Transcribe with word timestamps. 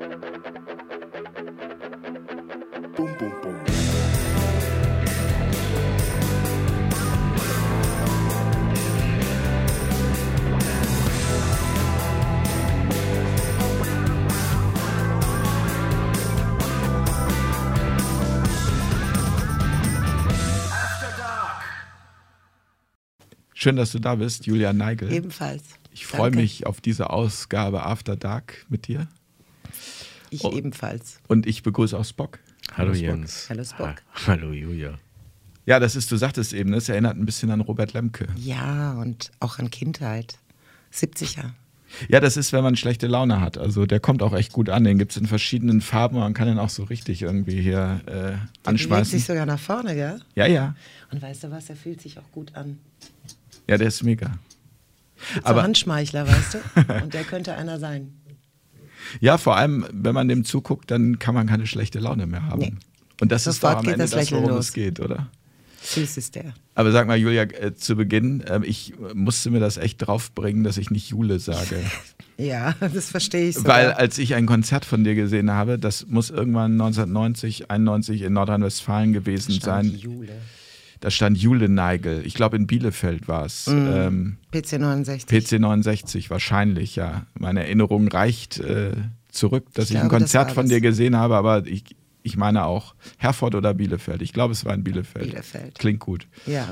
Bum, 0.00 0.08
bum, 3.18 3.32
bum. 3.42 3.54
Schön, 23.52 23.76
dass 23.76 23.92
du 23.92 23.98
da 23.98 24.14
bist, 24.14 24.46
Julia 24.46 24.72
Neigel. 24.72 25.12
Ebenfalls. 25.12 25.62
Ich 25.92 26.06
freue 26.06 26.30
mich 26.30 26.66
auf 26.66 26.80
diese 26.80 27.10
Ausgabe 27.10 27.84
After 27.84 28.16
Dark 28.16 28.64
mit 28.70 28.88
dir. 28.88 29.06
Ich 30.30 30.44
Oh. 30.44 30.52
ebenfalls. 30.52 31.18
Und 31.28 31.46
ich 31.46 31.62
begrüße 31.62 31.98
auch 31.98 32.04
Spock. 32.04 32.38
Hallo 32.76 32.94
Spock. 32.94 33.02
Jens. 33.02 33.46
Hallo 33.50 33.64
Spock. 33.64 33.96
Ha 34.14 34.26
Hallo 34.28 34.52
Julia. 34.52 34.94
Ja, 35.66 35.78
das 35.78 35.94
ist, 35.96 36.10
du 36.10 36.16
sagtest 36.16 36.52
eben, 36.52 36.72
es 36.72 36.88
erinnert 36.88 37.16
ein 37.16 37.26
bisschen 37.26 37.50
an 37.50 37.60
Robert 37.60 37.92
Lemke. 37.92 38.26
Ja, 38.36 38.92
und 38.94 39.30
auch 39.40 39.58
an 39.58 39.70
Kindheit. 39.70 40.38
70er. 40.92 41.50
Ja, 42.08 42.20
das 42.20 42.36
ist, 42.36 42.52
wenn 42.52 42.62
man 42.62 42.76
schlechte 42.76 43.08
Laune 43.08 43.40
hat. 43.40 43.58
Also 43.58 43.84
der 43.86 43.98
kommt 44.00 44.22
auch 44.22 44.32
echt 44.32 44.52
gut 44.52 44.68
an. 44.68 44.84
Den 44.84 44.98
gibt 44.98 45.10
es 45.12 45.16
in 45.18 45.26
verschiedenen 45.26 45.80
Farben. 45.80 46.18
Man 46.18 46.34
kann 46.34 46.46
den 46.46 46.58
auch 46.58 46.70
so 46.70 46.84
richtig 46.84 47.22
irgendwie 47.22 47.60
hier 47.60 48.00
äh, 48.06 48.12
Der 48.12 48.40
anschmeißen. 48.64 49.10
sich 49.18 49.24
sogar 49.26 49.44
nach 49.46 49.58
vorne, 49.58 49.94
gell? 49.96 50.20
Ja, 50.36 50.46
ja. 50.46 50.74
Und 51.10 51.20
weißt 51.20 51.44
du 51.44 51.50
was, 51.50 51.68
er 51.68 51.76
fühlt 51.76 52.00
sich 52.00 52.18
auch 52.18 52.30
gut 52.32 52.54
an. 52.54 52.78
Ja, 53.68 53.76
der 53.76 53.88
ist 53.88 54.02
mega. 54.04 54.38
So 55.34 55.40
Aber 55.44 55.62
Handschmeichler, 55.64 56.26
weißt 56.28 56.54
du? 56.54 57.02
Und 57.02 57.12
der 57.12 57.24
könnte 57.24 57.54
einer 57.54 57.78
sein. 57.80 58.12
Ja, 59.20 59.38
vor 59.38 59.56
allem, 59.56 59.86
wenn 59.92 60.14
man 60.14 60.28
dem 60.28 60.44
zuguckt, 60.44 60.90
dann 60.90 61.18
kann 61.18 61.34
man 61.34 61.46
keine 61.46 61.66
schlechte 61.66 61.98
Laune 61.98 62.26
mehr 62.26 62.46
haben. 62.46 62.60
Nee. 62.60 62.72
Und 63.20 63.32
das 63.32 63.46
ist 63.46 63.56
Sofort 63.60 63.74
doch 63.74 63.78
am 63.78 63.84
geht 63.84 63.92
Ende 63.94 64.04
das 64.04 64.10
das, 64.12 64.32
worum 64.32 64.50
los. 64.50 64.66
es 64.68 64.72
geht, 64.72 65.00
oder? 65.00 65.28
Süß 65.82 66.16
ist 66.18 66.34
der. 66.34 66.54
Aber 66.74 66.92
sag 66.92 67.06
mal, 67.06 67.16
Julia, 67.16 67.42
äh, 67.42 67.74
zu 67.74 67.96
Beginn, 67.96 68.42
äh, 68.42 68.60
ich 68.64 68.94
musste 69.14 69.50
mir 69.50 69.60
das 69.60 69.76
echt 69.76 69.98
draufbringen, 70.06 70.62
dass 70.62 70.76
ich 70.76 70.90
nicht 70.90 71.08
Jule 71.10 71.38
sage. 71.38 71.76
Ja, 72.40 72.74
das 72.80 73.10
verstehe 73.10 73.50
ich 73.50 73.56
sogar. 73.56 73.76
Weil 73.76 73.92
als 73.92 74.16
ich 74.16 74.34
ein 74.34 74.46
Konzert 74.46 74.86
von 74.86 75.04
dir 75.04 75.14
gesehen 75.14 75.50
habe, 75.50 75.78
das 75.78 76.06
muss 76.06 76.30
irgendwann 76.30 76.72
1990, 76.72 77.70
91 77.70 78.22
in 78.22 78.32
Nordrhein-Westfalen 78.32 79.12
gewesen 79.12 79.52
Stand 79.52 79.88
sein. 79.88 79.94
Jule. 79.94 80.32
Da 81.00 81.10
stand 81.10 81.38
Jule 81.38 81.68
Neigel. 81.68 82.24
Ich 82.26 82.34
glaube 82.34 82.56
in 82.56 82.66
Bielefeld 82.66 83.26
war 83.26 83.46
es. 83.46 83.66
Mhm. 83.66 83.88
Ähm, 83.92 84.36
PC 84.52 84.78
69. 84.78 85.26
PC 85.26 85.58
69 85.60 86.30
wahrscheinlich, 86.30 86.96
ja. 86.96 87.26
Meine 87.38 87.60
Erinnerung 87.64 88.08
reicht 88.08 88.58
äh, 88.60 88.92
zurück, 89.30 89.64
dass 89.74 89.86
Ich 89.86 89.92
ich, 89.92 89.96
ein 89.96 90.08
glaube, 90.08 90.24
das 90.24 90.32
Konzert 90.32 90.52
von 90.52 90.68
dir 90.68 90.80
gesehen 90.82 91.16
habe, 91.16 91.36
aber 91.36 91.66
ich, 91.66 91.84
ich 92.22 92.36
meine 92.36 92.64
auch 92.66 92.94
Herford 93.16 93.54
oder 93.54 93.72
Bielefeld. 93.72 94.20
Ich 94.20 94.32
glaube, 94.34 94.52
es 94.52 94.64
war 94.66 94.74
in 94.74 94.84
Bielefeld. 94.84 95.24
Bielefeld. 95.30 95.78
Klingt 95.78 96.00
gut. 96.00 96.26
Ja. 96.46 96.68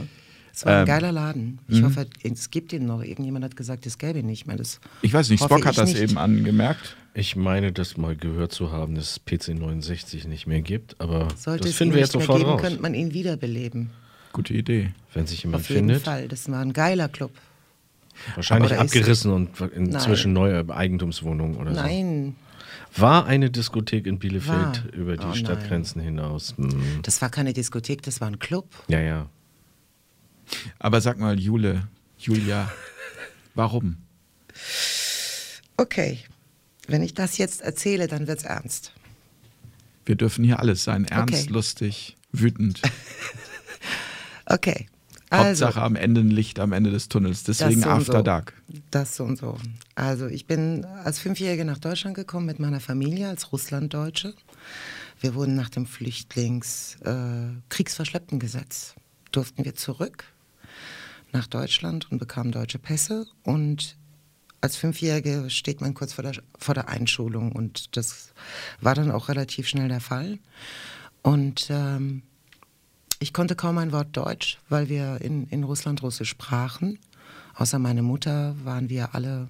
Es 0.53 0.67
war 0.67 0.73
ein 0.75 0.81
Ähm, 0.81 0.87
geiler 0.87 1.13
Laden. 1.13 1.61
Ich 1.69 1.81
mhm. 1.81 1.87
hoffe, 1.87 2.07
es 2.23 2.51
gibt 2.51 2.73
ihn 2.73 2.85
noch. 2.85 3.03
Irgendjemand 3.03 3.45
hat 3.45 3.57
gesagt, 3.57 3.87
es 3.87 3.97
gäbe 3.97 4.19
ihn 4.19 4.27
nicht 4.27 4.47
mehr. 4.47 4.57
Das 4.57 4.81
Ich 5.03 5.15
weiß 5.15 5.31
nicht, 5.31 5.43
Spock 5.43 5.65
hat 5.65 5.73
ich 5.75 5.79
das 5.79 5.93
nicht. 5.93 6.03
eben 6.03 6.19
angemerkt. 6.19 6.97
Ich 7.15 7.35
meine, 7.37 7.73
das 7.73 7.97
mal 7.97 8.15
gehört 8.17 8.53
zu 8.53 8.73
haben, 8.73 8.95
dass 8.95 9.13
es 9.13 9.21
PC 9.21 9.55
69 9.59 10.27
nicht 10.27 10.47
mehr 10.47 10.61
gibt, 10.61 11.01
aber 11.01 11.29
Sollte 11.37 11.63
das 11.63 11.71
es 11.71 11.77
ihn 11.77 11.79
finden 11.79 11.95
wir 11.95 12.01
nicht 12.03 12.13
jetzt 12.13 12.17
mehr 12.17 12.23
sofort 12.27 12.39
geben, 12.41 12.51
raus. 12.51 12.61
könnte 12.61 12.83
man 12.83 12.93
ihn 12.95 13.15
wiederbeleben. 13.15 13.91
Gute 14.33 14.55
Idee. 14.55 14.93
Wenn 15.15 15.27
sich 15.27 15.43
jemand 15.43 15.63
Auf 15.65 15.69
jeden 15.71 15.87
findet. 15.89 16.05
Fall. 16.05 16.29
Das 16.29 16.51
war 16.51 16.61
ein 16.61 16.73
geiler 16.73 17.09
Club. 17.09 17.33
Wahrscheinlich 18.35 18.73
er 18.73 18.81
abgerissen 18.81 19.33
und 19.33 19.61
inzwischen 19.61 20.33
neue 20.33 20.69
Eigentumswohnungen 20.69 21.57
oder 21.57 21.75
so. 21.75 21.81
Nein, 21.81 22.35
War 22.97 23.27
eine 23.27 23.49
Diskothek 23.51 24.07
in 24.07 24.19
Bielefeld 24.19 24.85
War. 24.85 24.93
über 24.93 25.17
die 25.17 25.25
Oh 25.25 25.29
nein. 25.29 25.37
Stadtgrenzen 25.37 26.01
hinaus. 26.03 26.55
Hm. 26.57 27.01
das 27.03 27.23
war 27.23 27.31
keine 27.31 27.53
Diskothek, 27.53 28.03
das 28.03 28.21
war 28.21 28.29
ein 28.29 28.39
Club. 28.41 28.67
Ja, 28.89 29.01
ja. 29.01 29.29
Aber 30.79 31.01
sag 31.01 31.19
mal, 31.19 31.39
Jule, 31.39 31.87
Julia, 32.19 32.71
warum? 33.55 33.99
Okay, 35.77 36.19
wenn 36.89 37.03
ich 37.03 37.15
das 37.15 37.39
jetzt 37.39 37.61
erzähle, 37.63 38.09
dann 38.09 38.27
wird's 38.27 38.43
ernst. 38.45 38.93
Wir 40.07 40.17
dürfen 40.17 40.43
hier 40.45 40.59
alles 40.59 40.83
sein. 40.85 41.05
Ernst, 41.05 41.35
Okay. 41.45 41.53
lustig, 41.53 42.17
wütend. 42.33 42.81
Okay, 44.51 44.87
also 45.31 45.67
Hauptsache 45.67 45.83
am 45.83 45.97
Ende 45.97 46.23
ein 46.23 46.31
Licht 46.31 46.59
am 46.59 46.73
Ende 46.73 46.91
des 46.91 47.09
Tunnels. 47.09 47.45
Deswegen 47.45 47.83
so 47.83 47.91
After 47.91 48.19
so. 48.19 48.23
Dark. 48.23 48.55
Das 48.91 49.17
so 49.17 49.25
und 49.25 49.37
so. 49.37 49.59
Also 49.95 50.27
ich 50.27 50.47
bin 50.47 50.85
als 50.85 51.19
Fünfjährige 51.19 51.65
nach 51.65 51.79
Deutschland 51.79 52.17
gekommen 52.17 52.47
mit 52.47 52.59
meiner 52.59 52.81
Familie 52.81 53.29
als 53.29 53.53
Russlanddeutsche. 53.53 54.35
Wir 55.21 55.35
wurden 55.35 55.55
nach 55.55 55.69
dem 55.69 55.87
Flüchtlings-, 55.87 56.97
äh, 57.05 57.61
durften 59.31 59.65
wir 59.65 59.75
zurück 59.75 60.25
nach 61.33 61.47
Deutschland 61.47 62.11
und 62.11 62.19
bekamen 62.19 62.53
deutsche 62.53 62.79
Pässe. 62.79 63.27
Und 63.43 63.97
als 64.61 64.77
Fünfjährige 64.77 65.51
steht 65.51 65.81
man 65.81 65.93
kurz 65.93 66.15
vor 66.15 66.23
der, 66.23 66.33
vor 66.59 66.75
der 66.75 66.89
Einschulung 66.89 67.53
und 67.53 67.97
das 67.97 68.33
war 68.81 68.95
dann 68.95 69.11
auch 69.11 69.29
relativ 69.29 69.69
schnell 69.69 69.89
der 69.89 70.01
Fall. 70.01 70.39
Und 71.23 71.67
ähm, 71.69 72.23
ich 73.19 73.33
konnte 73.33 73.57
kaum 73.57 73.79
ein 73.79 73.93
Wort 73.93 74.17
Deutsch, 74.17 74.59
weil 74.69 74.89
wir 74.89 75.21
in, 75.21 75.47
in 75.49 75.65
Russland 75.65 76.03
Russisch 76.03 76.31
sprachen. 76.31 76.99
Außer 77.55 77.79
meine 77.79 78.03
Mutter 78.03 78.55
waren 78.65 78.89
wir 78.89 79.15
alle 79.15 79.49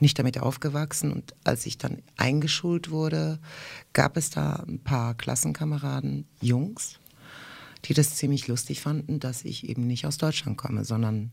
nicht 0.00 0.18
damit 0.18 0.38
aufgewachsen. 0.38 1.12
Und 1.12 1.34
als 1.44 1.66
ich 1.66 1.78
dann 1.78 2.02
eingeschult 2.16 2.90
wurde, 2.90 3.38
gab 3.92 4.16
es 4.16 4.30
da 4.30 4.64
ein 4.66 4.80
paar 4.80 5.14
Klassenkameraden, 5.14 6.26
Jungs, 6.40 6.98
die 7.84 7.94
das 7.94 8.16
ziemlich 8.16 8.48
lustig 8.48 8.80
fanden, 8.80 9.20
dass 9.20 9.44
ich 9.44 9.68
eben 9.68 9.86
nicht 9.86 10.06
aus 10.06 10.18
Deutschland 10.18 10.56
komme, 10.56 10.84
sondern 10.84 11.32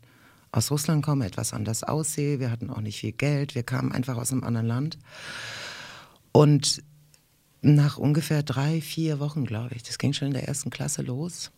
aus 0.52 0.72
Russland 0.72 1.04
komme, 1.04 1.26
etwas 1.26 1.54
anders 1.54 1.84
aussehe. 1.84 2.40
Wir 2.40 2.52
hatten 2.52 2.70
auch 2.70 2.82
nicht 2.82 3.00
viel 3.00 3.12
Geld, 3.12 3.56
wir 3.56 3.64
kamen 3.64 3.92
einfach 3.92 4.18
aus 4.18 4.32
einem 4.32 4.44
anderen 4.44 4.68
Land. 4.68 4.98
Und 6.32 6.84
nach 7.62 7.98
ungefähr 7.98 8.44
drei, 8.44 8.82
vier 8.82 9.20
Wochen, 9.20 9.46
glaube 9.46 9.76
ich, 9.76 9.84
das 9.84 9.98
ging 9.98 10.14
schon 10.14 10.30
in 10.30 10.34
der 10.34 10.48
ersten 10.48 10.70
Klasse 10.70 11.02
los. 11.02 11.52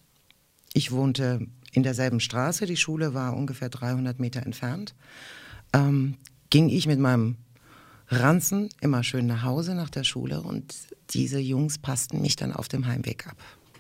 Ich 0.74 0.92
wohnte 0.92 1.48
in 1.72 1.84
derselben 1.84 2.20
Straße, 2.20 2.66
die 2.66 2.78
Schule 2.78 3.14
war 3.14 3.36
ungefähr 3.36 3.70
300 3.70 4.20
Meter 4.20 4.44
entfernt. 4.44 4.96
Ähm, 5.74 6.18
ging 6.50 6.70
ich 6.70 6.88
mit 6.88 7.00
meinem 7.00 7.38
Ranzen 8.08 8.70
immer 8.82 9.04
schön 9.04 9.26
nach 9.26 9.44
Hause 9.44 9.74
nach 9.74 9.90
der 9.90 10.04
Schule 10.04 10.42
und 10.42 10.76
diese 11.12 11.40
Jungs 11.40 11.78
passten 11.78 12.22
mich 12.22 12.36
dann 12.36 12.52
auf 12.54 12.68
dem 12.68 12.86
Heimweg 12.86 13.28
ab. 13.28 13.38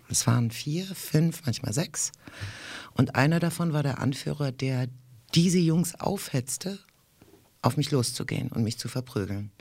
Es 0.09 0.27
waren 0.27 0.51
vier, 0.51 0.85
fünf, 0.85 1.43
manchmal 1.45 1.73
sechs. 1.73 2.11
Und 2.93 3.15
einer 3.15 3.39
davon 3.39 3.73
war 3.73 3.83
der 3.83 3.99
Anführer, 3.99 4.51
der 4.51 4.87
diese 5.33 5.59
Jungs 5.59 5.95
aufhetzte, 5.95 6.79
auf 7.61 7.77
mich 7.77 7.91
loszugehen 7.91 8.49
und 8.49 8.63
mich 8.63 8.77
zu 8.77 8.89
verprügeln. 8.89 9.51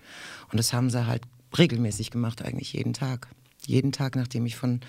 Und 0.51 0.59
das 0.59 0.73
haben 0.73 0.91
sie 0.91 1.07
halt 1.07 1.23
regelmäßig 1.57 2.11
gemacht, 2.11 2.43
eigentlich 2.43 2.73
jeden 2.73 2.95
Tag. 2.95 3.29
Jeden 3.67 3.93
Tag, 3.93 4.17
nachdem 4.17 4.47
ich 4.47 4.57
von, 4.57 4.81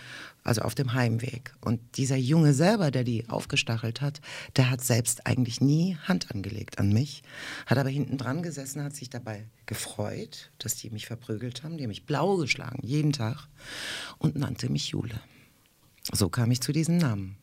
also 0.44 0.62
auf 0.62 0.76
dem 0.76 0.94
Heimweg. 0.94 1.54
Und 1.62 1.80
dieser 1.98 2.16
Junge 2.16 2.54
selber, 2.54 2.90
der 2.90 3.04
die 3.04 3.30
aufgestachelt 3.30 4.02
hat, 4.02 4.22
der 4.56 4.70
hat 4.70 4.82
selbst 4.82 5.28
eigentlich 5.28 5.62
nie 5.62 5.98
Hand 6.04 6.32
angelegt 6.32 6.80
an 6.80 6.94
mich, 6.94 7.22
hat 7.66 7.78
aber 7.78 7.90
hinten 7.90 8.18
dran 8.18 8.42
gesessen, 8.42 8.84
hat 8.84 8.96
sich 8.96 9.10
dabei 9.10 9.48
gefreut, 9.66 10.52
dass 10.58 10.76
die 10.76 10.90
mich 10.90 11.06
verprügelt 11.06 11.64
haben. 11.64 11.78
Die 11.78 11.84
haben 11.84 11.90
mich 11.90 12.06
blau 12.06 12.38
geschlagen, 12.38 12.80
jeden 12.82 13.12
Tag, 13.12 13.48
und 14.18 14.36
nannte 14.36 14.72
mich 14.72 14.90
Jule. 14.90 15.20
So 16.12 16.30
kam 16.30 16.52
ich 16.52 16.62
zu 16.62 16.72
diesem 16.72 16.98
Namen. 16.98 17.38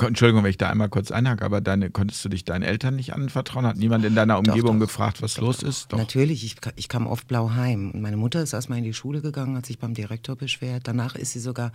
Entschuldigung, 0.00 0.42
wenn 0.42 0.50
ich 0.50 0.58
da 0.58 0.70
einmal 0.70 0.88
kurz 0.88 1.10
einhake, 1.10 1.44
aber 1.44 1.60
deine, 1.60 1.90
konntest 1.90 2.24
du 2.24 2.28
dich 2.28 2.44
deinen 2.44 2.62
Eltern 2.62 2.96
nicht 2.96 3.12
anvertrauen? 3.14 3.66
Hat 3.66 3.76
niemand 3.76 4.04
in 4.04 4.14
deiner 4.14 4.38
Umgebung 4.38 4.78
doch. 4.78 4.86
gefragt, 4.86 5.22
was 5.22 5.38
los 5.38 5.62
ist? 5.62 5.92
Doch. 5.92 5.98
Natürlich, 5.98 6.44
ich, 6.44 6.56
ich 6.74 6.88
kam 6.88 7.06
oft 7.06 7.28
blau 7.28 7.50
heim. 7.50 7.92
Und 7.92 8.00
meine 8.00 8.16
Mutter 8.16 8.42
ist 8.42 8.52
erstmal 8.52 8.78
in 8.78 8.84
die 8.84 8.94
Schule 8.94 9.22
gegangen, 9.22 9.56
hat 9.56 9.66
sich 9.66 9.78
beim 9.78 9.94
Direktor 9.94 10.36
beschwert. 10.36 10.82
Danach 10.88 11.14
ist 11.14 11.32
sie 11.32 11.40
sogar 11.40 11.72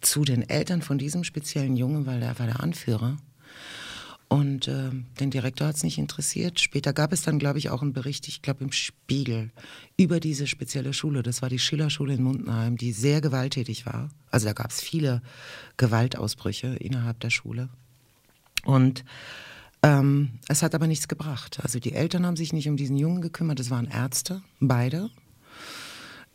zu 0.00 0.24
den 0.24 0.48
Eltern 0.48 0.82
von 0.82 0.98
diesem 0.98 1.24
speziellen 1.24 1.76
Jungen, 1.76 2.06
weil 2.06 2.22
er 2.22 2.38
war 2.38 2.46
der 2.46 2.60
Anführer. 2.60 3.16
Und 4.28 4.68
äh, 4.68 4.90
den 5.20 5.30
Direktor 5.30 5.68
hat 5.68 5.76
es 5.76 5.82
nicht 5.82 5.96
interessiert. 5.96 6.60
Später 6.60 6.92
gab 6.92 7.14
es 7.14 7.22
dann, 7.22 7.38
glaube 7.38 7.58
ich, 7.58 7.70
auch 7.70 7.80
einen 7.80 7.94
Bericht, 7.94 8.28
ich 8.28 8.42
glaube 8.42 8.62
im 8.62 8.72
Spiegel, 8.72 9.50
über 9.96 10.20
diese 10.20 10.46
spezielle 10.46 10.92
Schule. 10.92 11.22
Das 11.22 11.40
war 11.40 11.48
die 11.48 11.58
Schillerschule 11.58 12.12
in 12.12 12.22
Mundenheim, 12.22 12.76
die 12.76 12.92
sehr 12.92 13.22
gewalttätig 13.22 13.86
war. 13.86 14.10
Also 14.30 14.46
da 14.46 14.52
gab 14.52 14.70
es 14.70 14.82
viele 14.82 15.22
Gewaltausbrüche 15.78 16.68
innerhalb 16.76 17.20
der 17.20 17.30
Schule. 17.30 17.70
Und 18.64 19.02
ähm, 19.82 20.30
es 20.48 20.62
hat 20.62 20.74
aber 20.74 20.86
nichts 20.86 21.08
gebracht. 21.08 21.60
Also 21.62 21.78
die 21.78 21.94
Eltern 21.94 22.26
haben 22.26 22.36
sich 22.36 22.52
nicht 22.52 22.68
um 22.68 22.76
diesen 22.76 22.96
Jungen 22.96 23.22
gekümmert. 23.22 23.60
Es 23.60 23.70
waren 23.70 23.86
Ärzte, 23.86 24.42
beide. 24.60 25.08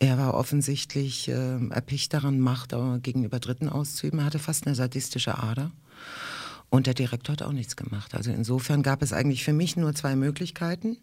Er 0.00 0.18
war 0.18 0.34
offensichtlich 0.34 1.28
äh, 1.28 1.68
erpicht 1.68 2.12
daran, 2.12 2.40
Macht 2.40 2.74
gegenüber 3.02 3.38
Dritten 3.38 3.68
auszuüben. 3.68 4.18
Er 4.18 4.24
hatte 4.24 4.40
fast 4.40 4.66
eine 4.66 4.74
sadistische 4.74 5.38
Ader. 5.38 5.70
Und 6.74 6.88
der 6.88 6.94
Direktor 6.94 7.34
hat 7.34 7.42
auch 7.42 7.52
nichts 7.52 7.76
gemacht. 7.76 8.16
Also 8.16 8.32
insofern 8.32 8.82
gab 8.82 9.00
es 9.00 9.12
eigentlich 9.12 9.44
für 9.44 9.52
mich 9.52 9.76
nur 9.76 9.94
zwei 9.94 10.16
Möglichkeiten. 10.16 10.96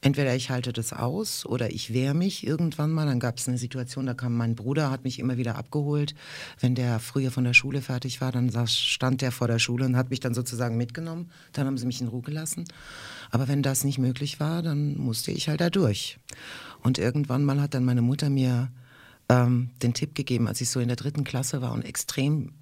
Entweder 0.00 0.34
ich 0.34 0.48
halte 0.48 0.72
das 0.72 0.94
aus 0.94 1.44
oder 1.44 1.70
ich 1.70 1.92
wehre 1.92 2.14
mich 2.14 2.46
irgendwann 2.46 2.92
mal. 2.92 3.04
Dann 3.04 3.20
gab 3.20 3.36
es 3.36 3.46
eine 3.46 3.58
Situation, 3.58 4.06
da 4.06 4.14
kam 4.14 4.34
mein 4.34 4.54
Bruder, 4.54 4.90
hat 4.90 5.04
mich 5.04 5.18
immer 5.18 5.36
wieder 5.36 5.56
abgeholt. 5.56 6.14
Wenn 6.60 6.74
der 6.74 6.98
früher 6.98 7.30
von 7.30 7.44
der 7.44 7.52
Schule 7.52 7.82
fertig 7.82 8.22
war, 8.22 8.32
dann 8.32 8.48
saß, 8.48 8.74
stand 8.74 9.20
der 9.20 9.32
vor 9.32 9.48
der 9.48 9.58
Schule 9.58 9.84
und 9.84 9.98
hat 9.98 10.08
mich 10.08 10.20
dann 10.20 10.32
sozusagen 10.32 10.78
mitgenommen. 10.78 11.30
Dann 11.52 11.66
haben 11.66 11.76
sie 11.76 11.84
mich 11.84 12.00
in 12.00 12.08
Ruhe 12.08 12.22
gelassen. 12.22 12.64
Aber 13.30 13.48
wenn 13.48 13.62
das 13.62 13.84
nicht 13.84 13.98
möglich 13.98 14.40
war, 14.40 14.62
dann 14.62 14.96
musste 14.96 15.30
ich 15.30 15.50
halt 15.50 15.60
da 15.60 15.68
durch. 15.68 16.18
Und 16.82 16.96
irgendwann 16.96 17.44
mal 17.44 17.60
hat 17.60 17.74
dann 17.74 17.84
meine 17.84 18.00
Mutter 18.00 18.30
mir 18.30 18.72
ähm, 19.28 19.68
den 19.82 19.92
Tipp 19.92 20.14
gegeben, 20.14 20.48
als 20.48 20.62
ich 20.62 20.70
so 20.70 20.80
in 20.80 20.88
der 20.88 20.96
dritten 20.96 21.24
Klasse 21.24 21.60
war 21.60 21.72
und 21.72 21.84
extrem 21.84 22.54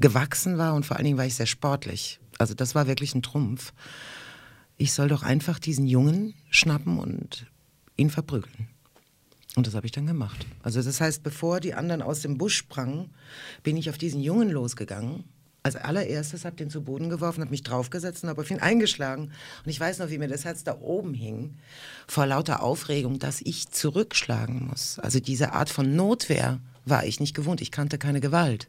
gewachsen 0.00 0.58
war 0.58 0.74
und 0.74 0.84
vor 0.84 0.96
allen 0.96 1.04
Dingen 1.04 1.18
war 1.18 1.26
ich 1.26 1.34
sehr 1.34 1.46
sportlich. 1.46 2.20
Also 2.38 2.54
das 2.54 2.74
war 2.74 2.86
wirklich 2.86 3.14
ein 3.14 3.22
Trumpf 3.22 3.72
ich 4.80 4.94
soll 4.94 5.08
doch 5.08 5.22
einfach 5.22 5.58
diesen 5.58 5.86
Jungen 5.86 6.32
schnappen 6.48 6.98
und 6.98 7.46
ihn 7.98 8.08
verprügeln. 8.08 8.68
Und 9.54 9.66
das 9.66 9.74
habe 9.74 9.84
ich 9.84 9.92
dann 9.92 10.06
gemacht. 10.06 10.46
Also 10.62 10.82
das 10.82 11.02
heißt, 11.02 11.22
bevor 11.22 11.60
die 11.60 11.74
anderen 11.74 12.00
aus 12.00 12.22
dem 12.22 12.38
Busch 12.38 12.56
sprangen, 12.56 13.10
bin 13.62 13.76
ich 13.76 13.90
auf 13.90 13.98
diesen 13.98 14.22
Jungen 14.22 14.48
losgegangen. 14.48 15.24
Als 15.62 15.76
allererstes 15.76 16.46
habe 16.46 16.54
ich 16.54 16.58
den 16.58 16.70
zu 16.70 16.82
Boden 16.82 17.10
geworfen, 17.10 17.42
habe 17.42 17.50
mich 17.50 17.62
draufgesetzt 17.62 18.22
und 18.22 18.30
habe 18.30 18.40
auf 18.40 18.50
ihn 18.50 18.60
eingeschlagen. 18.60 19.32
Und 19.64 19.70
ich 19.70 19.78
weiß 19.78 19.98
noch, 19.98 20.08
wie 20.08 20.16
mir 20.16 20.28
das 20.28 20.46
Herz 20.46 20.64
da 20.64 20.78
oben 20.80 21.12
hing, 21.12 21.58
vor 22.08 22.24
lauter 22.24 22.62
Aufregung, 22.62 23.18
dass 23.18 23.42
ich 23.42 23.68
zurückschlagen 23.68 24.68
muss. 24.68 24.98
Also 24.98 25.20
diese 25.20 25.52
Art 25.52 25.68
von 25.68 25.94
Notwehr 25.94 26.58
war 26.90 27.04
ich 27.04 27.20
nicht 27.20 27.34
gewohnt. 27.34 27.60
Ich 27.60 27.70
kannte 27.70 27.98
keine 27.98 28.20
Gewalt. 28.20 28.68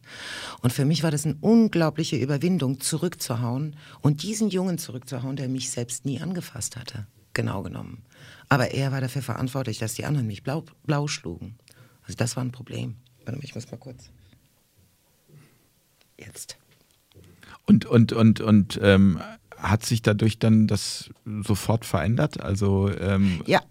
Und 0.62 0.71
für 0.71 0.85
mich 0.85 1.03
war 1.03 1.12
das 1.12 1.25
eine 1.25 1.35
unglaubliche 1.41 2.15
Überwindung, 2.15 2.79
zurückzuhauen 2.79 3.75
und 4.01 4.23
diesen 4.23 4.50
Jungen 4.50 4.77
zurückzuhauen, 4.77 5.35
der 5.35 5.50
mich 5.50 5.69
selbst 5.69 6.06
nie 6.06 6.21
angefasst 6.21 6.77
hatte. 6.77 7.07
Genau 7.33 7.63
genommen. 7.63 8.03
Aber 8.50 8.71
er 8.71 8.91
war 8.91 9.01
dafür 9.01 9.21
verantwortlich, 9.21 9.79
dass 9.79 9.94
die 9.94 10.06
anderen 10.06 10.27
mich 10.27 10.44
blau, 10.44 10.63
blau 10.83 11.07
schlugen. 11.07 11.56
Also 12.03 12.15
das 12.18 12.35
war 12.35 12.44
ein 12.44 12.51
Problem. 12.51 12.95
Warte 13.25 13.38
mal, 13.38 13.44
ich 13.44 13.56
muss 13.56 13.69
mal 13.71 13.77
kurz. 13.77 14.09
Jetzt. 16.18 16.57
Und, 17.65 17.85
und, 17.85 18.12
und, 18.12 18.41
und 18.41 18.79
ähm, 18.81 19.21
hat 19.57 19.85
sich 19.85 20.01
dadurch 20.01 20.39
dann 20.39 20.68
das 20.68 21.09
sofort 21.25 21.85
verändert? 21.85 22.41
Also 22.41 22.91
ähm, 22.91 23.41
ja. 23.45 23.62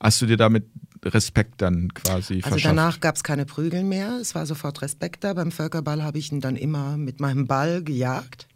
hast 0.00 0.20
du 0.20 0.26
dir 0.26 0.36
damit 0.36 0.66
Respekt 1.06 1.62
dann 1.62 1.92
quasi 1.94 2.40
Also 2.42 2.58
danach 2.58 3.00
gab 3.00 3.16
es 3.16 3.24
keine 3.24 3.46
Prügel 3.46 3.84
mehr, 3.84 4.18
es 4.20 4.34
war 4.34 4.46
sofort 4.46 4.82
Respekt 4.82 5.24
da. 5.24 5.34
Beim 5.34 5.52
Völkerball 5.52 6.02
habe 6.02 6.18
ich 6.18 6.32
ihn 6.32 6.40
dann 6.40 6.56
immer 6.56 6.96
mit 6.96 7.20
meinem 7.20 7.46
Ball 7.46 7.82
gejagt. 7.82 8.46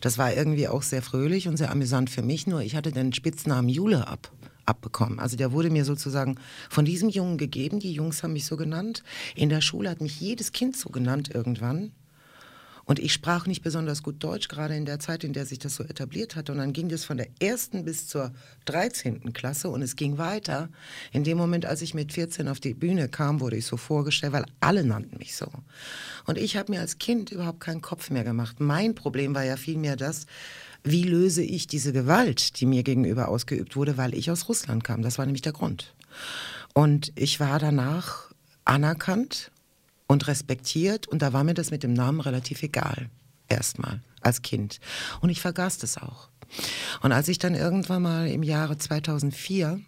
Das 0.00 0.16
war 0.16 0.32
irgendwie 0.32 0.68
auch 0.68 0.82
sehr 0.82 1.02
fröhlich 1.02 1.48
und 1.48 1.56
sehr 1.56 1.70
amüsant 1.70 2.08
für 2.10 2.22
mich, 2.22 2.46
nur 2.46 2.62
ich 2.62 2.74
hatte 2.74 2.92
den 2.92 3.12
Spitznamen 3.12 3.68
Jule 3.68 4.08
ab 4.08 4.30
abbekommen. 4.66 5.18
Also 5.18 5.36
der 5.36 5.52
wurde 5.52 5.68
mir 5.68 5.84
sozusagen 5.84 6.36
von 6.68 6.84
diesem 6.84 7.08
Jungen 7.08 7.38
gegeben. 7.38 7.80
Die 7.80 7.92
Jungs 7.92 8.22
haben 8.22 8.32
mich 8.32 8.46
so 8.46 8.56
genannt. 8.56 9.02
In 9.34 9.48
der 9.48 9.60
Schule 9.60 9.90
hat 9.90 10.00
mich 10.00 10.20
jedes 10.20 10.52
Kind 10.52 10.76
so 10.76 10.90
genannt 10.90 11.30
irgendwann. 11.34 11.90
Und 12.90 12.98
ich 12.98 13.12
sprach 13.12 13.46
nicht 13.46 13.62
besonders 13.62 14.02
gut 14.02 14.16
Deutsch, 14.18 14.48
gerade 14.48 14.74
in 14.74 14.84
der 14.84 14.98
Zeit, 14.98 15.22
in 15.22 15.32
der 15.32 15.46
sich 15.46 15.60
das 15.60 15.76
so 15.76 15.84
etabliert 15.84 16.34
hatte. 16.34 16.50
Und 16.50 16.58
dann 16.58 16.72
ging 16.72 16.88
das 16.88 17.04
von 17.04 17.18
der 17.18 17.28
ersten 17.38 17.84
bis 17.84 18.08
zur 18.08 18.32
13. 18.64 19.32
Klasse 19.32 19.68
und 19.68 19.80
es 19.80 19.94
ging 19.94 20.18
weiter. 20.18 20.68
In 21.12 21.22
dem 21.22 21.38
Moment, 21.38 21.66
als 21.66 21.82
ich 21.82 21.94
mit 21.94 22.12
14 22.12 22.48
auf 22.48 22.58
die 22.58 22.74
Bühne 22.74 23.08
kam, 23.08 23.38
wurde 23.38 23.54
ich 23.54 23.66
so 23.66 23.76
vorgestellt, 23.76 24.32
weil 24.32 24.44
alle 24.58 24.82
nannten 24.82 25.18
mich 25.18 25.36
so. 25.36 25.46
Und 26.26 26.36
ich 26.36 26.56
habe 26.56 26.72
mir 26.72 26.80
als 26.80 26.98
Kind 26.98 27.30
überhaupt 27.30 27.60
keinen 27.60 27.80
Kopf 27.80 28.10
mehr 28.10 28.24
gemacht. 28.24 28.58
Mein 28.58 28.96
Problem 28.96 29.36
war 29.36 29.44
ja 29.44 29.56
vielmehr 29.56 29.94
das, 29.94 30.26
wie 30.82 31.04
löse 31.04 31.44
ich 31.44 31.68
diese 31.68 31.92
Gewalt, 31.92 32.58
die 32.58 32.66
mir 32.66 32.82
gegenüber 32.82 33.28
ausgeübt 33.28 33.76
wurde, 33.76 33.98
weil 33.98 34.16
ich 34.16 34.32
aus 34.32 34.48
Russland 34.48 34.82
kam. 34.82 35.02
Das 35.02 35.16
war 35.16 35.26
nämlich 35.26 35.42
der 35.42 35.52
Grund. 35.52 35.94
Und 36.74 37.12
ich 37.14 37.38
war 37.38 37.60
danach 37.60 38.32
anerkannt 38.64 39.52
und 40.10 40.26
respektiert 40.26 41.06
und 41.06 41.22
da 41.22 41.32
war 41.32 41.44
mir 41.44 41.54
das 41.54 41.70
mit 41.70 41.84
dem 41.84 41.92
Namen 41.92 42.20
relativ 42.20 42.64
egal. 42.64 43.08
Erstmal 43.48 44.00
als 44.20 44.42
Kind. 44.42 44.80
Und 45.20 45.30
ich 45.30 45.40
vergaß 45.40 45.78
das 45.78 45.98
auch. 45.98 46.30
Und 47.00 47.12
als 47.12 47.28
ich 47.28 47.38
dann 47.38 47.54
irgendwann 47.54 48.02
mal 48.02 48.26
im 48.26 48.42
Jahre 48.42 48.76
2004, 48.76 49.80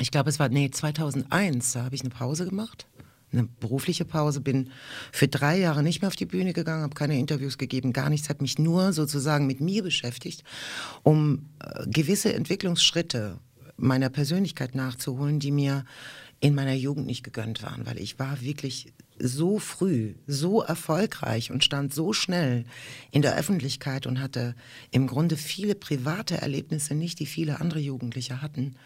ich 0.00 0.10
glaube 0.10 0.30
es 0.30 0.38
war, 0.38 0.48
nee, 0.48 0.70
2001, 0.70 1.72
da 1.72 1.84
habe 1.84 1.94
ich 1.94 2.00
eine 2.00 2.10
Pause 2.10 2.46
gemacht 2.46 2.86
eine 3.32 3.48
berufliche 3.58 4.04
Pause, 4.04 4.40
bin 4.40 4.70
für 5.10 5.26
drei 5.26 5.58
Jahre 5.58 5.82
nicht 5.82 6.00
mehr 6.00 6.06
auf 6.06 6.14
die 6.14 6.24
Bühne 6.24 6.52
gegangen, 6.52 6.84
habe 6.84 6.94
keine 6.94 7.18
Interviews 7.18 7.58
gegeben, 7.58 7.92
gar 7.92 8.08
nichts, 8.08 8.28
habe 8.28 8.42
mich 8.42 8.60
nur 8.60 8.92
sozusagen 8.92 9.48
mit 9.48 9.60
mir 9.60 9.82
beschäftigt, 9.82 10.44
um 11.02 11.48
äh, 11.58 11.84
gewisse 11.88 12.32
Entwicklungsschritte 12.32 13.40
meiner 13.76 14.08
Persönlichkeit 14.08 14.76
nachzuholen, 14.76 15.40
die 15.40 15.50
mir 15.50 15.84
in 16.38 16.54
meiner 16.54 16.74
Jugend 16.74 17.06
nicht 17.06 17.24
gegönnt 17.24 17.64
waren, 17.64 17.86
weil 17.86 17.98
ich 17.98 18.20
war 18.20 18.40
wirklich 18.40 18.92
so 19.18 19.58
früh, 19.58 20.14
so 20.26 20.62
erfolgreich 20.62 21.50
und 21.50 21.64
stand 21.64 21.94
so 21.94 22.12
schnell 22.12 22.64
in 23.10 23.22
der 23.22 23.36
Öffentlichkeit 23.36 24.06
und 24.06 24.20
hatte 24.20 24.54
im 24.90 25.06
Grunde 25.06 25.36
viele 25.36 25.74
private 25.74 26.38
Erlebnisse 26.38 26.94
nicht, 26.94 27.20
die 27.20 27.26
viele 27.26 27.60
andere 27.60 27.80
Jugendliche 27.80 28.42
hatten, 28.42 28.76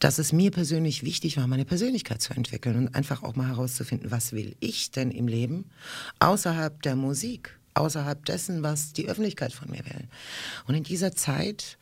dass 0.00 0.18
es 0.18 0.32
mir 0.32 0.50
persönlich 0.50 1.04
wichtig 1.04 1.36
war, 1.36 1.46
meine 1.46 1.64
Persönlichkeit 1.64 2.22
zu 2.22 2.32
entwickeln 2.32 2.76
und 2.76 2.94
einfach 2.94 3.22
auch 3.22 3.36
mal 3.36 3.48
herauszufinden, 3.48 4.10
was 4.10 4.32
will 4.32 4.56
ich 4.60 4.90
denn 4.90 5.10
im 5.10 5.28
Leben 5.28 5.66
außerhalb 6.18 6.82
der 6.82 6.96
Musik, 6.96 7.58
außerhalb 7.74 8.24
dessen, 8.24 8.62
was 8.62 8.92
die 8.92 9.08
Öffentlichkeit 9.08 9.52
von 9.52 9.70
mir 9.70 9.84
will. 9.84 10.08
Und 10.66 10.74
in 10.74 10.84
dieser 10.84 11.14
Zeit 11.14 11.78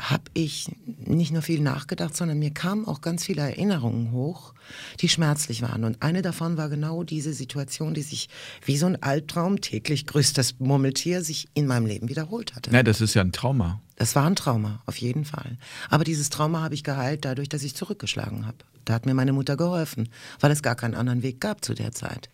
habe 0.00 0.24
ich 0.34 0.70
nicht 0.86 1.32
nur 1.32 1.42
viel 1.42 1.60
nachgedacht, 1.60 2.16
sondern 2.16 2.38
mir 2.38 2.50
kamen 2.50 2.84
auch 2.86 3.00
ganz 3.00 3.24
viele 3.24 3.42
Erinnerungen 3.42 4.12
hoch, 4.12 4.54
die 5.00 5.08
schmerzlich 5.08 5.62
waren. 5.62 5.84
Und 5.84 6.02
eine 6.02 6.22
davon 6.22 6.56
war 6.56 6.68
genau 6.68 7.04
diese 7.04 7.32
Situation, 7.32 7.94
die 7.94 8.02
sich 8.02 8.28
wie 8.64 8.76
so 8.76 8.86
ein 8.86 9.02
Albtraum, 9.02 9.60
täglich 9.60 10.06
grüßt 10.06 10.36
das 10.36 10.58
Murmeltier, 10.58 11.22
sich 11.22 11.48
in 11.54 11.66
meinem 11.66 11.86
Leben 11.86 12.08
wiederholt 12.08 12.54
hatte. 12.54 12.72
Ja, 12.72 12.82
das 12.82 13.00
ist 13.00 13.14
ja 13.14 13.22
ein 13.22 13.32
Trauma. 13.32 13.80
Das 13.96 14.16
war 14.16 14.26
ein 14.26 14.34
Trauma, 14.34 14.82
auf 14.86 14.96
jeden 14.96 15.24
Fall. 15.24 15.58
Aber 15.88 16.02
dieses 16.02 16.28
Trauma 16.28 16.62
habe 16.62 16.74
ich 16.74 16.82
geheilt 16.82 17.24
dadurch, 17.24 17.48
dass 17.48 17.62
ich 17.62 17.76
zurückgeschlagen 17.76 18.46
habe. 18.46 18.58
Da 18.84 18.94
hat 18.94 19.06
mir 19.06 19.14
meine 19.14 19.32
Mutter 19.32 19.56
geholfen, 19.56 20.08
weil 20.40 20.50
es 20.50 20.62
gar 20.62 20.74
keinen 20.74 20.94
anderen 20.94 21.22
Weg 21.22 21.40
gab 21.40 21.64
zu 21.64 21.74
der 21.74 21.92
Zeit. 21.92 22.28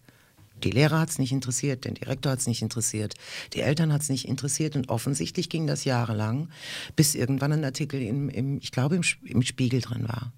Die 0.65 0.71
Lehrer 0.71 1.01
hat 1.01 1.11
es 1.11 1.19
nicht 1.19 1.33
interessiert, 1.33 1.85
den 1.85 1.95
Direktor 1.95 2.33
hat 2.33 2.41
es 2.41 2.47
nicht 2.47 2.63
interessiert, 2.63 3.15
die 3.53 3.61
Eltern 3.61 3.93
hat 3.93 4.03
es 4.03 4.09
nicht 4.09 4.29
interessiert 4.29 4.77
und 4.77 4.89
offensichtlich 4.89 5.49
ging 5.49 5.67
das 5.67 5.85
jahrelang, 5.85 6.49
bis 6.97 7.15
irgendwann 7.15 7.53
ein 7.53 7.65
Artikel 7.65 8.01
im, 8.01 8.29
im 8.29 8.59
ich 8.59 8.73
glaube 8.73 8.97
im, 8.97 9.03
im, 9.25 9.43
Spiegel 9.43 9.81
drin 9.81 10.09
war. 10.09 10.33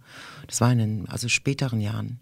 Das 0.47 0.61
war 0.61 0.73
in 0.73 0.79
den 0.79 1.09
also 1.09 1.29
späteren 1.29 1.81
Jahren. 1.81 2.21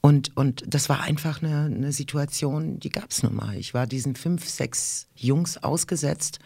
Und, 0.00 0.36
und 0.36 0.62
das 0.66 0.88
war 0.88 1.00
einfach 1.02 1.42
eine, 1.42 1.64
eine 1.64 1.92
Situation, 1.92 2.78
die 2.78 2.90
gab 2.90 3.10
es 3.10 3.22
nun 3.22 3.34
mal. 3.34 3.56
Ich 3.56 3.74
war 3.74 3.86
diesen 3.86 4.14
fünf, 4.14 4.48
sechs 4.48 5.08
Jungs 5.16 5.58
ausgesetzt 5.58 6.38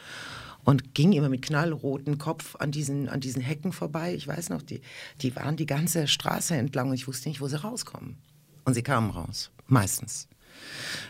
und 0.64 0.94
ging 0.94 1.12
immer 1.12 1.28
mit 1.28 1.42
knallrotem 1.42 2.18
Kopf 2.18 2.56
an 2.56 2.70
diesen, 2.70 3.08
an 3.08 3.20
diesen 3.20 3.42
Hecken 3.42 3.72
vorbei. 3.72 4.14
Ich 4.14 4.26
weiß 4.26 4.48
noch, 4.48 4.62
die, 4.62 4.80
die 5.20 5.34
waren 5.36 5.56
die 5.56 5.66
ganze 5.66 6.06
Straße 6.06 6.54
entlang 6.54 6.88
und 6.88 6.94
ich 6.94 7.08
wusste 7.08 7.28
nicht, 7.28 7.40
wo 7.40 7.48
sie 7.48 7.60
rauskommen. 7.60 8.16
Und 8.64 8.74
sie 8.74 8.82
kamen 8.82 9.10
raus, 9.10 9.50
meistens. 9.66 10.28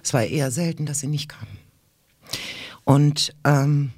Es 0.02 0.12
war 0.12 0.24
eher 0.24 0.50
selten, 0.50 0.86
dass 0.86 1.00
sie 1.00 1.06
nicht 1.06 1.28
kamen. 1.28 1.58
Und 2.84 3.34
ähm, 3.44 3.92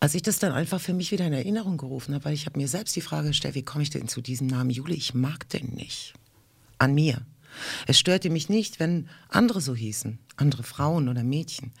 als 0.00 0.14
ich 0.14 0.22
das 0.22 0.38
dann 0.38 0.52
einfach 0.52 0.80
für 0.80 0.92
mich 0.92 1.12
wieder 1.12 1.26
in 1.26 1.32
Erinnerung 1.32 1.76
gerufen 1.76 2.14
habe, 2.14 2.26
weil 2.26 2.34
ich 2.34 2.46
habe 2.46 2.58
mir 2.58 2.68
selbst 2.68 2.94
die 2.94 3.00
Frage 3.00 3.28
gestellt, 3.28 3.54
wie 3.54 3.62
komme 3.62 3.82
ich 3.82 3.90
denn 3.90 4.08
zu 4.08 4.20
diesem 4.20 4.46
Namen 4.46 4.70
Jule? 4.70 4.94
Ich 4.94 5.14
mag 5.14 5.48
den 5.48 5.74
nicht. 5.74 6.14
An 6.78 6.94
mir. 6.94 7.22
Es 7.86 7.98
störte 7.98 8.30
mich 8.30 8.48
nicht, 8.48 8.80
wenn 8.80 9.08
andere 9.28 9.60
so 9.60 9.74
hießen, 9.74 10.18
andere 10.36 10.64
Frauen 10.64 11.08
oder 11.08 11.22
Mädchen. 11.22 11.72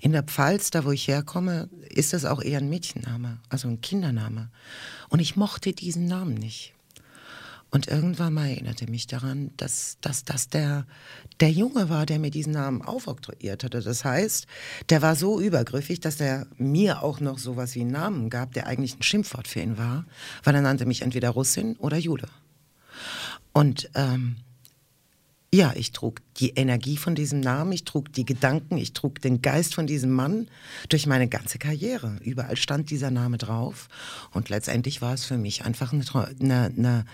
In 0.00 0.12
der 0.12 0.22
Pfalz, 0.22 0.70
da 0.70 0.84
wo 0.84 0.92
ich 0.92 1.08
herkomme, 1.08 1.68
ist 1.88 2.12
das 2.12 2.24
auch 2.24 2.40
eher 2.40 2.58
ein 2.58 2.70
Mädchenname, 2.70 3.40
also 3.48 3.68
ein 3.68 3.80
Kindername. 3.80 4.50
Und 5.08 5.20
ich 5.20 5.36
mochte 5.36 5.72
diesen 5.72 6.06
Namen 6.06 6.34
nicht. 6.34 6.75
Und 7.70 7.88
irgendwann 7.88 8.32
mal 8.32 8.48
erinnerte 8.48 8.88
mich 8.88 9.06
daran, 9.06 9.50
dass, 9.56 9.98
dass 10.00 10.24
das 10.24 10.48
der, 10.48 10.86
der 11.40 11.50
Junge 11.50 11.88
war, 11.88 12.06
der 12.06 12.18
mir 12.18 12.30
diesen 12.30 12.52
Namen 12.52 12.80
aufoktroyiert 12.80 13.64
hatte. 13.64 13.80
Das 13.80 14.04
heißt, 14.04 14.46
der 14.88 15.02
war 15.02 15.16
so 15.16 15.40
übergriffig, 15.40 16.00
dass 16.00 16.20
er 16.20 16.46
mir 16.56 17.02
auch 17.02 17.20
noch 17.20 17.38
sowas 17.38 17.74
wie 17.74 17.80
einen 17.80 17.90
Namen 17.90 18.30
gab, 18.30 18.52
der 18.52 18.66
eigentlich 18.66 18.96
ein 18.96 19.02
Schimpfwort 19.02 19.48
für 19.48 19.60
ihn 19.60 19.78
war, 19.78 20.06
weil 20.44 20.54
er 20.54 20.62
nannte 20.62 20.86
mich 20.86 21.02
entweder 21.02 21.30
Russin 21.30 21.76
oder 21.76 21.96
Jude. 21.96 22.28
Und 23.52 23.90
ähm, 23.94 24.36
ja, 25.56 25.72
ich 25.74 25.92
trug 25.92 26.20
die 26.36 26.50
Energie 26.50 26.98
von 26.98 27.14
diesem 27.14 27.40
Namen, 27.40 27.72
ich 27.72 27.84
trug 27.84 28.12
die 28.12 28.26
Gedanken, 28.26 28.76
ich 28.76 28.92
trug 28.92 29.22
den 29.22 29.40
Geist 29.40 29.74
von 29.74 29.86
diesem 29.86 30.10
Mann 30.10 30.48
durch 30.90 31.06
meine 31.06 31.28
ganze 31.28 31.58
Karriere. 31.58 32.18
Überall 32.22 32.56
stand 32.56 32.90
dieser 32.90 33.10
Name 33.10 33.38
drauf. 33.38 33.88
Und 34.32 34.50
letztendlich 34.50 35.00
war 35.00 35.14
es 35.14 35.24
für 35.24 35.38
mich 35.38 35.64
einfach 35.64 35.94
eine, 35.94 36.04
eine, 36.76 37.04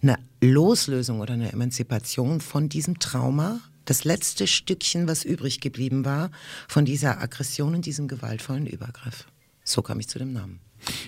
eine 0.00 0.18
Loslösung 0.40 1.20
oder 1.20 1.34
eine 1.34 1.52
Emanzipation 1.52 2.40
von 2.40 2.70
diesem 2.70 2.98
Trauma. 3.00 3.60
Das 3.84 4.04
letzte 4.04 4.46
Stückchen, 4.46 5.06
was 5.06 5.22
übrig 5.22 5.60
geblieben 5.60 6.06
war, 6.06 6.30
von 6.68 6.86
dieser 6.86 7.20
Aggression 7.20 7.74
und 7.74 7.84
diesem 7.84 8.08
gewaltvollen 8.08 8.66
Übergriff. 8.66 9.26
So 9.62 9.82
kam 9.82 10.00
ich 10.00 10.08
zu 10.08 10.18
dem 10.18 10.32
Namen. 10.32 10.60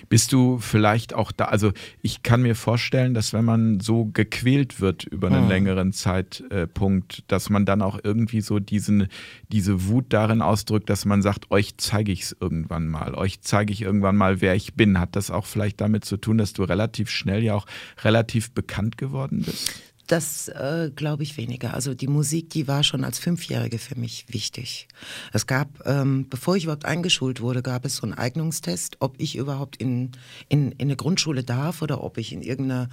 Bist 0.09 0.31
du 0.31 0.57
vielleicht 0.59 1.13
auch 1.13 1.31
da, 1.31 1.45
also 1.45 1.71
ich 2.01 2.23
kann 2.23 2.41
mir 2.41 2.55
vorstellen, 2.55 3.13
dass 3.13 3.33
wenn 3.33 3.45
man 3.45 3.79
so 3.79 4.05
gequält 4.05 4.81
wird 4.81 5.03
über 5.05 5.27
einen 5.27 5.43
hm. 5.43 5.49
längeren 5.49 5.93
Zeitpunkt, 5.93 7.23
dass 7.27 7.49
man 7.49 7.65
dann 7.65 7.81
auch 7.81 7.99
irgendwie 8.03 8.41
so 8.41 8.59
diesen, 8.59 9.07
diese 9.49 9.87
Wut 9.87 10.05
darin 10.09 10.41
ausdrückt, 10.41 10.89
dass 10.89 11.05
man 11.05 11.21
sagt, 11.21 11.51
euch 11.51 11.77
zeige 11.77 12.11
ich 12.11 12.21
es 12.21 12.35
irgendwann 12.39 12.87
mal, 12.87 13.15
euch 13.15 13.41
zeige 13.41 13.73
ich 13.73 13.81
irgendwann 13.81 14.15
mal, 14.15 14.41
wer 14.41 14.55
ich 14.55 14.73
bin. 14.75 14.99
Hat 14.99 15.15
das 15.15 15.31
auch 15.31 15.45
vielleicht 15.45 15.81
damit 15.81 16.05
zu 16.05 16.17
tun, 16.17 16.37
dass 16.37 16.53
du 16.53 16.63
relativ 16.63 17.09
schnell 17.09 17.43
ja 17.43 17.55
auch 17.55 17.65
relativ 18.03 18.51
bekannt 18.51 18.97
geworden 18.97 19.43
bist? 19.45 19.81
Das 20.13 20.47
äh, 20.47 20.91
glaube 20.95 21.23
ich 21.23 21.37
weniger. 21.37 21.73
Also 21.73 21.95
die 21.95 22.05
Musik, 22.05 22.51
die 22.51 22.67
war 22.67 22.83
schon 22.83 23.03
als 23.03 23.17
Fünfjährige 23.17 23.79
für 23.79 23.95
mich 23.95 24.27
wichtig. 24.27 24.87
Es 25.31 25.47
gab, 25.47 25.87
ähm, 25.87 26.27
bevor 26.29 26.55
ich 26.55 26.65
überhaupt 26.65 26.85
eingeschult 26.85 27.41
wurde, 27.41 27.63
gab 27.63 27.83
es 27.83 27.95
so 27.95 28.03
einen 28.03 28.13
Eignungstest, 28.13 28.97
ob 28.99 29.15
ich 29.17 29.35
überhaupt 29.35 29.77
in, 29.77 30.11
in, 30.49 30.71
in 30.73 30.81
eine 30.81 30.95
Grundschule 30.97 31.43
darf 31.43 31.81
oder 31.81 32.03
ob 32.03 32.19
ich 32.19 32.31
in 32.31 32.43
irgendeine 32.43 32.89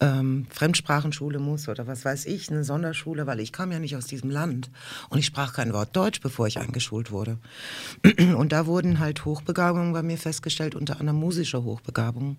ähm, 0.00 0.46
Fremdsprachenschule 0.50 1.38
muss 1.38 1.70
oder 1.70 1.86
was 1.86 2.04
weiß 2.04 2.26
ich, 2.26 2.50
eine 2.50 2.64
Sonderschule, 2.64 3.26
weil 3.26 3.40
ich 3.40 3.52
kam 3.52 3.72
ja 3.72 3.78
nicht 3.78 3.96
aus 3.96 4.04
diesem 4.04 4.28
Land 4.28 4.70
und 5.08 5.20
ich 5.20 5.24
sprach 5.24 5.54
kein 5.54 5.72
Wort 5.72 5.96
Deutsch, 5.96 6.20
bevor 6.20 6.48
ich 6.48 6.58
eingeschult 6.58 7.10
wurde. 7.10 7.38
Und 8.36 8.52
da 8.52 8.66
wurden 8.66 8.98
halt 8.98 9.24
Hochbegabungen 9.24 9.94
bei 9.94 10.02
mir 10.02 10.18
festgestellt, 10.18 10.74
unter 10.74 11.00
anderem 11.00 11.18
musische 11.18 11.64
Hochbegabungen. 11.64 12.36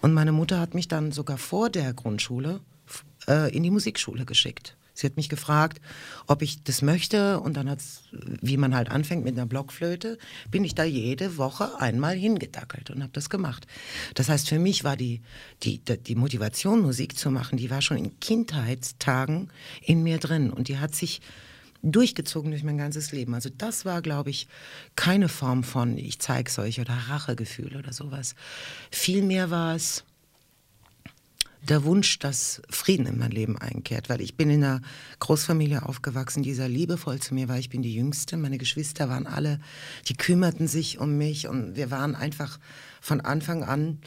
Und 0.00 0.14
meine 0.14 0.32
Mutter 0.32 0.58
hat 0.58 0.72
mich 0.72 0.88
dann 0.88 1.12
sogar 1.12 1.36
vor 1.36 1.68
der 1.68 1.92
Grundschule 1.92 2.60
äh, 3.28 3.54
in 3.54 3.62
die 3.62 3.70
Musikschule 3.70 4.24
geschickt. 4.24 4.76
Sie 4.98 5.06
hat 5.06 5.16
mich 5.16 5.28
gefragt, 5.28 5.80
ob 6.26 6.42
ich 6.42 6.64
das 6.64 6.82
möchte 6.82 7.38
und 7.38 7.56
dann 7.56 7.70
hat 7.70 7.78
wie 8.10 8.56
man 8.56 8.74
halt 8.74 8.90
anfängt 8.90 9.24
mit 9.24 9.34
einer 9.34 9.46
Blockflöte, 9.46 10.18
bin 10.50 10.64
ich 10.64 10.74
da 10.74 10.82
jede 10.82 11.36
Woche 11.36 11.80
einmal 11.80 12.16
hingedackelt 12.16 12.90
und 12.90 13.02
habe 13.02 13.12
das 13.12 13.30
gemacht. 13.30 13.68
Das 14.14 14.28
heißt, 14.28 14.48
für 14.48 14.58
mich 14.58 14.82
war 14.82 14.96
die, 14.96 15.20
die, 15.62 15.78
die 15.78 16.16
Motivation, 16.16 16.82
Musik 16.82 17.16
zu 17.16 17.30
machen, 17.30 17.58
die 17.58 17.70
war 17.70 17.80
schon 17.80 17.96
in 17.96 18.18
Kindheitstagen 18.18 19.52
in 19.82 20.02
mir 20.02 20.18
drin 20.18 20.50
und 20.50 20.66
die 20.66 20.78
hat 20.78 20.96
sich 20.96 21.20
durchgezogen 21.82 22.50
durch 22.50 22.64
mein 22.64 22.78
ganzes 22.78 23.12
Leben. 23.12 23.34
Also 23.34 23.50
das 23.56 23.84
war, 23.84 24.02
glaube 24.02 24.30
ich, 24.30 24.48
keine 24.96 25.28
Form 25.28 25.62
von 25.62 25.96
ich 25.96 26.18
zeig's 26.18 26.58
euch 26.58 26.80
oder 26.80 26.94
Rachegefühl 27.08 27.76
oder 27.76 27.92
sowas. 27.92 28.34
Vielmehr 28.90 29.50
war 29.50 29.76
es 29.76 30.02
der 31.62 31.84
Wunsch, 31.84 32.18
dass 32.18 32.62
Frieden 32.70 33.06
in 33.06 33.18
mein 33.18 33.30
Leben 33.30 33.58
einkehrt, 33.58 34.08
weil 34.08 34.20
ich 34.20 34.36
bin 34.36 34.50
in 34.50 34.64
einer 34.64 34.80
Großfamilie 35.18 35.84
aufgewachsen, 35.84 36.42
die 36.42 36.54
sehr 36.54 36.68
liebevoll 36.68 37.20
zu 37.20 37.34
mir 37.34 37.48
war. 37.48 37.58
Ich 37.58 37.70
bin 37.70 37.82
die 37.82 37.94
Jüngste, 37.94 38.36
meine 38.36 38.58
Geschwister 38.58 39.08
waren 39.08 39.26
alle, 39.26 39.60
die 40.06 40.14
kümmerten 40.14 40.68
sich 40.68 40.98
um 40.98 41.18
mich 41.18 41.48
und 41.48 41.76
wir 41.76 41.90
waren 41.90 42.14
einfach 42.14 42.58
von 43.00 43.20
Anfang 43.20 43.64
an 43.64 43.98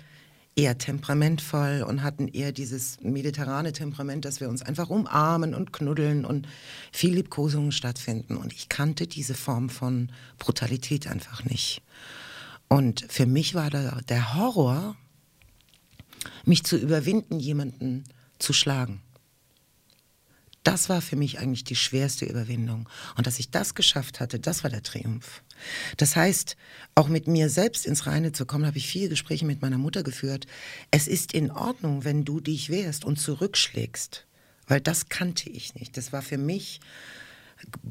eher 0.56 0.78
temperamentvoll 0.78 1.84
und 1.88 2.04
hatten 2.04 2.28
eher 2.28 2.52
dieses 2.52 3.00
mediterrane 3.02 3.72
Temperament, 3.72 4.26
dass 4.26 4.42
wir 4.42 4.50
uns 4.50 4.62
einfach 4.62 4.90
umarmen 4.90 5.56
und 5.56 5.72
knuddeln 5.72 6.26
und 6.26 6.48
viel 6.92 7.14
Liebkosungen 7.14 7.72
stattfinden. 7.72 8.38
Und 8.38 8.52
ich 8.52 8.68
kannte 8.68 9.08
diese 9.08 9.34
Form 9.34 9.70
von 9.70 10.12
Brutalität 10.40 11.08
einfach 11.08 11.46
nicht. 11.46 11.82
Und 12.68 13.06
für 13.10 13.26
mich 13.26 13.56
war 13.56 13.70
der, 13.70 14.02
der 14.10 14.36
Horror, 14.36 14.96
mich 16.46 16.64
zu 16.64 16.78
überwinden, 16.78 17.40
jemanden 17.40 18.04
zu 18.40 18.54
schlagen. 18.54 19.02
Das 20.64 20.90
war 20.90 21.02
für 21.02 21.16
mich 21.16 21.40
eigentlich 21.40 21.64
die 21.64 21.76
schwerste 21.76 22.26
Überwindung. 22.26 22.88
Und 23.18 23.26
dass 23.26 23.40
ich 23.40 23.50
das 23.50 23.74
geschafft 23.74 24.20
hatte, 24.20 24.40
das 24.40 24.64
war 24.64 24.70
der 24.70 24.84
Triumph. 24.84 25.44
Das 25.98 26.16
heißt, 26.16 26.56
auch 26.94 27.08
mit 27.08 27.28
mir 27.28 27.50
selbst 27.50 27.86
ins 27.86 28.06
Reine 28.06 28.32
zu 28.32 28.46
kommen, 28.46 28.68
habe 28.68 28.78
ich 28.78 28.88
viele 28.88 29.10
Gespräche 29.10 29.46
mit 29.46 29.62
meiner 29.62 29.80
Mutter 29.80 30.04
geführt. 30.04 30.46
Es 30.92 31.08
ist 31.08 31.34
in 31.34 31.50
Ordnung, 31.50 32.04
wenn 32.04 32.26
du 32.26 32.40
dich 32.40 32.70
wehrst 32.70 33.06
und 33.06 33.20
zurückschlägst, 33.20 34.28
weil 34.68 34.82
das 34.82 35.10
kannte 35.10 35.50
ich 35.50 35.74
nicht. 35.74 35.98
Das 35.98 36.14
war 36.14 36.22
für 36.22 36.38
mich 36.38 36.80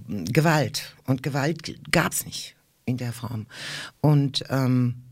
Gewalt. 0.08 0.94
Und 1.04 1.22
Gewalt 1.22 1.76
gab 1.90 2.12
es 2.12 2.24
nicht 2.24 2.56
in 2.84 2.96
der 2.96 3.12
Form. 3.12 3.46
Und 4.00 4.44
ähm, 4.48 5.02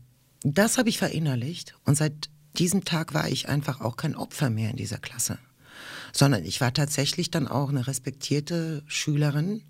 das 0.41 0.77
habe 0.77 0.89
ich 0.89 0.97
verinnerlicht. 0.97 1.75
Und 1.83 1.95
seit 1.95 2.29
diesem 2.57 2.85
Tag 2.85 3.13
war 3.13 3.29
ich 3.29 3.49
einfach 3.49 3.81
auch 3.81 3.97
kein 3.97 4.15
Opfer 4.15 4.49
mehr 4.49 4.71
in 4.71 4.77
dieser 4.77 4.97
Klasse, 4.97 5.37
sondern 6.11 6.43
ich 6.43 6.61
war 6.61 6.73
tatsächlich 6.73 7.31
dann 7.31 7.47
auch 7.47 7.69
eine 7.69 7.87
respektierte 7.87 8.83
Schülerin, 8.87 9.63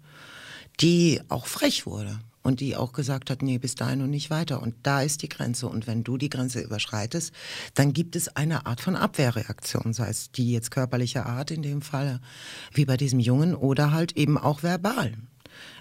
die 0.80 1.22
auch 1.28 1.46
frech 1.46 1.86
wurde 1.86 2.20
und 2.42 2.62
die 2.62 2.76
auch 2.76 2.94
gesagt 2.94 3.30
hat, 3.30 3.42
nee, 3.42 3.58
bis 3.58 3.76
dahin 3.76 4.02
und 4.02 4.10
nicht 4.10 4.30
weiter. 4.30 4.62
Und 4.62 4.76
da 4.84 5.02
ist 5.02 5.22
die 5.22 5.30
Grenze. 5.30 5.68
Und 5.68 5.88
wenn 5.88 6.04
du 6.04 6.18
die 6.18 6.30
Grenze 6.30 6.62
überschreitest, 6.62 7.34
dann 7.74 7.94
gibt 7.94 8.16
es 8.16 8.36
eine 8.36 8.66
Art 8.66 8.82
von 8.82 8.96
Abwehrreaktion, 8.96 9.94
sei 9.94 10.10
es 10.10 10.32
die 10.32 10.52
jetzt 10.52 10.72
körperliche 10.72 11.26
Art 11.26 11.52
in 11.52 11.62
dem 11.62 11.82
Fall, 11.82 12.22
wie 12.74 12.86
bei 12.86 12.98
diesem 12.98 13.20
Jungen, 13.20 13.56
oder 13.56 13.92
halt 13.92 14.16
eben 14.16 14.38
auch 14.38 14.64
verbal. 14.64 15.14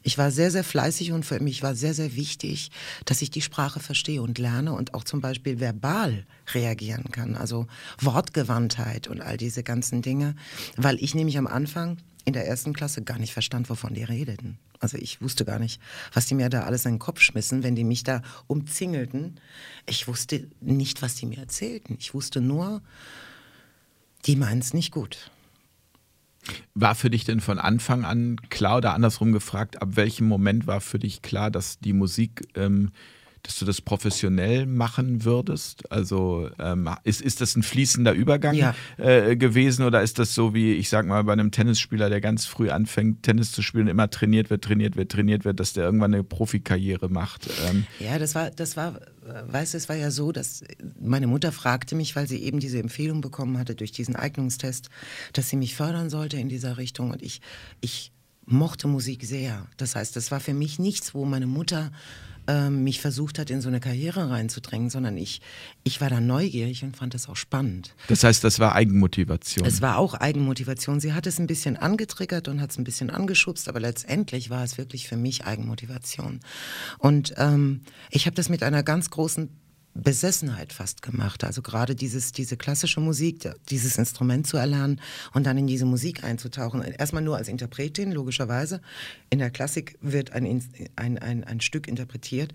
Ich 0.03 0.19
war 0.19 0.31
sehr, 0.31 0.51
sehr 0.51 0.65
fleißig 0.65 1.13
und 1.13 1.25
für 1.25 1.41
mich 1.41 1.63
war 1.63 1.75
sehr, 1.75 1.95
sehr 1.95 2.17
wichtig, 2.17 2.71
dass 3.05 3.23
ich 3.23 3.31
die 3.31 3.43
Sprache 3.43 3.81
verstehe 3.81 4.23
und 4.23 4.39
lerne 4.39 4.73
und 4.73 4.95
auch 4.95 5.05
zum 5.05 5.21
Beispiel 5.21 5.61
verbal 5.61 6.27
reagieren 6.53 7.11
kann. 7.11 7.37
Also 7.37 7.67
Wortgewandtheit 8.01 9.09
und 9.09 9.21
all 9.21 9.37
diese 9.37 9.63
ganzen 9.63 10.03
Dinge, 10.03 10.35
weil 10.77 11.03
ich 11.03 11.15
nämlich 11.15 11.39
am 11.39 11.47
Anfang 11.47 11.99
in 12.25 12.35
der 12.35 12.47
ersten 12.47 12.75
Klasse 12.75 13.03
gar 13.03 13.19
nicht 13.19 13.33
verstand, 13.33 13.71
wovon 13.71 13.95
die 13.95 14.05
redeten. 14.05 14.59
Also 14.81 14.99
ich 14.99 15.21
wusste 15.23 15.45
gar 15.45 15.59
nicht, 15.59 15.81
was 16.13 16.27
die 16.27 16.35
mir 16.35 16.51
da 16.51 16.63
alles 16.63 16.85
in 16.85 16.95
den 16.95 16.99
Kopf 16.99 17.21
schmissen, 17.21 17.63
wenn 17.63 17.75
die 17.75 17.85
mich 17.85 18.05
da 18.05 18.23
umzingelten. 18.47 19.41
Ich 19.87 20.07
wusste 20.07 20.47
nicht, 20.61 21.03
was 21.03 21.15
die 21.15 21.27
mir 21.27 21.39
erzählten. 21.39 21.97
Ich 21.99 22.15
wusste 22.15 22.41
nur, 22.41 22.83
die 24.27 24.37
meinen 24.37 24.61
es 24.61 24.75
nicht 24.75 24.93
gut. 24.93 25.31
War 26.75 26.95
für 26.95 27.11
dich 27.11 27.25
denn 27.25 27.41
von 27.41 27.59
Anfang 27.59 28.05
an 28.05 28.37
klar 28.49 28.79
oder 28.79 28.95
andersrum 28.95 29.33
gefragt, 29.33 29.83
ab 29.83 29.91
welchem 29.97 30.27
Moment 30.27 30.67
war 30.67 30.81
für 30.81 30.99
dich 30.99 31.23
klar, 31.23 31.51
dass 31.51 31.79
die 31.79 31.93
Musik 31.93 32.43
ähm, 32.55 32.91
dass 33.43 33.59
du 33.59 33.65
das 33.65 33.81
professionell 33.81 34.67
machen 34.67 35.25
würdest? 35.25 35.91
Also 35.91 36.51
ähm, 36.59 36.91
ist, 37.05 37.21
ist 37.21 37.41
das 37.41 37.57
ein 37.57 37.63
fließender 37.63 38.13
Übergang 38.13 38.55
ja. 38.55 38.75
äh, 38.97 39.37
gewesen 39.37 39.85
oder 39.85 40.03
ist 40.03 40.19
das 40.19 40.35
so 40.35 40.55
wie, 40.55 40.75
ich 40.75 40.89
sag 40.89 41.07
mal, 41.07 41.25
bei 41.25 41.33
einem 41.33 41.51
Tennisspieler, 41.51 42.09
der 42.09 42.21
ganz 42.21 42.47
früh 42.47 42.71
anfängt, 42.71 43.23
Tennis 43.23 43.53
zu 43.53 43.63
spielen, 43.63 43.89
immer 43.89 44.11
trainiert 44.11 44.51
wird, 44.51 44.65
trainiert 44.65 44.97
wird, 44.97 45.11
trainiert 45.11 45.45
wird, 45.45 45.61
dass 45.61 45.73
der 45.73 45.85
irgendwann 45.85 46.15
eine 46.15 46.25
Profikarriere 46.25 47.09
macht? 47.09 47.49
Ähm. 47.69 47.87
Ja, 48.01 48.19
das 48.19 48.35
war, 48.35 48.51
das 48.51 48.77
war, 48.77 49.01
weißt 49.47 49.75
du, 49.75 49.79
es 49.79 49.89
war 49.89 49.97
ja 49.97 50.11
so, 50.11 50.33
dass 50.33 50.65
meine 51.01 51.27
Mutter 51.27 51.53
fragte 51.53 51.95
mich, 51.95 52.17
weil 52.17 52.29
sie 52.29 52.43
eben 52.43 52.61
diese 52.61 52.79
Empfehlung 52.79 53.21
bekommen 53.21 53.59
hatte 53.59 53.75
durch 53.75 53.93
diesen 53.93 54.17
Eignungstest, 54.17 54.89
dass 55.33 55.49
sie 55.49 55.57
mich 55.57 55.75
fördern 55.75 56.11
sollte 56.11 56.37
in 56.39 56.49
dieser 56.49 56.79
Richtung 56.79 57.11
und 57.11 57.23
ich, 57.23 57.41
ich 57.81 58.13
mochte 58.49 58.89
Musik 58.89 59.25
sehr. 59.25 59.67
Das 59.77 59.95
heißt, 59.95 60.17
das 60.17 60.31
war 60.31 60.41
für 60.41 60.55
mich 60.55 60.79
nichts, 60.79 61.15
wo 61.15 61.25
meine 61.25 61.47
Mutter 61.47 61.93
ähm, 62.49 62.83
mich 62.83 63.01
versucht 63.01 63.39
hat, 63.39 63.51
in 63.51 63.61
so 63.61 63.69
eine 63.69 63.79
Karriere 63.79 64.31
reinzudrängen, 64.31 64.91
sondern 64.91 65.17
ich, 65.17 65.41
ich 65.85 66.01
war 66.01 66.09
da 66.11 66.21
neugierig 66.21 66.83
und 66.83 66.97
fand 66.97 67.15
das 67.15 67.29
auch 67.29 67.37
spannend. 67.37 67.95
Das 68.09 68.25
heißt, 68.25 68.43
das 68.43 68.59
war 68.59 68.75
Eigenmotivation. 68.75 69.67
Es 69.67 69.83
war 69.83 69.99
auch 69.99 70.15
Eigenmotivation. 70.15 70.99
Sie 70.99 71.13
hat 71.13 71.27
es 71.27 71.39
ein 71.39 71.47
bisschen 71.47 71.77
angetriggert 71.77 72.49
und 72.49 72.61
hat 72.61 72.71
es 72.71 72.79
ein 72.79 72.85
bisschen 72.85 73.11
angeschubst, 73.11 73.69
aber 73.69 73.81
letztendlich 73.81 74.51
war 74.51 74.65
es 74.65 74.79
wirklich 74.79 75.07
für 75.07 75.17
mich 75.17 75.45
Eigenmotivation. 75.45 76.41
Und 76.99 77.35
ähm, 77.37 77.83
ich 78.11 78.27
habe 78.27 78.35
das 78.35 78.49
mit 78.49 78.63
einer 78.63 78.83
ganz 78.83 79.11
großen 79.11 79.51
Besessenheit 79.95 80.73
fast 80.73 81.03
gemacht. 81.03 81.45
Also 81.45 81.63
gerade 81.63 81.95
dieses, 81.95 82.33
diese 82.33 82.57
klassische 82.57 83.01
Musik, 83.01 83.51
dieses 83.69 83.99
Instrument 83.99 84.47
zu 84.47 84.57
erlernen 84.57 85.01
und 85.33 85.45
dann 85.45 85.59
in 85.59 85.67
diese 85.67 85.87
Musik 85.87 86.25
einzutauchen. 86.25 86.83
Erstmal 86.83 87.23
nur 87.23 87.37
als 87.37 87.49
Interpretin, 87.49 88.13
logischerweise. 88.13 88.81
In 89.31 89.39
der 89.39 89.51
Klassik 89.51 89.99
wird 90.01 90.33
ein, 90.33 90.63
ein, 90.97 91.19
ein, 91.19 91.45
ein 91.45 91.61
Stück 91.61 91.89
interpretiert. 91.89 92.55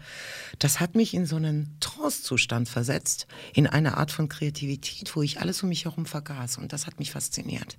Das 0.60 0.80
hat 0.80 0.96
mich 0.96 1.13
in 1.13 1.25
so 1.25 1.36
einen 1.36 1.75
Trance-Zustand 1.80 2.70
versetzt, 2.70 3.28
in 3.54 3.68
eine 3.68 3.98
Art 3.98 4.12
von 4.12 4.30
Kreativität, 4.30 5.16
wo 5.16 5.22
ich 5.22 5.42
alles 5.42 5.62
um 5.63 5.70
mich 5.70 5.86
herum 5.86 6.06
vergaß. 6.06 6.58
Und 6.58 6.72
das 6.72 6.88
hat 6.88 7.00
mich 7.00 7.12
fasziniert. 7.12 7.78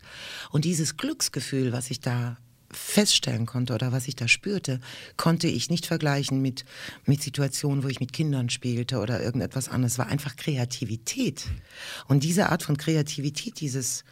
Und 0.51 0.65
dieses 0.65 0.97
Glücksgefühl, 0.97 1.73
was 1.73 1.91
ich 1.91 2.01
da 2.01 2.37
feststellen 2.75 3.47
konnte 3.47 3.75
oder 3.75 3.93
was 3.93 4.09
ich 4.09 4.17
da 4.17 4.29
spürte, 4.29 4.81
konnte 5.17 5.47
ich 5.47 5.71
nicht 5.71 5.87
vergleichen 5.87 6.41
mit, 6.43 6.65
mit 7.05 7.23
Situationen, 7.23 7.85
wo 7.85 7.89
ich 7.89 8.01
mit 8.01 8.13
Kindern 8.13 8.51
spielte 8.51 8.99
oder 8.99 9.23
irgendetwas 9.23 9.69
anderes. 9.69 9.93
Es 9.95 9.99
war 9.99 10.09
einfach 10.09 10.37
Kreativität. 10.37 11.47
Und 12.09 12.25
diese 12.25 12.51
Art 12.51 12.63
von 12.63 12.77
Kreativität, 12.77 13.61
dieses 13.61 14.05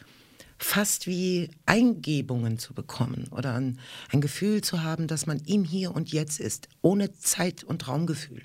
fast 0.57 1.07
wie 1.07 1.49
Eingebungen 1.65 2.57
zu 2.57 2.73
bekommen 2.73 3.27
oder 3.31 3.55
ein, 3.55 3.79
ein 4.11 4.21
Gefühl 4.21 4.61
zu 4.61 4.81
haben, 4.83 5.07
dass 5.07 5.25
man 5.25 5.39
im 5.39 5.63
Hier 5.63 5.93
und 5.93 6.11
Jetzt 6.11 6.39
ist, 6.39 6.69
ohne 6.81 7.11
Zeit- 7.17 7.63
und 7.63 7.87
Raumgefühl 7.87 8.41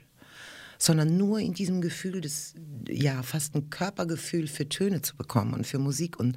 sondern 0.79 1.17
nur 1.17 1.41
in 1.41 1.55
diesem 1.55 1.81
Gefühl 1.81 2.21
des, 2.21 2.55
ja, 2.89 3.23
fast 3.23 3.55
ein 3.55 3.69
Körpergefühl 3.69 4.47
für 4.47 4.69
Töne 4.69 5.03
zu 5.03 5.17
bekommen 5.17 5.53
und 5.53 5.67
für 5.67 5.79
Musik 5.79 6.19
und, 6.19 6.37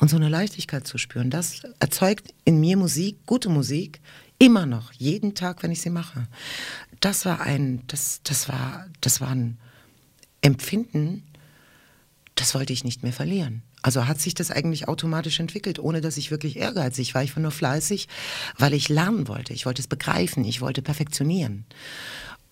und 0.00 0.10
so 0.10 0.16
eine 0.16 0.28
Leichtigkeit 0.28 0.86
zu 0.86 0.98
spüren. 0.98 1.30
Das 1.30 1.62
erzeugt 1.78 2.34
in 2.44 2.60
mir 2.60 2.76
Musik, 2.76 3.24
gute 3.26 3.48
Musik, 3.48 4.00
immer 4.38 4.66
noch, 4.66 4.92
jeden 4.92 5.34
Tag, 5.34 5.62
wenn 5.62 5.70
ich 5.70 5.80
sie 5.80 5.90
mache. 5.90 6.26
Das 7.00 7.24
war 7.24 7.40
ein, 7.40 7.82
das, 7.86 8.20
das 8.24 8.48
war, 8.48 8.86
das 9.00 9.20
war 9.20 9.30
ein 9.30 9.58
Empfinden, 10.42 11.22
das 12.34 12.54
wollte 12.54 12.72
ich 12.72 12.84
nicht 12.84 13.02
mehr 13.02 13.12
verlieren. 13.12 13.62
Also 13.82 14.08
hat 14.08 14.20
sich 14.20 14.34
das 14.34 14.50
eigentlich 14.50 14.88
automatisch 14.88 15.38
entwickelt, 15.38 15.78
ohne 15.78 16.00
dass 16.00 16.16
ich 16.16 16.32
wirklich 16.32 16.56
ehrgeizig 16.56 17.14
war. 17.14 17.22
Ich 17.22 17.34
war 17.36 17.42
nur 17.42 17.52
fleißig, 17.52 18.08
weil 18.58 18.74
ich 18.74 18.88
lernen 18.88 19.28
wollte. 19.28 19.52
Ich 19.52 19.64
wollte 19.64 19.80
es 19.80 19.86
begreifen, 19.86 20.44
ich 20.44 20.60
wollte 20.60 20.82
perfektionieren. 20.82 21.64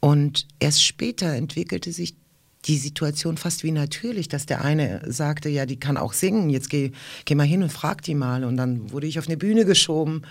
Und 0.04 0.46
erst 0.58 0.84
später 0.84 1.32
entwickelte 1.32 1.90
sich 1.90 2.14
die 2.66 2.76
Situation 2.76 3.38
fast 3.38 3.64
wie 3.64 3.70
natürlich, 3.70 4.28
dass 4.28 4.44
der 4.44 4.62
eine 4.62 5.00
sagte, 5.10 5.48
ja, 5.48 5.64
die 5.64 5.80
kann 5.80 5.96
auch 5.96 6.12
singen, 6.12 6.50
jetzt 6.50 6.68
geh, 6.68 6.92
geh 7.24 7.34
mal 7.34 7.46
hin 7.46 7.62
und 7.62 7.72
frag 7.72 8.02
die 8.02 8.14
mal. 8.14 8.44
Und 8.44 8.58
dann 8.58 8.92
wurde 8.92 9.06
ich 9.06 9.18
auf 9.18 9.28
eine 9.28 9.38
Bühne 9.38 9.64
geschoben. 9.64 10.26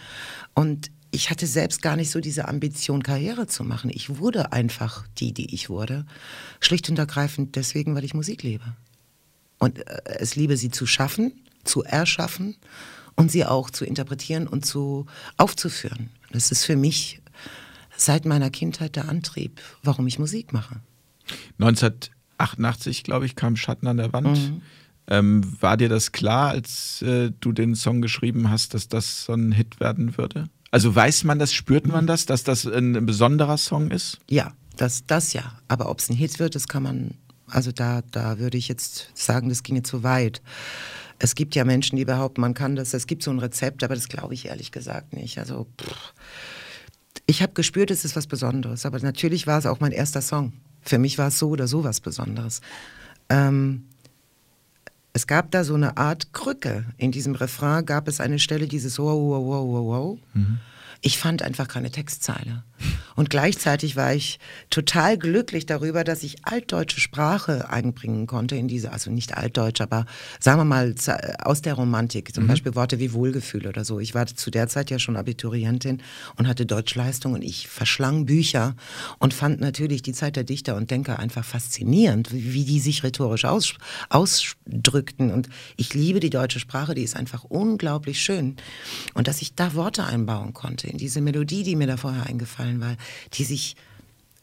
Und 0.54 0.92
ich 1.10 1.32
hatte 1.32 1.48
selbst 1.48 1.82
gar 1.82 1.96
nicht 1.96 2.12
so 2.12 2.20
diese 2.20 2.48
Ambition, 2.48 3.02
Karriere 3.02 3.48
zu 3.48 3.64
machen. 3.64 3.90
Ich 3.92 4.20
wurde 4.20 4.54
einfach 4.54 5.08
die, 5.18 5.34
die 5.34 5.56
ich 5.56 5.72
wurde. 5.72 6.06
Schlicht 6.60 6.88
und 6.92 7.00
ergreifend 7.00 7.56
deswegen, 7.56 7.96
weil 7.96 8.04
ich 8.04 8.14
Musik 8.14 8.44
liebe. 8.44 8.76
Und 9.58 9.80
äh, 9.80 10.02
es 10.20 10.36
liebe, 10.36 10.56
sie 10.56 10.70
zu 10.70 10.86
schaffen, 10.86 11.34
zu 11.64 11.82
erschaffen 11.82 12.58
und 13.16 13.32
sie 13.32 13.44
auch 13.44 13.72
zu 13.72 13.86
interpretieren 13.86 14.48
und 14.48 14.68
zu 14.68 15.08
aufzuführen. 15.38 16.12
Das 16.32 16.52
ist 16.52 16.64
für 16.64 16.76
mich 16.76 17.23
seit 17.98 18.26
meiner 18.26 18.50
Kindheit 18.50 18.96
der 18.96 19.10
Antrieb, 19.10 19.62
warum 19.84 20.08
ich 20.08 20.20
Musik 20.20 20.54
mache. 20.54 20.82
1988, 21.60 23.04
glaube 23.04 23.26
ich, 23.26 23.36
kam 23.36 23.56
Schatten 23.56 23.88
an 23.88 23.98
der 23.98 24.14
Wand. 24.14 24.38
Mhm. 24.38 24.62
Ähm, 25.08 25.62
war 25.62 25.78
dir 25.78 25.90
das 25.90 26.12
klar, 26.12 26.50
als 26.50 27.02
äh, 27.02 27.32
du 27.40 27.52
den 27.52 27.76
Song 27.76 28.02
geschrieben 28.02 28.50
hast, 28.50 28.74
dass 28.74 28.88
das 28.88 29.26
so 29.26 29.34
ein 29.34 29.52
Hit 29.52 29.80
werden 29.80 30.18
würde? 30.18 30.50
Also 30.72 30.96
weiß 30.96 31.26
man 31.26 31.40
das, 31.40 31.54
spürt 31.54 31.88
man 31.88 32.06
mhm. 32.06 32.08
das, 32.08 32.26
dass 32.26 32.44
das 32.44 32.66
ein, 32.66 32.96
ein 32.96 33.06
besonderer 33.06 33.58
Song 33.58 33.92
ist? 33.92 34.20
Ja, 34.30 34.54
das, 34.78 35.06
das 35.06 35.34
ja. 35.34 35.60
Aber 35.68 35.90
ob 35.90 36.00
es 36.00 36.10
ein 36.10 36.16
Hit 36.16 36.40
wird, 36.40 36.56
das 36.56 36.68
kann 36.68 36.84
man, 36.84 37.16
also 37.48 37.72
da, 37.72 38.02
da 38.12 38.40
würde 38.40 38.58
ich 38.58 38.70
jetzt 38.70 39.10
sagen, 39.14 39.50
das 39.50 39.64
ginge 39.64 39.84
zu 39.84 40.04
weit. 40.04 40.42
Es 41.20 41.36
gibt 41.36 41.54
ja 41.56 41.66
Menschen, 41.66 41.98
die 41.98 42.06
behaupten, 42.06 42.42
man 42.42 42.54
kann 42.54 42.76
das, 42.76 42.94
es 42.94 43.06
gibt 43.06 43.24
so 43.24 43.32
ein 43.32 43.40
Rezept, 43.40 43.84
aber 43.84 43.96
das 43.96 44.08
glaube 44.08 44.34
ich 44.34 44.48
ehrlich 44.48 44.72
gesagt 44.72 45.14
nicht. 45.14 45.38
Also 45.38 45.68
pff. 45.80 46.14
Ich 47.26 47.42
habe 47.42 47.54
gespürt, 47.54 47.92
es 47.92 48.06
ist 48.06 48.16
was 48.16 48.28
Besonderes, 48.28 48.86
aber 48.86 49.00
natürlich 49.00 49.48
war 49.48 49.60
es 49.60 49.66
auch 49.66 49.80
mein 49.80 49.92
erster 49.92 50.22
Song. 50.22 50.54
Für 50.82 50.98
mich 50.98 51.18
war 51.18 51.28
es 51.28 51.40
so 51.40 51.50
oder 51.50 51.68
so 51.68 51.84
was 51.84 52.02
Besonderes. 52.02 52.62
Ähm, 53.30 53.86
es 55.14 55.28
gab 55.28 55.52
da 55.52 55.64
so 55.64 55.76
eine 55.76 55.98
Art 55.98 56.34
Krücke. 56.34 56.86
In 56.98 57.12
diesem 57.12 57.36
Refrain 57.36 57.86
gab 57.86 58.08
es 58.08 58.20
eine 58.20 58.40
Stelle, 58.40 58.68
dieses 58.68 58.98
Wow, 58.98 59.16
wow, 59.16 59.46
wow, 59.46 59.68
wow, 59.68 59.86
wow. 59.86 60.20
Mhm. 60.34 60.60
Ich 61.06 61.18
fand 61.18 61.42
einfach 61.42 61.68
keine 61.68 61.92
Textzeile. 61.92 62.64
Und 63.16 63.30
gleichzeitig 63.30 63.96
war 63.96 64.14
ich 64.14 64.40
total 64.70 65.18
glücklich 65.18 65.66
darüber, 65.66 66.04
dass 66.04 66.24
ich 66.24 66.46
altdeutsche 66.46 67.00
Sprache 67.00 67.70
einbringen 67.70 68.26
konnte 68.26 68.56
in 68.56 68.68
diese, 68.68 68.92
also 68.92 69.12
nicht 69.12 69.38
altdeutsch, 69.38 69.82
aber 69.82 70.06
sagen 70.40 70.60
wir 70.60 70.66
mal 70.66 70.96
aus 71.40 71.62
der 71.62 71.74
Romantik, 71.74 72.34
zum 72.34 72.46
mhm. 72.46 72.48
Beispiel 72.48 72.76
Worte 72.76 73.00
wie 73.00 73.14
Wohlgefühl 73.14 73.68
oder 73.68 73.84
so. 73.84 74.00
Ich 74.00 74.16
war 74.16 74.26
zu 74.26 74.50
der 74.50 74.68
Zeit 74.70 74.90
ja 74.90 74.98
schon 74.98 75.18
Abiturientin 75.18 76.02
und 76.38 76.48
hatte 76.48 76.66
Deutschleistung 76.66 77.34
und 77.34 77.44
ich 77.44 77.68
verschlang 77.68 78.26
Bücher 78.26 78.76
und 79.20 79.34
fand 79.34 79.60
natürlich 79.60 80.02
die 80.02 80.14
Zeit 80.14 80.38
der 80.38 80.46
Dichter 80.46 80.76
und 80.76 80.90
Denker 80.90 81.20
einfach 81.20 81.44
faszinierend, 81.44 82.30
wie 82.32 82.64
die 82.64 82.80
sich 82.80 83.04
rhetorisch 83.04 83.46
aus, 83.46 83.74
ausdrückten. 84.10 85.32
Und 85.32 85.50
ich 85.76 85.94
liebe 85.94 86.22
die 86.22 86.30
deutsche 86.30 86.60
Sprache, 86.60 86.96
die 86.96 87.04
ist 87.04 87.18
einfach 87.18 87.44
unglaublich 87.44 88.22
schön. 88.22 88.56
Und 89.14 89.28
dass 89.28 89.42
ich 89.42 89.54
da 89.54 89.76
Worte 89.76 90.06
einbauen 90.06 90.54
konnte 90.54 90.93
in 90.94 91.00
diese 91.00 91.20
Melodie, 91.20 91.64
die 91.64 91.76
mir 91.76 91.88
da 91.88 91.98
vorher 91.98 92.28
eingefallen 92.28 92.80
war, 92.80 92.96
die 93.34 93.44
sich 93.44 93.76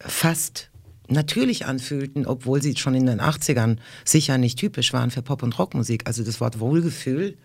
fast 0.00 0.68
natürlich 1.08 1.66
anfühlten, 1.66 2.26
obwohl 2.26 2.60
sie 2.60 2.76
schon 2.76 2.94
in 2.94 3.06
den 3.06 3.20
80ern 3.20 3.76
sicher 4.04 4.36
nicht 4.36 4.58
typisch 4.58 4.92
waren 4.92 5.10
für 5.10 5.22
Pop- 5.22 5.42
und 5.42 5.58
Rockmusik. 5.58 6.06
Also 6.06 6.22
das 6.22 6.40
Wort 6.40 6.60
Wohlgefühl. 6.60 7.36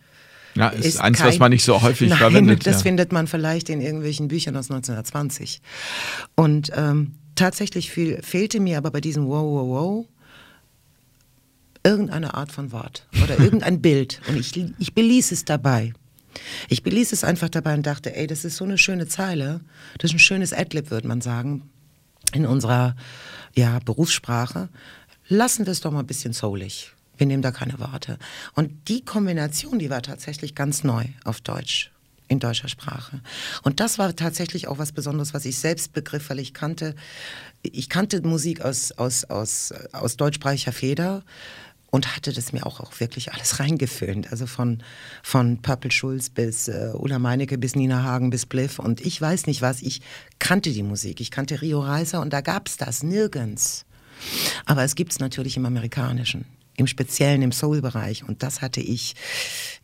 Ja, 0.56 0.70
ist, 0.70 0.86
ist 0.86 1.02
eins, 1.02 1.20
kein, 1.20 1.28
was 1.28 1.40
man 1.40 1.52
nicht 1.52 1.64
so 1.64 1.82
häufig 1.82 2.10
nein, 2.10 2.18
verwendet. 2.18 2.66
Das 2.66 2.78
ja. 2.78 2.82
findet 2.84 3.12
man 3.12 3.28
vielleicht 3.28 3.70
in 3.70 3.82
irgendwelchen 3.82 4.28
Büchern 4.28 4.56
aus 4.56 4.72
1920. 4.72 5.62
Und 6.36 6.72
ähm, 6.76 7.16
tatsächlich 7.36 7.92
viel, 7.92 8.22
fehlte 8.24 8.60
mir 8.60 8.78
aber 8.78 8.92
bei 8.92 9.02
diesem 9.02 9.28
Wow, 9.28 9.44
wow, 9.44 9.68
wow 9.68 10.06
irgendeine 11.84 12.34
Art 12.34 12.52
von 12.52 12.72
Wort 12.72 13.08
oder 13.24 13.40
irgendein 13.40 13.82
Bild. 13.82 14.20
Und 14.28 14.38
ich, 14.38 14.54
ich 14.80 14.94
beließ 14.96 15.32
es 15.32 15.46
dabei. 15.46 15.94
Ich 16.70 16.84
beließ 16.84 17.12
es 17.12 17.24
einfach 17.24 17.50
dabei 17.50 17.74
und 17.74 17.86
dachte, 17.86 18.16
ey, 18.16 18.28
das 18.28 18.46
ist 18.46 18.58
so 18.58 18.66
eine 18.66 18.78
schöne 18.78 19.08
Zeile. 19.08 19.62
Das 19.98 20.12
ist 20.12 20.16
ein 20.16 20.20
schönes 20.20 20.54
Adlib, 20.54 20.92
würde 20.92 21.08
man 21.08 21.22
sagen, 21.22 21.70
in 22.34 22.46
unserer 22.46 22.96
ja, 23.54 23.80
Berufssprache. 23.80 24.70
Lassen 25.28 25.66
wir 25.66 25.72
es 25.72 25.82
doch 25.82 25.92
mal 25.92 26.02
ein 26.02 26.08
bisschen 26.08 26.34
soulig. 26.34 26.92
Wir 27.18 27.28
nehmen 27.28 27.42
da 27.42 27.52
keine 27.52 27.80
Worte. 27.80 28.18
Und 28.54 28.90
die 28.90 29.04
Kombination, 29.04 29.80
die 29.80 29.90
war 29.90 30.02
tatsächlich 30.02 30.54
ganz 30.54 30.84
neu 30.84 31.06
auf 31.24 31.42
Deutsch 31.42 31.92
in 32.28 32.40
deutscher 32.40 32.68
Sprache. 32.68 33.22
Und 33.64 33.80
das 33.80 34.00
war 34.00 34.16
tatsächlich 34.16 34.68
auch 34.68 34.80
was 34.80 34.92
Besonderes, 34.92 35.34
was 35.34 35.46
ich 35.46 35.58
selbst 35.58 35.94
begriff, 35.94 36.30
weil 36.30 36.40
ich 36.40 36.54
kannte, 36.54 36.96
ich 37.62 37.90
kannte 37.90 38.22
Musik 38.22 38.62
aus, 38.62 38.92
aus, 38.94 39.26
aus, 39.26 39.74
aus 39.92 40.18
deutschsprachiger 40.18 40.72
Feder, 40.72 41.24
und 41.96 42.14
hatte 42.14 42.34
das 42.34 42.52
mir 42.52 42.66
auch, 42.66 42.82
auch 42.82 43.00
wirklich 43.00 43.32
alles 43.32 43.60
reingefilmt. 43.62 44.30
Also 44.30 44.48
von, 44.48 44.84
von 45.24 45.62
Purple 45.62 45.92
Schulz 45.92 46.30
bis 46.30 46.68
äh, 46.68 46.92
Ulla 46.94 47.20
Meinecke 47.20 47.58
bis 47.58 47.74
Nina 47.76 48.04
Hagen 48.04 48.30
bis 48.32 48.46
Bliff 48.46 48.80
und 48.80 49.00
ich 49.00 49.20
weiß 49.22 49.48
nicht 49.48 49.62
was, 49.62 49.82
ich 49.82 50.02
kannte 50.38 50.72
die 50.72 50.84
Musik, 50.84 51.22
ich 51.22 51.32
kannte 51.32 51.62
Rio 51.62 51.80
Reiser 51.80 52.20
und 52.20 52.34
da 52.34 52.42
gab 52.42 52.68
es 52.68 52.76
das 52.76 53.02
nirgends. 53.02 53.86
Aber 54.66 54.84
es 54.84 54.96
gibt 54.96 55.14
es 55.14 55.20
natürlich 55.20 55.56
im 55.56 55.66
Amerikanischen 55.66 56.46
im 56.78 56.88
Speziellen 56.88 57.42
im 57.42 57.52
Soul-Bereich. 57.52 58.28
Und 58.28 58.44
das 58.44 58.62
hatte 58.62 58.82
ich, 58.82 59.16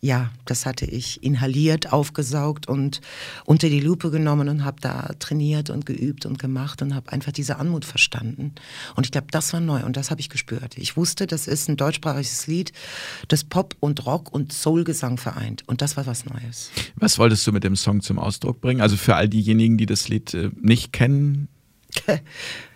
ja, 0.02 0.32
das 0.46 0.66
hatte 0.66 0.86
ich 0.86 1.24
inhaliert, 1.24 1.94
aufgesaugt 1.94 2.68
und 2.68 3.02
unter 3.46 3.70
die 3.70 3.80
Lupe 3.80 4.12
genommen 4.12 4.50
und 4.50 4.66
habe 4.66 4.82
da 4.82 5.14
trainiert 5.20 5.70
und 5.70 5.86
geübt 5.86 6.26
und 6.26 6.40
gemacht 6.40 6.82
und 6.82 6.94
habe 6.94 7.12
einfach 7.12 7.32
diese 7.32 7.58
Anmut 7.58 7.86
verstanden. 7.86 8.56
Und 8.96 9.06
ich 9.06 9.12
glaube, 9.12 9.28
das 9.32 9.54
war 9.54 9.60
neu 9.60 9.84
und 9.86 9.98
das 9.98 10.12
habe 10.12 10.22
ich 10.22 10.30
gespürt. 10.30 10.78
Ich 10.78 10.98
wusste, 10.98 11.28
das 11.28 11.48
ist 11.48 11.70
ein 11.70 11.78
deutschsprachiges 11.78 12.48
Lied, 12.48 12.72
das 13.28 13.44
Pop 13.44 13.76
und 13.80 14.06
Rock 14.06 14.34
und 14.34 14.52
Soul-Gesang 14.52 15.18
vereint. 15.18 15.64
Und 15.68 15.82
das 15.82 15.98
war 15.98 16.06
was 16.06 16.26
Neues. 16.26 16.72
Was 16.96 17.18
wolltest 17.18 17.46
du 17.48 17.52
mit 17.52 17.64
dem 17.64 17.76
Song 17.76 18.02
zum 18.02 18.20
Ausdruck 18.20 18.62
bringen? 18.62 18.82
Also 18.82 18.98
für 18.98 19.16
all 19.16 19.30
diejenigen, 19.30 19.78
die 19.78 19.86
das 19.86 20.10
Lied 20.10 20.34
äh, 20.34 20.50
nicht 20.60 20.94
kennen. 20.94 21.48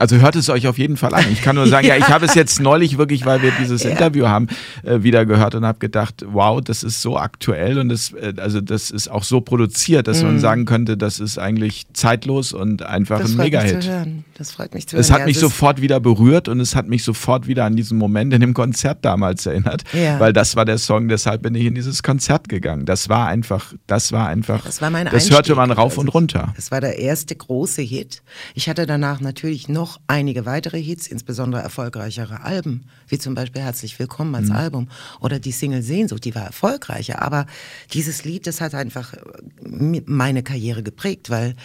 Also 0.00 0.16
hört 0.16 0.34
es 0.34 0.48
euch 0.48 0.66
auf 0.66 0.78
jeden 0.78 0.96
Fall 0.96 1.12
an. 1.12 1.26
Ich 1.30 1.42
kann 1.42 1.56
nur 1.56 1.66
sagen, 1.66 1.86
ja, 1.86 1.94
ja 1.94 2.00
ich 2.00 2.08
habe 2.08 2.24
es 2.24 2.34
jetzt 2.34 2.58
neulich 2.58 2.96
wirklich, 2.96 3.26
weil 3.26 3.42
wir 3.42 3.52
dieses 3.60 3.82
ja. 3.82 3.90
Interview 3.90 4.28
haben, 4.28 4.46
äh, 4.82 5.02
wieder 5.02 5.26
gehört 5.26 5.54
und 5.54 5.66
habe 5.66 5.78
gedacht, 5.78 6.24
wow, 6.26 6.58
das 6.62 6.82
ist 6.82 7.02
so 7.02 7.18
aktuell 7.18 7.78
und 7.78 7.90
das, 7.90 8.14
äh, 8.14 8.32
also 8.38 8.62
das 8.62 8.90
ist 8.90 9.10
auch 9.10 9.24
so 9.24 9.42
produziert, 9.42 10.08
dass 10.08 10.22
mm. 10.22 10.24
man 10.24 10.34
mhm. 10.36 10.40
sagen 10.40 10.64
könnte, 10.64 10.96
das 10.96 11.20
ist 11.20 11.36
eigentlich 11.36 11.84
zeitlos 11.92 12.54
und 12.54 12.82
einfach 12.82 13.20
das 13.20 13.32
ein 13.32 13.36
Mega-Hit. 13.36 13.90
Das 14.38 14.52
freut 14.52 14.72
mich 14.72 14.86
zu 14.86 14.94
hören. 14.94 15.00
Es 15.02 15.10
hat 15.10 15.18
ja, 15.18 15.24
mich 15.26 15.38
sofort 15.38 15.82
wieder 15.82 16.00
berührt 16.00 16.48
und 16.48 16.60
es 16.60 16.74
hat 16.74 16.88
mich 16.88 17.04
sofort 17.04 17.46
wieder 17.46 17.66
an 17.66 17.76
diesen 17.76 17.98
Moment 17.98 18.32
in 18.32 18.40
dem 18.40 18.54
Konzert 18.54 19.04
damals 19.04 19.44
erinnert, 19.44 19.84
weil 20.18 20.32
das 20.32 20.56
war 20.56 20.64
der 20.64 20.78
Song, 20.78 21.08
deshalb 21.08 21.42
bin 21.42 21.54
ich 21.54 21.66
in 21.66 21.74
dieses 21.74 22.02
Konzert 22.02 22.48
gegangen. 22.48 22.86
Das 22.86 23.10
war 23.10 23.26
einfach, 23.26 23.74
das 23.86 24.12
war 24.12 24.28
einfach, 24.28 24.64
das 24.64 24.80
war 24.80 24.88
mein 24.88 25.04
Das 25.04 25.14
Einstieg. 25.14 25.34
hörte 25.34 25.54
man 25.56 25.70
rauf 25.70 25.92
also, 25.92 26.00
und 26.00 26.08
runter. 26.08 26.54
Das 26.56 26.70
war 26.70 26.80
der 26.80 26.98
erste 26.98 27.36
große 27.36 27.82
Hit. 27.82 28.22
Ich 28.54 28.70
hatte 28.70 28.86
danach 28.86 29.20
natürlich 29.20 29.68
noch 29.68 29.89
noch 29.90 30.00
einige 30.06 30.46
weitere 30.46 30.80
Hits, 30.80 31.08
insbesondere 31.08 31.62
erfolgreichere 31.62 32.42
Alben, 32.42 32.84
wie 33.08 33.18
zum 33.18 33.34
Beispiel 33.34 33.62
Herzlich 33.62 33.98
Willkommen 33.98 34.36
als 34.36 34.48
mhm. 34.48 34.54
Album 34.54 34.88
oder 35.20 35.40
die 35.40 35.50
Single 35.50 35.82
Sehnsucht, 35.82 36.24
die 36.24 36.34
war 36.34 36.44
erfolgreicher. 36.44 37.20
Aber 37.22 37.46
dieses 37.92 38.24
Lied, 38.24 38.46
das 38.46 38.60
hat 38.60 38.74
einfach 38.74 39.14
äh, 39.14 40.02
meine 40.06 40.44
Karriere 40.44 40.84
geprägt, 40.84 41.28
weil 41.28 41.56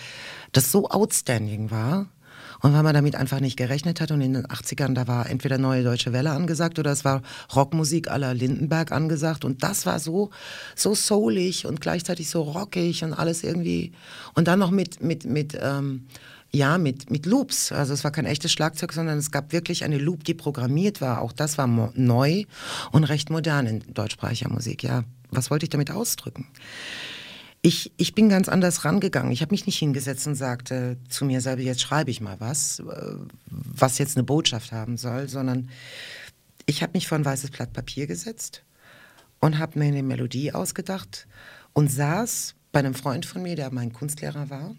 das 0.53 0.71
so 0.71 0.89
outstanding 0.89 1.69
war. 1.69 2.07
Und 2.61 2.73
weil 2.73 2.83
man 2.83 2.95
damit 2.95 3.15
einfach 3.15 3.41
nicht 3.41 3.57
gerechnet 3.57 4.01
hat 4.01 4.09
und 4.11 4.21
in 4.21 4.33
den 4.33 4.47
80ern, 4.47 4.95
da 4.95 5.07
war 5.07 5.29
entweder 5.29 5.59
Neue 5.59 5.83
Deutsche 5.83 6.13
Welle 6.13 6.31
angesagt 6.31 6.79
oder 6.79 6.91
es 6.91 7.05
war 7.05 7.21
Rockmusik 7.53 8.09
aller 8.09 8.33
Lindenberg 8.33 8.91
angesagt 8.91 9.45
und 9.45 9.61
das 9.61 9.85
war 9.85 9.99
so, 9.99 10.31
so 10.73 10.95
soulig 10.95 11.67
und 11.67 11.79
gleichzeitig 11.81 12.29
so 12.29 12.41
rockig 12.41 13.03
und 13.03 13.13
alles 13.13 13.43
irgendwie 13.43 13.91
und 14.33 14.47
dann 14.47 14.57
noch 14.57 14.71
mit, 14.71 15.03
mit, 15.03 15.25
mit, 15.25 15.55
ähm, 15.61 16.07
ja, 16.55 16.77
mit, 16.77 17.11
mit 17.11 17.25
Loops. 17.25 17.71
Also 17.73 17.93
es 17.93 18.03
war 18.03 18.11
kein 18.11 18.25
echtes 18.25 18.51
Schlagzeug, 18.51 18.93
sondern 18.93 19.17
es 19.17 19.31
gab 19.31 19.51
wirklich 19.51 19.83
eine 19.83 19.97
Loop, 19.97 20.23
die 20.23 20.33
programmiert 20.33 21.01
war. 21.01 21.21
Auch 21.21 21.33
das 21.33 21.57
war 21.57 21.67
neu 21.67 22.45
und 22.91 23.03
recht 23.03 23.29
modern 23.29 23.67
in 23.67 23.93
deutschsprachiger 23.93 24.49
Musik. 24.49 24.83
Ja, 24.83 25.03
was 25.29 25.51
wollte 25.51 25.65
ich 25.65 25.69
damit 25.69 25.91
ausdrücken? 25.91 26.47
Ich, 27.61 27.91
ich 27.97 28.15
bin 28.15 28.29
ganz 28.29 28.47
anders 28.47 28.85
rangegangen. 28.85 29.31
Ich 29.31 29.41
habe 29.41 29.51
mich 29.51 29.65
nicht 29.65 29.77
hingesetzt 29.77 30.27
und 30.27 30.35
sagte 30.35 30.97
zu 31.09 31.25
mir 31.25 31.41
selber, 31.41 31.61
jetzt 31.61 31.81
schreibe 31.81 32.11
ich 32.11 32.21
mal 32.21 32.39
was, 32.39 32.79
äh, 32.79 33.15
was 33.47 33.97
jetzt 33.97 34.15
eine 34.15 34.23
Botschaft 34.23 34.71
haben 34.71 34.97
soll, 34.97 35.27
sondern 35.27 35.69
ich 36.67 36.83
habe 36.83 36.93
mich 36.93 37.07
vor 37.07 37.17
ein 37.17 37.25
weißes 37.25 37.51
Blatt 37.51 37.73
Papier 37.73 38.07
gesetzt 38.07 38.63
und 39.41 39.57
habe 39.57 39.79
mir 39.79 39.85
eine 39.85 40.03
Melodie 40.03 40.53
ausgedacht 40.53 41.27
und 41.73 41.91
saß 41.91 42.55
bei 42.71 42.79
einem 42.79 42.93
Freund 42.93 43.25
von 43.25 43.41
mir, 43.41 43.55
der 43.55 43.73
mein 43.73 43.91
Kunstlehrer 43.91 44.49
war, 44.49 44.75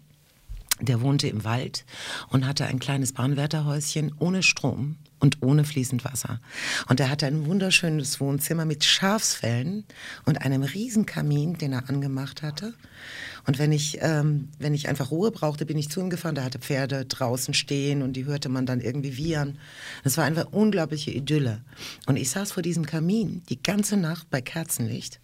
der 0.79 1.01
wohnte 1.01 1.27
im 1.27 1.43
Wald 1.43 1.85
und 2.29 2.45
hatte 2.45 2.65
ein 2.65 2.79
kleines 2.79 3.13
Bahnwärterhäuschen 3.13 4.13
ohne 4.19 4.43
Strom 4.43 4.97
und 5.19 5.41
ohne 5.41 5.63
fließend 5.63 6.05
Wasser. 6.05 6.39
Und 6.87 6.99
er 6.99 7.09
hatte 7.09 7.25
ein 7.25 7.45
wunderschönes 7.45 8.19
Wohnzimmer 8.19 8.65
mit 8.65 8.83
Schafsfällen 8.83 9.85
und 10.25 10.41
einem 10.43 10.63
riesen 10.63 11.05
Kamin, 11.05 11.57
den 11.57 11.73
er 11.73 11.89
angemacht 11.89 12.43
hatte. 12.43 12.73
Und 13.47 13.57
wenn 13.57 13.71
ich, 13.71 13.97
ähm, 14.01 14.49
wenn 14.59 14.73
ich 14.73 14.89
einfach 14.89 15.09
Ruhe 15.09 15.31
brauchte, 15.31 15.65
bin 15.65 15.77
ich 15.77 15.89
zu 15.89 16.01
ihm 16.01 16.09
gefahren. 16.09 16.35
Da 16.35 16.43
hatte 16.43 16.59
Pferde 16.59 17.05
draußen 17.05 17.53
stehen 17.53 18.01
und 18.01 18.13
die 18.13 18.25
hörte 18.25 18.49
man 18.49 18.65
dann 18.65 18.81
irgendwie 18.81 19.17
wiehern. 19.17 19.57
Das 20.03 20.17
war 20.17 20.25
einfach 20.25 20.51
unglaubliche 20.51 21.11
Idylle. 21.11 21.61
Und 22.05 22.17
ich 22.17 22.29
saß 22.29 22.51
vor 22.51 22.63
diesem 22.63 22.85
Kamin 22.85 23.41
die 23.49 23.61
ganze 23.61 23.97
Nacht 23.97 24.29
bei 24.29 24.41
Kerzenlicht 24.41 25.19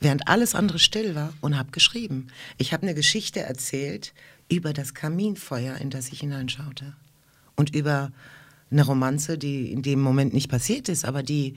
während 0.00 0.28
alles 0.28 0.54
andere 0.54 0.78
still 0.78 1.14
war 1.14 1.32
und 1.40 1.56
habe 1.56 1.70
geschrieben. 1.70 2.28
Ich 2.56 2.72
habe 2.72 2.82
eine 2.82 2.94
Geschichte 2.94 3.40
erzählt 3.40 4.12
über 4.50 4.72
das 4.72 4.94
Kaminfeuer, 4.94 5.76
in 5.76 5.90
das 5.90 6.08
ich 6.12 6.20
hineinschaute. 6.20 6.94
Und 7.56 7.74
über 7.74 8.10
eine 8.70 8.84
Romanze, 8.84 9.38
die 9.38 9.72
in 9.72 9.82
dem 9.82 10.00
Moment 10.00 10.32
nicht 10.34 10.50
passiert 10.50 10.88
ist, 10.88 11.04
aber 11.04 11.22
die 11.22 11.56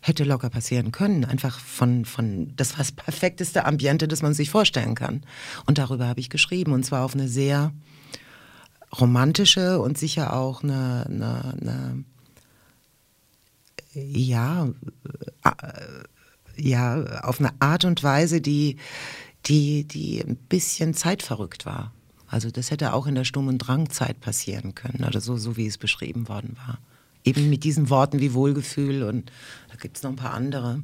hätte 0.00 0.24
locker 0.24 0.50
passieren 0.50 0.92
können. 0.92 1.24
Einfach 1.24 1.58
von, 1.58 2.04
von, 2.04 2.54
das 2.56 2.72
war 2.72 2.78
das 2.78 2.92
perfekteste 2.92 3.64
Ambiente, 3.64 4.06
das 4.06 4.22
man 4.22 4.34
sich 4.34 4.50
vorstellen 4.50 4.94
kann. 4.94 5.22
Und 5.66 5.78
darüber 5.78 6.06
habe 6.06 6.20
ich 6.20 6.28
geschrieben. 6.28 6.72
Und 6.72 6.84
zwar 6.84 7.04
auf 7.04 7.14
eine 7.14 7.28
sehr 7.28 7.72
romantische 9.00 9.80
und 9.80 9.96
sicher 9.96 10.34
auch 10.34 10.62
eine, 10.62 11.06
eine, 11.08 11.54
eine 11.60 12.04
ja, 13.94 14.68
äh, 15.44 15.52
ja, 16.56 17.20
auf 17.22 17.40
eine 17.40 17.52
Art 17.60 17.84
und 17.84 18.02
Weise, 18.02 18.40
die, 18.40 18.76
die, 19.46 19.84
die 19.84 20.20
ein 20.20 20.36
bisschen 20.36 20.94
zeitverrückt 20.94 21.66
war. 21.66 21.92
Also 22.34 22.50
das 22.50 22.72
hätte 22.72 22.94
auch 22.94 23.06
in 23.06 23.14
der 23.14 23.22
Sturm- 23.22 23.46
und 23.46 23.58
Drangzeit 23.58 24.20
passieren 24.20 24.74
können, 24.74 25.04
oder 25.06 25.20
so, 25.20 25.36
so 25.36 25.56
wie 25.56 25.68
es 25.68 25.78
beschrieben 25.78 26.28
worden 26.28 26.56
war. 26.66 26.78
Eben 27.22 27.48
mit 27.48 27.62
diesen 27.62 27.90
Worten 27.90 28.18
wie 28.18 28.34
Wohlgefühl 28.34 29.04
und 29.04 29.30
da 29.70 29.76
gibt 29.76 29.96
es 29.96 30.02
noch 30.02 30.10
ein 30.10 30.16
paar 30.16 30.34
andere. 30.34 30.82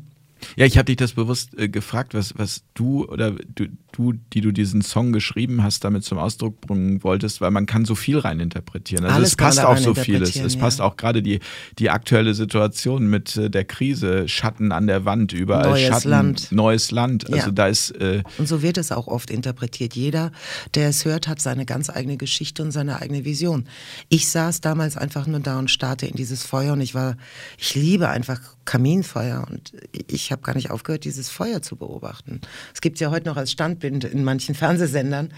Ja, 0.57 0.67
ich 0.67 0.77
habe 0.79 0.87
dich 0.87 0.97
das 0.97 1.13
bewusst 1.13 1.59
äh, 1.59 1.69
gefragt, 1.69 2.15
was, 2.15 2.35
was 2.37 2.63
du 2.75 3.07
oder 3.07 3.33
du, 3.33 3.67
du, 3.93 4.13
die 4.33 4.41
du 4.41 4.53
diesen 4.53 4.83
Song 4.83 5.13
geschrieben 5.13 5.63
hast, 5.63 5.85
damit 5.85 6.05
zum 6.05 6.19
Ausdruck 6.19 6.61
bringen 6.61 7.03
wolltest, 7.03 7.41
weil 7.41 7.51
man 7.51 7.67
kann 7.67 7.85
so 7.85 7.95
viel 7.95 8.19
reininterpretieren. 8.19 9.05
Also 9.05 9.17
Alles 9.17 9.29
es 9.31 9.37
passt 9.37 9.61
auch 9.61 9.77
so 9.77 9.95
vieles. 9.95 10.37
Es 10.37 10.55
ja. 10.55 10.61
passt 10.61 10.81
auch 10.81 10.97
gerade 10.97 11.23
die, 11.23 11.41
die 11.79 11.91
aktuelle 11.91 12.35
Situation 12.35 13.09
mit 13.09 13.37
äh, 13.37 13.51
der 13.51 13.65
Krise, 13.65 14.29
Schatten 14.29 14.73
an 14.73 14.87
der 14.87 15.05
Wand, 15.05 15.33
überall 15.33 15.71
Neues 15.71 15.89
Schatten, 15.89 16.09
Land. 16.11 16.53
neues 16.53 16.91
Land. 16.91 17.33
Also 17.33 17.47
Ja. 17.49 17.53
da 17.53 17.67
ist 17.67 17.91
äh, 17.93 18.23
Und 18.39 18.49
so 18.49 18.63
wird 18.63 18.79
es 18.79 18.93
auch 18.93 19.07
oft 19.07 19.31
interpretiert. 19.31 19.95
Jeder, 19.95 20.33
der 20.75 20.89
es 20.89 21.05
hört, 21.05 21.29
hat 21.29 21.41
seine 21.41 21.67
ganz 21.67 21.91
eigene 21.91 22.17
Geschichte 22.17 22.63
und 22.63 22.71
seine 22.71 23.01
eigene 23.01 23.25
Vision. 23.25 23.67
Ich 24.09 24.29
saß 24.29 24.61
damals 24.61 24.97
einfach 24.97 25.27
nur 25.27 25.41
da 25.41 25.59
und 25.59 25.71
starrte 25.71 26.07
in 26.07 26.15
dieses 26.17 26.45
Feuer 26.45 26.73
und 26.73 26.81
ich 26.81 26.95
war, 26.95 27.17
ich 27.59 27.75
liebe 27.75 28.09
einfach 28.09 28.41
Kaminfeuer 28.65 29.47
und 29.51 29.73
ich 30.07 30.30
habe 30.33 30.43
gar 30.43 30.55
nicht 30.55 30.71
aufgehört, 30.71 31.05
dieses 31.05 31.29
Feuer 31.29 31.63
zu 31.63 31.77
beobachten. 31.77 32.41
Es 32.75 32.81
gibt 32.81 33.01
ja 33.01 33.11
heute 33.11 33.29
noch 33.29 33.37
als 33.37 33.53
Standbild 33.53 34.05
in 34.05 34.25
manchen 34.25 34.55
Fernsehsendern 34.55 35.33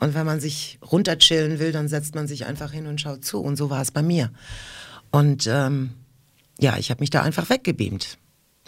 und 0.00 0.14
wenn 0.14 0.26
man 0.26 0.40
sich 0.40 0.78
runterchillen 0.82 1.58
will, 1.58 1.72
dann 1.72 1.88
setzt 1.88 2.14
man 2.14 2.26
sich 2.26 2.46
einfach 2.46 2.72
hin 2.72 2.86
und 2.86 3.00
schaut 3.00 3.24
zu 3.24 3.40
und 3.40 3.56
so 3.56 3.70
war 3.70 3.82
es 3.82 3.90
bei 3.90 4.02
mir. 4.02 4.30
Und 5.10 5.46
ähm, 5.46 5.90
ja, 6.58 6.76
ich 6.78 6.90
habe 6.90 7.00
mich 7.00 7.10
da 7.10 7.22
einfach 7.22 7.50
weggebeamt. 7.50 8.18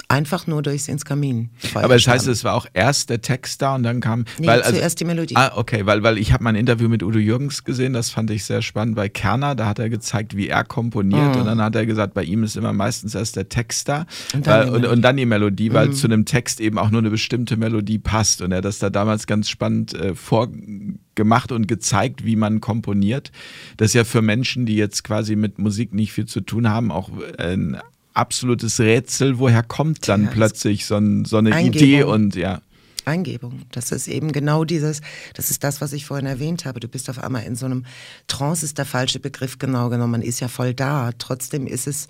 Einfach 0.09 0.47
nur 0.47 0.63
durchs 0.63 0.87
ins 0.87 1.05
Kamin. 1.05 1.51
Aber 1.75 1.95
das 1.95 2.07
heißt, 2.07 2.29
es 2.29 2.45
war 2.45 2.55
auch 2.55 2.67
erst 2.75 3.11
der 3.11 3.23
Text 3.23 3.61
da 3.61 3.75
und 3.75 3.83
dann 3.83 4.01
kam. 4.01 4.25
Nee, 4.39 4.47
weil, 4.47 4.63
also, 4.63 4.77
zuerst 4.77 5.01
die 5.01 5.05
Melodie. 5.05 5.35
Ah, 5.35 5.51
okay, 5.57 5.85
weil, 5.85 6.05
weil 6.05 6.17
ich 6.19 6.33
habe 6.33 6.45
mal 6.45 6.51
ein 6.51 6.57
Interview 6.57 6.89
mit 6.89 7.03
Udo 7.03 7.19
Jürgens 7.19 7.65
gesehen, 7.65 7.93
das 7.93 8.11
fand 8.11 8.31
ich 8.31 8.45
sehr 8.45 8.63
spannend 8.63 8.95
bei 8.95 9.09
Kerner. 9.09 9.57
Da 9.57 9.67
hat 9.67 9.81
er 9.81 9.89
gezeigt, 9.89 10.37
wie 10.37 10.47
er 10.49 10.63
komponiert 10.63 11.35
Mhm. 11.35 11.41
und 11.41 11.47
dann 11.47 11.61
hat 11.61 11.75
er 11.75 11.87
gesagt, 11.87 12.15
bei 12.15 12.23
ihm 12.23 12.45
ist 12.45 12.57
immer 12.57 12.73
meistens 12.73 13.17
erst 13.17 13.35
der 13.35 13.49
Text 13.49 13.89
da 13.89 14.07
Und 14.33 14.47
dann 14.47 14.53
weil, 14.59 14.65
die 14.67 14.71
und, 14.71 14.73
Melodie. 14.73 14.87
Mhm. 14.87 14.93
und 14.93 15.03
dann 15.03 15.17
die 15.17 15.27
Melodie, 15.27 15.73
weil 15.73 15.93
zu 15.93 16.07
einem 16.07 16.25
Text 16.25 16.61
eben 16.61 16.79
auch 16.79 16.91
nur 16.91 17.01
eine 17.01 17.11
bestimmte 17.11 17.57
Melodie 17.57 17.99
passt. 17.99 18.43
Und 18.43 18.53
er 18.53 18.59
hat 18.59 18.65
das 18.65 18.79
da 18.79 18.91
damals 18.91 19.27
ganz 19.27 19.49
spannend 19.49 19.93
äh, 19.95 20.15
vorgemacht 20.15 21.51
und 21.53 21.67
gezeigt, 21.67 22.25
wie 22.25 22.37
man 22.37 22.61
komponiert. 22.61 23.33
Das 23.77 23.89
ist 23.89 23.95
ja 23.95 24.05
für 24.05 24.23
Menschen, 24.23 24.67
die 24.67 24.77
jetzt 24.77 25.03
quasi 25.05 25.35
mit 25.37 25.59
Musik 25.59 25.93
nicht 25.95 26.13
viel 26.13 26.27
zu 26.27 26.41
tun 26.43 26.69
haben, 26.69 26.91
auch 26.93 27.11
ein 27.39 27.77
absolutes 28.17 28.81
Rätsel, 28.81 29.39
woher 29.39 29.63
kommt 29.63 30.09
dann 30.09 30.25
Ja, 30.25 30.31
plötzlich 30.31 30.87
so, 30.87 30.97
ein, 30.97 31.25
so 31.25 31.37
eine 31.37 31.55
Eingebung. 31.55 31.89
Idee 31.89 32.03
und 32.05 32.35
ja. 32.35 32.61
Eingebung. 33.05 33.63
Das 33.71 33.93
ist 33.93 34.09
eben 34.09 34.33
genau 34.33 34.65
dieses, 34.65 35.01
das 35.35 35.51
ist 35.51 35.63
das, 35.63 35.81
was 35.81 35.93
ich 35.93 36.07
vorhin 36.07 36.27
erwähnt 36.27 36.65
habe. 36.65 36.81
Du 36.81 36.89
bist 36.89 37.09
auf 37.09 37.23
einmal 37.23 37.45
in 37.45 37.55
so 37.55 37.67
einem 37.67 37.85
Trance, 38.27 38.65
ist 38.65 38.79
der 38.79 38.85
falsche 38.85 39.21
Begriff 39.21 39.59
genau 39.59 39.89
genommen. 39.91 40.13
Man 40.13 40.23
ist 40.23 40.41
ja 40.41 40.49
voll 40.49 40.75
da. 40.75 41.13
Trotzdem 41.17 41.69
ist 41.69 41.87
es, 41.87 42.09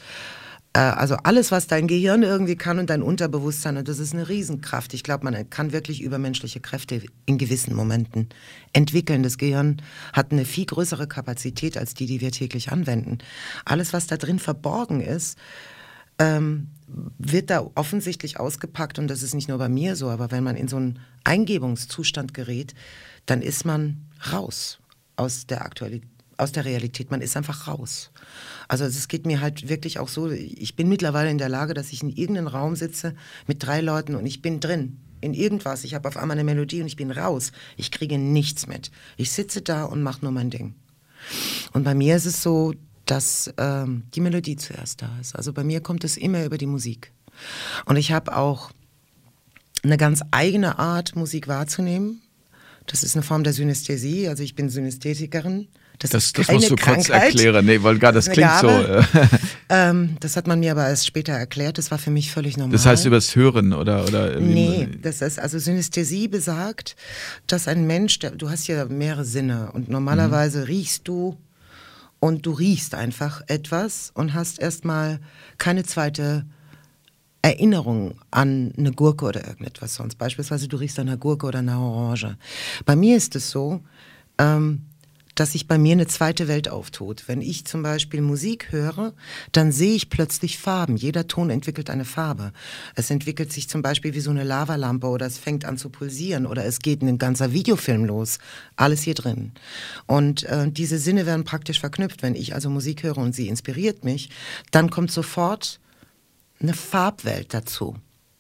äh, 0.72 0.78
also 0.78 1.16
alles, 1.16 1.50
was 1.52 1.66
dein 1.66 1.86
Gehirn 1.86 2.22
irgendwie 2.22 2.56
kann 2.56 2.78
und 2.78 2.88
dein 2.88 3.02
Unterbewusstsein, 3.02 3.76
und 3.76 3.88
das 3.88 3.98
ist 3.98 4.14
eine 4.14 4.28
Riesenkraft. 4.28 4.94
Ich 4.94 5.02
glaube, 5.02 5.24
man 5.24 5.50
kann 5.50 5.72
wirklich 5.72 6.00
übermenschliche 6.02 6.60
Kräfte 6.60 7.02
in 7.26 7.36
gewissen 7.36 7.74
Momenten 7.74 8.30
entwickeln. 8.72 9.22
Das 9.22 9.36
Gehirn 9.36 9.82
hat 10.14 10.32
eine 10.32 10.46
viel 10.46 10.64
größere 10.64 11.06
Kapazität 11.06 11.76
als 11.76 11.92
die, 11.92 12.06
die 12.06 12.20
wir 12.22 12.32
täglich 12.32 12.72
anwenden. 12.72 13.18
Alles, 13.64 13.92
was 13.92 14.06
da 14.06 14.16
drin 14.16 14.38
verborgen 14.38 15.00
ist, 15.02 15.36
ähm, 16.18 16.68
wird 17.18 17.50
da 17.50 17.68
offensichtlich 17.74 18.38
ausgepackt 18.38 18.98
und 18.98 19.08
das 19.08 19.22
ist 19.22 19.34
nicht 19.34 19.48
nur 19.48 19.58
bei 19.58 19.68
mir 19.68 19.96
so, 19.96 20.08
aber 20.08 20.30
wenn 20.30 20.44
man 20.44 20.56
in 20.56 20.68
so 20.68 20.76
einen 20.76 20.98
Eingebungszustand 21.24 22.32
gerät, 22.32 22.74
dann 23.26 23.42
ist 23.42 23.64
man 23.64 24.06
raus 24.32 24.78
aus 25.16 25.46
der 25.46 25.64
Aktualität. 25.64 26.08
Aus 26.38 26.52
der 26.52 26.66
Realität, 26.66 27.10
man 27.10 27.22
ist 27.22 27.34
einfach 27.34 27.66
raus. 27.66 28.10
Also 28.68 28.84
es 28.84 29.08
geht 29.08 29.24
mir 29.24 29.40
halt 29.40 29.70
wirklich 29.70 29.98
auch 29.98 30.08
so, 30.08 30.30
ich 30.30 30.76
bin 30.76 30.86
mittlerweile 30.86 31.30
in 31.30 31.38
der 31.38 31.48
Lage, 31.48 31.72
dass 31.72 31.92
ich 31.92 32.02
in 32.02 32.10
irgendeinem 32.10 32.48
Raum 32.48 32.76
sitze 32.76 33.14
mit 33.46 33.62
drei 33.64 33.80
Leuten 33.80 34.14
und 34.14 34.26
ich 34.26 34.42
bin 34.42 34.60
drin 34.60 34.98
in 35.22 35.32
irgendwas. 35.32 35.82
Ich 35.84 35.94
habe 35.94 36.06
auf 36.08 36.18
einmal 36.18 36.36
eine 36.36 36.44
Melodie 36.44 36.82
und 36.82 36.88
ich 36.88 36.96
bin 36.96 37.10
raus. 37.10 37.52
Ich 37.78 37.90
kriege 37.90 38.18
nichts 38.18 38.66
mit. 38.66 38.90
Ich 39.16 39.30
sitze 39.30 39.62
da 39.62 39.84
und 39.84 40.02
mache 40.02 40.22
nur 40.26 40.32
mein 40.32 40.50
Ding. 40.50 40.74
Und 41.72 41.84
bei 41.84 41.94
mir 41.94 42.16
ist 42.16 42.26
es 42.26 42.42
so, 42.42 42.74
dass 43.06 43.52
ähm, 43.56 44.02
die 44.14 44.20
Melodie 44.20 44.56
zuerst 44.56 45.02
da 45.02 45.10
ist. 45.20 45.34
Also 45.34 45.52
bei 45.52 45.64
mir 45.64 45.80
kommt 45.80 46.04
es 46.04 46.16
immer 46.16 46.44
über 46.44 46.58
die 46.58 46.66
Musik. 46.66 47.12
Und 47.86 47.96
ich 47.96 48.12
habe 48.12 48.36
auch 48.36 48.70
eine 49.82 49.96
ganz 49.96 50.22
eigene 50.30 50.78
Art, 50.78 51.16
Musik 51.16 51.48
wahrzunehmen. 51.48 52.20
Das 52.86 53.02
ist 53.02 53.16
eine 53.16 53.22
Form 53.22 53.44
der 53.44 53.52
Synästhesie. 53.52 54.28
Also 54.28 54.42
ich 54.42 54.54
bin 54.54 54.68
Synästhetikerin. 54.68 55.68
Das, 55.98 56.10
Das, 56.10 56.24
ist 56.26 56.38
das 56.38 56.48
musst 56.50 56.70
du 56.70 56.76
kurz 56.76 57.06
Krankheit. 57.06 57.34
erklären. 57.34 57.64
Nee, 57.64 57.82
weil 57.82 57.98
gerade 57.98 58.16
das 58.16 58.28
klingt 58.28 58.50
so. 58.60 58.68
Äh, 58.68 59.02
Ähm, 59.68 60.16
das 60.20 60.36
hat 60.36 60.46
man 60.46 60.60
mir 60.60 60.70
aber 60.70 60.86
erst 60.86 61.06
später 61.08 61.32
erklärt. 61.32 61.76
Das 61.78 61.90
war 61.90 61.98
für 61.98 62.12
mich 62.12 62.30
völlig 62.30 62.56
normal. 62.56 62.72
das 62.72 62.86
heißt 62.86 63.04
übers 63.04 63.34
Hören 63.34 63.72
oder 63.72 64.04
oder 64.04 64.38
Nee, 64.38 64.88
das 65.02 65.22
ist 65.22 65.40
also 65.40 65.58
Synästhesie 65.58 66.28
besagt, 66.28 66.94
dass 67.48 67.66
ein 67.66 67.84
Mensch, 67.84 68.20
du 68.20 68.48
hast 68.48 68.68
ja 68.68 68.84
mehrere 68.84 69.24
Sinne 69.24 69.72
und 69.72 69.88
normalerweise 69.88 70.68
riechst 70.68 71.08
du 71.08 71.36
und 72.26 72.44
du 72.44 72.50
riechst 72.50 72.96
einfach 72.96 73.40
etwas 73.46 74.10
und 74.12 74.34
hast 74.34 74.58
erstmal 74.58 75.20
keine 75.58 75.84
zweite 75.84 76.44
Erinnerung 77.40 78.18
an 78.32 78.72
eine 78.76 78.90
Gurke 78.90 79.26
oder 79.26 79.46
irgendetwas 79.46 79.94
sonst. 79.94 80.16
Beispielsweise 80.16 80.66
du 80.66 80.76
riechst 80.76 80.98
an 80.98 81.06
einer 81.06 81.18
Gurke 81.18 81.46
oder 81.46 81.60
einer 81.60 81.78
Orange. 81.78 82.36
Bei 82.84 82.96
mir 82.96 83.16
ist 83.16 83.36
es 83.36 83.52
so, 83.52 83.80
ähm, 84.38 84.86
dass 85.36 85.52
sich 85.52 85.68
bei 85.68 85.78
mir 85.78 85.92
eine 85.92 86.08
zweite 86.08 86.48
Welt 86.48 86.68
auftut. 86.68 87.28
Wenn 87.28 87.40
ich 87.40 87.64
zum 87.64 87.82
Beispiel 87.82 88.20
Musik 88.20 88.72
höre, 88.72 89.14
dann 89.52 89.70
sehe 89.70 89.94
ich 89.94 90.10
plötzlich 90.10 90.58
Farben. 90.58 90.96
Jeder 90.96 91.28
Ton 91.28 91.50
entwickelt 91.50 91.90
eine 91.90 92.04
Farbe. 92.04 92.52
Es 92.96 93.10
entwickelt 93.10 93.52
sich 93.52 93.68
zum 93.68 93.82
Beispiel 93.82 94.14
wie 94.14 94.20
so 94.20 94.30
eine 94.30 94.42
Lavalampe 94.42 95.06
oder 95.06 95.26
es 95.26 95.38
fängt 95.38 95.64
an 95.64 95.78
zu 95.78 95.90
pulsieren 95.90 96.46
oder 96.46 96.64
es 96.64 96.80
geht 96.80 97.02
ein 97.02 97.18
ganzer 97.18 97.52
Videofilm 97.52 98.04
los. 98.04 98.38
Alles 98.74 99.02
hier 99.02 99.14
drin. 99.14 99.52
Und 100.06 100.42
äh, 100.44 100.70
diese 100.70 100.98
Sinne 100.98 101.26
werden 101.26 101.44
praktisch 101.44 101.78
verknüpft. 101.78 102.22
Wenn 102.22 102.34
ich 102.34 102.54
also 102.54 102.70
Musik 102.70 103.02
höre 103.02 103.18
und 103.18 103.34
sie 103.34 103.48
inspiriert 103.48 104.04
mich, 104.04 104.30
dann 104.70 104.90
kommt 104.90 105.12
sofort 105.12 105.78
eine 106.60 106.74
Farbwelt 106.74 107.52
dazu. 107.52 107.96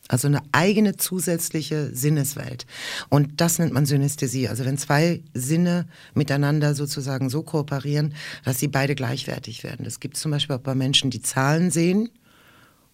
Also 0.08 0.28
eine 0.28 0.40
eigene 0.52 0.96
zusätzliche 0.96 1.94
Sinneswelt. 1.94 2.66
Und 3.08 3.40
das 3.40 3.58
nennt 3.58 3.72
man 3.72 3.86
Synästhesie. 3.86 4.48
Also 4.48 4.64
wenn 4.64 4.78
zwei 4.78 5.22
Sinne 5.34 5.86
miteinander 6.14 6.74
sozusagen 6.74 7.28
so 7.28 7.42
kooperieren, 7.42 8.14
dass 8.44 8.60
sie 8.60 8.68
beide 8.68 8.94
gleichwertig 8.94 9.64
werden. 9.64 9.84
Das 9.84 9.98
gibt 9.98 10.16
es 10.16 10.22
zum 10.22 10.30
Beispiel 10.30 10.56
auch 10.56 10.60
bei 10.60 10.74
Menschen, 10.74 11.10
die 11.10 11.22
Zahlen 11.22 11.70
sehen 11.70 12.08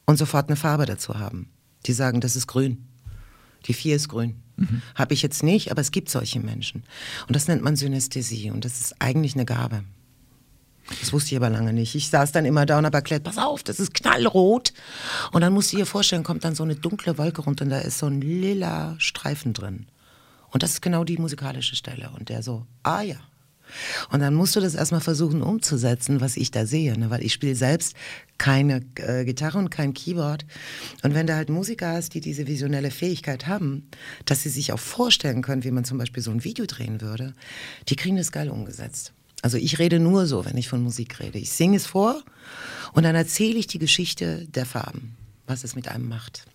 und 0.07 0.17
sofort 0.17 0.49
eine 0.49 0.57
Farbe 0.57 0.87
dazu 0.87 1.19
haben. 1.19 1.51
Die 1.87 1.93
sagen, 1.93 2.21
das 2.21 2.37
ist 2.37 2.47
grün. 2.47 2.87
Die 3.67 3.75
vier 3.75 3.97
ist 3.97 4.09
grün. 4.09 4.37
Habe 4.95 5.15
ich 5.15 5.23
jetzt 5.23 5.43
nicht, 5.43 5.71
aber 5.71 5.81
es 5.81 5.91
gibt 5.91 6.09
solche 6.09 6.41
Menschen. 6.41 6.85
Und 7.27 7.37
das 7.37 7.49
nennt 7.49 7.63
man 7.63 7.77
Synästhesie. 7.77 8.51
Und 8.51 8.65
das 8.65 8.81
ist 8.81 8.95
eigentlich 9.01 9.35
eine 9.35 9.45
Gabe. 9.45 9.85
Das 11.01 11.13
wusste 11.13 11.31
ich 11.31 11.37
aber 11.37 11.51
lange 11.51 11.73
nicht. 11.73 11.95
Ich 11.95 12.09
saß 12.09 12.33
dann 12.33 12.45
immer 12.45 12.67
da 12.67 12.79
und 12.79 12.87
habe 12.87 12.97
erklärt, 12.97 13.25
pass 13.25 13.39
auf, 13.39 13.63
das 13.63 13.81
ist 13.81 13.95
knallrot. 13.95 14.73
Und 15.33 15.41
dann 15.41 15.53
musst 15.53 15.73
du 15.73 15.77
dir 15.77 15.87
vorstellen, 15.87 16.23
kommt 16.23 16.45
dann 16.45 16.55
so 16.55 16.63
eine 16.63 16.77
dunkle 16.77 17.19
Wolke 17.19 17.43
runter 17.43 17.65
und 17.65 17.71
da 17.71 17.79
ist 17.79 17.99
so 17.99 18.07
ein 18.07 18.21
lila 18.21 18.95
Streifen 18.99 19.53
drin. 19.53 19.87
Und 20.51 20.63
das 20.63 20.73
ist 20.73 20.83
genau 20.83 21.05
die 21.05 21.17
musikalische 21.17 21.77
Stelle. 21.77 22.11
Und 22.19 22.29
der 22.29 22.43
so, 22.43 22.67
ah 22.83 23.03
ja. 23.03 23.17
Und 24.11 24.21
dann 24.21 24.35
musst 24.35 24.55
du 24.55 24.61
das 24.61 24.75
erstmal 24.75 25.01
versuchen 25.01 25.43
umzusetzen, 25.43 26.21
was 26.21 26.37
ich 26.37 26.51
da 26.51 26.67
sehe, 26.67 26.99
ne? 26.99 27.11
weil 27.11 27.23
ich 27.23 27.33
spiele 27.33 27.55
selbst 27.55 27.97
keine 28.37 28.83
äh, 28.97 29.25
Gitarre 29.25 29.59
und 29.59 29.71
kein 29.71 29.95
Keyboard. 29.95 30.45
Und 31.03 31.15
wenn 31.15 31.27
du 31.27 31.35
halt 31.35 31.49
Musiker 31.49 31.93
hast, 31.93 32.15
die 32.15 32.21
diese 32.21 32.47
visionelle 32.47 32.91
Fähigkeit 32.91 33.47
haben, 33.47 33.89
dass 34.25 34.43
sie 34.43 34.51
sich 34.51 34.73
auch 34.73 34.79
vorstellen 34.79 35.43
können, 35.43 35.65
wie 35.65 35.71
man 35.71 35.85
zum 35.85 35.99
Beispiel 35.99 36.23
so 36.23 36.31
ein 36.31 36.45
Video 36.45 36.67
drehen 36.67 37.01
würde, 37.01 37.33
die 37.89 37.97
kriegen 37.97 38.17
das 38.17 38.33
geil 38.33 38.51
umgesetzt. 38.51 39.13
Also 39.43 39.59
ich 39.59 39.79
rede 39.79 39.99
nur 39.99 40.27
so, 40.27 40.45
wenn 40.45 40.57
ich 40.57 40.69
von 40.69 40.83
Musik 40.83 41.21
rede. 41.21 41.39
Ich 41.39 41.51
singe 41.51 41.77
es 41.77 41.87
vor 41.87 42.23
und 42.93 43.03
dann 43.03 43.15
erzähle 43.15 43.59
ich 43.59 43.67
die 43.67 43.79
Geschichte 43.79 44.47
der 44.49 44.67
Farben, 44.67 45.17
was 45.47 45.65
es 45.65 45.75
mit 45.75 45.89
einem 45.89 46.09
macht. 46.09 46.47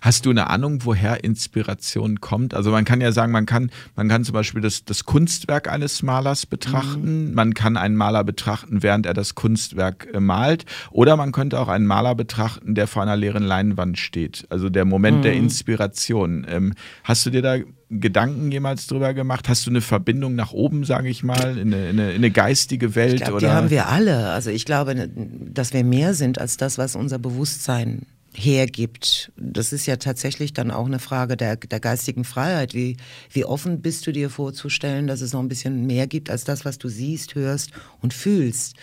Hast 0.00 0.26
du 0.26 0.30
eine 0.30 0.48
Ahnung, 0.48 0.80
woher 0.84 1.24
Inspiration 1.24 2.20
kommt? 2.20 2.54
Also 2.54 2.70
man 2.70 2.84
kann 2.84 3.00
ja 3.00 3.12
sagen, 3.12 3.32
man 3.32 3.46
kann, 3.46 3.70
man 3.96 4.08
kann 4.08 4.24
zum 4.24 4.34
Beispiel 4.34 4.60
das, 4.60 4.84
das 4.84 5.04
Kunstwerk 5.04 5.70
eines 5.70 6.02
Malers 6.02 6.46
betrachten, 6.46 7.28
mhm. 7.28 7.34
man 7.34 7.54
kann 7.54 7.76
einen 7.76 7.96
Maler 7.96 8.24
betrachten, 8.24 8.82
während 8.82 9.06
er 9.06 9.14
das 9.14 9.34
Kunstwerk 9.34 10.08
äh, 10.12 10.20
malt, 10.20 10.64
oder 10.90 11.16
man 11.16 11.32
könnte 11.32 11.58
auch 11.58 11.68
einen 11.68 11.86
Maler 11.86 12.14
betrachten, 12.14 12.74
der 12.74 12.86
vor 12.86 13.02
einer 13.02 13.16
leeren 13.16 13.42
Leinwand 13.42 13.98
steht. 13.98 14.46
Also 14.50 14.68
der 14.68 14.84
Moment 14.84 15.18
mhm. 15.18 15.22
der 15.22 15.34
Inspiration. 15.34 16.46
Ähm, 16.48 16.74
hast 17.04 17.24
du 17.26 17.30
dir 17.30 17.42
da 17.42 17.56
Gedanken 17.90 18.52
jemals 18.52 18.86
drüber 18.86 19.14
gemacht? 19.14 19.48
Hast 19.48 19.66
du 19.66 19.70
eine 19.70 19.80
Verbindung 19.80 20.36
nach 20.36 20.52
oben, 20.52 20.84
sage 20.84 21.08
ich 21.08 21.24
mal, 21.24 21.58
in 21.58 21.74
eine, 21.74 21.90
in 21.90 22.00
eine, 22.00 22.10
in 22.10 22.16
eine 22.16 22.30
geistige 22.30 22.94
Welt? 22.94 23.14
Ich 23.14 23.20
glaub, 23.22 23.34
oder? 23.34 23.48
Die 23.48 23.52
haben 23.52 23.70
wir 23.70 23.88
alle. 23.88 24.30
Also 24.30 24.50
ich 24.50 24.64
glaube, 24.64 25.08
dass 25.52 25.72
wir 25.72 25.82
mehr 25.82 26.14
sind 26.14 26.38
als 26.38 26.56
das, 26.56 26.78
was 26.78 26.94
unser 26.94 27.18
Bewusstsein 27.18 28.06
hergibt. 28.32 29.32
Das 29.36 29.72
ist 29.72 29.86
ja 29.86 29.96
tatsächlich 29.96 30.52
dann 30.52 30.70
auch 30.70 30.86
eine 30.86 31.00
Frage 31.00 31.36
der, 31.36 31.56
der 31.56 31.80
geistigen 31.80 32.24
Freiheit. 32.24 32.74
Wie, 32.74 32.96
wie 33.32 33.44
offen 33.44 33.82
bist 33.82 34.06
du 34.06 34.12
dir 34.12 34.30
vorzustellen, 34.30 35.08
dass 35.08 35.20
es 35.20 35.32
noch 35.32 35.40
ein 35.40 35.48
bisschen 35.48 35.86
mehr 35.86 36.06
gibt 36.06 36.30
als 36.30 36.44
das, 36.44 36.64
was 36.64 36.78
du 36.78 36.88
siehst, 36.88 37.34
hörst 37.34 37.72
und 38.00 38.14
fühlst? 38.14 38.76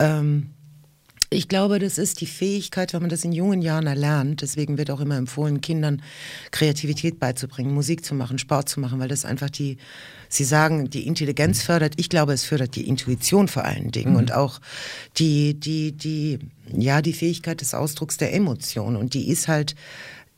Ähm, 0.00 0.50
ich 1.32 1.48
glaube, 1.48 1.78
das 1.78 1.98
ist 1.98 2.20
die 2.20 2.26
Fähigkeit, 2.26 2.92
wenn 2.92 3.02
man 3.02 3.10
das 3.10 3.24
in 3.24 3.32
jungen 3.32 3.62
Jahren 3.62 3.86
erlernt. 3.86 4.42
Deswegen 4.42 4.78
wird 4.78 4.90
auch 4.90 5.00
immer 5.00 5.16
empfohlen, 5.16 5.60
Kindern 5.60 6.02
Kreativität 6.50 7.18
beizubringen, 7.18 7.74
Musik 7.74 8.04
zu 8.04 8.14
machen, 8.14 8.38
Sport 8.38 8.68
zu 8.68 8.80
machen, 8.80 9.00
weil 9.00 9.08
das 9.08 9.24
einfach 9.24 9.50
die, 9.50 9.78
Sie 10.28 10.44
sagen, 10.44 10.90
die 10.90 11.06
Intelligenz 11.06 11.62
fördert. 11.62 11.94
Ich 11.96 12.08
glaube, 12.08 12.32
es 12.32 12.44
fördert 12.44 12.76
die 12.76 12.88
Intuition 12.88 13.48
vor 13.48 13.64
allen 13.64 13.90
Dingen 13.90 14.12
mhm. 14.12 14.18
und 14.18 14.32
auch 14.32 14.60
die, 15.16 15.54
die, 15.54 15.92
die, 15.92 16.38
ja, 16.72 17.02
die 17.02 17.12
Fähigkeit 17.12 17.60
des 17.60 17.74
Ausdrucks 17.74 18.16
der 18.16 18.34
Emotion. 18.34 18.96
Und 18.96 19.14
die 19.14 19.28
ist 19.28 19.48
halt 19.48 19.74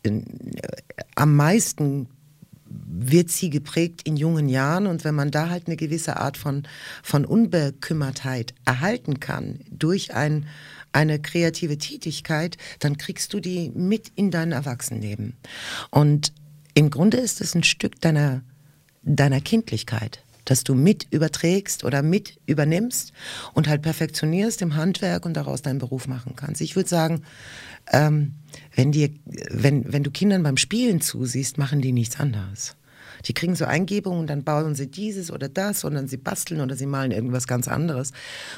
äh, 0.05 0.21
am 1.15 1.37
meisten 1.37 2.09
wird 2.87 3.31
sie 3.31 3.51
geprägt 3.51 4.03
in 4.05 4.17
jungen 4.17 4.49
Jahren 4.49 4.87
und 4.87 5.05
wenn 5.05 5.15
man 5.15 5.31
da 5.31 5.49
halt 5.49 5.67
eine 5.67 5.77
gewisse 5.77 6.17
Art 6.17 6.37
von, 6.37 6.65
von 7.03 7.25
Unbekümmertheit 7.25 8.55
erhalten 8.65 9.21
kann 9.21 9.61
durch 9.71 10.15
ein 10.15 10.47
eine 10.95 11.19
kreative 11.19 11.79
Tätigkeit, 11.79 12.57
dann 12.79 12.97
kriegst 12.99 13.33
du 13.33 13.41
die 13.41 13.71
mit 13.71 14.13
in 14.15 14.31
dein 14.31 14.53
Erwachsenenleben. 14.53 15.37
Und 15.91 16.33
im 16.75 16.91
Grunde 16.91 17.19
ist 17.19 17.41
es 17.41 17.55
ein 17.55 17.65
Stück 17.65 18.01
deiner, 18.01 18.43
deiner 19.03 19.41
Kindlichkeit, 19.41 20.23
dass 20.45 20.65
du 20.65 20.75
mit 20.75 21.07
überträgst 21.11 21.85
oder 21.85 22.03
mit 22.03 22.39
übernimmst 22.47 23.13
und 23.55 23.69
halt 23.69 23.83
perfektionierst 23.83 24.63
im 24.63 24.77
Handwerk 24.77 25.25
und 25.27 25.35
daraus 25.35 25.63
deinen 25.63 25.79
Beruf 25.79 26.07
machen 26.07 26.35
kannst. 26.37 26.61
Ich 26.61 26.77
würde 26.77 26.89
sagen, 26.89 27.23
ähm, 27.93 28.35
wenn, 28.75 28.93
dir, 28.93 29.11
wenn, 29.51 29.93
wenn 29.93 30.03
du 30.03 30.11
Kindern 30.11 30.43
beim 30.43 30.57
Spielen 30.57 31.01
zusiehst, 31.01 31.59
machen 31.59 31.81
die 31.81 31.93
nichts 31.93 32.21
anderes. 32.21 32.77
Die 33.27 33.35
kriegen 33.35 33.55
so 33.55 33.65
Eingebungen 33.65 34.21
und 34.21 34.27
dann 34.29 34.45
bauen 34.45 34.75
sie 34.75 34.87
dieses 34.87 35.31
oder 35.31 35.49
das 35.49 35.85
und 35.85 35.95
dann 35.95 36.09
sie 36.09 36.17
basteln 36.17 36.61
oder 36.61 36.77
sie 36.77 36.87
malen 36.87 37.11
irgendwas 37.11 37.47
ganz 37.47 37.69
anderes. 37.69 38.13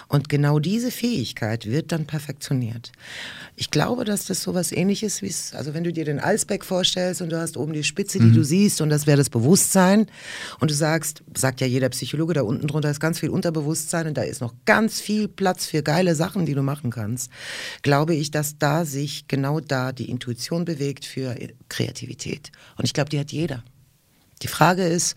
Und 0.09 0.29
genau 0.29 0.59
diese 0.59 0.91
Fähigkeit 0.91 1.67
wird 1.67 1.93
dann 1.93 2.07
perfektioniert. 2.07 2.93
Ich 3.55 3.71
glaube, 3.71 4.05
dass 4.05 4.27
das 4.27 4.43
so 4.43 4.55
was 4.55 4.73
ähnliches 4.73 5.23
wie, 5.23 5.35
also 5.57 5.75
wenn 5.75 5.85
du 5.85 5.93
dir 5.93 6.05
den 6.05 6.21
Eisberg 6.21 6.65
vorstellst 6.65 7.23
und 7.23 7.31
du 7.31 7.41
hast 7.41 7.57
oben 7.57 7.73
die 7.73 7.85
Spitze, 7.85 8.19
die 8.19 8.27
mhm. 8.27 8.35
du 8.35 8.45
siehst 8.45 8.81
und 8.81 8.91
das 8.91 9.07
wäre 9.07 9.17
das 9.17 9.31
Bewusstsein 9.31 10.07
und 10.61 10.71
du 10.71 10.75
sagst, 10.75 11.23
sagt 11.37 11.61
ja 11.61 11.67
jeder 11.67 11.89
Psychologe, 11.89 12.35
da 12.35 12.43
unten 12.43 12.67
drunter 12.67 12.91
ist 12.91 13.01
ganz 13.01 13.21
viel 13.21 13.31
Unterbewusstsein 13.31 14.09
und 14.09 14.17
da 14.17 14.23
ist 14.23 14.41
noch 14.41 14.55
ganz 14.65 15.01
viel 15.01 15.29
Platz 15.29 15.67
für 15.67 15.83
geile 15.83 16.15
Sachen, 16.15 16.47
die 16.47 16.55
du 16.55 16.63
machen 16.63 16.91
kannst, 16.91 17.31
glaube 17.83 18.15
ich, 18.15 18.31
dass 18.31 18.59
da 18.59 18.85
sich 18.85 19.29
genau 19.29 19.61
da 19.61 19.93
die 19.93 20.11
Intuition 20.11 20.65
bewegt 20.65 21.05
für 21.05 21.37
Kreativität. 21.69 22.53
Und 22.77 22.85
ich 22.85 22.93
glaube, 22.93 23.11
die 23.11 23.19
hat 23.19 23.33
jeder. 23.33 23.63
Die 24.43 24.49
Frage 24.49 24.85
ist, 24.85 25.17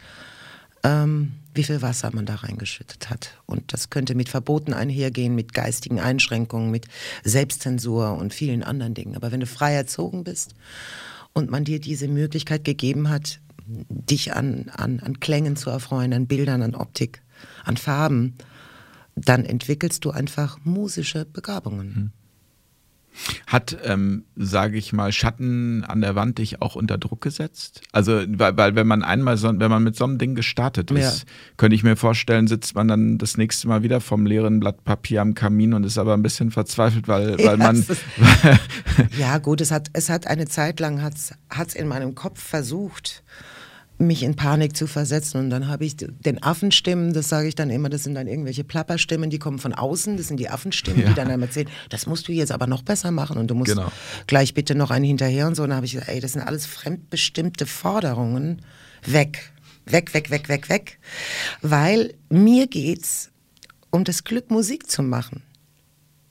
ähm, 0.83 1.33
wie 1.53 1.63
viel 1.63 1.81
Wasser 1.81 2.09
man 2.13 2.25
da 2.25 2.35
reingeschüttet 2.35 3.09
hat. 3.09 3.33
Und 3.45 3.73
das 3.73 3.89
könnte 3.89 4.15
mit 4.15 4.29
Verboten 4.29 4.73
einhergehen, 4.73 5.35
mit 5.35 5.53
geistigen 5.53 5.99
Einschränkungen, 5.99 6.71
mit 6.71 6.87
Selbstzensur 7.23 8.13
und 8.13 8.33
vielen 8.33 8.63
anderen 8.63 8.93
Dingen. 8.93 9.15
Aber 9.15 9.31
wenn 9.31 9.39
du 9.39 9.45
frei 9.45 9.73
erzogen 9.73 10.23
bist 10.23 10.55
und 11.33 11.49
man 11.49 11.65
dir 11.65 11.79
diese 11.79 12.07
Möglichkeit 12.07 12.63
gegeben 12.63 13.09
hat, 13.09 13.41
dich 13.65 14.33
an, 14.33 14.71
an, 14.75 14.99
an 14.99 15.19
Klängen 15.19 15.55
zu 15.55 15.69
erfreuen, 15.69 16.13
an 16.13 16.27
Bildern, 16.27 16.61
an 16.61 16.75
Optik, 16.75 17.21
an 17.63 17.77
Farben, 17.77 18.37
dann 19.15 19.45
entwickelst 19.45 20.05
du 20.05 20.11
einfach 20.11 20.59
musische 20.63 21.25
Begabungen. 21.25 22.13
Hat, 23.47 23.77
ähm, 23.83 24.25
sage 24.35 24.77
ich 24.77 24.93
mal, 24.93 25.11
Schatten 25.11 25.83
an 25.83 26.01
der 26.01 26.15
Wand 26.15 26.37
dich 26.37 26.61
auch 26.61 26.75
unter 26.75 26.97
Druck 26.97 27.21
gesetzt? 27.21 27.81
Also, 27.91 28.23
weil, 28.27 28.55
weil 28.57 28.75
wenn 28.75 28.87
man 28.87 29.03
einmal 29.03 29.37
so, 29.37 29.47
wenn 29.47 29.69
man 29.69 29.83
mit 29.83 29.95
so 29.95 30.05
einem 30.05 30.17
Ding 30.17 30.35
gestartet 30.35 30.91
ist, 30.91 31.19
ja. 31.19 31.25
könnte 31.57 31.75
ich 31.75 31.83
mir 31.83 31.95
vorstellen, 31.95 32.47
sitzt 32.47 32.75
man 32.75 32.87
dann 32.87 33.17
das 33.17 33.37
nächste 33.37 33.67
Mal 33.67 33.83
wieder 33.83 34.01
vom 34.01 34.25
leeren 34.25 34.59
Blatt 34.59 34.83
Papier 34.83 35.21
am 35.21 35.33
Kamin 35.33 35.73
und 35.73 35.83
ist 35.83 35.97
aber 35.97 36.13
ein 36.13 36.21
bisschen 36.23 36.51
verzweifelt, 36.51 37.07
weil, 37.07 37.37
weil 37.39 37.45
ja, 37.45 37.57
man. 37.57 37.85
ja, 39.17 39.37
gut, 39.37 39.61
es 39.61 39.71
hat, 39.71 39.89
es 39.93 40.09
hat 40.09 40.27
eine 40.27 40.47
Zeit 40.47 40.79
lang 40.79 41.01
hat's, 41.01 41.33
hat's 41.49 41.75
in 41.75 41.87
meinem 41.87 42.15
Kopf 42.15 42.41
versucht, 42.41 43.23
mich 43.99 44.23
in 44.23 44.35
Panik 44.35 44.75
zu 44.75 44.87
versetzen. 44.87 45.37
Und 45.39 45.49
dann 45.49 45.67
habe 45.67 45.85
ich 45.85 45.95
den 45.97 46.41
Affenstimmen, 46.41 47.13
das 47.13 47.29
sage 47.29 47.47
ich 47.47 47.55
dann 47.55 47.69
immer, 47.69 47.89
das 47.89 48.03
sind 48.03 48.15
dann 48.15 48.27
irgendwelche 48.27 48.63
Plapperstimmen, 48.63 49.29
die 49.29 49.39
kommen 49.39 49.59
von 49.59 49.73
außen, 49.73 50.17
das 50.17 50.27
sind 50.27 50.39
die 50.39 50.49
Affenstimmen, 50.49 51.01
ja. 51.01 51.09
die 51.09 51.13
dann 51.13 51.29
einmal 51.29 51.47
erzählen, 51.47 51.69
das 51.89 52.07
musst 52.07 52.27
du 52.27 52.31
jetzt 52.31 52.51
aber 52.51 52.65
noch 52.65 52.81
besser 52.81 53.11
machen 53.11 53.37
und 53.37 53.47
du 53.47 53.55
musst 53.55 53.75
genau. 53.75 53.91
gleich 54.25 54.53
bitte 54.53 54.73
noch 54.73 54.89
einen 54.89 55.05
hinterher 55.05 55.47
und 55.47 55.55
so. 55.55 55.63
Und 55.63 55.69
dann 55.69 55.75
habe 55.77 55.85
ich 55.85 55.93
gesagt, 55.93 56.09
ey, 56.09 56.19
das 56.19 56.33
sind 56.33 56.41
alles 56.41 56.65
fremdbestimmte 56.65 57.65
Forderungen. 57.65 58.61
Weg, 59.05 59.51
weg, 59.85 60.13
weg, 60.13 60.31
weg, 60.31 60.49
weg, 60.49 60.69
weg. 60.69 60.99
Weil 61.61 62.13
mir 62.29 62.67
geht's 62.67 63.29
um 63.91 64.03
das 64.03 64.23
Glück, 64.23 64.51
Musik 64.51 64.89
zu 64.89 65.01
machen. 65.03 65.41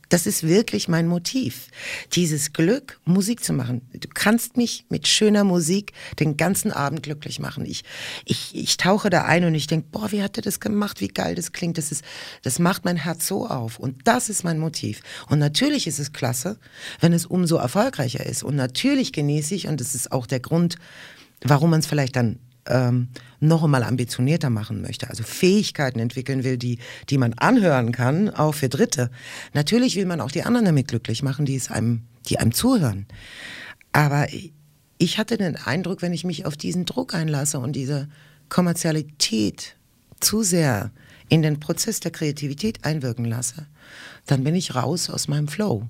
Das 0.08 0.26
ist 0.26 0.42
wirklich 0.42 0.88
mein 0.88 1.06
Motiv. 1.06 1.68
Dieses 2.14 2.52
Glück, 2.52 2.98
Musik 3.04 3.44
zu 3.44 3.52
machen. 3.52 3.82
Du 3.92 4.08
kannst 4.12 4.56
mich 4.56 4.86
mit 4.88 5.06
schöner 5.06 5.44
Musik 5.44 5.92
den 6.18 6.36
ganzen 6.36 6.72
Abend 6.72 7.02
glücklich 7.02 7.40
machen. 7.40 7.66
Ich, 7.66 7.84
ich, 8.24 8.54
ich 8.54 8.76
tauche 8.78 9.10
da 9.10 9.24
ein 9.24 9.44
und 9.44 9.54
ich 9.54 9.66
denke, 9.66 9.88
boah, 9.92 10.10
wie 10.10 10.22
hat 10.22 10.36
er 10.36 10.42
das 10.42 10.60
gemacht? 10.60 11.00
Wie 11.00 11.08
geil 11.08 11.34
das 11.34 11.52
klingt. 11.52 11.76
Das 11.76 11.92
ist, 11.92 12.02
das 12.42 12.58
macht 12.58 12.84
mein 12.84 12.96
Herz 12.96 13.26
so 13.26 13.46
auf. 13.46 13.78
Und 13.78 14.06
das 14.06 14.30
ist 14.30 14.44
mein 14.44 14.58
Motiv. 14.58 15.02
Und 15.28 15.38
natürlich 15.38 15.86
ist 15.86 15.98
es 15.98 16.12
klasse, 16.12 16.58
wenn 17.00 17.12
es 17.12 17.26
umso 17.26 17.56
erfolgreicher 17.56 18.24
ist. 18.24 18.42
Und 18.42 18.56
natürlich 18.56 19.12
genieße 19.12 19.54
ich, 19.54 19.68
und 19.68 19.80
das 19.80 19.94
ist 19.94 20.10
auch 20.10 20.26
der 20.26 20.40
Grund, 20.40 20.76
warum 21.42 21.70
man 21.70 21.80
es 21.80 21.86
vielleicht 21.86 22.16
dann 22.16 22.38
ähm, 22.68 23.08
noch 23.40 23.64
einmal 23.64 23.82
ambitionierter 23.82 24.50
machen 24.50 24.82
möchte, 24.82 25.08
also 25.08 25.22
Fähigkeiten 25.22 25.98
entwickeln 25.98 26.44
will, 26.44 26.56
die, 26.56 26.78
die 27.10 27.18
man 27.18 27.34
anhören 27.34 27.92
kann, 27.92 28.30
auch 28.30 28.54
für 28.54 28.68
Dritte. 28.68 29.10
Natürlich 29.54 29.96
will 29.96 30.06
man 30.06 30.20
auch 30.20 30.30
die 30.30 30.44
anderen 30.44 30.66
damit 30.66 30.88
glücklich 30.88 31.22
machen, 31.22 31.46
die 31.46 31.56
es 31.56 31.70
einem, 31.70 32.02
die 32.28 32.38
einem 32.38 32.52
zuhören. 32.52 33.06
Aber 33.92 34.26
ich 34.98 35.18
hatte 35.18 35.36
den 35.36 35.56
Eindruck, 35.56 36.02
wenn 36.02 36.12
ich 36.12 36.24
mich 36.24 36.46
auf 36.46 36.56
diesen 36.56 36.84
Druck 36.84 37.14
einlasse 37.14 37.58
und 37.58 37.74
diese 37.74 38.08
Kommerzialität 38.48 39.76
zu 40.20 40.42
sehr 40.42 40.90
in 41.28 41.42
den 41.42 41.60
Prozess 41.60 42.00
der 42.00 42.10
Kreativität 42.10 42.84
einwirken 42.84 43.24
lasse, 43.24 43.66
dann 44.26 44.44
bin 44.44 44.54
ich 44.54 44.74
raus 44.74 45.10
aus 45.10 45.28
meinem 45.28 45.48
Flow. 45.48 45.88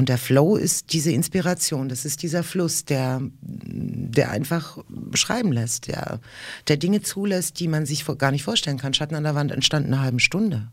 Und 0.00 0.08
der 0.08 0.16
Flow 0.16 0.56
ist 0.56 0.94
diese 0.94 1.12
Inspiration, 1.12 1.90
das 1.90 2.06
ist 2.06 2.22
dieser 2.22 2.42
Fluss, 2.42 2.86
der, 2.86 3.20
der 3.42 4.30
einfach 4.30 4.78
schreiben 5.12 5.52
lässt, 5.52 5.88
der, 5.88 6.20
der 6.68 6.78
Dinge 6.78 7.02
zulässt, 7.02 7.60
die 7.60 7.68
man 7.68 7.84
sich 7.84 8.06
gar 8.16 8.30
nicht 8.30 8.42
vorstellen 8.42 8.78
kann. 8.78 8.94
Schatten 8.94 9.14
an 9.14 9.24
der 9.24 9.34
Wand 9.34 9.52
entstand 9.52 9.86
in 9.86 9.92
einer 9.92 10.02
halben 10.02 10.18
Stunde. 10.18 10.68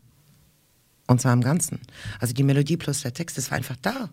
Und 1.08 1.20
zwar 1.20 1.34
im 1.34 1.42
Ganzen. 1.42 1.80
Also 2.20 2.32
die 2.32 2.42
Melodie 2.42 2.78
plus 2.78 3.02
der 3.02 3.12
Text, 3.12 3.36
das 3.36 3.50
war 3.50 3.58
einfach 3.58 3.76
da. 3.82 4.08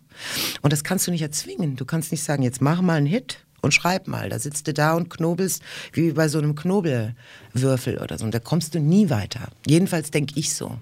Und 0.61 0.73
das 0.73 0.83
kannst 0.83 1.07
du 1.07 1.11
nicht 1.11 1.21
erzwingen. 1.21 1.77
Du 1.77 1.85
kannst 1.85 2.11
nicht 2.11 2.25
sagen, 2.25 2.43
jetzt 2.43 2.61
mach 2.61 2.81
mal 2.81 2.97
einen 2.97 3.05
Hit 3.05 3.37
und 3.61 3.73
schreib 3.73 4.09
mal. 4.09 4.27
Da 4.27 4.37
sitzt 4.37 4.67
du 4.67 4.73
da 4.73 4.95
und 4.95 5.09
knobelst 5.09 5.63
wie 5.93 6.11
bei 6.11 6.27
so 6.27 6.39
einem 6.39 6.55
Knobelwürfel 6.55 7.99
oder 7.99 8.17
so. 8.17 8.25
Und 8.25 8.33
da 8.33 8.39
kommst 8.39 8.75
du 8.75 8.81
nie 8.81 9.09
weiter. 9.09 9.47
Jedenfalls 9.65 10.11
denke 10.11 10.37
ich 10.37 10.53
so. 10.53 10.77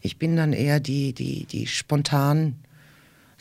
Ich 0.00 0.18
bin 0.18 0.34
dann 0.34 0.54
eher 0.54 0.80
die, 0.80 1.12
die, 1.12 1.46
die 1.46 1.68
spontan 1.68 2.56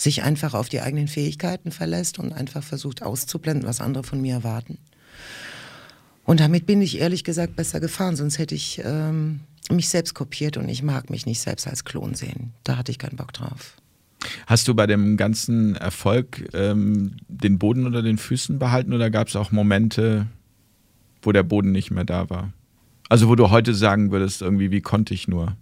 sich 0.01 0.23
einfach 0.23 0.53
auf 0.53 0.69
die 0.69 0.81
eigenen 0.81 1.07
Fähigkeiten 1.07 1.71
verlässt 1.71 2.19
und 2.19 2.33
einfach 2.33 2.63
versucht 2.63 3.03
auszublenden, 3.03 3.67
was 3.67 3.81
andere 3.81 4.03
von 4.03 4.21
mir 4.21 4.35
erwarten. 4.35 4.77
Und 6.23 6.39
damit 6.39 6.65
bin 6.65 6.81
ich 6.81 6.99
ehrlich 6.99 7.23
gesagt 7.23 7.55
besser 7.55 7.79
gefahren, 7.79 8.15
sonst 8.15 8.38
hätte 8.38 8.55
ich, 8.55 8.81
ähm, 8.85 9.41
mich 9.71 9.89
selbst 9.89 10.13
kopiert 10.13 10.57
und 10.57 10.69
ich 10.69 10.83
mag 10.83 11.09
mich 11.09 11.25
nicht 11.25 11.39
selbst 11.39 11.67
als 11.67 11.83
Klon 11.83 12.15
sehen. 12.15 12.53
Da 12.63 12.77
hatte 12.77 12.91
ich 12.91 12.97
keinen 12.97 13.17
Bock 13.17 13.33
drauf. 13.33 13.75
Hast 14.47 14.67
du 14.67 14.73
bei 14.73 14.88
dem 14.88 15.15
ganzen 15.15 15.75
Erfolg 15.75 16.49
ähm, 16.53 17.17
den 17.27 17.57
Boden 17.57 17.85
unter 17.85 18.01
den 18.01 18.17
Füßen 18.17 18.59
behalten 18.59 18.93
oder 18.93 19.09
gab 19.09 19.27
es 19.27 19.35
auch 19.35 19.51
Momente, 19.51 20.27
wo 21.21 21.31
der 21.31 21.43
Boden 21.43 21.71
nicht 21.71 21.91
mehr 21.91 22.03
da 22.03 22.29
war? 22.29 22.51
Also 23.07 23.27
wo 23.27 23.35
du 23.35 23.49
heute 23.49 23.73
sagen 23.73 24.12
würdest, 24.12 24.41
irgendwie, 24.41 24.71
wie 24.71 24.81
konnte 24.81 25.13
ich 25.13 25.27
nur? 25.27 25.55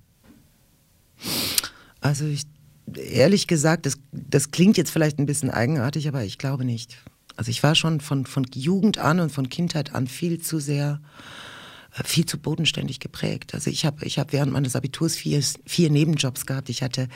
Also 2.02 2.26
ich, 2.26 2.44
ehrlich 2.96 3.48
gesagt, 3.48 3.86
das, 3.86 3.98
das 4.12 4.52
klingt 4.52 4.78
jetzt 4.78 4.92
vielleicht 4.92 5.20
ein 5.20 5.26
bisschen 5.26 5.50
eigenartig, 5.50 6.08
aber 6.08 6.24
ich 6.24 6.38
glaube 6.38 6.66
nicht. 6.66 6.98
Also 7.36 7.52
ich 7.52 7.62
war 7.64 7.76
schon 7.76 8.02
von, 8.02 8.26
von 8.26 8.46
Jugend 8.54 8.98
an 8.98 9.20
und 9.20 9.32
von 9.32 9.50
Kindheit 9.50 9.94
an 9.94 10.08
viel 10.08 10.40
zu 10.40 10.60
sehr 10.60 11.00
viel 12.06 12.26
zu 12.26 12.38
bodenständig 12.38 13.00
geprägt. 13.00 13.54
Also 13.54 13.70
ich 13.70 13.86
habe 13.86 14.06
ich 14.06 14.20
hab 14.20 14.34
während 14.34 14.52
meines 14.52 14.76
Abiturs 14.76 15.16
vier, 15.16 15.42
vier 15.66 15.90
Nebenjobs 15.90 16.46
gehabt. 16.46 16.70
Ich 16.70 16.84
hatte 16.84 17.08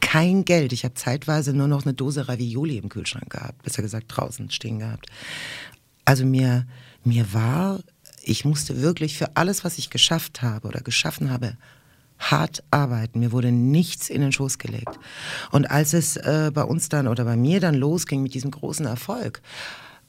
kein 0.00 0.44
Geld. 0.44 0.72
Ich 0.72 0.84
habe 0.84 0.94
zeitweise 0.94 1.52
nur 1.52 1.68
noch 1.68 1.84
eine 1.84 1.94
Dose 1.94 2.28
Ravioli 2.28 2.76
im 2.76 2.88
Kühlschrank 2.88 3.30
gehabt, 3.30 3.62
besser 3.62 3.82
gesagt 3.82 4.06
draußen 4.08 4.50
stehen 4.50 4.80
gehabt. 4.80 5.06
Also 6.04 6.24
mir, 6.24 6.66
mir 7.04 7.32
war, 7.32 7.80
ich 8.22 8.44
musste 8.44 8.82
wirklich 8.82 9.16
für 9.16 9.36
alles, 9.36 9.64
was 9.64 9.78
ich 9.78 9.90
geschafft 9.90 10.42
habe 10.42 10.68
oder 10.68 10.80
geschaffen 10.80 11.30
habe, 11.30 11.56
hart 12.18 12.62
arbeiten. 12.70 13.20
Mir 13.20 13.32
wurde 13.32 13.52
nichts 13.52 14.08
in 14.08 14.20
den 14.20 14.32
Schoß 14.32 14.58
gelegt. 14.58 14.98
Und 15.50 15.70
als 15.70 15.92
es 15.92 16.16
äh, 16.16 16.50
bei 16.52 16.62
uns 16.62 16.88
dann 16.88 17.08
oder 17.08 17.24
bei 17.24 17.36
mir 17.36 17.60
dann 17.60 17.74
losging 17.74 18.22
mit 18.22 18.34
diesem 18.34 18.50
großen 18.50 18.86
Erfolg, 18.86 19.42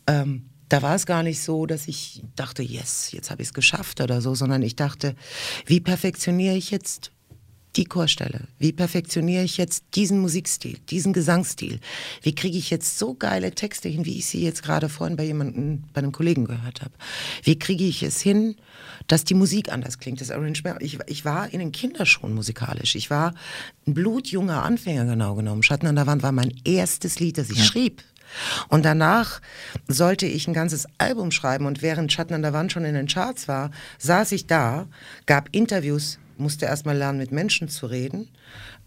ähm, 0.08 0.50
da 0.70 0.82
war 0.82 0.96
es 0.96 1.06
gar 1.06 1.24
nicht 1.24 1.42
so, 1.42 1.66
dass 1.66 1.88
ich 1.88 2.24
dachte, 2.36 2.62
yes, 2.62 3.12
jetzt 3.12 3.32
habe 3.32 3.42
ich 3.42 3.50
es 3.50 3.54
geschafft 3.54 4.02
oder 4.02 4.22
so, 4.22 4.36
sondern 4.36 4.62
ich 4.62 4.76
dachte, 4.76 5.16
wie 5.66 5.80
perfektioniere 5.80 6.56
ich 6.56 6.72
jetzt 6.72 7.12
die 7.78 7.86
Chorstelle? 7.86 8.48
Wie 8.58 8.72
perfektioniere 8.72 9.44
ich 9.44 9.58
jetzt 9.58 9.84
diesen 9.96 10.20
Musikstil, 10.20 10.80
diesen 10.90 11.14
Gesangsstil? 11.14 11.80
Wie 12.22 12.34
kriege 12.34 12.58
ich 12.58 12.70
jetzt 12.70 12.98
so 12.98 13.14
geile 13.14 13.52
Texte 13.52 13.88
hin, 13.88 14.06
wie 14.06 14.18
ich 14.18 14.26
sie 14.26 14.42
jetzt 14.42 14.64
gerade 14.64 14.90
vorhin 14.90 15.16
bei 15.16 15.24
jemandem, 15.24 15.84
bei 15.94 16.00
einem 16.00 16.12
Kollegen 16.12 16.46
gehört 16.46 16.82
habe? 16.82 16.94
Wie 17.44 17.60
kriege 17.60 17.86
ich 17.86 18.02
es 18.04 18.20
hin, 18.20 18.56
dass 19.08 19.24
die 19.24 19.34
Musik 19.34 19.72
anders 19.72 20.00
klingt, 20.00 20.22
das 20.22 20.32
Arrangement? 20.32 20.82
Ich, 20.82 21.00
ich 21.08 21.26
war 21.26 21.52
in 21.52 21.60
den 21.60 21.72
Kinderschuhen 21.72 22.34
musikalisch. 22.34 22.96
Ich 22.96 23.10
war 23.10 23.34
ein 23.86 23.94
blutjunger 23.94 24.64
Anfänger 24.64 25.06
genau 25.06 25.36
genommen. 25.36 25.64
Schatten 25.64 25.88
an 25.88 25.96
der 25.96 26.08
Wand 26.08 26.24
war 26.24 26.32
mein 26.32 26.54
erstes 26.66 27.20
Lied, 27.20 27.38
das 27.38 27.50
ich 27.50 27.60
ja. 27.60 27.64
schrieb. 27.64 28.04
Und 28.68 28.84
danach 28.84 29.42
sollte 29.88 30.26
ich 30.26 30.48
ein 30.48 30.54
ganzes 30.54 30.86
Album 30.98 31.32
schreiben 31.32 31.66
und 31.66 31.82
während 31.82 32.12
Schatten 32.12 32.34
an 32.34 32.42
der 32.42 32.54
Wand 32.54 32.72
schon 32.72 32.86
in 32.86 32.94
den 32.94 33.08
Charts 33.08 33.48
war, 33.48 33.72
saß 34.00 34.34
ich 34.34 34.48
da, 34.48 34.88
gab 35.26 35.50
Interviews, 35.54 36.20
musste 36.38 36.66
erstmal 36.66 36.98
lernen, 36.98 37.18
mit 37.18 37.32
Menschen 37.32 37.70
zu 37.70 37.88
reden. 37.88 38.30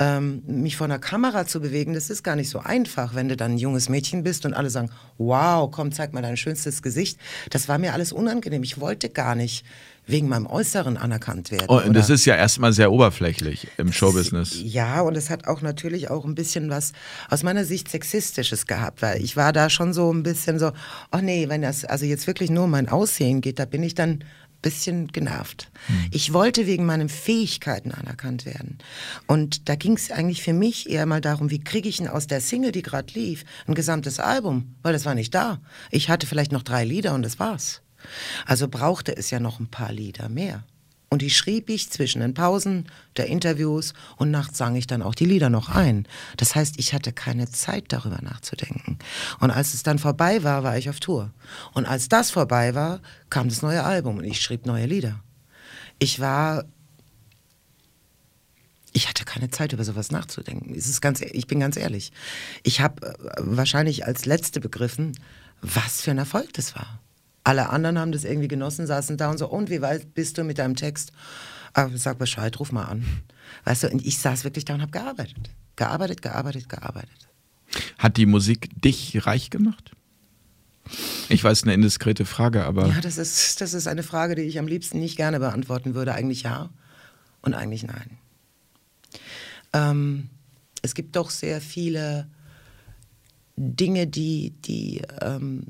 Ähm, 0.02 0.42
mich 0.46 0.76
vor 0.76 0.86
einer 0.86 0.98
Kamera 0.98 1.46
zu 1.46 1.60
bewegen, 1.60 1.92
das 1.92 2.08
ist 2.08 2.22
gar 2.22 2.34
nicht 2.34 2.48
so 2.48 2.58
einfach, 2.58 3.14
wenn 3.14 3.28
du 3.28 3.36
dann 3.36 3.52
ein 3.52 3.58
junges 3.58 3.90
Mädchen 3.90 4.22
bist 4.22 4.46
und 4.46 4.54
alle 4.54 4.70
sagen, 4.70 4.90
wow, 5.18 5.70
komm, 5.70 5.92
zeig 5.92 6.14
mal 6.14 6.22
dein 6.22 6.38
schönstes 6.38 6.80
Gesicht. 6.80 7.18
Das 7.50 7.68
war 7.68 7.76
mir 7.76 7.92
alles 7.92 8.10
unangenehm. 8.10 8.62
Ich 8.62 8.80
wollte 8.80 9.10
gar 9.10 9.34
nicht 9.34 9.64
wegen 10.06 10.28
meinem 10.28 10.46
Äußeren 10.46 10.96
anerkannt 10.96 11.50
werden. 11.50 11.66
Oh, 11.68 11.78
und 11.78 11.94
das 11.94 12.10
ist 12.10 12.24
ja 12.24 12.34
erstmal 12.34 12.72
sehr 12.72 12.90
oberflächlich 12.90 13.68
im 13.76 13.92
Showbusiness. 13.92 14.60
Ja, 14.62 15.02
und 15.02 15.16
es 15.16 15.30
hat 15.30 15.46
auch 15.46 15.62
natürlich 15.62 16.10
auch 16.10 16.24
ein 16.24 16.34
bisschen 16.34 16.70
was 16.70 16.92
aus 17.28 17.42
meiner 17.42 17.64
Sicht 17.64 17.90
Sexistisches 17.90 18.66
gehabt, 18.66 19.02
weil 19.02 19.22
ich 19.22 19.36
war 19.36 19.52
da 19.52 19.70
schon 19.70 19.92
so 19.92 20.12
ein 20.12 20.22
bisschen 20.22 20.58
so, 20.58 20.72
oh 21.12 21.18
nee, 21.22 21.48
wenn 21.48 21.62
das 21.62 21.84
also 21.84 22.06
jetzt 22.06 22.26
wirklich 22.26 22.50
nur 22.50 22.64
um 22.64 22.70
mein 22.70 22.88
Aussehen 22.88 23.40
geht, 23.40 23.58
da 23.58 23.64
bin 23.64 23.82
ich 23.82 23.94
dann 23.94 24.24
bisschen 24.62 25.08
genervt. 25.08 25.70
Hm. 25.86 26.06
Ich 26.10 26.32
wollte 26.32 26.66
wegen 26.66 26.86
meinen 26.86 27.08
Fähigkeiten 27.08 27.92
anerkannt 27.92 28.46
werden. 28.46 28.78
Und 29.26 29.68
da 29.68 29.74
ging 29.74 29.94
es 29.94 30.10
eigentlich 30.10 30.42
für 30.42 30.52
mich 30.52 30.88
eher 30.88 31.06
mal 31.06 31.20
darum, 31.20 31.50
wie 31.50 31.60
kriege 31.60 31.88
ich 31.88 31.98
denn 31.98 32.08
aus 32.08 32.26
der 32.26 32.40
Single, 32.40 32.72
die 32.72 32.82
gerade 32.82 33.12
lief, 33.14 33.44
ein 33.66 33.74
gesamtes 33.74 34.20
Album, 34.20 34.74
weil 34.82 34.92
das 34.92 35.04
war 35.04 35.14
nicht 35.14 35.34
da. 35.34 35.60
Ich 35.90 36.08
hatte 36.08 36.26
vielleicht 36.26 36.52
noch 36.52 36.62
drei 36.62 36.84
Lieder 36.84 37.14
und 37.14 37.22
das 37.22 37.38
war's. 37.38 37.82
Also 38.46 38.68
brauchte 38.68 39.16
es 39.16 39.30
ja 39.30 39.40
noch 39.40 39.60
ein 39.60 39.68
paar 39.68 39.92
Lieder 39.92 40.28
mehr. 40.28 40.64
Und 41.12 41.22
die 41.22 41.30
schrieb 41.30 41.68
ich 41.68 41.90
zwischen 41.90 42.20
den 42.20 42.34
Pausen 42.34 42.86
der 43.16 43.26
Interviews 43.26 43.94
und 44.16 44.30
nachts 44.30 44.58
sang 44.58 44.76
ich 44.76 44.86
dann 44.86 45.02
auch 45.02 45.16
die 45.16 45.24
Lieder 45.24 45.50
noch 45.50 45.68
ein. 45.68 46.06
Das 46.36 46.54
heißt, 46.54 46.76
ich 46.78 46.94
hatte 46.94 47.12
keine 47.12 47.50
Zeit 47.50 47.86
darüber 47.88 48.22
nachzudenken. 48.22 48.96
Und 49.40 49.50
als 49.50 49.74
es 49.74 49.82
dann 49.82 49.98
vorbei 49.98 50.44
war, 50.44 50.62
war 50.62 50.78
ich 50.78 50.88
auf 50.88 51.00
Tour. 51.00 51.32
Und 51.72 51.84
als 51.84 52.08
das 52.08 52.30
vorbei 52.30 52.76
war, 52.76 53.00
kam 53.28 53.48
das 53.48 53.60
neue 53.60 53.82
Album 53.82 54.18
und 54.18 54.24
ich 54.24 54.40
schrieb 54.40 54.66
neue 54.66 54.86
Lieder. 54.86 55.20
Ich 55.98 56.20
war 56.20 56.64
ich 58.92 59.08
hatte 59.08 59.24
keine 59.24 59.50
Zeit, 59.50 59.72
über 59.72 59.84
sowas 59.84 60.10
nachzudenken. 60.10 60.74
Es 60.74 60.88
ist 60.88 61.00
ganz, 61.00 61.20
ich 61.20 61.46
bin 61.46 61.60
ganz 61.60 61.76
ehrlich. 61.76 62.12
Ich 62.62 62.80
habe 62.80 63.06
äh, 63.06 63.14
wahrscheinlich 63.38 64.04
als 64.04 64.26
Letzte 64.26 64.60
begriffen, 64.60 65.12
was 65.60 66.00
für 66.00 66.10
ein 66.10 66.18
Erfolg 66.18 66.52
das 66.54 66.74
war. 66.74 67.00
Alle 67.50 67.70
anderen 67.70 67.98
haben 67.98 68.12
das 68.12 68.22
irgendwie 68.22 68.46
genossen, 68.46 68.86
saßen 68.86 69.16
da 69.16 69.28
und 69.28 69.38
so, 69.38 69.48
und 69.48 69.70
wie 69.70 69.80
weit 69.80 70.14
bist 70.14 70.38
du 70.38 70.44
mit 70.44 70.58
deinem 70.58 70.76
Text? 70.76 71.10
Aber 71.72 71.98
sag 71.98 72.16
Bescheid, 72.16 72.60
ruf 72.60 72.70
mal 72.70 72.84
an. 72.84 73.04
Weißt 73.64 73.82
du, 73.82 73.88
und 73.88 74.06
ich 74.06 74.18
saß 74.18 74.44
wirklich 74.44 74.64
da 74.64 74.74
und 74.74 74.82
habe 74.82 74.92
gearbeitet. 74.92 75.50
Gearbeitet, 75.74 76.22
gearbeitet, 76.22 76.68
gearbeitet. 76.68 77.28
Hat 77.98 78.18
die 78.18 78.26
Musik 78.26 78.68
dich 78.80 79.26
reich 79.26 79.50
gemacht? 79.50 79.90
Ich 81.28 81.42
weiß, 81.42 81.64
eine 81.64 81.74
indiskrete 81.74 82.24
Frage, 82.24 82.64
aber. 82.64 82.86
Ja, 82.86 83.00
das 83.00 83.18
ist, 83.18 83.60
das 83.60 83.74
ist 83.74 83.88
eine 83.88 84.04
Frage, 84.04 84.36
die 84.36 84.42
ich 84.42 84.60
am 84.60 84.68
liebsten 84.68 85.00
nicht 85.00 85.16
gerne 85.16 85.40
beantworten 85.40 85.96
würde. 85.96 86.14
Eigentlich 86.14 86.44
ja 86.44 86.70
und 87.42 87.54
eigentlich 87.54 87.82
nein. 87.82 88.18
Ähm, 89.72 90.30
es 90.82 90.94
gibt 90.94 91.16
doch 91.16 91.30
sehr 91.30 91.60
viele 91.60 92.28
Dinge, 93.56 94.06
die, 94.06 94.50
die 94.50 95.02
ähm, 95.20 95.64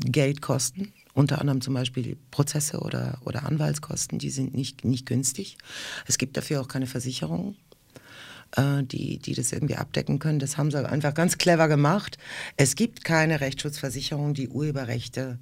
Geld 0.00 0.42
kosten. 0.42 0.92
Unter 1.14 1.40
anderem 1.40 1.60
zum 1.60 1.74
Beispiel 1.74 2.16
Prozesse 2.30 2.78
oder, 2.78 3.18
oder 3.24 3.44
Anwaltskosten, 3.44 4.18
die 4.18 4.30
sind 4.30 4.54
nicht, 4.54 4.84
nicht 4.84 5.04
günstig. 5.04 5.58
Es 6.06 6.16
gibt 6.16 6.36
dafür 6.36 6.60
auch 6.60 6.68
keine 6.68 6.86
Versicherungen, 6.86 7.56
äh, 8.56 8.84
die, 8.84 9.18
die 9.18 9.34
das 9.34 9.52
irgendwie 9.52 9.74
abdecken 9.74 10.20
können. 10.20 10.38
Das 10.38 10.56
haben 10.56 10.70
sie 10.70 10.88
einfach 10.88 11.14
ganz 11.14 11.36
clever 11.36 11.66
gemacht. 11.66 12.18
Es 12.56 12.76
gibt 12.76 13.04
keine 13.04 13.40
Rechtsschutzversicherung, 13.40 14.34
die 14.34 14.48
Urheberrechte 14.48 15.38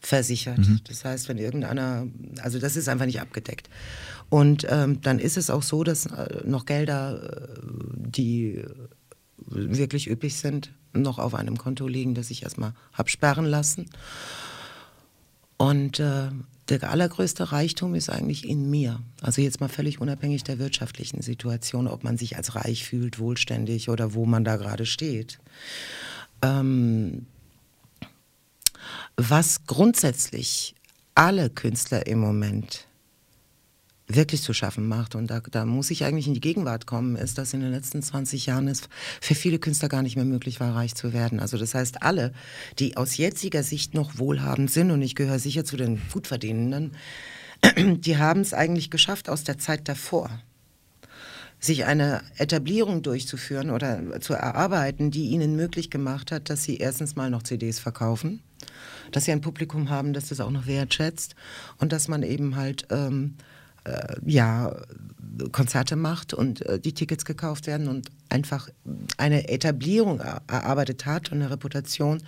versichert. 0.00 0.58
Mhm. 0.58 0.80
Das 0.84 1.04
heißt, 1.04 1.28
wenn 1.28 1.38
irgendeiner, 1.38 2.06
also 2.42 2.58
das 2.58 2.76
ist 2.76 2.88
einfach 2.88 3.06
nicht 3.06 3.20
abgedeckt. 3.20 3.68
Und 4.30 4.66
ähm, 4.70 5.00
dann 5.02 5.18
ist 5.18 5.36
es 5.36 5.50
auch 5.50 5.62
so, 5.62 5.84
dass 5.84 6.06
äh, 6.06 6.42
noch 6.44 6.66
Gelder, 6.66 7.48
äh, 7.48 7.60
die 7.96 8.64
wirklich 9.50 10.08
üppig 10.10 10.36
sind, 10.36 10.72
noch 10.92 11.18
auf 11.18 11.34
einem 11.34 11.58
Konto 11.58 11.86
liegen, 11.86 12.14
das 12.14 12.30
ich 12.30 12.42
erstmal 12.42 12.74
habe 12.92 13.08
sperren 13.08 13.46
lassen. 13.46 13.90
Und 15.56 16.00
äh, 16.00 16.28
der 16.68 16.90
allergrößte 16.90 17.52
Reichtum 17.52 17.94
ist 17.94 18.10
eigentlich 18.10 18.48
in 18.48 18.68
mir. 18.70 19.00
Also 19.22 19.40
jetzt 19.40 19.60
mal 19.60 19.68
völlig 19.68 20.00
unabhängig 20.00 20.44
der 20.44 20.58
wirtschaftlichen 20.58 21.22
Situation, 21.22 21.88
ob 21.88 22.04
man 22.04 22.18
sich 22.18 22.36
als 22.36 22.54
reich 22.54 22.84
fühlt, 22.84 23.18
wohlständig 23.18 23.88
oder 23.88 24.14
wo 24.14 24.26
man 24.26 24.44
da 24.44 24.56
gerade 24.56 24.86
steht. 24.86 25.38
Ähm, 26.42 27.26
was 29.16 29.64
grundsätzlich 29.66 30.74
alle 31.14 31.50
Künstler 31.50 32.06
im 32.06 32.20
Moment 32.20 32.87
wirklich 34.08 34.42
zu 34.42 34.54
schaffen 34.54 34.88
macht. 34.88 35.14
Und 35.14 35.28
da, 35.28 35.40
da 35.40 35.64
muss 35.64 35.90
ich 35.90 36.04
eigentlich 36.04 36.26
in 36.26 36.34
die 36.34 36.40
Gegenwart 36.40 36.86
kommen, 36.86 37.16
ist, 37.16 37.38
dass 37.38 37.52
in 37.52 37.60
den 37.60 37.70
letzten 37.70 38.02
20 38.02 38.46
Jahren 38.46 38.66
es 38.66 38.88
für 39.20 39.34
viele 39.34 39.58
Künstler 39.58 39.88
gar 39.88 40.02
nicht 40.02 40.16
mehr 40.16 40.24
möglich 40.24 40.60
war, 40.60 40.74
reich 40.74 40.94
zu 40.94 41.12
werden. 41.12 41.40
Also 41.40 41.58
das 41.58 41.74
heißt, 41.74 42.02
alle, 42.02 42.32
die 42.78 42.96
aus 42.96 43.16
jetziger 43.16 43.62
Sicht 43.62 43.94
noch 43.94 44.18
wohlhabend 44.18 44.70
sind, 44.70 44.90
und 44.90 45.02
ich 45.02 45.14
gehöre 45.14 45.38
sicher 45.38 45.64
zu 45.64 45.76
den 45.76 46.00
Gutverdienenden, 46.12 46.92
die 47.76 48.16
haben 48.16 48.40
es 48.40 48.54
eigentlich 48.54 48.90
geschafft 48.90 49.28
aus 49.28 49.44
der 49.44 49.58
Zeit 49.58 49.88
davor 49.88 50.30
sich 51.60 51.86
eine 51.86 52.22
Etablierung 52.36 53.02
durchzuführen 53.02 53.70
oder 53.70 54.20
zu 54.20 54.32
erarbeiten, 54.34 55.10
die 55.10 55.30
ihnen 55.30 55.56
möglich 55.56 55.90
gemacht 55.90 56.30
hat, 56.30 56.50
dass 56.50 56.62
sie 56.62 56.76
erstens 56.76 57.16
mal 57.16 57.30
noch 57.30 57.42
CDs 57.42 57.80
verkaufen, 57.80 58.42
dass 59.10 59.24
sie 59.24 59.32
ein 59.32 59.40
Publikum 59.40 59.90
haben, 59.90 60.12
das 60.12 60.28
das 60.28 60.38
auch 60.38 60.52
noch 60.52 60.66
wertschätzt 60.66 61.34
und 61.78 61.92
dass 61.92 62.06
man 62.06 62.22
eben 62.22 62.54
halt 62.56 62.86
ähm, 62.90 63.34
äh, 63.88 64.16
ja, 64.26 64.76
Konzerte 65.52 65.96
macht 65.96 66.34
und 66.34 66.62
äh, 66.62 66.80
die 66.80 66.94
Tickets 66.94 67.24
gekauft 67.24 67.66
werden 67.66 67.88
und 67.88 68.10
einfach 68.28 68.68
eine 69.16 69.48
Etablierung 69.48 70.20
erarbeitet 70.20 71.06
hat 71.06 71.30
und 71.30 71.38
eine 71.38 71.50
Reputation, 71.50 72.22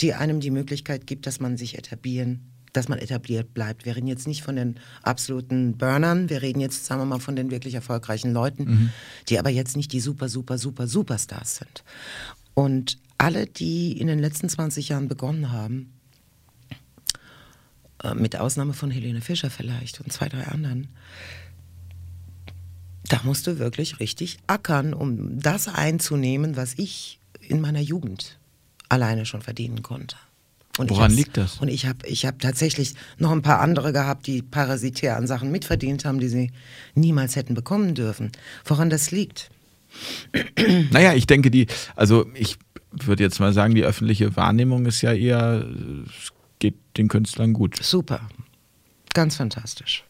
die 0.00 0.14
einem 0.14 0.40
die 0.40 0.50
Möglichkeit 0.50 1.06
gibt, 1.06 1.26
dass 1.26 1.40
man 1.40 1.56
sich 1.56 1.78
etablieren 1.78 2.48
dass 2.72 2.88
man 2.88 2.98
etabliert 2.98 3.52
bleibt. 3.52 3.84
Wir 3.84 3.96
reden 3.96 4.06
jetzt 4.06 4.26
nicht 4.26 4.42
von 4.42 4.56
den 4.56 4.76
absoluten 5.02 5.76
Burnern, 5.76 6.30
wir 6.30 6.40
reden 6.40 6.58
jetzt, 6.58 6.86
sagen 6.86 7.02
wir 7.02 7.04
mal, 7.04 7.20
von 7.20 7.36
den 7.36 7.50
wirklich 7.50 7.74
erfolgreichen 7.74 8.32
Leuten, 8.32 8.64
mhm. 8.64 8.90
die 9.28 9.38
aber 9.38 9.50
jetzt 9.50 9.76
nicht 9.76 9.92
die 9.92 10.00
super, 10.00 10.30
super, 10.30 10.56
super, 10.56 10.86
Superstars 10.86 11.56
sind. 11.56 11.84
Und 12.54 12.98
alle, 13.18 13.46
die 13.46 13.92
in 14.00 14.06
den 14.06 14.18
letzten 14.18 14.48
20 14.48 14.88
Jahren 14.88 15.08
begonnen 15.08 15.52
haben, 15.52 15.92
mit 18.14 18.36
Ausnahme 18.36 18.72
von 18.72 18.90
Helene 18.90 19.20
Fischer 19.20 19.50
vielleicht 19.50 20.00
und 20.00 20.12
zwei, 20.12 20.28
drei 20.28 20.46
anderen, 20.46 20.88
da 23.08 23.20
musst 23.24 23.46
du 23.46 23.58
wirklich 23.58 24.00
richtig 24.00 24.38
ackern, 24.46 24.94
um 24.94 25.40
das 25.40 25.68
einzunehmen, 25.68 26.56
was 26.56 26.74
ich 26.78 27.18
in 27.40 27.60
meiner 27.60 27.80
Jugend 27.80 28.38
alleine 28.88 29.26
schon 29.26 29.42
verdienen 29.42 29.82
konnte. 29.82 30.16
Und 30.78 30.88
Woran 30.88 31.12
liegt 31.12 31.36
das? 31.36 31.58
Und 31.58 31.68
ich 31.68 31.84
habe 31.84 32.06
ich 32.06 32.24
hab 32.24 32.38
tatsächlich 32.38 32.94
noch 33.18 33.30
ein 33.30 33.42
paar 33.42 33.60
andere 33.60 33.92
gehabt, 33.92 34.26
die 34.26 34.40
parasitär 34.40 35.16
an 35.16 35.26
Sachen 35.26 35.50
mitverdient 35.50 36.06
haben, 36.06 36.18
die 36.18 36.28
sie 36.28 36.50
niemals 36.94 37.36
hätten 37.36 37.54
bekommen 37.54 37.94
dürfen. 37.94 38.32
Woran 38.64 38.88
das 38.88 39.10
liegt? 39.10 39.50
Naja, 40.90 41.12
ich 41.12 41.26
denke, 41.26 41.50
die, 41.50 41.66
also 41.94 42.26
ich 42.34 42.56
würde 42.90 43.22
jetzt 43.22 43.40
mal 43.40 43.52
sagen, 43.52 43.74
die 43.74 43.84
öffentliche 43.84 44.34
Wahrnehmung 44.36 44.86
ist 44.86 45.02
ja 45.02 45.12
eher, 45.12 45.66
es 46.06 46.32
geht 46.62 46.76
den 46.96 47.08
Künstlern 47.08 47.52
gut. 47.52 47.82
Super. 47.82 48.20
Ganz 49.14 49.36
fantastisch. 49.36 50.04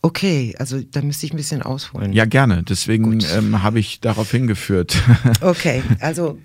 Okay, 0.00 0.54
also 0.58 0.80
da 0.80 1.02
müsste 1.02 1.26
ich 1.26 1.34
ein 1.34 1.36
bisschen 1.36 1.60
ausholen. 1.60 2.12
Ja, 2.14 2.24
gerne. 2.24 2.62
Deswegen 2.62 3.20
ähm, 3.36 3.62
habe 3.62 3.78
ich 3.80 4.00
darauf 4.00 4.30
hingeführt. 4.30 4.96
okay, 5.42 5.82
also 6.00 6.38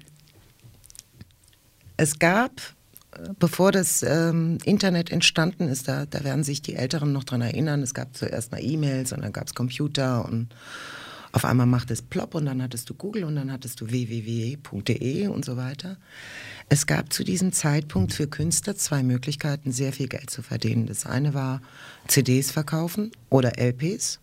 es 1.95 2.19
gab, 2.19 2.51
bevor 3.39 3.71
das 3.71 4.03
ähm, 4.03 4.57
Internet 4.65 5.09
entstanden 5.11 5.69
ist, 5.69 5.87
da, 5.87 6.05
da 6.05 6.23
werden 6.25 6.43
sich 6.43 6.61
die 6.61 6.75
Älteren 6.75 7.13
noch 7.13 7.23
dran 7.23 7.41
erinnern, 7.41 7.81
es 7.81 7.93
gab 7.93 8.17
zuerst 8.17 8.51
mal 8.51 8.61
E-Mails 8.61 9.13
und 9.13 9.21
dann 9.21 9.31
gab 9.31 9.47
es 9.47 9.55
Computer 9.55 10.25
und 10.25 10.53
auf 11.31 11.45
einmal 11.45 11.65
macht 11.65 11.91
es 11.91 12.01
plopp 12.01 12.35
und 12.35 12.45
dann 12.45 12.61
hattest 12.61 12.89
du 12.89 12.93
Google 12.93 13.23
und 13.23 13.35
dann 13.35 13.51
hattest 13.51 13.79
du 13.79 13.89
www.de 13.89 15.27
und 15.27 15.45
so 15.45 15.55
weiter. 15.55 15.97
Es 16.69 16.87
gab 16.87 17.13
zu 17.13 17.23
diesem 17.23 17.51
Zeitpunkt 17.51 18.13
für 18.13 18.27
Künstler 18.27 18.75
zwei 18.75 19.03
Möglichkeiten, 19.03 19.71
sehr 19.71 19.93
viel 19.93 20.07
Geld 20.07 20.29
zu 20.29 20.41
verdienen. 20.41 20.87
Das 20.87 21.05
eine 21.05 21.33
war 21.33 21.61
CDs 22.07 22.51
verkaufen 22.51 23.11
oder 23.29 23.59
LPs 23.59 24.19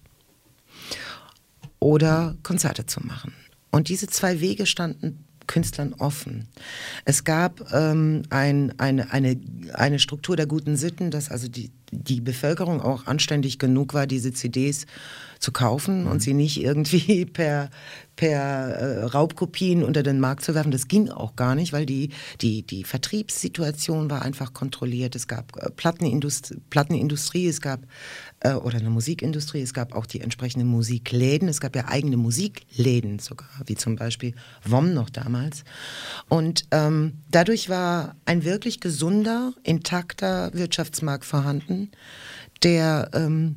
oder 1.79 2.37
Konzerte 2.43 2.87
zu 2.87 3.01
machen. 3.01 3.35
Und 3.71 3.89
diese 3.89 4.09
zwei 4.09 4.41
Wege 4.41 4.67
standen 4.67 5.25
Künstlern 5.51 5.95
offen. 5.95 6.47
Es 7.05 7.25
gab 7.25 7.73
ähm, 7.73 8.23
ein, 8.31 8.73
eine, 8.79 9.11
eine, 9.11 9.37
eine 9.73 9.99
Struktur 9.99 10.37
der 10.37 10.47
guten 10.47 10.77
Sitten, 10.77 11.11
dass 11.11 11.29
also 11.29 11.49
die, 11.49 11.73
die 11.91 12.21
Bevölkerung 12.21 12.81
auch 12.81 13.09
anständig 13.09 13.59
genug 13.59 13.93
war, 13.93 14.07
diese 14.07 14.33
CDs 14.33 14.87
zu 15.41 15.51
kaufen 15.51 16.03
mhm. 16.03 16.11
und 16.11 16.23
sie 16.23 16.35
nicht 16.35 16.63
irgendwie 16.63 17.25
per, 17.33 17.71
per 18.21 18.39
äh, 18.39 19.05
Raubkopien 19.05 19.83
unter 19.83 20.03
den 20.03 20.21
Markt 20.21 20.45
zu 20.45 20.55
werfen. 20.55 20.71
Das 20.71 20.89
ging 20.89 21.09
auch 21.09 21.37
gar 21.37 21.55
nicht, 21.55 21.73
weil 21.73 21.87
die, 21.87 22.11
die, 22.43 22.61
die 22.61 22.85
Vertriebssituation 22.85 24.11
war 24.11 24.21
einfach 24.21 24.53
kontrolliert. 24.53 25.17
Es 25.17 25.27
gab 25.27 25.57
äh, 25.57 25.71
Plattenindust 25.71 26.55
Plattenindustrie, 26.69 27.47
es 27.47 27.63
gab 27.63 27.81
äh, 28.41 28.53
oder 28.53 28.77
eine 28.77 28.91
Musikindustrie, 28.91 29.63
es 29.63 29.73
gab 29.73 29.95
auch 29.95 30.05
die 30.05 30.21
entsprechenden 30.21 30.69
Musikläden, 30.69 31.49
es 31.49 31.63
gab 31.63 31.75
ja 31.75 31.89
eigene 31.89 32.19
Musikläden 32.19 33.21
sogar, 33.21 33.49
wie 33.65 33.77
zum 33.77 33.97
Beispiel 33.97 34.35
WOM 34.67 34.93
noch 34.93 35.09
damals. 35.09 35.65
Und 36.29 36.67
ähm, 36.73 37.23
dadurch 37.31 37.71
war 37.71 38.17
ein 38.27 38.45
wirklich 38.45 38.81
gesunder, 38.81 39.55
intakter 39.63 40.53
Wirtschaftsmarkt 40.53 41.25
vorhanden, 41.25 41.91
der 42.63 43.13
ähm, 43.15 43.57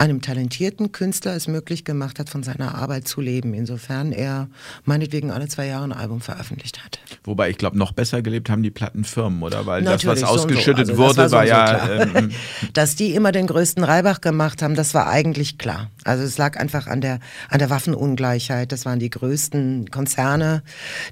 einem 0.00 0.22
talentierten 0.22 0.92
Künstler 0.92 1.36
es 1.36 1.46
möglich 1.46 1.84
gemacht 1.84 2.18
hat, 2.18 2.30
von 2.30 2.42
seiner 2.42 2.74
Arbeit 2.74 3.06
zu 3.06 3.20
leben, 3.20 3.52
insofern 3.52 4.12
er 4.12 4.48
meinetwegen 4.84 5.30
alle 5.30 5.46
zwei 5.46 5.66
Jahre 5.66 5.84
ein 5.84 5.92
Album 5.92 6.22
veröffentlicht 6.22 6.82
hat. 6.82 6.98
Wobei 7.24 7.50
ich 7.50 7.58
glaube, 7.58 7.76
noch 7.76 7.92
besser 7.92 8.22
gelebt 8.22 8.48
haben 8.48 8.62
die 8.62 8.70
Plattenfirmen, 8.70 9.42
oder? 9.42 9.66
Weil 9.66 9.82
Natürlich, 9.82 10.20
das, 10.20 10.22
was 10.22 10.40
ausgeschüttet 10.40 10.86
so. 10.86 10.92
also, 10.94 11.18
wurde, 11.18 11.30
war, 11.30 11.32
war 11.32 11.44
so 11.44 11.48
ja. 11.48 11.86
So 11.86 12.18
ähm, 12.18 12.30
Dass 12.72 12.96
die 12.96 13.14
immer 13.14 13.30
den 13.30 13.46
größten 13.46 13.84
Reibach 13.84 14.22
gemacht 14.22 14.62
haben, 14.62 14.74
das 14.74 14.94
war 14.94 15.06
eigentlich 15.06 15.58
klar. 15.58 15.90
Also 16.04 16.24
es 16.24 16.38
lag 16.38 16.58
einfach 16.58 16.86
an 16.86 17.02
der, 17.02 17.20
an 17.50 17.58
der 17.58 17.68
Waffenungleichheit. 17.68 18.72
Das 18.72 18.86
waren 18.86 19.00
die 19.00 19.10
größten 19.10 19.90
Konzerne, 19.90 20.62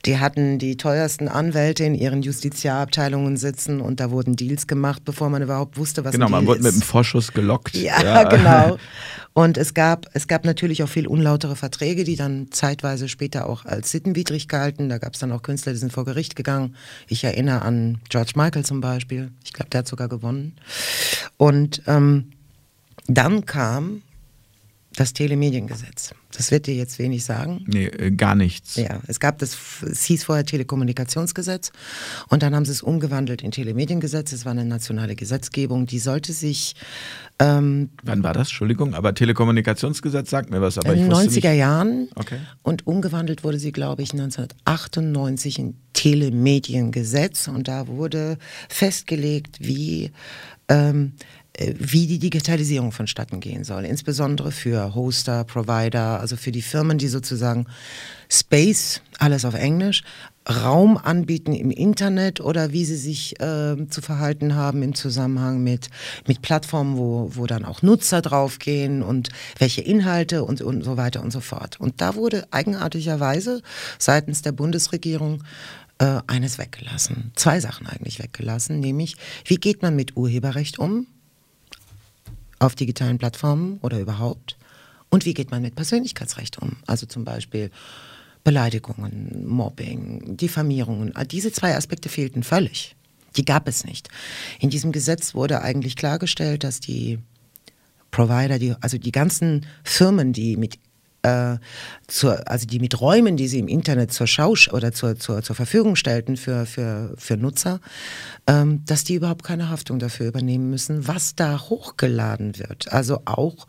die 0.06 0.18
hatten 0.18 0.58
die 0.58 0.78
teuersten 0.78 1.28
Anwälte 1.28 1.84
in 1.84 1.94
ihren 1.94 2.22
Justiziarabteilungen 2.22 3.36
sitzen 3.36 3.82
und 3.82 4.00
da 4.00 4.10
wurden 4.10 4.34
Deals 4.34 4.66
gemacht, 4.66 5.04
bevor 5.04 5.28
man 5.28 5.42
überhaupt 5.42 5.76
wusste, 5.76 6.06
was 6.06 6.12
Genau, 6.12 6.30
man 6.30 6.46
wurde 6.46 6.62
mit 6.62 6.72
einem 6.72 6.80
Vorschuss 6.80 7.34
gelockt. 7.34 7.76
Ja, 7.76 8.02
ja. 8.02 8.22
genau. 8.28 8.77
Und 9.32 9.56
es 9.56 9.74
gab, 9.74 10.06
es 10.14 10.28
gab 10.28 10.44
natürlich 10.44 10.82
auch 10.82 10.88
viel 10.88 11.06
unlautere 11.06 11.56
Verträge, 11.56 12.04
die 12.04 12.16
dann 12.16 12.48
zeitweise 12.50 13.08
später 13.08 13.48
auch 13.48 13.64
als 13.64 13.90
sittenwidrig 13.90 14.48
galten. 14.48 14.88
Da 14.88 14.98
gab 14.98 15.14
es 15.14 15.20
dann 15.20 15.32
auch 15.32 15.42
Künstler, 15.42 15.72
die 15.72 15.78
sind 15.78 15.92
vor 15.92 16.04
Gericht 16.04 16.36
gegangen. 16.36 16.76
Ich 17.08 17.24
erinnere 17.24 17.62
an 17.62 18.00
George 18.08 18.32
Michael 18.36 18.64
zum 18.64 18.80
Beispiel. 18.80 19.30
Ich 19.44 19.52
glaube, 19.52 19.70
der 19.70 19.80
hat 19.80 19.88
sogar 19.88 20.08
gewonnen. 20.08 20.56
Und 21.36 21.82
ähm, 21.86 22.32
dann 23.06 23.46
kam 23.46 24.02
das 24.98 25.12
Telemediengesetz. 25.12 26.12
Das 26.36 26.50
wird 26.50 26.66
dir 26.66 26.74
jetzt 26.74 26.98
wenig 26.98 27.24
sagen. 27.24 27.64
Nee, 27.66 27.86
äh, 27.86 28.10
gar 28.10 28.34
nichts. 28.34 28.74
Ja, 28.74 29.00
es 29.06 29.20
gab 29.20 29.38
das, 29.38 29.56
es 29.82 30.02
hieß 30.04 30.24
vorher 30.24 30.44
Telekommunikationsgesetz 30.44 31.70
und 32.28 32.42
dann 32.42 32.54
haben 32.54 32.64
sie 32.64 32.72
es 32.72 32.82
umgewandelt 32.82 33.42
in 33.42 33.52
Telemediengesetz. 33.52 34.32
Es 34.32 34.44
war 34.44 34.52
eine 34.52 34.64
nationale 34.64 35.14
Gesetzgebung, 35.14 35.86
die 35.86 36.00
sollte 36.00 36.32
sich. 36.32 36.74
Ähm, 37.38 37.90
Wann 38.02 38.24
war 38.24 38.34
das? 38.34 38.48
Entschuldigung, 38.48 38.94
aber 38.94 39.14
Telekommunikationsgesetz 39.14 40.30
sagt 40.30 40.50
mir 40.50 40.60
was. 40.60 40.78
Aber 40.78 40.92
in 40.92 41.08
den 41.08 41.12
90er 41.12 41.52
Jahren. 41.52 42.08
Okay. 42.16 42.38
Und 42.62 42.86
umgewandelt 42.86 43.44
wurde 43.44 43.60
sie, 43.60 43.70
glaube 43.70 44.02
ich, 44.02 44.12
1998 44.12 45.60
in 45.60 45.76
Telemediengesetz 45.92 47.46
und 47.46 47.68
da 47.68 47.86
wurde 47.86 48.36
festgelegt, 48.68 49.58
wie 49.60 50.10
ähm, 50.68 51.12
äh, 51.18 51.37
wie 51.58 52.06
die 52.06 52.18
Digitalisierung 52.18 52.92
vonstatten 52.92 53.40
gehen 53.40 53.64
soll, 53.64 53.84
insbesondere 53.84 54.52
für 54.52 54.94
Hoster, 54.94 55.44
Provider, 55.44 56.20
also 56.20 56.36
für 56.36 56.52
die 56.52 56.62
Firmen, 56.62 56.98
die 56.98 57.08
sozusagen 57.08 57.66
Space, 58.30 59.00
alles 59.18 59.44
auf 59.44 59.54
Englisch, 59.54 60.04
Raum 60.48 60.96
anbieten 60.96 61.52
im 61.52 61.70
Internet 61.70 62.40
oder 62.40 62.72
wie 62.72 62.84
sie 62.84 62.96
sich 62.96 63.38
äh, 63.40 63.76
zu 63.88 64.00
verhalten 64.00 64.54
haben 64.54 64.82
im 64.82 64.94
Zusammenhang 64.94 65.62
mit, 65.62 65.88
mit 66.26 66.40
Plattformen, 66.40 66.96
wo, 66.96 67.30
wo 67.34 67.46
dann 67.46 67.64
auch 67.64 67.82
Nutzer 67.82 68.22
draufgehen 68.22 69.02
und 69.02 69.28
welche 69.58 69.82
Inhalte 69.82 70.44
und, 70.44 70.62
und 70.62 70.82
so 70.84 70.96
weiter 70.96 71.22
und 71.22 71.32
so 71.32 71.40
fort. 71.40 71.78
Und 71.80 72.00
da 72.00 72.14
wurde 72.14 72.46
eigenartigerweise 72.50 73.62
seitens 73.98 74.40
der 74.42 74.52
Bundesregierung 74.52 75.42
äh, 75.98 76.20
eines 76.26 76.56
weggelassen. 76.56 77.32
Zwei 77.36 77.60
Sachen 77.60 77.86
eigentlich 77.86 78.18
weggelassen, 78.18 78.80
nämlich 78.80 79.16
wie 79.44 79.56
geht 79.56 79.82
man 79.82 79.96
mit 79.96 80.16
Urheberrecht 80.16 80.78
um? 80.78 81.06
Auf 82.58 82.74
digitalen 82.74 83.18
Plattformen 83.18 83.78
oder 83.82 84.00
überhaupt? 84.00 84.56
Und 85.10 85.24
wie 85.24 85.34
geht 85.34 85.50
man 85.50 85.62
mit 85.62 85.74
Persönlichkeitsrecht 85.74 86.58
um? 86.58 86.76
Also 86.86 87.06
zum 87.06 87.24
Beispiel 87.24 87.70
Beleidigungen, 88.44 89.46
Mobbing, 89.46 90.36
Diffamierungen. 90.36 91.12
Diese 91.30 91.52
zwei 91.52 91.76
Aspekte 91.76 92.08
fehlten 92.08 92.42
völlig. 92.42 92.96
Die 93.36 93.44
gab 93.44 93.68
es 93.68 93.84
nicht. 93.84 94.08
In 94.58 94.70
diesem 94.70 94.92
Gesetz 94.92 95.34
wurde 95.34 95.62
eigentlich 95.62 95.96
klargestellt, 95.96 96.64
dass 96.64 96.80
die 96.80 97.18
Provider, 98.10 98.58
die, 98.58 98.74
also 98.80 98.98
die 98.98 99.12
ganzen 99.12 99.66
Firmen, 99.84 100.32
die 100.32 100.56
mit 100.56 100.78
äh, 101.28 101.58
zur, 102.06 102.48
also 102.50 102.66
die 102.66 102.78
mit 102.80 103.00
Räumen, 103.00 103.36
die 103.36 103.48
sie 103.48 103.58
im 103.58 103.68
Internet 103.68 104.12
zur 104.12 104.26
Schau 104.26 104.54
oder 104.72 104.92
zur, 104.92 105.16
zur, 105.18 105.42
zur 105.42 105.56
Verfügung 105.56 105.96
stellten 105.96 106.36
für, 106.36 106.66
für, 106.66 107.14
für 107.16 107.36
Nutzer, 107.36 107.80
ähm, 108.46 108.82
dass 108.86 109.04
die 109.04 109.14
überhaupt 109.14 109.44
keine 109.44 109.68
Haftung 109.68 109.98
dafür 109.98 110.28
übernehmen 110.28 110.70
müssen, 110.70 111.06
was 111.06 111.34
da 111.34 111.60
hochgeladen 111.60 112.58
wird. 112.58 112.92
Also 112.92 113.22
auch 113.24 113.66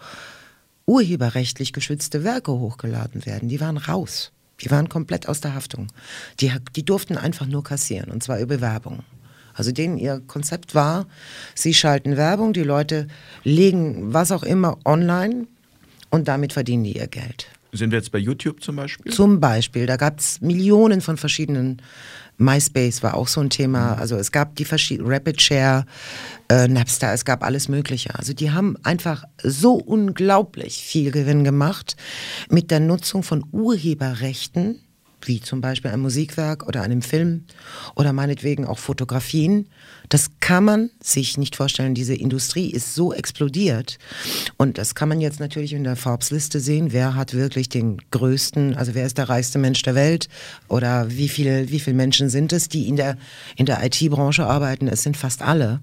urheberrechtlich 0.85 1.73
geschützte 1.73 2.23
Werke 2.23 2.51
hochgeladen 2.51 3.25
werden. 3.25 3.49
Die 3.49 3.61
waren 3.61 3.77
raus. 3.77 4.31
Die 4.61 4.71
waren 4.71 4.89
komplett 4.89 5.27
aus 5.27 5.41
der 5.41 5.53
Haftung. 5.53 5.87
Die, 6.39 6.51
die 6.75 6.83
durften 6.83 7.17
einfach 7.17 7.45
nur 7.45 7.63
kassieren, 7.63 8.11
und 8.11 8.23
zwar 8.23 8.39
über 8.39 8.59
Werbung. 8.59 9.03
Also 9.53 9.71
denen 9.71 9.97
ihr 9.97 10.21
Konzept 10.25 10.73
war, 10.73 11.05
sie 11.53 11.73
schalten 11.73 12.17
Werbung, 12.17 12.53
die 12.53 12.63
Leute 12.63 13.07
legen 13.43 14.13
was 14.13 14.31
auch 14.31 14.43
immer 14.43 14.77
online, 14.85 15.47
und 16.09 16.27
damit 16.27 16.53
verdienen 16.53 16.83
die 16.83 16.97
ihr 16.97 17.07
Geld. 17.07 17.47
Sind 17.71 17.91
wir 17.91 17.99
jetzt 17.99 18.11
bei 18.11 18.17
YouTube 18.17 18.63
zum 18.63 18.75
Beispiel? 18.77 19.11
Zum 19.11 19.39
Beispiel. 19.39 19.85
Da 19.85 19.95
gab 19.95 20.19
es 20.19 20.41
Millionen 20.41 21.01
von 21.01 21.17
verschiedenen. 21.17 21.81
MySpace 22.37 23.03
war 23.03 23.15
auch 23.15 23.27
so 23.27 23.41
ein 23.41 23.49
Thema. 23.49 23.95
Mhm. 23.95 23.99
Also 23.99 24.15
es 24.15 24.31
gab 24.31 24.55
die 24.55 24.65
verschiedenen 24.65 25.11
Rapid 25.11 25.41
Share, 25.41 25.85
äh, 26.49 26.67
Napster, 26.67 27.13
es 27.13 27.25
gab 27.25 27.43
alles 27.43 27.67
Mögliche. 27.67 28.15
Also 28.15 28.33
die 28.33 28.51
haben 28.51 28.77
einfach 28.83 29.25
so 29.43 29.73
unglaublich 29.73 30.77
viel 30.77 31.11
Gewinn 31.11 31.43
gemacht 31.43 31.95
mit 32.49 32.71
der 32.71 32.79
Nutzung 32.79 33.23
von 33.23 33.45
Urheberrechten 33.51 34.79
wie 35.25 35.41
zum 35.41 35.61
Beispiel 35.61 35.91
ein 35.91 35.99
Musikwerk 35.99 36.65
oder 36.67 36.81
einem 36.81 37.01
Film 37.01 37.43
oder 37.95 38.13
meinetwegen 38.13 38.65
auch 38.65 38.79
Fotografien. 38.79 39.67
Das 40.09 40.31
kann 40.39 40.65
man 40.65 40.89
sich 40.99 41.37
nicht 41.37 41.55
vorstellen. 41.55 41.93
Diese 41.93 42.15
Industrie 42.15 42.71
ist 42.71 42.95
so 42.95 43.13
explodiert. 43.13 43.99
Und 44.57 44.79
das 44.79 44.95
kann 44.95 45.07
man 45.07 45.21
jetzt 45.21 45.39
natürlich 45.39 45.73
in 45.73 45.83
der 45.83 45.95
Forbes-Liste 45.95 46.59
sehen. 46.59 46.91
Wer 46.91 47.13
hat 47.13 47.35
wirklich 47.35 47.69
den 47.69 48.01
größten, 48.09 48.75
also 48.75 48.95
wer 48.95 49.05
ist 49.05 49.19
der 49.19 49.29
reichste 49.29 49.59
Mensch 49.59 49.83
der 49.83 49.93
Welt? 49.93 50.27
Oder 50.67 51.11
wie 51.11 51.29
viele, 51.29 51.69
wie 51.69 51.79
viele 51.79 51.95
Menschen 51.95 52.29
sind 52.29 52.51
es, 52.53 52.69
die 52.69 52.87
in 52.87 52.95
der, 52.95 53.17
in 53.55 53.67
der 53.67 53.85
IT-Branche 53.85 54.47
arbeiten? 54.47 54.87
Es 54.87 55.03
sind 55.03 55.15
fast 55.15 55.43
alle. 55.43 55.79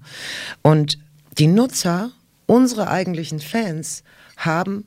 Und 0.61 0.99
die 1.37 1.47
Nutzer, 1.47 2.11
unsere 2.47 2.89
eigentlichen 2.89 3.39
Fans, 3.39 4.03
haben 4.35 4.83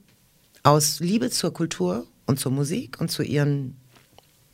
aus 0.62 1.00
Liebe 1.00 1.30
zur 1.30 1.54
Kultur 1.54 2.06
und 2.26 2.38
zur 2.38 2.52
Musik 2.52 3.00
und 3.00 3.10
zu 3.10 3.22
ihren, 3.22 3.78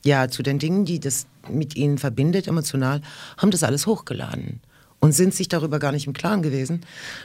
ja, 0.05 0.29
zu 0.29 0.45
den 0.45 0.61
Dingen, 0.61 0.85
die 0.85 1.01
das 1.01 1.27
mit 1.49 1.75
ihnen 1.75 1.99
verbindet, 1.99 2.47
emotional, 2.47 3.01
haben 3.37 3.51
das 3.51 3.65
alles 3.65 3.89
hochgeladen 3.89 4.61
und 5.01 5.13
sind 5.13 5.35
sich 5.35 5.49
darüber 5.49 5.79
gar 5.79 5.93
nicht 5.93 6.07
im 6.07 6.13
Klaren 6.13 6.43
gewesen, 6.43 6.81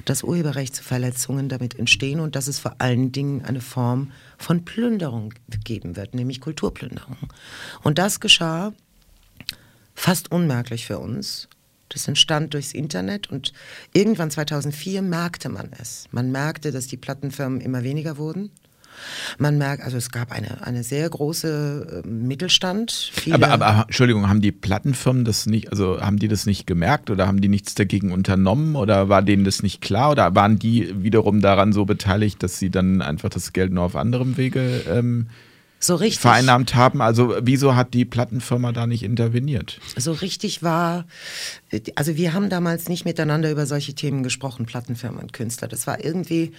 dass 0.06 0.24
Urheberrechtsverletzungen 0.24 1.50
damit 1.50 1.78
entstehen 1.78 2.20
und 2.20 2.36
dass 2.36 2.48
es 2.48 2.60
vor 2.60 2.76
allen 2.80 3.12
Dingen 3.12 3.44
eine 3.46 3.62
Form 3.62 4.12
von 4.38 4.66
Plünderung 4.66 5.34
geben 5.64 5.96
wird, 5.96 6.14
nämlich 6.14 6.42
Kulturplünderung. 6.42 7.18
Und 7.84 7.98
das 7.98 8.20
geschah 8.20 8.74
fast 9.96 10.32
unmerklich 10.32 10.86
für 10.86 11.00
uns. 11.00 11.48
Das 11.90 12.08
entstand 12.08 12.54
durchs 12.54 12.74
Internet 12.74 13.30
und 13.30 13.52
irgendwann 13.94 14.32
2004 14.32 15.02
merkte 15.02 15.50
man 15.50 15.72
es. 15.78 16.08
Man 16.12 16.32
merkte, 16.32 16.72
dass 16.72 16.88
die 16.88 16.98
Plattenfirmen 16.98 17.60
immer 17.60 17.84
weniger 17.84 18.18
wurden 18.18 18.50
man 19.38 19.58
merkt, 19.58 19.84
also 19.84 19.98
es 19.98 20.12
gab 20.12 20.32
eine, 20.32 20.66
eine 20.66 20.84
sehr 20.84 21.10
große 21.10 22.04
äh, 22.04 22.08
Mittelstand. 22.08 23.12
Aber, 23.32 23.50
aber, 23.50 23.86
Entschuldigung, 23.88 24.30
haben 24.30 24.42
die 24.42 24.52
Plattenfirmen 24.52 25.26
das 25.26 25.46
nicht, 25.46 25.72
also 25.72 26.02
haben 26.02 26.18
die 26.18 26.28
das 26.28 26.46
nicht 26.46 26.68
gemerkt 26.68 27.10
oder 27.10 27.28
haben 27.28 27.42
die 27.42 27.50
nichts 27.50 27.76
dagegen 27.76 28.12
unternommen 28.12 28.76
oder 28.76 29.10
war 29.10 29.22
denen 29.22 29.44
das 29.44 29.64
nicht 29.64 29.82
klar 29.82 30.12
oder 30.12 30.36
waren 30.36 30.60
die 30.60 31.04
wiederum 31.04 31.42
daran 31.42 31.74
so 31.74 31.86
beteiligt, 31.86 32.44
dass 32.44 32.60
sie 32.60 32.70
dann 32.70 33.02
einfach 33.02 33.30
das 33.30 33.54
Geld 33.54 33.72
nur 33.72 33.84
auf 33.84 33.96
anderem 33.96 34.38
Wege 34.38 34.84
ähm, 34.90 35.28
so 35.84 35.96
richtig, 35.96 36.22
vereinnahmt 36.22 36.76
haben. 36.76 37.02
Also 37.02 37.36
wieso 37.42 37.76
hat 37.76 37.94
die 37.94 38.06
Plattenfirma 38.06 38.72
da 38.72 38.88
nicht 38.88 39.04
interveniert? 39.04 39.80
So 39.98 40.12
richtig 40.12 40.64
war, 40.64 41.06
also 41.96 42.16
wir 42.16 42.34
haben 42.34 42.50
damals 42.50 42.88
nicht 42.88 43.06
miteinander 43.06 43.52
über 43.52 43.66
solche 43.66 43.94
Themen 43.94 44.24
gesprochen, 44.24 44.66
Plattenfirma 44.66 45.20
und 45.20 45.34
Künstler. 45.34 45.68
Das 45.68 45.88
war 45.88 46.04
irgendwie, 46.04 46.52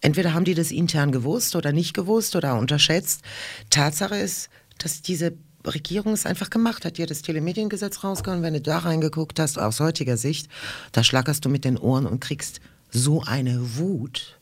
entweder 0.00 0.34
haben 0.34 0.44
die 0.44 0.54
das 0.54 0.70
intern 0.70 1.12
gewusst 1.12 1.56
oder 1.56 1.72
nicht 1.72 1.94
gewusst 1.94 2.36
oder 2.36 2.56
unterschätzt. 2.56 3.22
Tatsache 3.70 4.16
ist, 4.16 4.48
dass 4.78 5.02
diese 5.02 5.32
Regierung 5.66 6.12
es 6.12 6.24
einfach 6.24 6.50
gemacht 6.50 6.84
hat, 6.84 6.98
dir 6.98 7.06
das 7.06 7.22
Telemediengesetz 7.22 8.04
rausgehauen. 8.04 8.42
Wenn 8.42 8.54
du 8.54 8.60
da 8.60 8.78
reingeguckt 8.78 9.40
hast, 9.40 9.58
aus 9.58 9.80
heutiger 9.80 10.16
Sicht, 10.16 10.48
da 10.92 11.02
schlackerst 11.02 11.44
du 11.44 11.48
mit 11.48 11.64
den 11.64 11.76
Ohren 11.76 12.06
und 12.06 12.20
kriegst 12.20 12.60
so 12.90 13.22
eine 13.22 13.76
Wut 13.76 14.37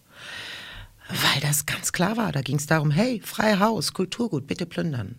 weil 1.09 1.41
das 1.41 1.67
ganz 1.67 1.93
klar 1.93 2.17
war. 2.17 2.33
Da 2.33 2.43
ging 2.43 2.57
es 2.57 2.67
darum, 2.67 2.91
hey, 2.91 3.21
freie 3.25 3.59
Haus, 3.59 3.93
Kulturgut, 3.93 4.47
bitte 4.47 4.67
plündern. 4.67 5.17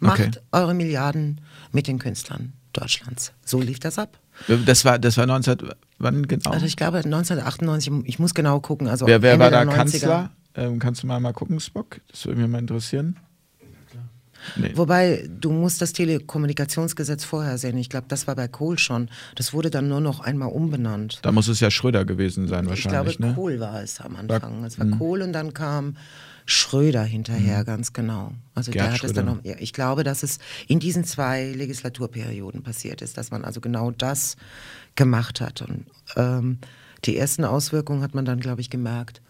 Macht 0.00 0.20
okay. 0.20 0.30
eure 0.50 0.74
Milliarden 0.74 1.40
mit 1.70 1.86
den 1.86 1.98
Künstlern 1.98 2.52
Deutschlands. 2.72 3.32
So 3.44 3.60
lief 3.60 3.78
das 3.78 3.98
ab. 3.98 4.18
Das 4.66 4.84
war, 4.84 4.98
das 4.98 5.16
war 5.16 5.26
19, 5.26 5.58
wann 5.98 6.26
genau? 6.26 6.50
Also 6.50 6.66
ich 6.66 6.76
glaube 6.76 6.98
1998, 6.98 8.08
ich 8.08 8.18
muss 8.18 8.34
genau 8.34 8.60
gucken. 8.60 8.88
Also 8.88 9.06
wer 9.06 9.22
wer 9.22 9.38
war 9.38 9.50
da 9.50 9.64
Kanzler? 9.66 10.30
Ähm, 10.54 10.78
kannst 10.78 11.02
du 11.02 11.06
mal, 11.06 11.20
mal 11.20 11.32
gucken, 11.32 11.60
Spock? 11.60 12.00
Das 12.10 12.26
würde 12.26 12.40
mich 12.40 12.50
mal 12.50 12.58
interessieren. 12.58 13.16
Nee. 14.56 14.72
Wobei, 14.74 15.28
du 15.28 15.52
musst 15.52 15.80
das 15.80 15.92
Telekommunikationsgesetz 15.92 17.24
vorher 17.24 17.58
sehen. 17.58 17.76
Ich 17.78 17.88
glaube, 17.88 18.06
das 18.08 18.26
war 18.26 18.34
bei 18.34 18.48
Kohl 18.48 18.78
schon. 18.78 19.08
Das 19.36 19.52
wurde 19.52 19.70
dann 19.70 19.88
nur 19.88 20.00
noch 20.00 20.20
einmal 20.20 20.48
umbenannt. 20.48 21.20
Da 21.22 21.32
muss 21.32 21.48
es 21.48 21.60
ja 21.60 21.70
Schröder 21.70 22.04
gewesen 22.04 22.48
sein 22.48 22.66
wahrscheinlich. 22.68 23.12
Ich 23.12 23.18
glaube, 23.18 23.32
ne? 23.32 23.34
Kohl 23.34 23.60
war 23.60 23.82
es 23.82 24.00
am 24.00 24.16
Anfang. 24.16 24.64
es 24.64 24.78
war 24.78 24.86
mh. 24.86 24.96
Kohl 24.96 25.22
und 25.22 25.32
dann 25.32 25.54
kam 25.54 25.96
Schröder 26.44 27.04
hinterher, 27.04 27.60
mhm. 27.60 27.64
ganz 27.64 27.92
genau. 27.92 28.32
Also 28.54 28.72
Gerd 28.72 28.84
der 28.84 28.92
hat 28.92 28.98
Schröder. 28.98 29.10
es 29.10 29.16
dann 29.16 29.26
noch. 29.26 29.44
Ja, 29.44 29.54
ich 29.58 29.72
glaube, 29.72 30.04
dass 30.04 30.22
es 30.22 30.38
in 30.66 30.80
diesen 30.80 31.04
zwei 31.04 31.52
Legislaturperioden 31.52 32.62
passiert 32.62 33.02
ist, 33.02 33.16
dass 33.16 33.30
man 33.30 33.44
also 33.44 33.60
genau 33.60 33.90
das 33.90 34.36
gemacht 34.96 35.40
hat. 35.40 35.62
Und 35.62 35.86
ähm, 36.16 36.58
die 37.04 37.16
ersten 37.16 37.44
Auswirkungen 37.44 38.02
hat 38.02 38.14
man 38.14 38.24
dann, 38.24 38.40
glaube 38.40 38.60
ich, 38.60 38.70
gemerkt 38.70 39.22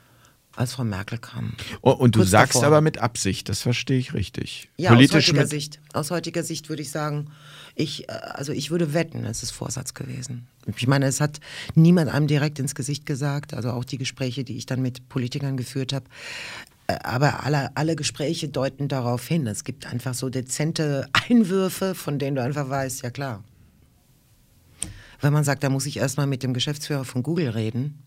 als 0.57 0.75
Frau 0.75 0.85
Merkel 0.85 1.19
kam. 1.19 1.55
Oh, 1.81 1.91
und 1.91 2.15
du 2.15 2.25
sagst 2.25 2.57
davor. 2.57 2.69
aber 2.69 2.81
mit 2.81 2.99
Absicht, 2.99 3.49
das 3.49 3.61
verstehe 3.61 3.99
ich 3.99 4.15
richtig. 4.15 4.69
Ja, 4.77 4.91
Politisch 4.91 5.31
aus 5.31 5.37
heutiger 5.37 5.47
Sicht. 5.47 5.81
Aus 5.93 6.11
heutiger 6.11 6.43
Sicht 6.43 6.69
würde 6.69 6.83
ich 6.83 6.91
sagen, 6.91 7.31
ich, 7.75 8.09
äh, 8.09 8.13
also 8.13 8.53
ich 8.53 8.71
würde 8.71 8.93
wetten, 8.95 9.25
es 9.25 9.43
ist 9.43 9.51
Vorsatz 9.51 9.95
gewesen. 9.95 10.47
Ich 10.77 10.87
meine, 10.87 11.07
es 11.07 11.21
hat 11.21 11.41
niemand 11.75 12.11
einem 12.11 12.27
direkt 12.27 12.59
ins 12.59 12.75
Gesicht 12.75 13.07
gesagt, 13.07 13.55
also 13.55 13.71
auch 13.71 13.85
die 13.85 13.99
Gespräche, 13.99 14.45
die 14.45 14.57
ich 14.57 14.67
dann 14.67 14.83
mit 14.83 15.09
Politikern 15.09 15.57
geführt 15.57 15.93
habe. 15.93 16.05
Äh, 16.87 16.99
aber 17.03 17.45
alle, 17.45 17.75
alle 17.77 17.97
Gespräche 17.97 18.49
deuten 18.49 18.89
darauf 18.89 19.27
hin. 19.27 19.47
Es 19.47 19.65
gibt 19.65 19.87
einfach 19.87 20.15
so 20.15 20.29
dezente 20.29 21.09
Einwürfe, 21.29 21.95
von 21.95 22.19
denen 22.19 22.37
du 22.37 22.43
einfach 22.43 22.69
weißt, 22.69 23.03
ja 23.03 23.11
klar. 23.11 23.43
Wenn 25.21 25.33
man 25.33 25.45
sagt, 25.45 25.63
da 25.63 25.71
muss 25.71 25.87
ich 25.87 25.99
erstmal 25.99 26.27
mit 26.27 26.43
dem 26.43 26.53
Geschäftsführer 26.53 27.05
von 27.05 27.23
Google 27.23 27.51
reden, 27.51 28.03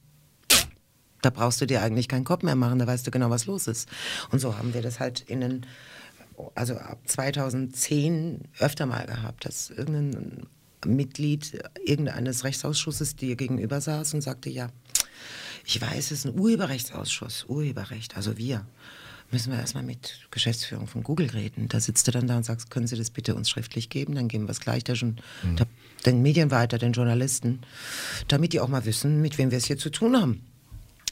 da 1.26 1.32
brauchst 1.32 1.60
du 1.60 1.66
dir 1.66 1.82
eigentlich 1.82 2.08
keinen 2.08 2.24
Kopf 2.24 2.44
mehr 2.44 2.56
machen, 2.56 2.78
da 2.78 2.86
weißt 2.86 3.06
du 3.06 3.12
genau, 3.12 3.32
was 3.32 3.48
los 3.48 3.66
ist. 3.68 3.90
Und 4.30 4.40
so 4.40 4.58
haben 4.58 4.76
wir 4.76 4.84
das 4.84 5.00
halt 5.00 5.22
in 5.22 5.42
den, 5.42 5.66
also 6.54 6.76
ab 6.76 7.00
2010 7.06 8.42
öfter 8.60 8.86
mal 8.86 9.08
gehabt, 9.08 9.46
dass 9.46 9.72
irgendein 9.72 10.46
Mitglied 10.86 11.64
irgendeines 11.84 12.44
Rechtsausschusses 12.44 13.16
dir 13.16 13.36
gegenüber 13.36 13.82
saß 13.82 14.14
und 14.14 14.22
sagte, 14.22 14.52
ja, 14.52 14.70
ich 15.66 15.82
weiß, 15.82 16.12
es 16.12 16.12
ist 16.12 16.26
ein 16.26 16.40
Urheberrechtsausschuss, 16.40 17.46
Urheberrecht, 17.50 18.16
also 18.16 18.38
wir 18.38 18.64
müssen 19.32 19.52
wir 19.52 19.60
erstmal 19.60 19.84
mit 19.84 20.28
Geschäftsführung 20.30 20.86
von 20.86 21.02
Google 21.02 21.32
reden. 21.32 21.68
Da 21.68 21.80
sitzt 21.80 22.08
du 22.08 22.12
dann 22.12 22.28
da 22.28 22.38
und 22.38 22.46
sagst, 22.46 22.70
können 22.70 22.86
Sie 22.86 22.96
das 22.96 23.10
bitte 23.10 23.34
uns 23.34 23.50
schriftlich 23.50 23.90
geben? 23.90 24.14
Dann 24.14 24.28
geben 24.28 24.46
wir 24.46 24.52
es 24.52 24.60
gleich 24.60 24.84
der, 24.84 24.96
mhm. 25.04 25.16
der, 25.58 25.66
den 26.06 26.22
Medien 26.22 26.52
weiter, 26.52 26.78
den 26.78 26.94
Journalisten, 26.94 27.62
damit 28.28 28.54
die 28.54 28.60
auch 28.60 28.68
mal 28.68 28.86
wissen, 28.86 29.22
mit 29.22 29.40
wem 29.40 29.50
wir 29.50 29.58
es 29.58 29.66
hier 29.66 29.80
zu 29.80 29.90
tun 29.90 30.16
haben. 30.16 30.46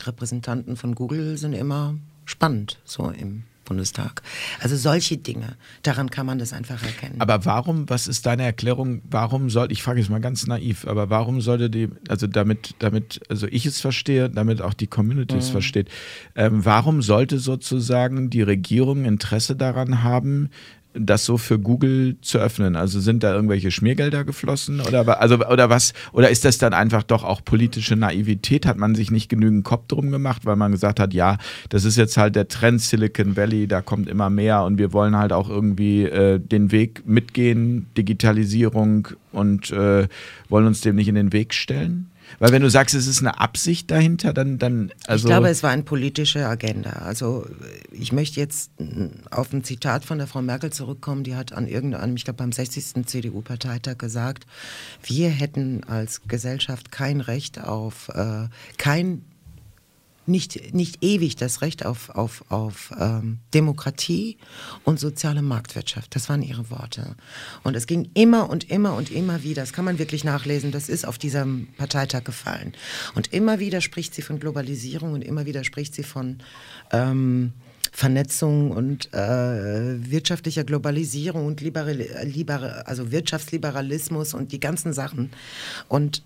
Repräsentanten 0.02 0.76
von 0.76 0.96
Google 0.96 1.38
sind 1.38 1.54
immer 1.54 1.96
spannend, 2.26 2.80
so 2.86 3.10
im 3.10 3.44
Bundestag. 3.66 4.22
Also 4.60 4.76
solche 4.76 5.18
Dinge, 5.18 5.56
daran 5.84 6.10
kann 6.10 6.26
man 6.26 6.40
das 6.40 6.54
einfach 6.54 6.84
erkennen. 6.84 7.20
Aber 7.20 7.46
warum, 7.46 7.90
was 7.90 8.08
ist 8.08 8.26
deine 8.26 8.44
Erklärung, 8.44 9.02
warum 9.10 9.50
soll, 9.50 9.72
ich 9.72 9.84
frage 9.84 10.00
jetzt 10.00 10.10
mal 10.10 10.22
ganz 10.22 10.46
naiv, 10.48 10.86
aber 10.86 11.10
warum 11.10 11.42
sollte 11.42 11.70
die, 11.70 11.90
also 12.10 12.28
damit, 12.28 12.76
damit, 12.80 13.22
also 13.30 13.48
ich 13.48 13.66
es 13.66 13.82
verstehe, 13.82 14.30
damit 14.30 14.62
auch 14.62 14.74
die 14.74 14.88
Community 14.88 15.38
es 15.38 15.50
mhm. 15.50 15.54
versteht, 15.54 15.90
ähm, 16.36 16.66
warum 16.66 17.02
sollte 17.02 17.40
sozusagen 17.40 18.30
die 18.30 18.42
Regierung 18.42 19.06
Interesse 19.06 19.56
daran 19.56 20.04
haben, 20.04 20.50
das 20.94 21.26
so 21.26 21.38
für 21.38 21.60
Google 21.60 22.18
zu 22.22 22.38
öffnen? 22.38 22.76
Also 22.76 23.00
sind 23.00 23.24
da 23.24 23.34
irgendwelche 23.34 23.72
Schmiergelder 23.72 24.24
geflossen 24.24 24.82
oder 24.82 25.22
also 25.22 25.36
oder 25.46 25.70
was 25.70 25.94
oder 26.12 26.30
ist 26.30 26.46
das 26.46 26.58
dann 26.58 26.74
einfach 26.74 27.04
doch 27.04 27.24
auch 27.24 27.44
politische 27.44 27.96
Naivität? 27.96 28.66
Hat 28.66 28.78
man 28.78 28.96
sich 28.96 29.12
nicht 29.12 29.30
genügend 29.30 29.64
Kopf 29.64 29.88
drum 29.88 30.12
gemacht, 30.12 30.46
weil 30.46 30.56
man 30.56 30.72
gesagt 30.72 31.00
hat, 31.00 31.14
ja, 31.14 31.38
das 31.70 31.86
ist 31.86 31.98
jetzt 31.98 32.18
halt 32.18 32.36
der 32.36 32.48
Trend 32.48 32.82
Silicon 32.82 33.36
Valley, 33.36 33.68
da 33.68 33.82
kommt 33.82 34.08
immer 34.10 34.30
mehr 34.30 34.64
und 34.64 34.78
wir 34.78 34.94
wollen 34.94 35.16
halt 35.16 35.34
auch 35.34 35.50
irgendwie 35.50 36.04
äh, 36.04 36.40
den 36.40 36.72
Weg 36.72 37.08
mitgehen, 37.08 37.88
Digitalisierung 37.98 39.08
und 39.32 39.72
äh, 39.72 40.08
wollen 40.50 40.68
uns 40.68 40.82
dem 40.82 40.96
nicht 40.96 41.08
in 41.08 41.16
den 41.16 41.34
Weg 41.34 41.54
stellen? 41.54 42.10
Weil 42.40 42.52
wenn 42.52 42.62
du 42.62 42.70
sagst, 42.70 42.96
es 42.96 43.08
ist 43.08 43.20
eine 43.20 43.40
Absicht 43.40 43.92
dahinter, 43.92 44.34
dann, 44.34 44.58
dann 44.58 44.92
also. 45.08 45.28
Ich 45.28 45.30
glaube, 45.30 45.50
es 45.50 45.64
war 45.64 45.72
eine 45.72 45.84
politische 45.84 46.48
Agenda. 46.48 46.92
Also 46.92 47.46
ich 47.92 48.12
möchte 48.12 48.40
jetzt 48.40 48.72
auf 49.32 49.54
ein 49.54 49.64
Zitat 49.64 50.06
von 50.06 50.18
der 50.18 50.28
Frau 50.28 50.42
Merkel 50.42 50.72
zurückkommen, 50.72 51.24
die 51.24 51.36
hat 51.36 51.54
an 51.54 51.68
irgendeinem, 51.68 52.16
ich 52.16 52.26
glaube 52.26 52.38
beim 52.38 52.52
60. 52.52 53.06
CDU-Parteitag 53.06 53.98
gesagt, 53.98 54.46
wir 55.04 55.30
hätten 55.30 55.84
als 55.84 56.22
Gesellschaft 56.28 56.92
kein 56.92 57.22
Recht 57.22 57.64
auf, 57.64 58.10
äh, 58.10 58.48
kein 58.78 59.24
nicht, 60.26 60.74
nicht 60.74 61.04
ewig 61.04 61.36
das 61.36 61.62
Recht 61.62 61.86
auf, 61.86 62.10
auf, 62.10 62.44
auf 62.50 62.92
ähm, 63.00 63.40
Demokratie 63.54 64.38
und 64.84 65.00
soziale 65.00 65.42
Marktwirtschaft. 65.42 66.16
Das 66.16 66.30
waren 66.30 66.42
ihre 66.42 66.70
Worte. 66.70 67.16
Und 67.64 67.76
es 67.76 67.88
ging 67.88 68.10
immer 68.14 68.50
und 68.50 68.70
immer 68.70 68.96
und 68.96 69.12
immer 69.12 69.44
wieder, 69.44 69.62
das 69.62 69.74
kann 69.74 69.86
man 69.86 70.00
wirklich 70.00 70.24
nachlesen, 70.24 70.72
das 70.72 70.90
ist 70.90 71.06
auf 71.06 71.18
diesem 71.18 71.68
Parteitag 71.78 72.24
gefallen. 72.24 72.74
Und 73.16 73.34
immer 73.34 73.60
wieder 73.60 73.82
spricht 73.82 74.16
sie 74.16 74.22
von 74.22 74.40
Globalisierung 74.40 75.14
und 75.14 75.24
immer 75.24 75.46
wieder 75.46 75.64
spricht 75.64 75.94
sie 75.96 76.04
von 76.04 76.38
ähm, 76.92 77.54
Vernetzung 77.92 78.72
und 78.72 79.14
äh, 79.14 80.10
wirtschaftlicher 80.10 80.64
Globalisierung 80.64 81.46
und 81.46 81.62
Liberal, 81.62 82.04
Liber, 82.24 82.88
also 82.88 83.12
Wirtschaftsliberalismus 83.12 84.34
und 84.34 84.52
die 84.52 84.60
ganzen 84.60 84.94
Sachen. 84.94 85.32
Und 85.88 86.24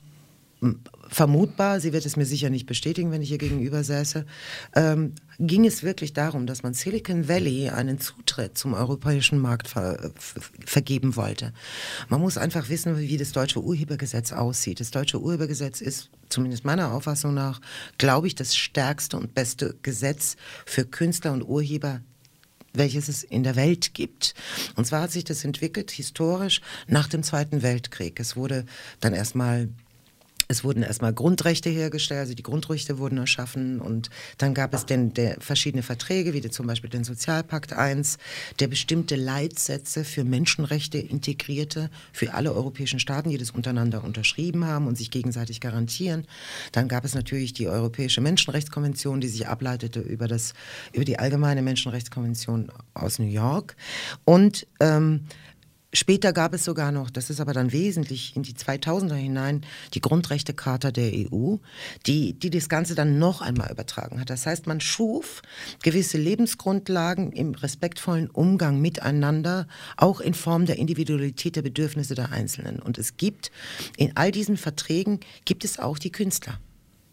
vermutbar, 1.09 1.79
sie 1.79 1.93
wird 1.93 2.05
es 2.05 2.15
mir 2.15 2.25
sicher 2.25 2.49
nicht 2.49 2.65
bestätigen, 2.65 3.11
wenn 3.11 3.21
ich 3.21 3.31
ihr 3.31 3.37
gegenüber 3.37 3.83
säße, 3.83 4.25
ähm, 4.75 5.13
ging 5.39 5.65
es 5.65 5.83
wirklich 5.83 6.13
darum, 6.13 6.47
dass 6.47 6.63
man 6.63 6.73
Silicon 6.73 7.27
Valley 7.27 7.69
einen 7.69 7.99
Zutritt 7.99 8.57
zum 8.57 8.73
europäischen 8.73 9.39
Markt 9.39 9.67
ver 9.67 10.11
vergeben 10.65 11.15
wollte. 11.15 11.53
Man 12.09 12.21
muss 12.21 12.37
einfach 12.37 12.69
wissen, 12.69 12.97
wie 12.97 13.17
das 13.17 13.31
deutsche 13.31 13.63
Urhebergesetz 13.63 14.31
aussieht. 14.33 14.79
Das 14.79 14.91
deutsche 14.91 15.21
Urhebergesetz 15.21 15.79
ist, 15.79 16.09
zumindest 16.29 16.65
meiner 16.65 16.91
Auffassung 16.91 17.33
nach, 17.33 17.61
glaube 17.97 18.27
ich, 18.27 18.35
das 18.35 18.55
stärkste 18.55 19.17
und 19.17 19.35
beste 19.35 19.75
Gesetz 19.83 20.37
für 20.65 20.85
Künstler 20.85 21.33
und 21.33 21.43
Urheber 21.43 22.01
welches 22.73 23.07
es 23.07 23.23
in 23.23 23.43
der 23.43 23.55
Welt 23.55 23.95
gibt. 23.95 24.35
Und 24.75 24.85
zwar 24.85 25.01
hat 25.01 25.11
sich 25.11 25.23
das 25.23 25.43
entwickelt 25.43 25.89
historisch 25.89 26.61
nach 26.85 27.07
dem 27.07 27.23
Zweiten 27.23 27.63
Weltkrieg. 27.63 28.19
Es 28.19 28.35
wurde 28.35 28.65
dann 28.99 29.13
erstmal 29.13 29.69
es 30.47 30.63
wurden 30.63 30.83
erstmal 30.83 31.13
Grundrechte 31.13 31.69
hergestellt, 31.69 32.21
also 32.21 32.33
die 32.33 32.43
Grundrechte 32.43 32.97
wurden 32.97 33.17
erschaffen 33.17 33.81
und 33.81 34.09
dann 34.37 34.53
gab 34.53 34.73
es 34.73 34.85
denn 34.85 35.13
der, 35.13 35.37
verschiedene 35.39 35.83
Verträge, 35.83 36.33
wie 36.33 36.41
zum 36.49 36.67
Beispiel 36.67 36.89
den 36.89 37.03
Sozialpakt 37.03 37.73
I, 37.73 38.01
der 38.59 38.67
bestimmte 38.67 39.15
Leitsätze 39.15 40.03
für 40.05 40.23
Menschenrechte 40.23 40.97
integrierte, 40.97 41.89
für 42.13 42.33
alle 42.33 42.53
europäischen 42.53 42.99
Staaten, 42.99 43.29
die 43.29 43.37
das 43.37 43.51
untereinander 43.51 44.03
unterschrieben 44.03 44.65
haben 44.65 44.87
und 44.87 44.97
sich 44.97 45.11
gegenseitig 45.11 45.59
garantieren. 45.59 46.25
Dann 46.71 46.87
gab 46.87 47.03
es 47.03 47.13
natürlich 47.13 47.53
die 47.53 47.67
Europäische 47.67 48.21
Menschenrechtskonvention, 48.21 49.19
die 49.19 49.27
sich 49.27 49.47
ableitete 49.47 49.99
über, 49.99 50.27
das, 50.27 50.53
über 50.93 51.05
die 51.05 51.19
Allgemeine 51.19 51.61
Menschenrechtskonvention 51.61 52.71
aus 52.93 53.19
New 53.19 53.25
York. 53.25 53.75
Und 54.25 54.67
ähm, 54.79 55.25
Später 55.93 56.33
gab 56.33 56.53
es 56.53 56.65
sogar 56.65 56.91
noch, 56.91 57.09
das 57.09 57.29
ist 57.29 57.39
aber 57.39 57.53
dann 57.53 57.71
wesentlich 57.71 58.35
in 58.35 58.43
die 58.43 58.53
2000er 58.53 59.15
hinein, 59.15 59.65
die 59.93 60.01
Grundrechtecharta 60.01 60.91
der 60.91 61.13
EU, 61.13 61.55
die, 62.05 62.33
die 62.33 62.49
das 62.49 62.67
Ganze 62.67 62.93
dann 62.93 63.19
noch 63.19 63.41
einmal 63.41 63.71
übertragen 63.71 64.19
hat. 64.19 64.29
Das 64.29 64.45
heißt, 64.45 64.67
man 64.67 64.81
schuf 64.81 65.41
gewisse 65.83 66.17
Lebensgrundlagen 66.17 67.31
im 67.31 67.55
respektvollen 67.55 68.29
Umgang 68.29 68.81
miteinander, 68.81 69.65
auch 69.95 70.19
in 70.19 70.33
Form 70.33 70.65
der 70.65 70.77
Individualität 70.77 71.55
der 71.55 71.61
Bedürfnisse 71.61 72.15
der 72.15 72.33
Einzelnen. 72.33 72.79
Und 72.79 72.97
es 72.97 73.15
gibt 73.15 73.49
in 73.95 74.11
all 74.17 74.31
diesen 74.31 74.57
Verträgen 74.57 75.21
gibt 75.45 75.63
es 75.63 75.79
auch 75.79 75.97
die 75.99 76.11
Künstler. 76.11 76.59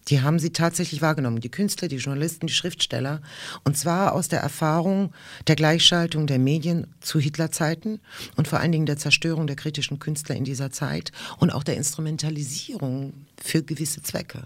Die 0.08 0.20
haben 0.20 0.38
sie 0.38 0.50
tatsächlich 0.50 1.02
wahrgenommen, 1.02 1.40
die 1.40 1.50
Künstler, 1.50 1.88
die 1.88 1.96
Journalisten, 1.96 2.46
die 2.46 2.52
Schriftsteller. 2.52 3.22
Und 3.64 3.76
zwar 3.76 4.12
aus 4.12 4.28
der 4.28 4.40
Erfahrung 4.40 5.12
der 5.46 5.56
Gleichschaltung 5.56 6.26
der 6.26 6.38
Medien 6.38 6.86
zu 7.00 7.18
Hitlerzeiten 7.18 8.00
und 8.36 8.48
vor 8.48 8.60
allen 8.60 8.72
Dingen 8.72 8.86
der 8.86 8.98
Zerstörung 8.98 9.46
der 9.46 9.56
kritischen 9.56 9.98
Künstler 9.98 10.36
in 10.36 10.44
dieser 10.44 10.70
Zeit 10.70 11.12
und 11.38 11.50
auch 11.50 11.64
der 11.64 11.76
Instrumentalisierung 11.76 13.14
für 13.42 13.62
gewisse 13.62 14.02
Zwecke 14.02 14.44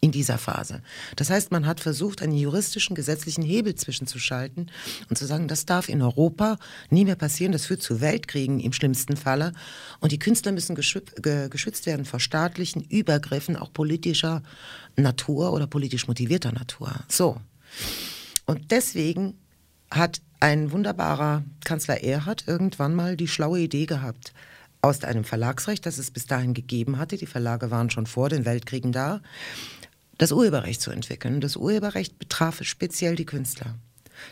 in 0.00 0.12
dieser 0.12 0.38
Phase. 0.38 0.80
Das 1.16 1.30
heißt, 1.30 1.50
man 1.50 1.66
hat 1.66 1.80
versucht, 1.80 2.22
einen 2.22 2.32
juristischen, 2.32 2.94
gesetzlichen 2.94 3.42
Hebel 3.42 3.74
zwischenzuschalten 3.74 4.70
und 5.08 5.16
zu 5.16 5.26
sagen, 5.26 5.48
das 5.48 5.66
darf 5.66 5.88
in 5.88 6.02
Europa 6.02 6.58
nie 6.90 7.04
mehr 7.04 7.16
passieren, 7.16 7.52
das 7.52 7.66
führt 7.66 7.82
zu 7.82 8.00
Weltkriegen 8.00 8.60
im 8.60 8.72
schlimmsten 8.72 9.16
Falle. 9.16 9.52
Und 10.00 10.12
die 10.12 10.18
Künstler 10.18 10.52
müssen 10.52 10.74
geschützt 10.74 11.86
werden 11.86 12.04
vor 12.04 12.20
staatlichen 12.20 12.82
Übergriffen, 12.82 13.56
auch 13.56 13.72
politischer 13.72 14.42
Natur 14.96 15.52
oder 15.52 15.66
politisch 15.66 16.06
motivierter 16.06 16.52
Natur. 16.52 16.92
So. 17.08 17.40
Und 18.46 18.70
deswegen 18.70 19.34
hat 19.90 20.20
ein 20.40 20.70
wunderbarer 20.70 21.42
Kanzler 21.64 22.02
Erhard 22.04 22.44
irgendwann 22.46 22.94
mal 22.94 23.16
die 23.16 23.28
schlaue 23.28 23.60
Idee 23.60 23.86
gehabt, 23.86 24.32
aus 24.80 25.02
einem 25.02 25.24
Verlagsrecht, 25.24 25.86
das 25.86 25.98
es 25.98 26.10
bis 26.10 26.26
dahin 26.26 26.54
gegeben 26.54 26.98
hatte, 26.98 27.16
die 27.16 27.26
Verlage 27.26 27.70
waren 27.70 27.90
schon 27.90 28.06
vor 28.06 28.28
den 28.28 28.44
Weltkriegen 28.44 28.92
da, 28.92 29.20
das 30.18 30.32
Urheberrecht 30.32 30.80
zu 30.80 30.90
entwickeln. 30.90 31.40
Das 31.40 31.56
Urheberrecht 31.56 32.18
betraf 32.18 32.62
speziell 32.62 33.16
die 33.16 33.26
Künstler. 33.26 33.74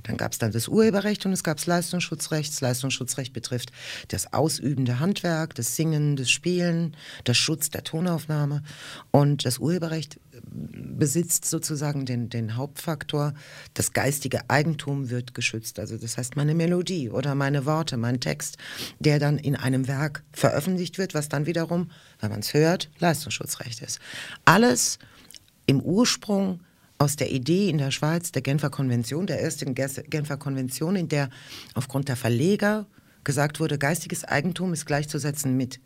Dann 0.03 0.17
gab 0.17 0.33
es 0.33 0.39
dann 0.39 0.53
das 0.53 0.69
Urheberrecht 0.69 1.25
und 1.27 1.33
es 1.33 1.45
gab 1.45 1.57
das 1.59 1.67
Leistungsschutzrecht. 1.67 2.53
Das 2.53 2.61
Leistungsschutzrecht 2.61 3.33
betrifft 3.33 3.73
das 4.09 4.33
ausübende 4.33 5.01
Handwerk, 5.01 5.55
das 5.55 5.77
Singen, 5.77 6.17
das 6.17 6.31
Spielen, 6.31 6.97
das 7.25 7.37
Schutz 7.37 7.71
der 7.71 7.85
Tonaufnahme. 7.85 8.63
Und 9.11 9.45
das 9.45 9.59
Urheberrecht 9.59 10.19
besitzt 10.43 11.45
sozusagen 11.47 12.05
den, 12.05 12.29
den 12.29 12.57
Hauptfaktor, 12.57 13.35
das 13.75 13.93
geistige 13.93 14.49
Eigentum 14.49 15.11
wird 15.11 15.35
geschützt. 15.35 15.79
Also 15.79 15.97
das 15.97 16.19
heißt 16.19 16.37
meine 16.37 16.55
Melodie 16.55 17.11
oder 17.11 17.35
meine 17.35 17.67
Worte, 17.67 17.97
mein 17.97 18.21
Text, 18.21 18.59
der 18.99 19.19
dann 19.19 19.39
in 19.39 19.57
einem 19.57 19.89
Werk 19.89 20.23
veröffentlicht 20.33 20.99
wird, 20.99 21.15
was 21.15 21.29
dann 21.29 21.47
wiederum, 21.47 21.91
wenn 22.21 22.31
man 22.31 22.41
es 22.41 22.55
hört, 22.55 22.91
Leistungsschutzrecht 22.99 23.83
ist. 23.83 23.99
Alles 24.45 24.99
im 25.67 25.81
Ursprung 25.81 26.61
aus 26.99 27.17
der 27.17 27.31
Idee 27.31 27.69
in 27.69 27.79
der 27.79 27.91
Schweiz 27.91 28.33
der 28.33 28.43
Genfer 28.43 28.71
Konvention, 28.71 29.27
der 29.27 29.43
ersten 29.43 29.75
Genfer 29.75 30.37
Konvention, 30.37 30.97
in 30.97 31.09
der 31.09 31.29
aufgrund 31.75 32.09
der 32.09 32.17
Verleger 32.17 32.87
gesagt 33.25 33.61
wurde, 33.61 33.77
geistiges 33.77 34.25
Eigentum 34.25 34.73
ist 34.73 34.87
gleichzusetzen 34.87 35.57
mit 35.57 35.81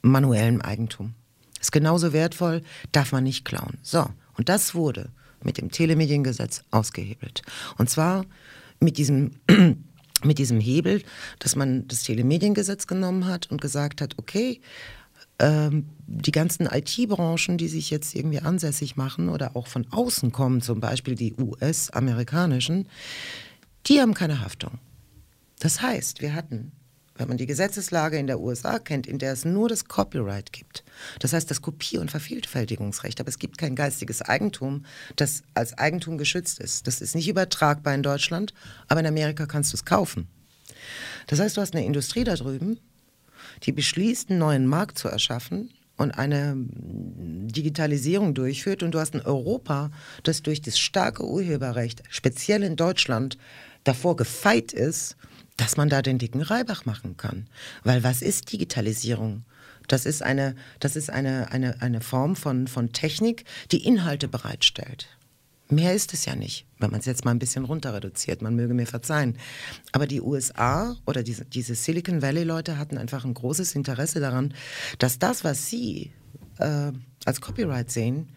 manuellem 0.00 0.62
Eigentum. 0.62 1.14
Ist 1.60 1.72
genauso 1.72 2.12
wertvoll, 2.12 2.62
darf 2.92 3.12
man 3.12 3.24
nicht 3.24 3.44
klauen. 3.44 3.78
So, 3.82 4.06
und 4.36 4.48
das 4.48 4.74
wurde 4.74 5.10
mit 5.42 5.58
dem 5.58 5.70
Telemediengesetz 5.70 6.62
ausgehebelt. 6.70 7.42
Und 7.76 7.90
zwar 7.90 8.24
mit 8.80 8.96
diesem 8.96 9.32
mit 10.24 10.38
diesem 10.38 10.58
Hebel, 10.58 11.02
dass 11.38 11.54
man 11.54 11.86
das 11.86 12.02
Telemediengesetz 12.02 12.86
genommen 12.86 13.26
hat 13.26 13.50
und 13.50 13.60
gesagt 13.60 14.00
hat, 14.00 14.14
okay, 14.18 14.60
ähm, 15.38 15.88
die 16.06 16.32
ganzen 16.32 16.66
IT-Branchen, 16.66 17.58
die 17.58 17.68
sich 17.68 17.90
jetzt 17.90 18.14
irgendwie 18.14 18.40
ansässig 18.40 18.96
machen 18.96 19.28
oder 19.28 19.56
auch 19.56 19.66
von 19.66 19.86
außen 19.90 20.32
kommen, 20.32 20.62
zum 20.62 20.80
Beispiel 20.80 21.14
die 21.14 21.34
US-amerikanischen, 21.38 22.88
die 23.86 24.00
haben 24.00 24.14
keine 24.14 24.40
Haftung. 24.40 24.78
Das 25.60 25.82
heißt, 25.82 26.20
wir 26.22 26.34
hatten, 26.34 26.72
wenn 27.16 27.28
man 27.28 27.36
die 27.36 27.46
Gesetzeslage 27.46 28.18
in 28.18 28.26
der 28.26 28.40
USA 28.40 28.78
kennt, 28.78 29.06
in 29.06 29.18
der 29.18 29.32
es 29.32 29.44
nur 29.44 29.68
das 29.68 29.86
Copyright 29.86 30.52
gibt, 30.52 30.84
das 31.18 31.32
heißt 31.32 31.50
das 31.50 31.62
Kopier- 31.62 32.00
und 32.00 32.10
Vervielfältigungsrecht, 32.10 33.20
aber 33.20 33.28
es 33.28 33.38
gibt 33.38 33.58
kein 33.58 33.74
geistiges 33.74 34.22
Eigentum, 34.22 34.84
das 35.16 35.42
als 35.54 35.76
Eigentum 35.76 36.16
geschützt 36.16 36.58
ist. 36.60 36.86
Das 36.86 37.00
ist 37.00 37.14
nicht 37.14 37.28
übertragbar 37.28 37.94
in 37.94 38.02
Deutschland, 38.02 38.54
aber 38.86 39.00
in 39.00 39.06
Amerika 39.06 39.46
kannst 39.46 39.72
du 39.72 39.76
es 39.76 39.84
kaufen. 39.84 40.28
Das 41.26 41.40
heißt, 41.40 41.56
du 41.56 41.60
hast 41.60 41.74
eine 41.74 41.84
Industrie 41.84 42.24
da 42.24 42.34
drüben, 42.34 42.78
die 43.64 43.72
beschließt, 43.72 44.30
einen 44.30 44.38
neuen 44.38 44.66
Markt 44.66 44.98
zu 44.98 45.08
erschaffen 45.08 45.70
und 45.96 46.12
eine 46.12 46.54
Digitalisierung 46.56 48.34
durchführt 48.34 48.82
und 48.82 48.92
du 48.92 49.00
hast 49.00 49.14
ein 49.14 49.22
Europa, 49.22 49.90
das 50.22 50.42
durch 50.42 50.62
das 50.62 50.78
starke 50.78 51.26
Urheberrecht, 51.26 52.02
speziell 52.08 52.62
in 52.62 52.76
Deutschland, 52.76 53.36
davor 53.84 54.16
gefeit 54.16 54.72
ist, 54.72 55.16
dass 55.56 55.76
man 55.76 55.88
da 55.88 56.02
den 56.02 56.18
dicken 56.18 56.40
Reibach 56.40 56.84
machen 56.84 57.16
kann. 57.16 57.48
Weil 57.82 58.04
was 58.04 58.22
ist 58.22 58.52
Digitalisierung? 58.52 59.44
Das 59.88 60.06
ist 60.06 60.22
eine, 60.22 60.54
das 60.80 60.96
ist 60.96 61.10
eine, 61.10 61.50
eine, 61.50 61.82
eine 61.82 62.00
Form 62.00 62.36
von, 62.36 62.68
von 62.68 62.92
Technik, 62.92 63.44
die 63.72 63.84
Inhalte 63.84 64.28
bereitstellt. 64.28 65.08
Mehr 65.70 65.94
ist 65.94 66.14
es 66.14 66.24
ja 66.24 66.34
nicht, 66.34 66.66
wenn 66.78 66.90
man 66.90 67.00
es 67.00 67.06
jetzt 67.06 67.26
mal 67.26 67.32
ein 67.32 67.38
bisschen 67.38 67.66
runter 67.66 67.92
reduziert. 67.92 68.40
Man 68.40 68.56
möge 68.56 68.72
mir 68.72 68.86
verzeihen. 68.86 69.36
Aber 69.92 70.06
die 70.06 70.22
USA 70.22 70.96
oder 71.06 71.22
diese, 71.22 71.44
diese 71.44 71.74
Silicon 71.74 72.22
Valley-Leute 72.22 72.78
hatten 72.78 72.96
einfach 72.96 73.26
ein 73.26 73.34
großes 73.34 73.74
Interesse 73.74 74.18
daran, 74.18 74.54
dass 74.98 75.18
das, 75.18 75.44
was 75.44 75.66
sie 75.66 76.12
äh, 76.58 76.92
als 77.26 77.40
Copyright 77.42 77.90
sehen, 77.90 78.30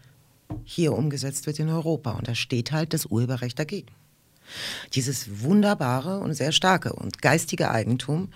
hier 0.64 0.92
umgesetzt 0.92 1.46
wird 1.46 1.58
in 1.58 1.70
Europa. 1.70 2.10
Und 2.10 2.28
da 2.28 2.34
steht 2.34 2.70
halt 2.70 2.92
das 2.92 3.06
Urheberrecht 3.06 3.58
dagegen. 3.58 3.88
Dieses 4.92 5.40
wunderbare 5.42 6.18
und 6.18 6.34
sehr 6.34 6.52
starke 6.52 6.92
und 6.92 7.22
geistige 7.22 7.70
Eigentum. 7.70 8.28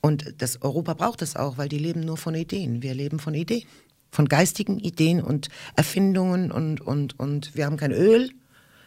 Und 0.00 0.34
das 0.38 0.60
Europa 0.62 0.94
braucht 0.94 1.22
es 1.22 1.36
auch, 1.36 1.56
weil 1.56 1.68
die 1.68 1.78
leben 1.78 2.00
nur 2.00 2.16
von 2.16 2.34
Ideen. 2.34 2.82
Wir 2.82 2.94
leben 2.94 3.20
von 3.20 3.34
Ideen 3.34 3.62
von 4.10 4.26
geistigen 4.26 4.78
Ideen 4.78 5.22
und 5.22 5.48
Erfindungen 5.76 6.50
und, 6.50 6.80
und, 6.80 7.18
und 7.18 7.54
wir 7.54 7.66
haben 7.66 7.76
kein 7.76 7.92
Öl, 7.92 8.30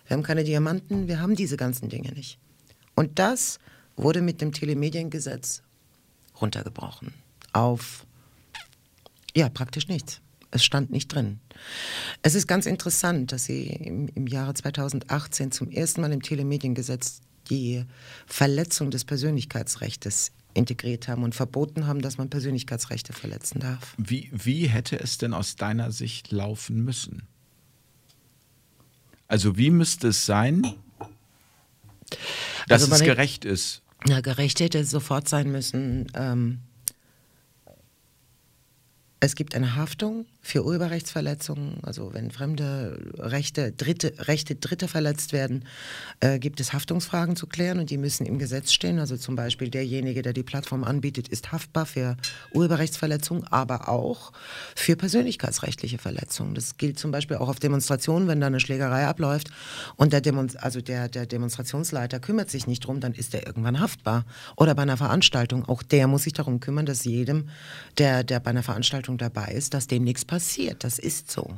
wir 0.05 0.15
haben 0.15 0.23
keine 0.23 0.43
Diamanten, 0.43 1.07
wir 1.07 1.19
haben 1.19 1.35
diese 1.35 1.57
ganzen 1.57 1.89
Dinge 1.89 2.11
nicht. 2.11 2.37
Und 2.95 3.19
das 3.19 3.59
wurde 3.95 4.21
mit 4.21 4.41
dem 4.41 4.51
Telemediengesetz 4.51 5.63
runtergebrochen 6.39 7.13
auf, 7.53 8.05
ja, 9.35 9.49
praktisch 9.49 9.87
nichts. 9.87 10.19
Es 10.51 10.63
stand 10.63 10.91
nicht 10.91 11.07
drin. 11.07 11.39
Es 12.21 12.35
ist 12.35 12.47
ganz 12.47 12.67
interessant, 12.67 13.31
dass 13.31 13.45
Sie 13.45 13.67
im, 13.67 14.07
im 14.13 14.27
Jahre 14.27 14.53
2018 14.53 15.51
zum 15.51 15.71
ersten 15.71 16.01
Mal 16.01 16.11
im 16.11 16.21
Telemediengesetz 16.21 17.21
die 17.49 17.85
Verletzung 18.27 18.91
des 18.91 19.03
Persönlichkeitsrechts 19.03 20.31
integriert 20.53 21.07
haben 21.07 21.23
und 21.23 21.33
verboten 21.33 21.87
haben, 21.87 22.01
dass 22.01 22.17
man 22.17 22.29
Persönlichkeitsrechte 22.29 23.13
verletzen 23.13 23.59
darf. 23.59 23.95
Wie, 23.97 24.29
wie 24.31 24.67
hätte 24.67 24.99
es 24.99 25.17
denn 25.17 25.33
aus 25.33 25.55
deiner 25.55 25.91
Sicht 25.91 26.31
laufen 26.31 26.83
müssen? 26.83 27.23
Also 29.34 29.57
wie 29.57 29.71
müsste 29.71 30.09
es 30.09 30.27
sein, 30.27 30.61
dass 32.67 32.84
also 32.84 32.93
es 32.93 33.01
gerecht 33.01 33.45
ist? 33.45 33.81
Na, 34.05 34.21
gerecht 34.21 34.59
hätte 34.59 34.77
es 34.77 34.91
sofort 34.91 35.27
sein 35.27 35.51
müssen. 35.51 36.05
Ähm, 36.13 36.59
es 39.21 39.34
gibt 39.34 39.55
eine 39.55 39.75
Haftung 39.75 40.27
für 40.45 40.65
Urheberrechtsverletzungen, 40.65 41.77
also 41.83 42.13
wenn 42.13 42.29
fremde 42.29 42.99
Rechte, 43.17 43.71
Dritte, 43.71 44.13
Rechte 44.27 44.55
Dritte 44.55 44.89
verletzt 44.89 45.31
werden, 45.31 45.63
äh, 46.19 46.37
gibt 46.37 46.59
es 46.59 46.73
Haftungsfragen 46.73 47.37
zu 47.37 47.47
klären 47.47 47.79
und 47.79 47.89
die 47.89 47.97
müssen 47.97 48.25
im 48.25 48.39
Gesetz 48.39 48.73
stehen. 48.73 48.99
Also 48.99 49.15
zum 49.15 49.37
Beispiel 49.37 49.69
derjenige, 49.69 50.21
der 50.21 50.33
die 50.33 50.43
Plattform 50.43 50.83
anbietet, 50.83 51.29
ist 51.29 51.53
haftbar 51.53 51.85
für 51.85 52.17
Urheberrechtsverletzungen, 52.51 53.47
aber 53.47 53.87
auch 53.87 54.33
für 54.75 54.97
persönlichkeitsrechtliche 54.97 55.97
Verletzungen. 55.97 56.55
Das 56.55 56.75
gilt 56.75 56.99
zum 56.99 57.11
Beispiel 57.11 57.37
auch 57.37 57.47
auf 57.47 57.61
Demonstrationen, 57.61 58.27
wenn 58.27 58.41
da 58.41 58.47
eine 58.47 58.59
Schlägerei 58.59 59.07
abläuft 59.07 59.49
und 59.95 60.11
der, 60.11 60.19
Demon 60.19 60.51
also 60.57 60.81
der, 60.81 61.07
der 61.07 61.25
Demonstrationsleiter 61.25 62.19
kümmert 62.19 62.51
sich 62.51 62.67
nicht 62.67 62.81
drum, 62.85 62.99
dann 62.99 63.13
ist 63.13 63.33
der 63.33 63.47
irgendwann 63.47 63.79
haftbar. 63.79 64.25
Oder 64.57 64.75
bei 64.75 64.81
einer 64.81 64.97
Veranstaltung, 64.97 65.63
auch 65.69 65.83
der 65.83 66.07
muss 66.07 66.23
sich 66.23 66.33
darum 66.33 66.59
kümmern, 66.59 66.85
dass 66.85 67.05
jedem, 67.05 67.47
der, 67.97 68.25
der 68.25 68.41
bei 68.41 68.49
einer 68.49 68.61
Veranstaltung 68.61 69.17
dabei 69.17 69.53
ist, 69.53 69.73
dass 69.73 69.87
dem 69.87 70.03
nichts 70.03 70.25
passiert 70.25 70.32
passiert. 70.34 70.84
Das 70.84 70.97
ist 70.97 71.29
so. 71.29 71.57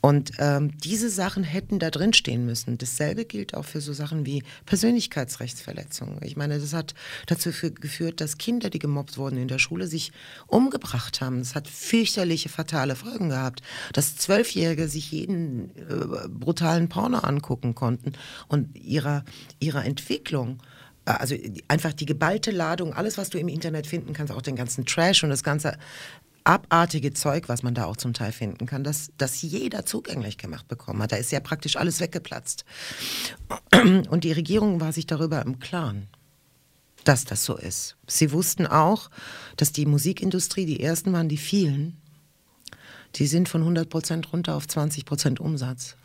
Und 0.00 0.32
ähm, 0.38 0.76
diese 0.78 1.08
Sachen 1.08 1.44
hätten 1.44 1.78
da 1.78 1.88
drin 1.88 2.12
stehen 2.12 2.44
müssen. 2.44 2.76
Dasselbe 2.76 3.24
gilt 3.24 3.54
auch 3.54 3.64
für 3.64 3.80
so 3.80 3.92
Sachen 3.92 4.26
wie 4.26 4.42
Persönlichkeitsrechtsverletzungen. 4.66 6.18
Ich 6.24 6.36
meine, 6.36 6.58
das 6.58 6.72
hat 6.72 6.94
dazu 7.26 7.50
geführt, 7.52 8.20
dass 8.20 8.38
Kinder, 8.38 8.70
die 8.70 8.80
gemobbt 8.80 9.18
wurden 9.18 9.36
in 9.36 9.46
der 9.46 9.60
Schule, 9.60 9.86
sich 9.86 10.10
umgebracht 10.48 11.20
haben. 11.20 11.38
Das 11.38 11.54
hat 11.54 11.68
fürchterliche, 11.68 12.48
fatale 12.48 12.96
Folgen 12.96 13.28
gehabt. 13.28 13.62
Dass 13.92 14.16
Zwölfjährige 14.16 14.88
sich 14.88 15.12
jeden 15.12 15.70
äh, 15.76 16.28
brutalen 16.28 16.88
Porno 16.88 17.18
angucken 17.18 17.76
konnten 17.76 18.14
und 18.48 18.74
ihrer, 18.74 19.24
ihrer 19.60 19.84
Entwicklung 19.84 20.60
also 21.04 21.34
einfach 21.68 21.92
die 21.92 22.06
geballte 22.06 22.50
Ladung, 22.50 22.94
alles, 22.94 23.18
was 23.18 23.30
du 23.30 23.38
im 23.38 23.48
Internet 23.48 23.86
finden 23.86 24.12
kannst, 24.12 24.32
auch 24.32 24.42
den 24.42 24.56
ganzen 24.56 24.86
Trash 24.86 25.24
und 25.24 25.30
das 25.30 25.42
ganze 25.42 25.76
abartige 26.44 27.12
Zeug, 27.12 27.48
was 27.48 27.62
man 27.62 27.74
da 27.74 27.84
auch 27.84 27.96
zum 27.96 28.12
Teil 28.12 28.32
finden 28.32 28.66
kann, 28.66 28.84
dass 28.84 29.10
das 29.18 29.42
jeder 29.42 29.86
zugänglich 29.86 30.38
gemacht 30.38 30.68
bekommen 30.68 31.02
hat. 31.02 31.12
Da 31.12 31.16
ist 31.16 31.32
ja 31.32 31.40
praktisch 31.40 31.76
alles 31.76 32.00
weggeplatzt. 32.00 32.64
Und 34.10 34.24
die 34.24 34.32
Regierung 34.32 34.80
war 34.80 34.92
sich 34.92 35.06
darüber 35.06 35.42
im 35.42 35.58
Klaren, 35.58 36.08
dass 37.04 37.24
das 37.24 37.44
so 37.44 37.56
ist. 37.56 37.96
Sie 38.06 38.32
wussten 38.32 38.66
auch, 38.66 39.10
dass 39.56 39.72
die 39.72 39.86
Musikindustrie, 39.86 40.66
die 40.66 40.80
ersten 40.80 41.12
waren 41.12 41.28
die 41.28 41.36
vielen, 41.36 41.98
die 43.16 43.26
sind 43.26 43.48
von 43.48 43.60
100 43.60 43.88
Prozent 43.88 44.32
runter 44.32 44.54
auf 44.54 44.66
20 44.66 45.04
Prozent 45.04 45.40
Umsatz 45.40 45.96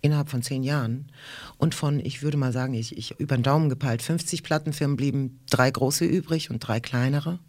innerhalb 0.00 0.30
von 0.30 0.42
zehn 0.42 0.62
Jahren. 0.62 1.10
Und 1.58 1.74
von, 1.74 2.00
ich 2.00 2.22
würde 2.22 2.36
mal 2.36 2.52
sagen, 2.52 2.74
ich, 2.74 2.96
ich 2.96 3.18
über 3.18 3.36
den 3.36 3.42
Daumen 3.42 3.68
gepeilt, 3.68 4.00
50 4.02 4.42
Plattenfirmen 4.42 4.96
blieben 4.96 5.40
drei 5.50 5.70
große 5.70 6.04
übrig 6.04 6.50
und 6.50 6.60
drei 6.60 6.80
kleinere 6.80 7.40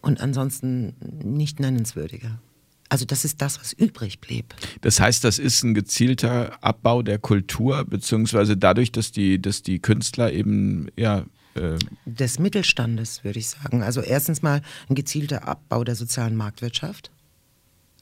und 0.00 0.20
ansonsten 0.20 0.94
nicht 1.00 1.60
nennenswürdiger. 1.60 2.40
Also 2.88 3.04
das 3.04 3.24
ist 3.24 3.42
das, 3.42 3.60
was 3.60 3.72
übrig 3.74 4.20
blieb. 4.20 4.54
Das 4.80 4.98
heißt, 4.98 5.22
das 5.22 5.38
ist 5.38 5.62
ein 5.62 5.74
gezielter 5.74 6.62
Abbau 6.62 7.02
der 7.02 7.18
Kultur, 7.18 7.84
beziehungsweise 7.84 8.56
dadurch, 8.56 8.92
dass 8.92 9.12
die, 9.12 9.40
dass 9.40 9.62
die 9.62 9.78
Künstler 9.78 10.32
eben 10.32 10.88
ja 10.96 11.26
äh 11.54 11.78
des 12.06 12.38
Mittelstandes, 12.38 13.24
würde 13.24 13.38
ich 13.40 13.48
sagen. 13.48 13.82
Also 13.82 14.00
erstens 14.00 14.40
mal 14.40 14.62
ein 14.88 14.94
gezielter 14.94 15.46
Abbau 15.46 15.84
der 15.84 15.96
sozialen 15.96 16.36
Marktwirtschaft. 16.36 17.10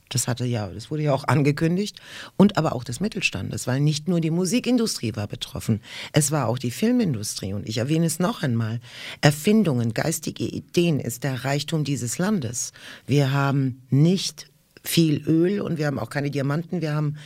Das 0.09 0.27
hatte 0.27 0.45
ja, 0.45 0.67
das 0.67 0.89
wurde 0.89 1.03
ja 1.03 1.13
auch 1.13 1.25
angekündigt. 1.25 1.99
Und 2.37 2.57
aber 2.57 2.73
auch 2.73 2.83
des 2.83 2.99
Mittelstandes, 2.99 3.67
weil 3.67 3.79
nicht 3.79 4.07
nur 4.07 4.21
die 4.21 4.31
Musikindustrie 4.31 5.15
war 5.15 5.27
betroffen, 5.27 5.81
es 6.13 6.31
war 6.31 6.47
auch 6.47 6.57
die 6.57 6.71
Filmindustrie. 6.71 7.53
Und 7.53 7.67
ich 7.67 7.77
erwähne 7.77 8.05
es 8.05 8.19
noch 8.19 8.43
einmal. 8.43 8.79
Erfindungen, 9.21 9.93
geistige 9.93 10.45
Ideen 10.45 10.99
ist 10.99 11.23
der 11.23 11.45
Reichtum 11.45 11.83
dieses 11.83 12.17
Landes. 12.17 12.73
Wir 13.05 13.31
haben 13.31 13.81
nicht 13.89 14.49
viel 14.83 15.21
Öl 15.27 15.61
und 15.61 15.77
wir 15.77 15.87
haben 15.87 15.99
auch 15.99 16.09
keine 16.09 16.31
Diamanten, 16.31 16.81
wir 16.81 16.93
haben 16.93 17.17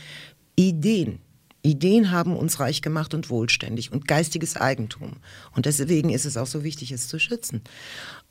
Ideen. 0.56 1.20
Ideen 1.62 2.10
haben 2.10 2.36
uns 2.36 2.58
reich 2.58 2.82
gemacht 2.82 3.14
und 3.14 3.30
wohlständig 3.30 3.92
und 3.92 4.08
geistiges 4.08 4.56
Eigentum. 4.56 5.18
Und 5.54 5.66
deswegen 5.66 6.10
ist 6.10 6.24
es 6.24 6.36
auch 6.36 6.48
so 6.48 6.64
wichtig, 6.64 6.90
es 6.90 7.06
zu 7.06 7.20
schützen. 7.20 7.62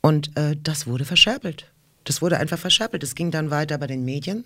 Und 0.02 0.36
äh, 0.36 0.56
das 0.62 0.86
wurde 0.86 1.06
verscherbelt. 1.06 1.71
Das 2.04 2.22
wurde 2.22 2.38
einfach 2.38 2.58
verscheppelt. 2.58 3.02
Es 3.02 3.14
ging 3.14 3.30
dann 3.30 3.50
weiter 3.50 3.78
bei 3.78 3.86
den 3.86 4.04
Medien. 4.04 4.44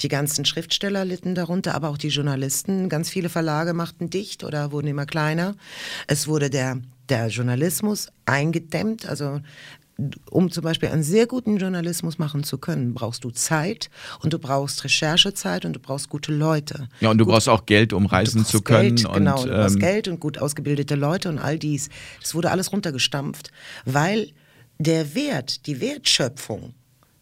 Die 0.00 0.08
ganzen 0.08 0.44
Schriftsteller 0.44 1.04
litten 1.04 1.34
darunter, 1.34 1.74
aber 1.74 1.88
auch 1.88 1.98
die 1.98 2.08
Journalisten. 2.08 2.88
Ganz 2.88 3.08
viele 3.08 3.28
Verlage 3.28 3.72
machten 3.72 4.10
dicht 4.10 4.44
oder 4.44 4.70
wurden 4.72 4.86
immer 4.86 5.06
kleiner. 5.06 5.56
Es 6.06 6.28
wurde 6.28 6.50
der, 6.50 6.78
der 7.08 7.28
Journalismus 7.28 8.08
eingedämmt. 8.26 9.08
Also 9.08 9.40
um 10.30 10.50
zum 10.50 10.62
Beispiel 10.62 10.90
einen 10.90 11.02
sehr 11.02 11.26
guten 11.26 11.56
Journalismus 11.56 12.18
machen 12.18 12.44
zu 12.44 12.58
können, 12.58 12.92
brauchst 12.92 13.24
du 13.24 13.30
Zeit 13.30 13.88
und 14.20 14.32
du 14.32 14.38
brauchst 14.38 14.84
Recherchezeit 14.84 15.64
und 15.64 15.72
du 15.72 15.80
brauchst 15.80 16.10
gute 16.10 16.32
Leute. 16.32 16.88
Ja, 17.00 17.10
und 17.10 17.18
du 17.18 17.24
Gut, 17.24 17.32
brauchst 17.32 17.48
auch 17.48 17.64
Geld, 17.64 17.94
um 17.94 18.04
reisen 18.04 18.44
zu 18.44 18.60
können. 18.60 18.96
Geld, 18.96 19.12
genau, 19.14 19.40
und, 19.40 19.48
du 19.48 19.54
brauchst 19.54 19.76
ähm, 19.76 19.80
Geld 19.80 20.08
und 20.08 20.20
gut 20.20 20.38
ausgebildete 20.38 20.96
Leute 20.96 21.30
und 21.30 21.38
all 21.38 21.58
dies. 21.58 21.88
Das 22.20 22.34
wurde 22.34 22.50
alles 22.50 22.72
runtergestampft, 22.72 23.50
weil 23.86 24.32
der 24.78 25.14
Wert, 25.14 25.66
die 25.66 25.80
Wertschöpfung, 25.80 26.74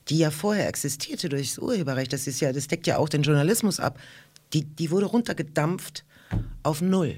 die 0.09 0.19
ja 0.19 0.31
vorher 0.31 0.69
existierte 0.69 1.29
durch 1.29 1.55
das 1.55 1.59
Urheberrecht, 1.59 2.13
das 2.13 2.27
ist 2.27 2.41
ja, 2.41 2.53
das 2.53 2.69
deckt 2.69 2.87
ja 2.87 2.99
auch 2.99 3.09
den 3.09 3.23
Journalismus 3.23 3.81
ab, 3.81 3.99
die, 4.53 4.65
die 4.65 4.91
wurde 4.91 5.07
runtergedampft 5.07 6.05
auf 6.63 6.81
Null. 6.81 7.17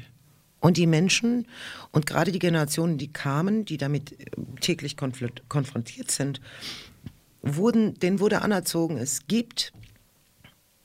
Und 0.60 0.78
die 0.78 0.86
Menschen 0.86 1.46
und 1.92 2.06
gerade 2.06 2.32
die 2.32 2.38
Generationen, 2.38 2.98
die 2.98 3.12
kamen, 3.12 3.64
die 3.64 3.76
damit 3.76 4.12
äh, 4.12 4.24
täglich 4.60 4.96
konfrontiert 4.96 6.10
sind, 6.10 6.40
wurden, 7.42 7.94
denen 7.94 8.20
wurde 8.20 8.42
anerzogen, 8.42 8.96
es 8.96 9.26
gibt 9.28 9.72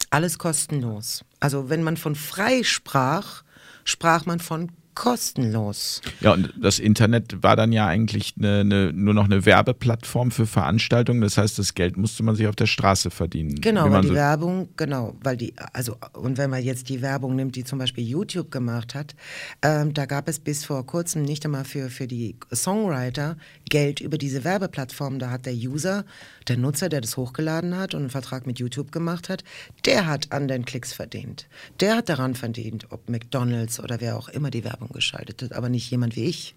alles 0.10 0.38
kostenlos. 0.38 1.24
Also 1.40 1.70
wenn 1.70 1.84
man 1.84 1.98
von 1.98 2.16
frei 2.16 2.64
sprach, 2.64 3.44
sprach 3.86 4.26
man 4.26 4.40
von 4.40 4.72
kostenlos. 5.02 6.00
Ja, 6.20 6.34
und 6.34 6.54
das 6.62 6.78
Internet 6.78 7.42
war 7.42 7.56
dann 7.56 7.72
ja 7.72 7.88
eigentlich 7.88 8.36
eine, 8.38 8.60
eine, 8.60 8.94
nur 8.94 9.16
noch 9.16 9.26
eine 9.26 9.48
Werbeplattform 9.48 10.30
für 10.30 10.46
Veranstaltungen. 10.46 11.22
Das 11.22 11.40
heißt, 11.40 11.58
das 11.58 11.74
Geld 11.74 11.98
musste 11.98 12.22
man 12.22 12.36
sich 12.36 12.46
auf 12.46 12.56
der 12.56 12.68
Straße 12.68 13.10
verdienen. 13.10 13.60
Genau, 13.62 13.90
weil 13.90 14.02
die 14.04 14.10
so 14.10 14.14
Werbung, 14.14 14.70
genau, 14.78 15.16
weil 15.24 15.38
die, 15.38 15.56
also, 15.74 15.96
und 16.14 16.38
wenn 16.38 16.52
man 16.52 16.64
jetzt 16.64 16.88
die 16.88 17.02
Werbung 17.02 17.36
nimmt, 17.36 17.56
die 17.56 17.64
zum 17.64 17.80
Beispiel 17.80 18.04
YouTube 18.04 18.52
gemacht 18.52 18.94
hat, 18.94 19.16
ähm, 19.64 19.92
da 19.96 20.06
gab 20.06 20.30
es 20.30 20.38
bis 20.38 20.66
vor 20.66 20.86
kurzem 20.86 21.24
nicht 21.24 21.44
einmal 21.46 21.66
für, 21.66 21.90
für 21.90 22.06
die 22.06 22.36
Songwriter 22.54 23.38
Geld 23.72 24.02
über 24.02 24.20
diese 24.20 24.44
Werbeplattform. 24.44 25.18
Da 25.18 25.32
hat 25.32 25.48
der 25.48 25.56
User, 25.56 26.06
der 26.48 26.58
Nutzer, 26.58 26.90
der 26.90 27.02
das 27.02 27.18
hochgeladen 27.18 27.76
hat 27.76 27.96
und 27.96 28.02
einen 28.02 28.10
Vertrag 28.12 28.46
mit 28.46 28.60
YouTube 28.60 28.92
gemacht 28.92 29.30
hat, 29.30 29.44
der 29.86 30.06
hat 30.06 30.32
an 30.32 30.48
den 30.48 30.64
Klicks 30.64 30.94
verdient. 30.94 31.48
Der 31.80 31.96
hat 31.96 32.08
daran 32.08 32.36
verdient, 32.36 32.92
ob 32.92 33.10
McDonalds 33.10 33.80
oder 33.80 34.00
wer 34.00 34.16
auch 34.16 34.30
immer 34.30 34.52
die 34.52 34.64
Werbung 34.64 34.91
Geschaltet, 34.92 35.54
aber 35.54 35.70
nicht 35.70 35.90
jemand 35.92 36.16
wie 36.16 36.26
ich. 36.26 36.56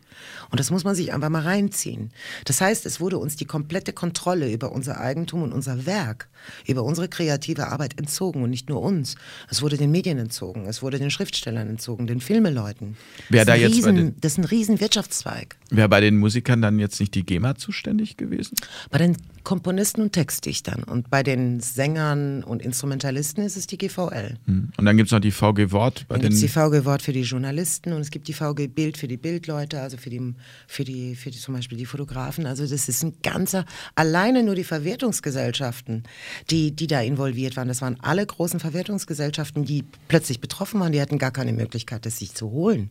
Und 0.51 0.61
das 0.61 0.71
muss 0.71 0.85
man 0.85 0.95
sich 0.95 1.12
einfach 1.12 1.29
mal 1.29 1.43
reinziehen. 1.43 2.11
Das 2.45 2.61
heißt, 2.61 2.87
es 2.87 3.01
wurde 3.01 3.19
uns 3.19 3.37
die 3.37 3.45
komplette 3.45 3.93
Kontrolle 3.93 4.53
über 4.53 4.73
unser 4.73 5.01
Eigentum 5.01 5.43
und 5.43 5.53
unser 5.53 5.87
Werk, 5.87 6.29
über 6.67 6.83
unsere 6.83 7.09
kreative 7.09 7.69
Arbeit 7.69 7.99
entzogen 7.99 8.43
und 8.43 8.51
nicht 8.51 8.69
nur 8.69 8.83
uns. 8.83 9.17
Es 9.51 9.62
wurde 9.62 9.77
den 9.77 9.91
Medien 9.91 10.19
entzogen, 10.19 10.67
es 10.67 10.83
wurde 10.83 10.99
den 10.99 11.11
Schriftstellern 11.11 11.69
entzogen, 11.69 12.07
den 12.07 12.21
Filmeleuten. 12.21 12.97
Wer 13.29 13.45
da 13.45 13.55
jetzt 13.55 13.75
riesen, 13.75 13.97
den, 13.97 14.15
das 14.21 14.33
ist 14.33 14.39
ein 14.39 14.45
riesen 14.45 14.81
Wirtschaftszweig. 14.81 15.57
Wäre 15.71 15.89
bei 15.89 16.01
den 16.01 16.17
Musikern 16.17 16.62
dann 16.62 16.79
jetzt 16.79 17.01
nicht 17.01 17.15
die 17.15 17.25
GEMA 17.25 17.57
zuständig 17.57 18.17
gewesen? 18.17 18.57
Bei 18.91 18.99
den 18.99 19.17
Komponisten 19.45 20.01
und 20.01 20.12
Textdichtern. 20.12 20.83
Und 20.83 21.11
bei 21.11 21.23
den 21.23 21.61
Sängern 21.61 22.43
und 22.43 22.62
Instrumentalisten 22.62 23.45
ist 23.45 23.57
es 23.57 23.67
die 23.67 23.79
GVL. 23.79 24.39
Hm. 24.47 24.71
Und 24.77 24.85
dann 24.85 24.97
gibt 24.97 25.09
es 25.09 25.12
noch 25.12 25.21
die 25.21 25.31
VG 25.31 25.71
Wort. 25.71 26.07
Bei 26.09 26.15
dann 26.15 26.23
gibt 26.23 26.35
es 26.35 26.41
die 26.41 26.49
VG 26.49 26.85
Wort 26.85 27.03
für 27.03 27.12
die 27.12 27.23
Journalisten 27.23 27.93
und 27.93 28.01
es 28.01 28.11
gibt 28.11 28.27
die 28.27 28.33
VG 28.33 28.69
Bild 28.69 28.97
für 28.97 29.07
die 29.07 29.19
Bildleute, 29.19 29.81
also 29.81 29.97
für 30.05 30.11
die, 30.11 30.35
für 30.67 30.85
die, 30.85 31.17
für 31.17 31.31
die 31.31 31.39
zum 31.39 31.55
Beispiel 31.55 31.79
die 31.79 31.87
Fotografen. 31.87 32.47
Also 32.47 32.67
das 32.67 32.89
ist 32.89 33.03
ein 33.03 33.15
ganzer, 33.23 33.65
alleine 33.95 34.43
nur 34.43 34.55
die 34.55 34.65
Verwertungsgesellschaften, 34.65 36.05
die, 36.51 36.73
die 36.73 36.87
da 36.87 37.01
involviert 37.01 37.57
waren. 37.57 37.69
Das 37.69 37.81
waren 37.81 37.99
alle 38.01 38.25
großen 38.25 38.61
Verwertungsgesellschaften, 38.61 39.65
die 39.65 39.85
plötzlich 40.09 40.41
betroffen 40.41 40.81
waren. 40.81 40.93
Die 40.93 41.01
hatten 41.01 41.19
gar 41.19 41.31
keine 41.31 41.55
Möglichkeit, 41.55 42.05
das 42.05 42.19
sich 42.19 42.35
zu 42.35 42.51
holen. 42.51 42.91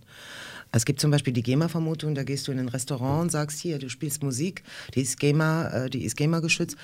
Es 0.76 0.86
gibt 0.86 0.99
zum 0.99 1.11
Beispiel 1.11 1.34
die 1.34 1.43
GEMA-Vermutung, 1.43 2.15
da 2.15 2.24
gehst 2.24 2.47
du 2.47 2.51
in 2.51 2.57
ein 2.57 2.67
Restaurant 2.67 3.21
und 3.21 3.32
sagst, 3.32 3.59
hier, 3.59 3.78
du 3.78 3.89
spielst 3.89 4.24
Musik, 4.24 4.63
die 4.95 5.01
ist 5.01 5.19
GEMA, 5.19 5.67
äh, 5.67 5.89
die 5.89 6.03
ist 6.03 6.17
GEMA 6.17 6.39
geschützt. 6.39 6.78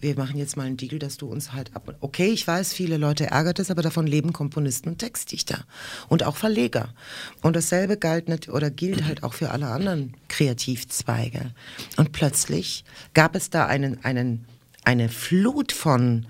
Wir 0.00 0.16
machen 0.16 0.36
jetzt 0.36 0.56
mal 0.56 0.66
einen 0.66 0.76
Deal, 0.76 0.98
dass 0.98 1.18
du 1.18 1.28
uns 1.28 1.52
halt 1.52 1.74
ab. 1.76 1.94
Okay, 2.00 2.30
ich 2.30 2.44
weiß, 2.44 2.72
viele 2.72 2.96
Leute 2.96 3.26
ärgert 3.26 3.60
es, 3.60 3.70
aber 3.70 3.80
davon 3.80 4.08
leben 4.08 4.32
Komponisten 4.32 4.88
und 4.88 4.98
Textdichter 4.98 5.64
und 6.08 6.24
auch 6.24 6.36
Verleger. 6.36 6.92
Und 7.40 7.54
dasselbe 7.54 7.96
galt 7.96 8.28
nicht 8.28 8.48
oder 8.48 8.72
gilt 8.72 9.04
halt 9.04 9.22
auch 9.22 9.34
für 9.34 9.52
alle 9.52 9.68
anderen 9.68 10.16
Kreativzweige. 10.26 11.52
Und 11.96 12.10
plötzlich 12.10 12.84
gab 13.14 13.36
es 13.36 13.50
da 13.50 13.66
einen, 13.66 14.04
einen, 14.04 14.46
eine 14.82 15.08
Flut 15.08 15.70
von 15.70 16.26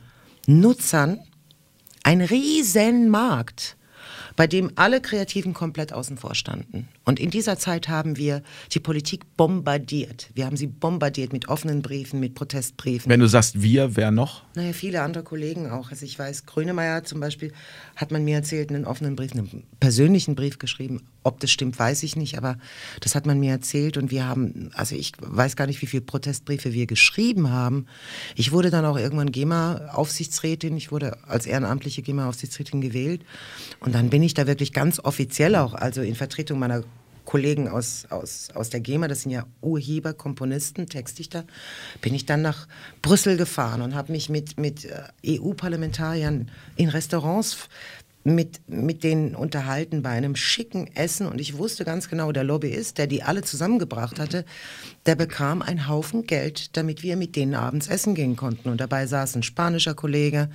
Nutzern, 0.46 1.20
ein 2.02 2.20
riesen 2.20 3.08
Markt 3.08 3.77
bei 4.38 4.46
dem 4.46 4.70
alle 4.76 5.00
Kreativen 5.00 5.52
komplett 5.52 5.92
außen 5.92 6.16
vor 6.16 6.36
standen. 6.36 6.86
Und 7.04 7.18
in 7.18 7.30
dieser 7.30 7.58
Zeit 7.58 7.88
haben 7.88 8.16
wir 8.16 8.44
die 8.72 8.78
Politik 8.78 9.36
bombardiert. 9.36 10.30
Wir 10.32 10.46
haben 10.46 10.56
sie 10.56 10.68
bombardiert 10.68 11.32
mit 11.32 11.48
offenen 11.48 11.82
Briefen, 11.82 12.20
mit 12.20 12.36
Protestbriefen. 12.36 13.10
Wenn 13.10 13.18
du 13.18 13.26
sagst 13.26 13.60
wir, 13.60 13.96
wer 13.96 14.12
noch? 14.12 14.44
Naja, 14.54 14.72
viele 14.72 15.02
andere 15.02 15.24
Kollegen 15.24 15.68
auch. 15.68 15.90
Also 15.90 16.04
ich 16.04 16.16
weiß, 16.16 16.46
Grönemeyer 16.46 17.02
zum 17.02 17.18
Beispiel 17.18 17.52
hat 17.96 18.12
man 18.12 18.24
mir 18.24 18.36
erzählt, 18.36 18.70
einen 18.70 18.84
offenen 18.84 19.16
Brief, 19.16 19.32
einen 19.32 19.64
persönlichen 19.80 20.36
Brief 20.36 20.60
geschrieben. 20.60 21.02
Ob 21.24 21.40
das 21.40 21.50
stimmt, 21.50 21.76
weiß 21.76 22.04
ich 22.04 22.14
nicht, 22.14 22.38
aber 22.38 22.58
das 23.00 23.16
hat 23.16 23.26
man 23.26 23.40
mir 23.40 23.50
erzählt 23.50 23.96
und 23.96 24.12
wir 24.12 24.24
haben, 24.24 24.70
also 24.74 24.94
ich 24.94 25.12
weiß 25.20 25.56
gar 25.56 25.66
nicht, 25.66 25.82
wie 25.82 25.86
viele 25.86 26.02
Protestbriefe 26.02 26.72
wir 26.72 26.86
geschrieben 26.86 27.50
haben. 27.50 27.86
Ich 28.36 28.52
wurde 28.52 28.70
dann 28.70 28.84
auch 28.84 28.96
irgendwann 28.96 29.32
GEMA-Aufsichtsrätin. 29.32 30.76
Ich 30.76 30.92
wurde 30.92 31.18
als 31.26 31.44
ehrenamtliche 31.44 32.02
GEMA-Aufsichtsrätin 32.02 32.80
gewählt 32.80 33.22
und 33.80 33.94
dann 33.94 34.10
bin 34.10 34.22
ich 34.22 34.27
da 34.34 34.46
wirklich 34.46 34.72
ganz 34.72 35.00
offiziell 35.00 35.56
auch, 35.56 35.74
also 35.74 36.02
in 36.02 36.14
Vertretung 36.14 36.58
meiner 36.58 36.82
Kollegen 37.24 37.68
aus, 37.68 38.06
aus, 38.08 38.48
aus 38.54 38.70
der 38.70 38.80
GEMA, 38.80 39.06
das 39.06 39.22
sind 39.22 39.32
ja 39.32 39.44
Urheber, 39.60 40.14
Komponisten, 40.14 40.86
Textdichter, 40.86 41.44
bin 42.00 42.14
ich 42.14 42.24
dann 42.24 42.40
nach 42.40 42.66
Brüssel 43.02 43.36
gefahren 43.36 43.82
und 43.82 43.94
habe 43.94 44.12
mich 44.12 44.30
mit, 44.30 44.58
mit 44.58 44.86
äh, 44.86 45.38
EU-Parlamentariern 45.38 46.50
in 46.76 46.88
Restaurants 46.88 47.68
mit, 48.24 48.60
mit 48.68 49.04
denen 49.04 49.34
unterhalten 49.34 50.02
bei 50.02 50.10
einem 50.10 50.36
schicken 50.36 50.88
Essen 50.94 51.26
und 51.26 51.40
ich 51.40 51.56
wusste 51.56 51.84
ganz 51.84 52.08
genau, 52.08 52.32
der 52.32 52.44
Lobbyist, 52.44 52.98
der 52.98 53.06
die 53.06 53.22
alle 53.22 53.42
zusammengebracht 53.42 54.18
hatte, 54.18 54.44
der 55.06 55.14
bekam 55.14 55.62
einen 55.62 55.88
Haufen 55.88 56.26
Geld, 56.26 56.76
damit 56.76 57.02
wir 57.02 57.16
mit 57.16 57.36
denen 57.36 57.54
abends 57.54 57.88
essen 57.88 58.14
gehen 58.14 58.36
konnten. 58.36 58.68
Und 58.68 58.80
dabei 58.80 59.06
saß 59.06 59.36
ein 59.36 59.42
spanischer 59.42 59.94
Kollege, 59.94 60.48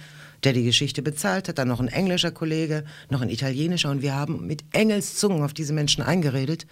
der 0.45 0.53
die 0.53 0.63
Geschichte 0.63 1.01
bezahlt 1.01 1.47
hat, 1.47 1.57
dann 1.57 1.67
noch 1.67 1.79
ein 1.79 1.87
englischer 1.87 2.31
Kollege, 2.31 2.83
noch 3.09 3.21
ein 3.21 3.29
italienischer. 3.29 3.89
Und 3.89 4.01
wir 4.01 4.15
haben 4.15 4.45
mit 4.47 4.63
Engelszungen 4.71 5.43
auf 5.43 5.53
diese 5.53 5.73
Menschen 5.73 6.03
eingeredet, 6.03 6.65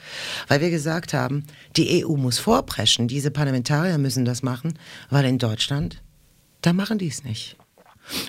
weil 0.47 0.61
wir 0.61 0.69
gesagt 0.69 1.13
haben, 1.13 1.43
die 1.75 2.05
EU 2.05 2.15
muss 2.15 2.39
vorpreschen, 2.39 3.07
diese 3.07 3.31
Parlamentarier 3.31 3.97
müssen 3.97 4.25
das 4.25 4.43
machen, 4.43 4.77
weil 5.09 5.25
in 5.25 5.37
Deutschland, 5.37 6.01
da 6.61 6.73
machen 6.73 6.97
die 6.97 7.07
es 7.07 7.23
nicht. 7.23 7.57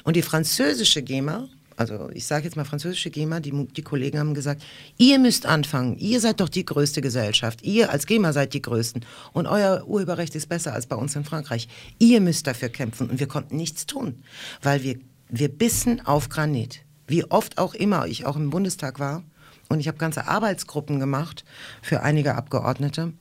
Und 0.05 0.17
die 0.17 0.23
französische 0.23 1.03
GEMA, 1.03 1.49
also 1.77 2.11
ich 2.13 2.27
sage 2.27 2.45
jetzt 2.45 2.57
mal 2.57 2.65
französische 2.65 3.11
GEMA, 3.11 3.41
die, 3.41 3.67
die 3.67 3.83
Kollegen 3.83 4.19
haben 4.19 4.35
gesagt, 4.35 4.63
ihr 4.99 5.19
müsst 5.19 5.47
anfangen, 5.47 5.99
ihr 5.99 6.21
seid 6.21 6.41
doch 6.41 6.49
die 6.49 6.65
größte 6.65 7.01
Gesellschaft, 7.01 7.63
ihr 7.63 7.91
als 7.91 8.07
GEMA 8.07 8.33
seid 8.33 8.55
die 8.55 8.63
Größten. 8.63 9.05
Und 9.33 9.47
euer 9.47 9.85
Urheberrecht 9.87 10.35
ist 10.35 10.49
besser 10.49 10.73
als 10.75 10.87
bei 10.87 10.97
uns 10.97 11.17
in 11.17 11.25
Frankreich. 11.25 11.69
Ihr 11.99 12.21
müsst 12.21 12.47
dafür 12.47 12.69
kämpfen. 12.69 13.11
Und 13.11 13.21
wir 13.21 13.29
konnten 13.29 13.57
nichts 13.57 13.87
tun, 13.87 14.23
weil 14.63 14.83
wir, 14.83 14.99
wir 15.33 15.49
bissen 15.49 16.07
auf 16.07 16.29
Granit. 16.29 16.85
Wie 17.09 17.25
oft 17.25 17.59
auch 17.59 17.75
immer 17.75 18.07
ich 18.07 18.27
auch 18.27 18.37
im 18.37 18.51
Bundestag 18.51 19.01
war 19.01 19.25
und 19.69 19.81
ich 19.81 19.89
habe 19.89 19.99
ganze 19.99 20.29
Arbeitsgruppen 20.29 21.01
gemacht 21.01 21.45
für 21.81 22.03
einige 22.03 22.35
Abgeordnete. 22.35 23.15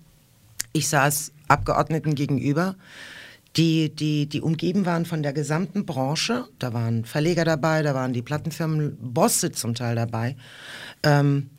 Ich 0.74 0.90
saß 0.90 1.32
Abgeordneten 1.48 2.14
gegenüber, 2.14 2.76
die, 3.56 3.94
die, 3.94 4.28
die 4.28 4.42
umgeben 4.42 4.86
waren 4.86 5.06
von 5.06 5.24
der 5.24 5.34
gesamten 5.34 5.86
Branche. 5.86 6.46
Da 6.60 6.74
waren 6.74 7.06
Verleger 7.06 7.46
dabei, 7.46 7.82
da 7.82 7.94
waren 7.94 8.14
die 8.14 8.22
Plattenfirmen, 8.22 8.98
Bosse 9.00 9.52
zum 9.52 9.74
Teil 9.74 9.96
dabei. 9.96 10.36
Ähm, 11.04 11.50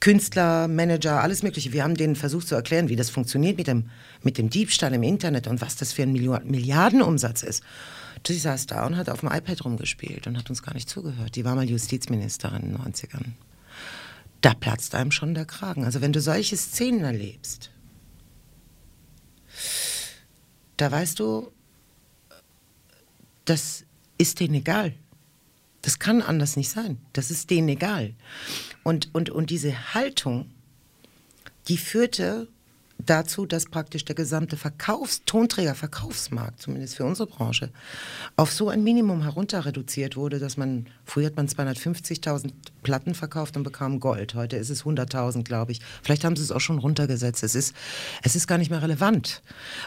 Künstler, 0.00 0.68
Manager, 0.68 1.22
alles 1.22 1.42
Mögliche. 1.42 1.72
Wir 1.72 1.84
haben 1.84 1.94
denen 1.94 2.16
versucht 2.16 2.48
zu 2.48 2.54
erklären, 2.54 2.88
wie 2.88 2.96
das 2.96 3.08
funktioniert 3.08 3.56
mit 3.56 3.66
dem, 3.66 3.88
mit 4.22 4.36
dem 4.36 4.50
Diebstahl 4.50 4.92
im 4.92 5.02
Internet 5.02 5.46
und 5.46 5.62
was 5.62 5.76
das 5.76 5.92
für 5.94 6.02
ein 6.02 6.12
Milliardenumsatz 6.12 7.42
ist. 7.42 7.62
Sie 8.26 8.38
saß 8.38 8.66
da 8.66 8.86
und 8.86 8.96
hat 8.96 9.10
auf 9.10 9.20
dem 9.20 9.30
iPad 9.30 9.64
rumgespielt 9.64 10.26
und 10.26 10.38
hat 10.38 10.48
uns 10.48 10.62
gar 10.62 10.74
nicht 10.74 10.88
zugehört. 10.88 11.36
Die 11.36 11.44
war 11.44 11.54
mal 11.54 11.68
Justizministerin 11.68 12.62
in 12.62 12.72
den 12.72 12.78
90ern. 12.78 13.32
Da 14.40 14.54
platzt 14.54 14.94
einem 14.94 15.10
schon 15.10 15.34
der 15.34 15.44
Kragen. 15.44 15.84
Also 15.84 16.00
wenn 16.00 16.12
du 16.12 16.20
solche 16.20 16.56
Szenen 16.56 17.00
erlebst, 17.00 17.70
da 20.76 20.90
weißt 20.90 21.18
du, 21.18 21.52
das 23.44 23.84
ist 24.18 24.40
denen 24.40 24.54
egal. 24.54 24.94
Das 25.82 25.98
kann 25.98 26.22
anders 26.22 26.56
nicht 26.56 26.70
sein. 26.70 26.98
Das 27.12 27.30
ist 27.30 27.50
denen 27.50 27.68
egal. 27.68 28.14
Und, 28.82 29.14
und, 29.14 29.28
und 29.28 29.50
diese 29.50 29.94
Haltung, 29.94 30.50
die 31.68 31.76
führte 31.76 32.48
dazu, 33.06 33.46
dass 33.46 33.66
praktisch 33.66 34.04
der 34.04 34.14
gesamte 34.14 34.56
Verkaufs-, 34.56 35.22
Tonträger-Verkaufsmarkt, 35.26 36.62
zumindest 36.62 36.96
für 36.96 37.04
unsere 37.04 37.28
Branche, 37.28 37.70
auf 38.36 38.52
so 38.52 38.68
ein 38.68 38.82
Minimum 38.82 39.22
herunter 39.22 39.64
reduziert 39.64 40.16
wurde, 40.16 40.38
dass 40.38 40.56
man, 40.56 40.86
früher 41.04 41.26
hat 41.26 41.36
man 41.36 41.48
250.000 41.48 42.50
Platten 42.82 43.14
verkauft 43.14 43.56
und 43.56 43.62
bekam 43.62 44.00
Gold. 44.00 44.34
Heute 44.34 44.56
ist 44.56 44.70
es 44.70 44.84
100.000, 44.84 45.44
glaube 45.44 45.72
ich. 45.72 45.80
Vielleicht 46.02 46.24
haben 46.24 46.36
sie 46.36 46.42
es 46.42 46.52
auch 46.52 46.60
schon 46.60 46.78
runtergesetzt. 46.78 47.42
Es 47.42 47.54
ist, 47.54 47.74
es 48.22 48.36
ist 48.36 48.46
gar 48.46 48.58
nicht 48.58 48.70
mehr 48.70 48.82
relevant, 48.82 49.42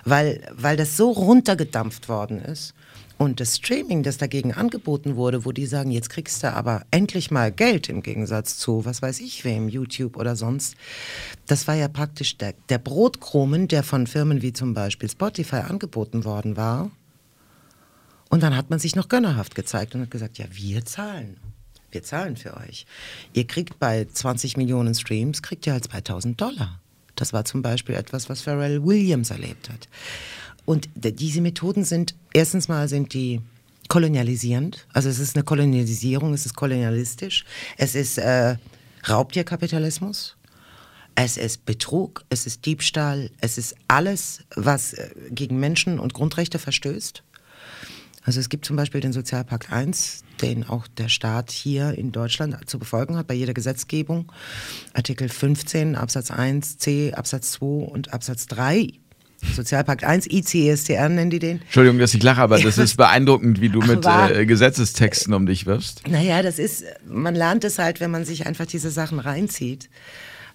weil, 0.06 0.42
weil 0.52 0.78
das 0.78 0.98
so 0.98 1.12
runtergedampft 1.12 2.10
worden 2.10 2.40
ist. 2.40 2.74
Und 3.18 3.40
das 3.40 3.56
Streaming, 3.56 4.04
das 4.04 4.18
dagegen 4.18 4.54
angeboten 4.54 5.16
wurde, 5.16 5.44
wo 5.44 5.52
die 5.52 5.66
sagen, 5.66 5.90
jetzt 5.90 6.10
kriegst 6.10 6.44
du 6.44 6.54
aber 6.54 6.86
endlich 6.92 7.32
mal 7.32 7.52
Geld 7.52 7.90
im 7.90 8.04
Gegensatz 8.04 8.58
zu, 8.58 8.86
was 8.86 9.02
weiß 9.02 9.22
ich 9.22 9.44
wem, 9.44 9.70
YouTube 9.70 10.18
oder 10.18 10.36
sonst, 10.36 10.76
das 11.48 11.68
war 11.68 11.76
ja 11.76 11.88
praktisch 11.88 12.38
der, 12.38 12.54
der 12.70 12.78
Brotkrumen, 12.78 13.68
der 13.68 13.82
von 13.82 14.06
Firmen 14.06 14.44
wie 14.44 14.54
zum 14.54 14.76
Beispiel 14.76 15.10
Spotify 15.10 15.58
angeboten 15.58 16.26
worden 16.26 16.58
war. 16.58 16.92
Und 18.30 18.44
dann 18.44 18.56
hat 18.56 18.70
man 18.70 18.78
sich 18.78 18.96
noch 18.96 19.10
gönnerhaft 19.10 19.56
gezeigt 19.56 19.96
und 19.96 20.02
hat 20.02 20.12
gesagt, 20.12 20.38
ja, 20.38 20.46
wir 20.52 20.86
zahlen. 20.86 21.38
Wir 21.90 22.04
zahlen 22.04 22.36
für 22.36 22.56
euch. 22.58 22.86
Ihr 23.34 23.48
kriegt 23.48 23.80
bei 23.80 24.06
20 24.06 24.58
Millionen 24.58 24.94
Streams, 24.94 25.42
kriegt 25.42 25.66
ihr 25.66 25.74
halt 25.74 25.86
2000 25.86 26.40
Dollar. 26.40 26.80
Das 27.16 27.34
war 27.34 27.46
zum 27.46 27.62
Beispiel 27.62 27.96
etwas, 27.96 28.30
was 28.30 28.42
Pharrell 28.42 28.84
Williams 28.84 29.32
erlebt 29.32 29.70
hat. 29.70 29.88
Und 30.68 30.90
diese 30.96 31.40
Methoden 31.40 31.86
sind, 31.86 32.14
erstens 32.34 32.68
mal 32.68 32.90
sind 32.90 33.14
die 33.14 33.40
kolonialisierend. 33.88 34.86
Also 34.92 35.08
es 35.08 35.18
ist 35.18 35.38
eine 35.38 35.46
Kolonialisierung, 35.46 36.34
es 36.34 36.46
ist 36.46 36.58
kolonialistisch. 36.58 37.46
Es 37.78 37.96
ist 37.96 38.18
äh, 38.18 38.58
Raubtierkapitalismus. 39.08 40.36
Es 41.16 41.38
ist 41.38 41.64
Betrug, 41.66 42.26
es 42.28 42.46
ist 42.46 42.66
Diebstahl, 42.66 43.32
es 43.40 43.58
ist 43.58 43.76
alles, 43.88 44.42
was 44.58 44.92
äh, 44.92 45.10
gegen 45.32 45.58
Menschen 45.58 46.00
und 46.00 46.14
Grundrechte 46.14 46.60
verstößt. 46.60 47.24
Also 48.24 48.42
es 48.42 48.50
gibt 48.50 48.66
zum 48.66 48.76
Beispiel 48.76 49.00
den 49.00 49.14
Sozialpakt 49.14 49.72
1, 49.72 50.26
den 50.42 50.66
auch 50.66 50.86
der 50.90 51.08
Staat 51.08 51.50
hier 51.50 51.94
in 51.94 52.12
Deutschland 52.12 52.70
zu 52.70 52.78
befolgen 52.78 53.16
hat 53.16 53.28
bei 53.28 53.36
jeder 53.36 53.54
Gesetzgebung. 53.54 54.34
Artikel 54.94 55.30
15 55.30 55.96
Absatz 55.96 56.30
1 56.30 56.78
C 56.78 57.14
Absatz 57.14 57.54
2 57.54 57.66
und 57.66 58.12
Absatz 58.14 58.48
3 58.48 58.92
Sozialpakt 59.56 60.04
1, 60.04 60.28
ICSTR 60.28 61.10
nennen 61.10 61.30
die 61.30 61.40
den. 61.40 61.62
Entschuldigung, 61.62 62.00
dass 62.00 62.14
ich 62.14 62.24
lache, 62.24 62.42
aber 62.42 62.60
das 62.60 62.78
ist 62.78 62.98
beeindruckend, 62.98 63.62
wie 63.62 63.70
du 63.70 63.80
mit 63.82 64.06
äh, 64.06 64.46
Gesetzestexten 64.46 65.34
um 65.34 65.46
dich 65.46 65.66
wirfst. 65.66 66.08
Naja, 66.08 66.42
das 66.42 66.60
ist, 66.60 66.84
man 67.08 67.36
lernt 67.36 67.64
es 67.64 67.78
halt, 67.78 68.00
wenn 68.00 68.12
man 68.12 68.26
sich 68.26 68.48
einfach 68.48 68.66
diese 68.66 68.90
Sachen 68.90 69.20
reinzieht. 69.20 69.90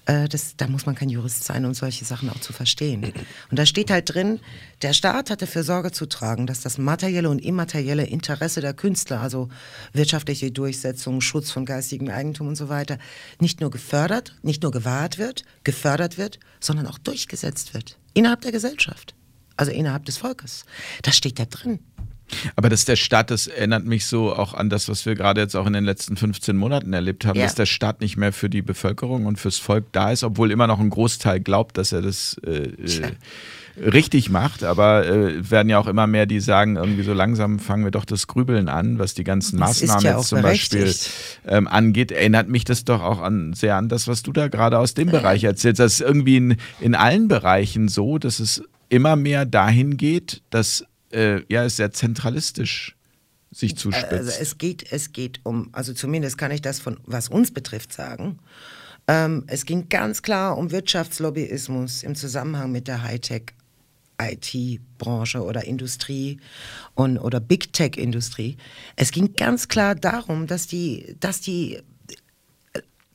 Äh, 0.07 0.29
das, 0.29 0.57
da 0.57 0.67
muss 0.67 0.87
man 0.87 0.95
kein 0.95 1.09
Jurist 1.09 1.45
sein, 1.45 1.65
um 1.65 1.75
solche 1.75 2.05
Sachen 2.05 2.29
auch 2.29 2.41
zu 2.41 2.53
verstehen. 2.53 3.05
Und 3.51 3.59
da 3.59 3.67
steht 3.67 3.91
halt 3.91 4.13
drin, 4.13 4.41
der 4.83 4.93
Staat 4.93 5.31
hat 5.31 5.43
dafür 5.43 5.63
Sorge 5.63 5.93
zu 5.93 6.07
tragen, 6.07 6.47
dass 6.47 6.61
das 6.61 6.79
materielle 6.79 7.31
und 7.31 7.39
immaterielle 7.39 8.05
Interesse 8.05 8.61
der 8.61 8.75
Künstler, 8.75 9.21
also 9.21 9.49
wirtschaftliche 9.93 10.51
Durchsetzung, 10.51 11.21
Schutz 11.21 11.51
von 11.51 11.65
geistigem 11.65 12.09
Eigentum 12.09 12.49
und 12.49 12.57
so 12.57 12.69
weiter, 12.69 12.99
nicht 13.41 13.61
nur 13.61 13.71
gefördert, 13.71 14.35
nicht 14.43 14.63
nur 14.63 14.73
gewahrt 14.73 15.19
wird, 15.19 15.45
gefördert 15.65 16.19
wird, 16.19 16.39
sondern 16.61 16.87
auch 16.87 16.99
durchgesetzt 16.99 17.75
wird. 17.75 17.99
Innerhalb 18.15 18.41
der 18.41 18.53
Gesellschaft. 18.53 19.15
Also 19.57 19.71
innerhalb 19.71 20.07
des 20.07 20.17
Volkes. 20.17 20.65
Das 21.03 21.17
steht 21.17 21.39
da 21.39 21.45
drin. 21.45 21.79
Aber 22.57 22.69
dass 22.69 22.85
der 22.85 22.97
Staat, 22.97 23.31
das 23.31 23.47
erinnert 23.47 23.85
mich 23.85 24.07
so 24.07 24.35
auch 24.35 24.55
an 24.55 24.71
das, 24.71 24.89
was 24.89 25.07
wir 25.07 25.15
gerade 25.15 25.41
jetzt 25.41 25.55
auch 25.55 25.67
in 25.67 25.73
den 25.73 25.85
letzten 25.85 26.17
15 26.17 26.57
Monaten 26.57 26.93
erlebt 26.93 27.25
haben, 27.25 27.39
ja. 27.39 27.45
dass 27.45 27.55
der 27.55 27.67
Staat 27.67 28.01
nicht 28.01 28.17
mehr 28.17 28.33
für 28.33 28.49
die 28.49 28.63
Bevölkerung 28.63 29.27
und 29.27 29.39
fürs 29.39 29.59
Volk 29.59 29.87
da 29.93 30.11
ist, 30.11 30.25
obwohl 30.25 30.51
immer 30.51 30.67
noch 30.67 30.81
ein 30.81 30.91
Großteil 30.91 31.41
glaubt, 31.41 31.79
dass 31.79 31.93
er 31.93 32.03
das 32.03 32.37
äh, 32.47 32.69
äh 32.69 33.13
richtig 33.77 34.31
macht. 34.31 34.65
Aber 34.65 35.07
äh, 35.07 35.51
werden 35.51 35.69
ja 35.69 35.79
auch 35.79 35.87
immer 35.87 36.07
mehr, 36.07 36.27
die 36.27 36.41
sagen, 36.41 36.77
irgendwie 36.77 37.03
so 37.03 37.13
langsam 37.13 37.59
fangen 37.59 37.85
wir 37.85 37.91
doch 37.91 38.05
das 38.05 38.27
Grübeln 38.27 38.69
an, 38.69 38.99
was 38.99 39.15
die 39.15 39.25
ganzen 39.25 39.59
Maßnahmen 39.59 40.05
ja 40.05 40.19
jetzt 40.19 40.29
zum 40.29 40.43
Beispiel 40.43 40.93
ähm, 41.47 41.69
angeht. 41.69 42.13
Erinnert 42.13 42.49
mich 42.49 42.65
das 42.65 42.85
doch 42.85 43.03
auch 43.03 43.21
an, 43.21 43.53
sehr 43.55 43.77
an 43.77 43.89
das, 43.89 44.09
was 44.09 44.23
du 44.23 44.33
da 44.33 44.49
gerade 44.49 44.79
aus 44.79 44.95
dem 44.95 45.11
Bereich 45.11 45.45
erzählst. 45.45 45.81
Das 45.81 45.95
ist 45.95 46.01
irgendwie 46.01 46.37
in, 46.37 46.57
in 46.81 46.95
allen 46.95 47.29
Bereichen 47.29 47.89
so, 47.89 48.19
dass 48.19 48.41
es 48.41 48.63
immer 48.89 49.17
mehr 49.17 49.47
dahin 49.47 49.97
geht, 49.97 50.43
dass 50.51 50.85
äh, 51.13 51.43
ja, 51.49 51.65
es 51.65 51.77
sehr 51.77 51.93
zentralistisch 51.93 52.97
sich 53.51 53.77
zuspitzt. 53.77 54.13
Also 54.13 54.33
es 54.41 54.59
geht, 54.59 54.91
es 54.93 55.13
geht 55.13 55.41
um, 55.45 55.69
also 55.73 55.93
zumindest 55.93 56.39
kann 56.39 56.51
ich 56.51 56.63
das 56.63 56.81
von, 56.81 56.99
was 57.05 57.29
uns 57.29 57.53
betrifft, 57.53 57.93
sagen. 57.93 58.39
Ähm, 59.09 59.45
es 59.47 59.67
ging 59.67 59.89
ganz 59.89 60.23
klar 60.23 60.57
um 60.57 60.71
Wirtschaftslobbyismus 60.71 62.03
im 62.03 62.15
Zusammenhang 62.15 62.73
mit 62.73 62.89
der 62.89 63.03
Hightech. 63.03 63.53
IT-Branche 64.21 65.43
oder 65.43 65.65
Industrie 65.65 66.39
und, 66.95 67.19
oder 67.19 67.41
Big 67.41 67.73
Tech-Industrie. 67.73 68.57
Es 68.95 69.11
ging 69.11 69.35
ganz 69.35 69.67
klar 69.67 69.97
darum, 69.97 70.47
dass 70.47 70.67
die, 70.69 71.17
dass 71.19 71.41
die 71.41 71.83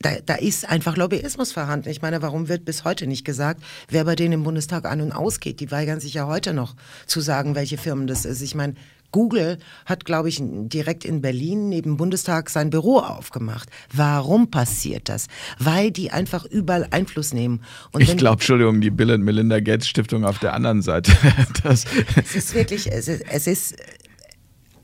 da, 0.00 0.10
da 0.24 0.34
ist 0.34 0.68
einfach 0.68 0.96
Lobbyismus 0.96 1.52
vorhanden. 1.52 1.88
Ich 1.88 2.02
meine, 2.02 2.22
warum 2.22 2.48
wird 2.48 2.64
bis 2.64 2.84
heute 2.84 3.06
nicht 3.06 3.24
gesagt, 3.24 3.62
wer 3.88 4.04
bei 4.04 4.14
denen 4.14 4.34
im 4.34 4.42
Bundestag 4.44 4.84
an 4.84 5.00
und 5.00 5.12
ausgeht? 5.12 5.60
Die 5.60 5.70
weigern 5.70 6.00
sich 6.00 6.14
ja 6.14 6.26
heute 6.26 6.54
noch 6.54 6.76
zu 7.06 7.20
sagen, 7.20 7.54
welche 7.54 7.78
Firmen 7.78 8.06
das 8.06 8.24
ist. 8.24 8.40
Ich 8.42 8.54
meine, 8.54 8.74
Google 9.10 9.58
hat, 9.86 10.04
glaube 10.04 10.28
ich, 10.28 10.38
direkt 10.40 11.04
in 11.04 11.22
Berlin 11.22 11.68
neben 11.68 11.96
Bundestag 11.96 12.50
sein 12.50 12.70
Büro 12.70 12.98
aufgemamt. 12.98 13.64
Warum 13.92 14.50
passiert 14.50 15.08
das? 15.08 15.28
Weil 15.58 15.90
die 15.90 16.10
einfach 16.10 16.44
überall 16.44 16.86
Einfluss 16.90 17.32
nehmen. 17.32 17.62
Und 17.92 18.02
ich 18.02 18.16
glaube, 18.16 18.34
Entschuldigung, 18.34 18.80
die 18.80 18.90
Bill 18.90 19.10
und 19.10 19.22
Melinda 19.22 19.60
Gates 19.60 19.88
Stiftung 19.88 20.24
auf 20.24 20.38
der 20.38 20.52
anderen 20.52 20.82
Seite. 20.82 21.12
das 21.62 21.86
es 22.16 22.36
ist 22.36 22.54
wirklich, 22.54 22.92
es 22.92 23.08
ist, 23.08 23.24
es 23.30 23.46
ist, 23.46 23.76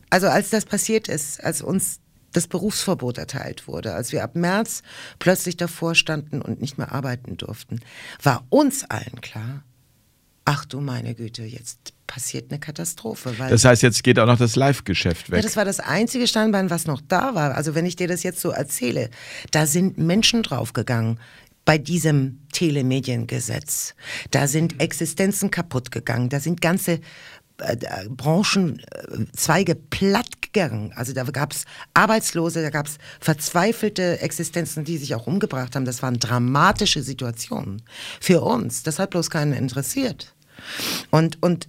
also 0.09 0.29
als 0.29 0.51
das 0.51 0.65
passiert 0.65 1.09
ist, 1.09 1.45
als 1.45 1.61
uns 1.61 2.01
das 2.35 2.47
Berufsverbot 2.47 3.19
erteilt 3.19 3.67
wurde, 3.67 3.95
als 3.95 4.13
wir 4.13 4.23
ab 4.23 4.37
März 4.37 4.83
plötzlich 5.19 5.57
davor 5.57 5.95
standen 5.95 6.43
und 6.43 6.61
nicht 6.61 6.79
mehr 6.79 6.93
arbeiten 6.93 7.37
durften, 7.37 7.81
war 8.23 8.45
uns 8.51 8.85
allen 8.85 9.21
klar, 9.21 9.65
ach 10.45 10.65
du 10.65 10.81
meine 10.81 11.15
Güte, 11.15 11.43
jetzt 11.45 11.95
passiert 12.07 12.51
eine 12.51 12.61
Katastrophe. 12.61 13.35
das 13.39 13.65
heißt, 13.65 13.83
jetzt 13.83 14.05
geht 14.05 14.19
auch 14.19 14.27
noch 14.27 14.37
das 14.37 14.57
Live-Geschäft 14.57 15.31
weg. 15.31 15.39
Ja, 15.39 15.43
das 15.43 15.57
war 15.57 15.65
das 15.65 15.81
einzige 15.81 16.27
Standbein, 16.27 16.69
was 16.69 16.87
noch 16.87 17.01
da 17.01 17.35
war. 17.35 17.55
Also 17.55 17.75
wenn 17.75 17.87
ich 17.87 17.97
dir 17.97 18.09
das 18.09 18.23
jetzt 18.23 18.41
so 18.41 18.51
erzähle, 18.51 19.11
da 19.53 19.67
sind 19.67 19.97
Menschen 19.97 20.43
draufgegangen 20.43 21.19
bei 21.65 21.79
diesem 21.79 22.41
Telemediengesetz. 22.53 23.95
Da 24.31 24.47
sind 24.47 24.81
Existenzen 24.83 25.51
kaputt 25.51 25.91
gegangen. 25.91 26.29
Da 26.29 26.41
sind 26.41 26.61
ganze 26.61 27.01
äh, 27.59 27.77
Branchenzweige 28.09 29.75
platt 29.75 30.34
gegangen. 30.55 30.93
Also 30.97 31.13
da 31.13 31.25
gab 31.25 31.53
es 31.53 31.65
Arbeitslose, 31.93 32.63
da 32.63 32.71
gab 32.71 32.87
es 32.87 32.99
verzweifelte 33.21 34.21
Existenzen, 34.21 34.85
die 34.85 34.97
sich 34.97 35.15
auch 35.15 35.27
umgebracht 35.27 35.77
haben. 35.77 35.85
Das 35.85 36.03
waren 36.03 36.19
dramatische 36.19 37.03
Situationen 37.03 37.83
für 38.21 38.41
uns. 38.41 38.83
Das 38.83 38.99
hat 38.99 39.11
bloß 39.11 39.29
keinen 39.29 39.53
interessiert. 39.53 40.35
Und, 41.11 41.43
und 41.43 41.69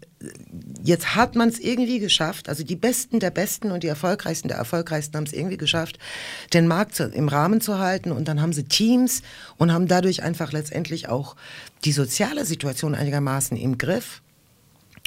jetzt 0.81 1.15
hat 1.15 1.35
man 1.35 1.49
es 1.49 1.59
irgendwie 1.59 1.99
geschafft, 1.99 2.49
also 2.49 2.63
die 2.63 2.75
Besten 2.75 3.19
der 3.19 3.31
Besten 3.31 3.71
und 3.71 3.83
die 3.83 3.87
Erfolgreichsten 3.87 4.47
der 4.47 4.57
Erfolgreichsten 4.57 5.17
haben 5.17 5.25
es 5.25 5.33
irgendwie 5.33 5.57
geschafft, 5.57 5.99
den 6.53 6.67
Markt 6.67 6.95
zu, 6.95 7.05
im 7.05 7.27
Rahmen 7.27 7.61
zu 7.61 7.79
halten 7.79 8.11
und 8.11 8.27
dann 8.27 8.41
haben 8.41 8.53
sie 8.53 8.63
Teams 8.63 9.21
und 9.57 9.73
haben 9.73 9.87
dadurch 9.87 10.23
einfach 10.23 10.51
letztendlich 10.51 11.09
auch 11.09 11.35
die 11.83 11.91
soziale 11.91 12.45
Situation 12.45 12.95
einigermaßen 12.95 13.57
im 13.57 13.77
Griff. 13.77 14.21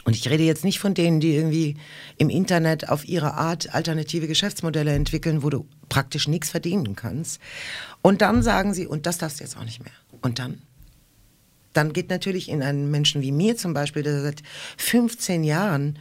Und 0.08 0.16
ich 0.16 0.30
rede 0.30 0.42
jetzt 0.42 0.64
nicht 0.64 0.78
von 0.78 0.94
denen, 0.94 1.20
die 1.20 1.34
irgendwie 1.34 1.76
im 2.16 2.30
Internet 2.30 2.88
auf 2.88 3.06
ihre 3.06 3.34
Art 3.34 3.74
alternative 3.74 4.26
Geschäftsmodelle 4.26 4.94
entwickeln, 4.94 5.42
wo 5.42 5.50
du 5.50 5.66
praktisch 5.90 6.28
nichts 6.28 6.48
verdienen 6.48 6.96
kannst. 6.96 7.42
Und 8.00 8.22
dann 8.22 8.42
sagen 8.42 8.72
sie, 8.72 8.86
und 8.86 9.04
das 9.04 9.18
darfst 9.18 9.38
du 9.38 9.44
jetzt 9.44 9.58
auch 9.58 9.64
nicht 9.64 9.84
mehr. 9.84 9.92
Und 10.22 10.38
dann? 10.38 10.62
Dann 11.74 11.92
geht 11.92 12.08
natürlich 12.08 12.48
in 12.48 12.62
einen 12.62 12.90
Menschen 12.90 13.20
wie 13.20 13.32
mir 13.32 13.58
zum 13.58 13.74
Beispiel, 13.74 14.02
der 14.02 14.22
seit 14.22 14.42
15 14.78 15.44
Jahren 15.44 15.98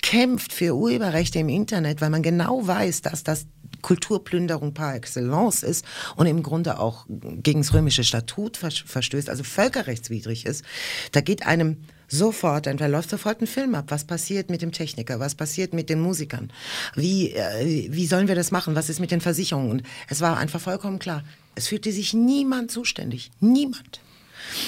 kämpft 0.00 0.54
für 0.54 0.74
Urheberrechte 0.74 1.38
im 1.40 1.50
Internet, 1.50 2.00
weil 2.00 2.08
man 2.08 2.22
genau 2.22 2.66
weiß, 2.66 3.02
dass 3.02 3.24
das 3.24 3.46
Kulturplünderung 3.82 4.72
par 4.72 4.94
excellence 4.94 5.64
ist 5.64 5.84
und 6.16 6.24
im 6.24 6.42
Grunde 6.42 6.78
auch 6.78 7.04
gegen 7.10 7.60
das 7.60 7.74
römische 7.74 8.04
Statut 8.04 8.56
verstößt, 8.56 9.28
also 9.28 9.44
völkerrechtswidrig 9.44 10.46
ist. 10.46 10.64
Da 11.12 11.20
geht 11.20 11.46
einem 11.46 11.76
sofort, 12.10 12.66
da 12.66 12.86
läuft 12.86 13.10
sofort 13.10 13.40
ein 13.40 13.46
Film 13.46 13.74
ab. 13.74 13.86
Was 13.88 14.04
passiert 14.04 14.50
mit 14.50 14.62
dem 14.62 14.72
Techniker? 14.72 15.20
Was 15.20 15.34
passiert 15.34 15.72
mit 15.72 15.88
den 15.88 16.00
Musikern? 16.00 16.52
Wie, 16.94 17.30
äh, 17.30 17.88
wie 17.90 18.06
sollen 18.06 18.28
wir 18.28 18.34
das 18.34 18.50
machen? 18.50 18.74
Was 18.74 18.88
ist 18.88 19.00
mit 19.00 19.10
den 19.10 19.20
Versicherungen? 19.20 19.70
Und 19.70 19.82
es 20.08 20.20
war 20.20 20.36
einfach 20.36 20.60
vollkommen 20.60 20.98
klar, 20.98 21.24
es 21.54 21.68
fühlte 21.68 21.92
sich 21.92 22.12
niemand 22.12 22.70
zuständig. 22.70 23.30
Niemand. 23.40 24.00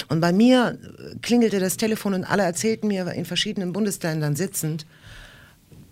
Und 0.08 0.20
bei 0.20 0.32
mir 0.32 0.78
klingelte 1.22 1.58
das 1.58 1.76
Telefon 1.76 2.14
und 2.14 2.24
alle 2.24 2.44
erzählten 2.44 2.88
mir 2.88 3.10
in 3.12 3.24
verschiedenen 3.24 3.72
Bundesländern 3.72 4.36
sitzend, 4.36 4.86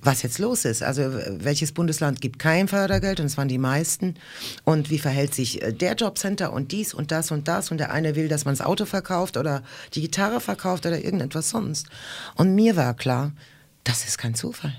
was 0.03 0.22
jetzt 0.22 0.38
los 0.38 0.64
ist. 0.64 0.82
Also 0.82 1.12
welches 1.28 1.72
Bundesland 1.72 2.20
gibt 2.20 2.38
kein 2.38 2.68
Fördergeld 2.68 3.20
und 3.20 3.26
es 3.26 3.36
waren 3.36 3.48
die 3.48 3.59
meisten 3.59 4.14
und 4.64 4.90
wie 4.90 4.98
verhält 4.98 5.34
sich 5.34 5.62
äh, 5.62 5.72
der 5.72 5.94
Jobcenter 5.94 6.53
und 6.53 6.72
dies 6.72 6.94
und 6.94 7.11
das 7.11 7.30
und 7.30 7.48
das 7.48 7.70
und 7.70 7.78
der 7.78 7.92
eine 7.92 8.16
will, 8.16 8.28
dass 8.28 8.44
man 8.44 8.55
das 8.55 8.64
Auto 8.64 8.84
verkauft 8.84 9.36
oder 9.36 9.62
die 9.94 10.01
Gitarre 10.01 10.40
verkauft 10.40 10.86
oder 10.86 11.03
irgendetwas 11.03 11.51
sonst. 11.51 11.88
Und 12.34 12.55
mir 12.55 12.76
war 12.76 12.94
klar, 12.94 13.32
das 13.84 14.05
ist 14.05 14.18
kein 14.18 14.34
Zufall. 14.34 14.72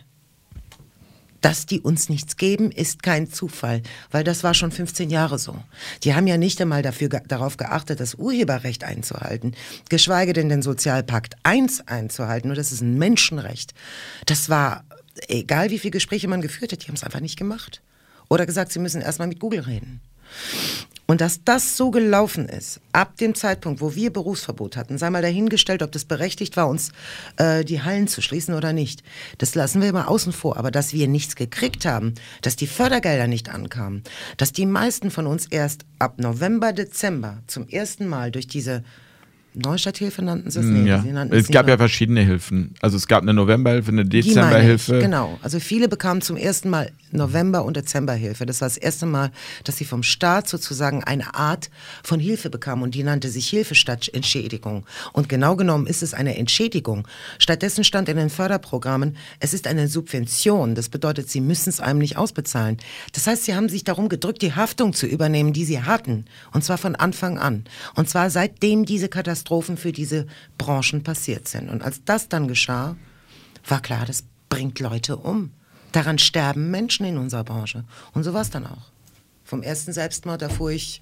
Dass 1.41 1.65
die 1.65 1.81
uns 1.81 2.07
nichts 2.07 2.37
geben, 2.37 2.69
ist 2.69 3.01
kein 3.01 3.31
Zufall, 3.31 3.81
weil 4.11 4.23
das 4.23 4.43
war 4.43 4.53
schon 4.53 4.71
15 4.71 5.09
Jahre 5.09 5.39
so. 5.39 5.55
Die 6.03 6.13
haben 6.13 6.27
ja 6.27 6.37
nicht 6.37 6.61
einmal 6.61 6.83
dafür, 6.83 7.09
darauf 7.09 7.57
geachtet, 7.57 7.99
das 7.99 8.13
Urheberrecht 8.13 8.83
einzuhalten, 8.83 9.55
geschweige 9.89 10.33
denn 10.33 10.49
den 10.49 10.61
Sozialpakt 10.61 11.35
1 11.41 11.87
einzuhalten. 11.87 12.51
Und 12.51 12.57
das 12.57 12.71
ist 12.71 12.81
ein 12.81 12.99
Menschenrecht. 12.99 13.73
Das 14.27 14.49
war 14.49 14.83
egal 15.27 15.69
wie 15.69 15.79
viele 15.79 15.91
Gespräche 15.91 16.27
man 16.27 16.41
geführt 16.41 16.71
hat, 16.71 16.83
die 16.83 16.87
haben 16.87 16.95
es 16.95 17.03
einfach 17.03 17.19
nicht 17.19 17.37
gemacht. 17.37 17.81
Oder 18.29 18.45
gesagt, 18.45 18.71
sie 18.71 18.79
müssen 18.79 19.01
erstmal 19.01 19.27
mit 19.27 19.39
Google 19.39 19.61
reden. 19.61 20.01
Und 21.07 21.19
dass 21.19 21.43
das 21.43 21.75
so 21.75 21.91
gelaufen 21.91 22.47
ist, 22.47 22.79
ab 22.93 23.17
dem 23.17 23.35
Zeitpunkt, 23.35 23.81
wo 23.81 23.95
wir 23.95 24.13
Berufsverbot 24.13 24.77
hatten, 24.77 24.97
sei 24.97 25.09
mal 25.09 25.21
dahingestellt, 25.21 25.83
ob 25.83 25.91
das 25.91 26.05
berechtigt 26.05 26.55
war, 26.55 26.69
uns 26.69 26.93
äh, 27.35 27.65
die 27.65 27.81
Hallen 27.81 28.07
zu 28.07 28.21
schließen 28.21 28.53
oder 28.53 28.71
nicht, 28.71 29.03
das 29.37 29.53
lassen 29.53 29.81
wir 29.81 29.91
mal 29.91 30.05
außen 30.05 30.31
vor. 30.31 30.55
Aber 30.55 30.71
dass 30.71 30.93
wir 30.93 31.09
nichts 31.09 31.35
gekriegt 31.35 31.85
haben, 31.85 32.13
dass 32.41 32.55
die 32.55 32.67
Fördergelder 32.67 33.27
nicht 33.27 33.49
ankamen, 33.49 34.03
dass 34.37 34.53
die 34.53 34.65
meisten 34.65 35.11
von 35.11 35.27
uns 35.27 35.47
erst 35.47 35.83
ab 35.99 36.17
November, 36.17 36.71
Dezember 36.71 37.43
zum 37.47 37.67
ersten 37.67 38.07
Mal 38.07 38.31
durch 38.31 38.47
diese 38.47 38.81
Neustadthilfe 39.53 40.21
nannten 40.21 40.49
sie 40.49 40.59
es? 40.59 40.65
Nee, 40.65 40.87
ja. 40.87 41.01
sie 41.01 41.09
es 41.35 41.49
gab 41.49 41.67
ja 41.67 41.77
verschiedene 41.77 42.21
Hilfen. 42.21 42.73
Also 42.81 42.97
es 42.97 43.07
gab 43.07 43.23
eine 43.23 43.33
Novemberhilfe, 43.33 43.91
eine 43.91 44.05
Dezemberhilfe. 44.05 44.99
Genau. 44.99 45.37
Also 45.41 45.59
viele 45.59 45.89
bekamen 45.89 46.21
zum 46.21 46.37
ersten 46.37 46.69
Mal 46.69 46.91
November- 47.11 47.65
und 47.65 47.77
Dezemberhilfe. 47.77 48.45
Das 48.45 48.61
war 48.61 48.67
das 48.67 48.77
erste 48.77 49.05
Mal, 49.05 49.31
dass 49.63 49.77
sie 49.77 49.85
vom 49.85 50.03
Staat 50.03 50.47
sozusagen 50.47 51.03
eine 51.03 51.35
Art 51.35 51.69
von 52.03 52.19
Hilfe 52.19 52.49
bekamen 52.49 52.83
und 52.83 52.95
die 52.95 53.03
nannte 53.03 53.29
sich 53.29 53.47
Hilfe 53.47 53.75
statt 53.75 54.09
Entschädigung. 54.13 54.85
Und 55.13 55.29
genau 55.29 55.55
genommen 55.55 55.87
ist 55.87 56.03
es 56.03 56.13
eine 56.13 56.37
Entschädigung. 56.37 57.07
Stattdessen 57.37 57.83
stand 57.83 58.09
in 58.09 58.17
den 58.17 58.29
Förderprogrammen, 58.29 59.17
es 59.39 59.53
ist 59.53 59.67
eine 59.67 59.87
Subvention. 59.87 60.75
Das 60.75 60.89
bedeutet, 60.89 61.29
sie 61.29 61.41
müssen 61.41 61.69
es 61.69 61.79
einem 61.79 61.99
nicht 61.99 62.17
ausbezahlen. 62.17 62.77
Das 63.13 63.27
heißt, 63.27 63.45
sie 63.45 63.55
haben 63.55 63.69
sich 63.69 63.83
darum 63.83 64.09
gedrückt, 64.09 64.41
die 64.41 64.53
Haftung 64.53 64.93
zu 64.93 65.05
übernehmen, 65.05 65.53
die 65.53 65.65
sie 65.65 65.81
hatten. 65.81 66.25
Und 66.53 66.63
zwar 66.63 66.77
von 66.77 66.95
Anfang 66.95 67.37
an. 67.37 67.65
Und 67.95 68.09
zwar 68.09 68.29
seitdem 68.29 68.85
diese 68.85 69.09
Katastrophen 69.09 69.77
für 69.77 69.91
diese 69.91 70.27
Branchen 70.57 71.03
passiert 71.03 71.47
sind. 71.47 71.69
Und 71.69 71.83
als 71.83 72.03
das 72.05 72.29
dann 72.29 72.47
geschah, 72.47 72.95
war 73.67 73.81
klar, 73.81 74.05
das 74.05 74.23
bringt 74.49 74.79
Leute 74.79 75.17
um. 75.17 75.51
Daran 75.91 76.19
sterben 76.19 76.71
Menschen 76.71 77.05
in 77.05 77.17
unserer 77.17 77.43
Branche. 77.43 77.83
Und 78.13 78.23
so 78.23 78.33
war 78.33 78.41
es 78.41 78.49
dann 78.49 78.65
auch. 78.65 78.91
Vom 79.43 79.63
ersten 79.63 79.91
Selbstmord 79.91 80.41
erfuhr 80.41 80.71
ich 80.71 81.01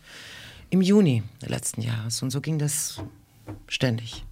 im 0.70 0.82
Juni 0.82 1.24
letzten 1.46 1.82
Jahres. 1.82 2.22
Und 2.24 2.32
so 2.32 2.42
ging 2.42 2.60
das 2.60 3.02
ständig. 3.68 4.26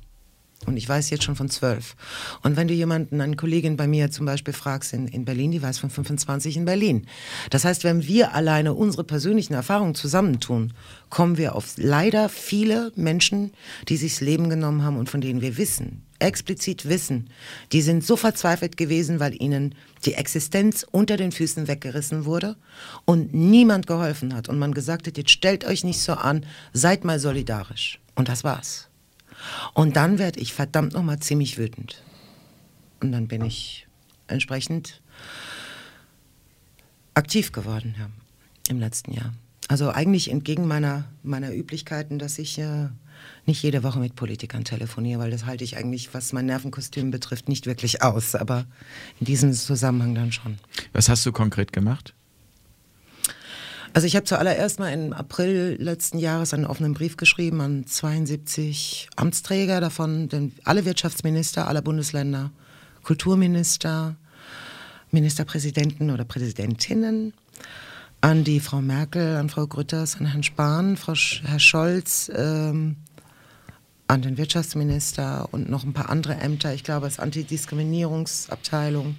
Und 0.66 0.76
ich 0.76 0.90
weiß 0.90 1.12
jetzt 1.12 1.24
schon 1.24 1.36
von 1.36 1.50
zwölf. 1.50 1.96
Und 2.42 2.58
wenn 2.58 2.68
du 2.68 2.74
jemanden, 2.74 3.22
eine 3.22 3.36
Kollegin 3.36 3.78
bei 3.78 3.88
mir 3.88 4.10
zum 4.10 4.26
Beispiel 4.26 4.54
fragst 4.54 4.92
in, 4.92 5.08
in 5.08 5.24
Berlin, 5.24 5.52
die 5.52 5.62
weiß 5.62 5.78
von 5.78 5.90
25 5.90 6.58
in 6.58 6.66
Berlin. 6.66 7.06
Das 7.52 7.64
heißt, 7.64 7.84
wenn 7.84 8.06
wir 8.06 8.34
alleine 8.34 8.74
unsere 8.74 9.04
persönlichen 9.04 9.54
Erfahrungen 9.54 9.96
zusammentun, 9.96 10.74
kommen 11.10 11.38
wir 11.38 11.56
auf 11.56 11.76
leider 11.78 12.28
viele 12.28 12.92
Menschen, 12.96 13.54
die 13.88 13.98
sich 13.98 14.14
das 14.14 14.22
Leben 14.22 14.50
genommen 14.50 14.84
haben 14.84 14.98
und 14.98 15.10
von 15.10 15.22
denen 15.22 15.42
wir 15.42 15.58
wissen, 15.58 16.04
explizit 16.20 16.88
wissen, 16.90 17.30
die 17.72 17.82
sind 17.82 18.04
so 18.04 18.16
verzweifelt 18.16 18.78
gewesen, 18.78 19.20
weil 19.20 19.42
ihnen 19.42 19.76
die 20.06 20.14
Existenz 20.14 20.86
unter 20.90 21.18
den 21.18 21.32
Füßen 21.32 21.68
weggerissen 21.68 22.26
wurde 22.26 22.56
und 23.06 23.34
niemand 23.34 23.88
geholfen 23.88 24.34
hat 24.34 24.50
und 24.50 24.60
man 24.60 24.74
gesagt 24.74 25.08
hat, 25.08 25.18
jetzt 25.18 25.32
stellt 25.32 25.66
euch 25.66 25.84
nicht 25.84 26.02
so 26.02 26.14
an, 26.14 26.46
seid 26.74 27.04
mal 27.04 27.20
solidarisch. 27.20 28.00
Und 28.16 28.30
das 28.30 28.44
war's. 28.44 28.90
Und 29.74 29.96
dann 29.96 30.18
werde 30.18 30.40
ich 30.40 30.54
verdammt 30.54 30.94
nochmal 30.94 31.20
ziemlich 31.20 31.58
wütend. 31.58 32.02
Und 33.00 33.12
dann 33.12 33.28
bin 33.28 33.46
ich 33.46 33.88
entsprechend 34.28 35.02
aktiv 37.14 37.52
geworden 37.52 37.96
ja, 37.98 38.10
im 38.70 38.80
letzten 38.80 39.14
Jahr. 39.14 39.34
Also 39.68 39.92
eigentlich 39.92 40.32
entgegen 40.32 40.68
meiner, 40.68 41.06
meiner 41.24 41.54
Üblichkeiten, 41.54 42.20
dass 42.20 42.40
ich 42.40 42.58
äh, 42.58 42.88
nicht 43.48 43.64
jede 43.64 43.84
Woche 43.84 44.00
mit 44.00 44.16
Politikern 44.16 44.64
telefoniere, 44.64 45.20
weil 45.20 45.32
das 45.32 45.46
halte 45.46 45.64
ich 45.64 45.78
eigentlich, 45.78 46.14
was 46.14 46.34
mein 46.34 46.46
Nervenkostüm 46.46 47.12
betrifft, 47.12 47.50
nicht 47.50 47.66
wirklich 47.66 48.04
aus. 48.04 48.36
Aber 48.36 48.66
in 49.20 49.26
diesem 49.26 49.54
Zusammenhang 49.54 50.14
dann 50.16 50.32
schon. 50.32 50.58
Was 50.94 51.10
hast 51.10 51.26
du 51.26 51.32
konkret 51.32 51.72
gemacht? 51.74 52.14
Also 53.94 54.06
ich 54.06 54.16
habe 54.16 54.26
zuallererst 54.26 54.80
mal 54.80 54.94
im 54.94 55.14
April 55.14 55.78
letzten 55.80 56.20
Jahres 56.20 56.54
einen 56.54 56.66
offenen 56.66 56.94
Brief 56.94 57.18
geschrieben 57.18 57.62
an 57.62 57.88
72 57.88 59.10
Amtsträger, 59.16 59.82
davon 59.82 60.52
alle 60.66 60.86
Wirtschaftsminister 60.86 61.68
aller 61.68 61.82
Bundesländer, 61.82 62.52
Kulturminister, 63.02 64.16
Ministerpräsidenten 65.10 66.12
oder 66.12 66.26
Präsidentinnen, 66.26 67.34
an 68.22 68.44
die 68.44 68.60
Frau 68.60 68.82
Merkel, 68.82 69.38
an 69.38 69.50
Frau 69.50 69.66
Grütters, 69.66 70.18
an 70.20 70.28
Herrn 70.28 70.44
Spahn, 70.44 70.98
Frau 70.98 71.16
Sch 71.16 71.42
Herr 71.44 71.60
Scholz, 71.60 72.30
ähm, 72.36 72.98
an 74.08 74.22
den 74.22 74.38
Wirtschaftsminister 74.38 75.50
und 75.52 75.70
noch 75.70 75.84
ein 75.84 75.94
paar 75.94 76.10
andere 76.10 76.36
Ämter. 76.36 76.74
Ich 76.74 76.84
glaube, 76.84 77.06
als 77.06 77.20
Antidiskriminierungsabteilung. 77.20 79.16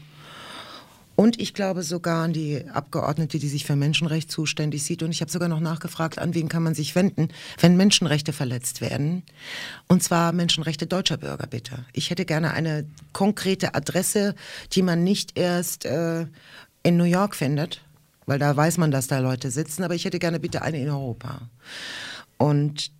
Und 1.14 1.40
ich 1.40 1.52
glaube 1.52 1.82
sogar 1.82 2.22
an 2.22 2.32
die 2.32 2.64
Abgeordnete, 2.72 3.40
die 3.40 3.48
sich 3.48 3.64
für 3.64 3.74
Menschenrecht 3.74 4.30
zuständig 4.30 4.84
sieht. 4.84 5.02
Und 5.02 5.10
ich 5.10 5.20
habe 5.20 5.32
sogar 5.32 5.48
noch 5.48 5.58
nachgefragt, 5.58 6.20
an 6.20 6.32
wen 6.32 6.48
kann 6.48 6.62
man 6.62 6.76
sich 6.76 6.94
wenden, 6.94 7.28
wenn 7.58 7.76
Menschenrechte 7.76 8.32
verletzt 8.32 8.80
werden. 8.80 9.24
Und 9.88 10.00
zwar 10.02 10.30
Menschenrechte 10.32 10.86
deutscher 10.86 11.16
Bürger, 11.16 11.48
bitte. 11.48 11.84
Ich 11.92 12.10
hätte 12.10 12.24
gerne 12.24 12.52
eine 12.52 12.86
konkrete 13.12 13.74
Adresse, 13.74 14.36
die 14.72 14.82
man 14.82 15.02
nicht 15.02 15.36
erst 15.36 15.86
äh, 15.86 16.26
in 16.84 16.96
New 16.96 17.02
York 17.02 17.34
findet, 17.34 17.82
weil 18.26 18.38
da 18.38 18.56
weiß 18.56 18.78
man, 18.78 18.92
dass 18.92 19.08
da 19.08 19.18
Leute 19.18 19.50
sitzen, 19.50 19.82
aber 19.82 19.96
ich 19.96 20.04
hätte 20.04 20.20
gerne 20.20 20.38
bitte 20.38 20.62
eine 20.62 20.80
in 20.80 20.88
Europa. 20.88 21.50
Und 22.36 22.92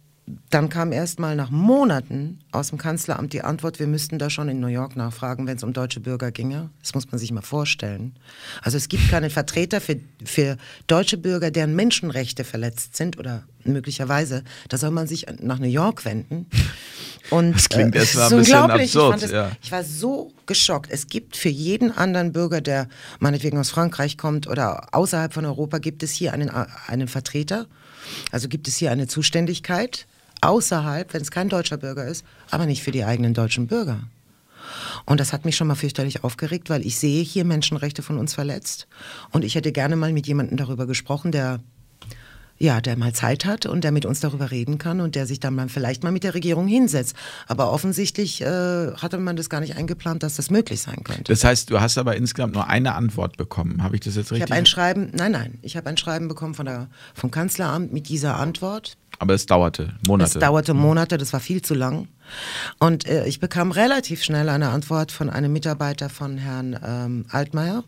dann 0.51 0.69
kam 0.69 0.93
erst 0.93 1.19
mal 1.19 1.37
nach 1.37 1.51
Monaten 1.51 2.41
aus 2.53 2.69
dem 2.69 2.79
Kanzleramt 2.79 3.33
die 3.33 3.43
Antwort, 3.43 3.79
wir 3.79 3.87
müssten 3.87 4.19
da 4.19 4.31
schon 4.31 4.49
in 4.49 4.61
New 4.61 4.69
York 4.69 4.97
nachfragen, 4.97 5.47
wenn 5.47 5.57
es 5.57 5.63
um 5.63 5.73
deutsche 5.73 6.01
Bürger 6.01 6.31
ginge. 6.31 6.71
Das 6.83 6.95
muss 6.95 7.11
man 7.11 7.19
sich 7.19 7.33
mal 7.33 7.43
vorstellen. 7.43 8.15
Also 8.63 8.77
es 8.77 8.89
gibt 8.89 9.09
keine 9.11 9.31
Vertreter 9.31 9.81
für, 9.81 9.97
für 10.25 10.57
deutsche 10.87 11.19
Bürger, 11.19 11.51
deren 11.51 11.75
Menschenrechte 11.77 12.45
verletzt 12.45 12.97
sind 12.97 13.19
oder 13.19 13.45
möglicherweise. 13.65 14.45
Da 14.69 14.79
soll 14.79 14.91
man 14.91 15.07
sich 15.07 15.27
nach 15.41 15.59
New 15.59 15.67
York 15.67 16.05
wenden. 16.05 16.47
Und, 17.31 17.55
das 17.55 17.69
klingt 17.69 17.95
äh, 17.95 17.99
erstmal 17.99 18.33
ein 18.33 18.39
bisschen 18.39 18.55
absurd. 18.55 19.23
Ich, 19.23 19.31
ja. 19.31 19.51
ich 19.63 19.73
war 19.73 19.85
so 19.85 20.33
geschockt. 20.47 20.91
Es 20.91 21.09
gibt 21.09 21.37
für 21.37 21.51
jeden 21.51 21.97
anderen 21.97 22.33
Bürger, 22.33 22.61
der 22.61 22.89
meinetwegen 23.19 23.59
aus 23.59 23.71
Frankreich 23.71 24.17
kommt 24.17 24.47
oder 24.47 24.95
außerhalb 24.95 25.33
von 25.33 25.45
Europa, 25.45 25.79
gibt 25.79 26.03
es 26.03 26.13
hier 26.13 26.33
einen, 26.33 26.51
einen 26.51 27.09
Vertreter. 27.09 27.67
Also 28.33 28.49
gibt 28.49 28.69
es 28.69 28.77
hier 28.77 28.91
eine 28.91 29.07
Zuständigkeit 29.07 30.07
außerhalb, 30.41 31.13
wenn 31.13 31.23
es 31.23 31.31
kein 31.31 31.49
deutscher 31.49 31.77
Bürger 31.77 32.07
ist, 32.07 32.25
aber 32.51 32.67
nicht 32.67 32.83
für 32.83 32.91
die 32.91 33.05
eigenen 33.05 33.35
deutschen 33.35 33.67
Bürger. 33.67 34.01
Und 35.07 35.21
das 35.21 35.33
hat 35.33 35.45
mich 35.45 35.57
schon 35.57 35.67
mal 35.67 35.75
fürchterlich 35.75 36.25
aufgeregt, 36.25 36.71
weil 36.71 36.85
ich 36.85 36.99
sehe 36.99 37.23
hier 37.23 37.45
Menschenrechte 37.45 38.03
von 38.03 38.19
uns 38.19 38.35
verletzt. 38.35 38.87
Und 39.31 39.45
ich 39.45 39.55
hätte 39.55 39.73
gerne 39.73 39.97
mal 39.97 40.13
mit 40.13 40.27
jemandem 40.27 40.57
darüber 40.57 40.87
gesprochen, 40.87 41.33
der 41.33 41.61
ja, 42.59 42.81
der 42.81 42.97
mal 42.97 43.13
Zeit 43.13 43.45
hat 43.45 43.67
und 43.67 43.85
der 43.85 43.93
mit 43.93 44.05
uns 44.05 44.21
darüber 44.21 44.51
reden 44.51 44.79
kann 44.79 45.01
und 45.01 45.15
der 45.15 45.27
sich 45.27 45.41
dann 45.41 45.55
mal 45.55 45.69
vielleicht 45.69 46.03
mal 46.03 46.13
mit 46.13 46.25
der 46.25 46.35
Regierung 46.35 46.67
hinsetzt. 46.67 47.15
Aber 47.47 47.73
offensichtlich 47.73 48.41
äh, 48.41 48.93
hatte 48.95 49.19
man 49.19 49.37
das 49.37 49.49
gar 49.49 49.61
nicht 49.61 49.77
eingeplant, 49.77 50.23
dass 50.23 50.37
das 50.37 50.51
möglich 50.51 50.81
sein 50.81 51.05
könnte. 51.05 51.25
Das 51.25 51.45
heißt, 51.45 51.71
du 51.71 51.81
hast 51.81 51.99
aber 51.99 52.17
insgesamt 52.17 52.55
nur 52.55 52.67
eine 52.67 52.95
Antwort 52.95 53.37
bekommen. 53.37 53.83
Habe 53.83 53.97
ich 53.97 54.03
das 54.03 54.17
jetzt 54.17 54.33
richtig? 54.33 54.39
Ich 54.39 54.43
habe 54.51 54.55
ein 54.55 54.67
Schreiben, 54.67 55.11
nein, 55.15 55.33
nein, 55.33 55.59
ich 55.63 55.77
habe 55.77 55.89
ein 55.89 55.97
Schreiben 55.97 56.29
bekommen 56.29 56.55
von 56.55 56.67
der, 56.67 56.89
vom 57.15 57.31
Kanzleramt 57.31 57.93
mit 57.93 58.09
dieser 58.09 58.37
Antwort. 58.37 58.97
Aber 59.21 59.35
es 59.35 59.47
dauerte 59.47 59.95
Monate. 60.07 60.39
Es 60.39 60.39
dauerte 60.39 60.75
Monate, 60.75 61.19
das 61.19 61.33
war 61.33 61.41
viel 61.41 61.63
zu 61.63 61.75
lang. 61.75 62.09
Und 62.79 63.07
äh, 63.07 63.27
ich 63.27 63.41
bekam 63.41 63.73
relativ 63.73 64.23
schnell 64.23 64.49
eine 64.49 64.69
Antwort 64.69 65.13
von 65.13 65.31
einem 65.31 65.53
Mitarbeiter 65.53 66.09
von 66.09 66.39
Herrn 66.39 66.79
ähm, 66.85 67.25
Altmaier. 67.31 67.85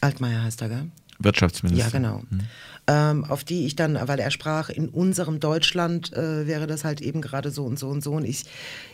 Altmaier 0.00 0.42
heißt 0.42 0.62
er, 0.62 0.68
gell? 0.68 0.86
Wirtschaftsminister. 1.18 1.86
Ja, 1.86 1.90
genau. 1.90 2.22
Hm. 2.30 2.40
Ähm, 2.90 3.26
auf 3.26 3.44
die 3.44 3.66
ich 3.66 3.76
dann, 3.76 3.98
weil 4.08 4.18
er 4.18 4.30
sprach, 4.30 4.70
in 4.70 4.88
unserem 4.88 5.40
Deutschland 5.40 6.10
äh, 6.14 6.46
wäre 6.46 6.66
das 6.66 6.84
halt 6.84 7.02
eben 7.02 7.20
gerade 7.20 7.50
so 7.50 7.64
und 7.64 7.78
so 7.78 7.88
und 7.88 8.02
so. 8.02 8.12
Und 8.12 8.24
ich, 8.24 8.46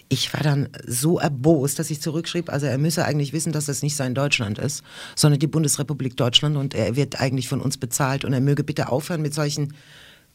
ich 0.09 0.35
war 0.35 0.43
dann 0.43 0.69
so 0.85 1.21
erbost, 1.21 1.79
dass 1.79 1.91
ich 1.91 2.03
zurückschrieb, 2.03 2.51
also 2.51 2.67
er 2.67 2.77
müsse 2.77 3.05
eigentlich 3.05 3.33
wissen, 3.33 3.53
dass 3.53 3.67
das 3.67 3.83
nicht 3.83 3.95
sein 3.95 4.17
Deutschland 4.17 4.59
ist, 4.59 4.83
sondern 5.15 5.39
die 5.39 5.47
Bundesrepublik 5.47 6.17
Deutschland. 6.17 6.57
Und 6.57 6.75
er 6.75 6.97
wird 6.97 7.21
eigentlich 7.21 7.49
von 7.49 7.61
uns 7.61 7.77
bezahlt. 7.77 8.25
Und 8.25 8.33
er 8.33 8.41
möge 8.41 8.65
bitte 8.65 8.89
aufhören 8.89 9.23
mit 9.23 9.33
solchen 9.33 9.75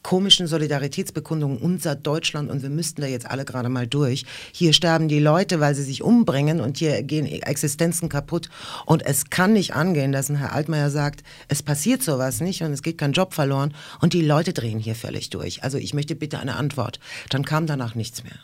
komischen 0.02 0.46
Solidaritätsbekundungen 0.46 1.58
unser 1.58 1.94
Deutschland 1.94 2.50
und 2.50 2.62
wir 2.62 2.70
müssten 2.70 3.00
da 3.02 3.06
jetzt 3.06 3.26
alle 3.26 3.44
gerade 3.44 3.68
mal 3.68 3.86
durch. 3.86 4.24
Hier 4.52 4.72
sterben 4.72 5.08
die 5.08 5.18
Leute, 5.18 5.60
weil 5.60 5.74
sie 5.74 5.82
sich 5.82 6.02
umbringen 6.02 6.60
und 6.60 6.78
hier 6.78 7.02
gehen 7.02 7.26
Existenzen 7.26 8.08
kaputt 8.08 8.48
und 8.86 9.04
es 9.04 9.30
kann 9.30 9.52
nicht 9.52 9.74
angehen, 9.74 10.12
dass 10.12 10.28
ein 10.28 10.36
Herr 10.36 10.52
Altmaier 10.52 10.90
sagt, 10.90 11.22
es 11.48 11.62
passiert 11.62 12.02
sowas 12.02 12.40
nicht 12.40 12.62
und 12.62 12.72
es 12.72 12.82
geht 12.82 12.98
kein 12.98 13.12
Job 13.12 13.34
verloren 13.34 13.74
und 14.00 14.12
die 14.12 14.22
Leute 14.22 14.52
drehen 14.52 14.78
hier 14.78 14.94
völlig 14.94 15.30
durch. 15.30 15.62
Also 15.62 15.78
ich 15.78 15.94
möchte 15.94 16.14
bitte 16.14 16.38
eine 16.38 16.56
Antwort. 16.56 16.98
Dann 17.28 17.44
kam 17.44 17.66
danach 17.66 17.94
nichts 17.94 18.24
mehr. 18.24 18.38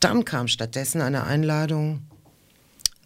Dann 0.00 0.24
kam 0.24 0.48
stattdessen 0.48 1.00
eine 1.00 1.24
Einladung 1.24 2.02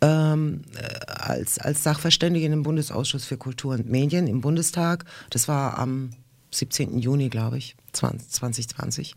ähm, 0.02 0.62
äh, 0.74 1.06
als, 1.06 1.58
als 1.58 1.82
Sachverständige 1.82 2.46
im 2.46 2.62
Bundesausschuss 2.62 3.24
für 3.24 3.36
Kultur 3.36 3.74
und 3.74 3.88
Medien 3.88 4.26
im 4.26 4.40
Bundestag. 4.40 5.04
Das 5.30 5.48
war 5.48 5.78
am 5.78 6.10
17. 6.50 6.98
Juni, 6.98 7.28
glaube 7.28 7.58
ich, 7.58 7.76
2020. 7.92 9.14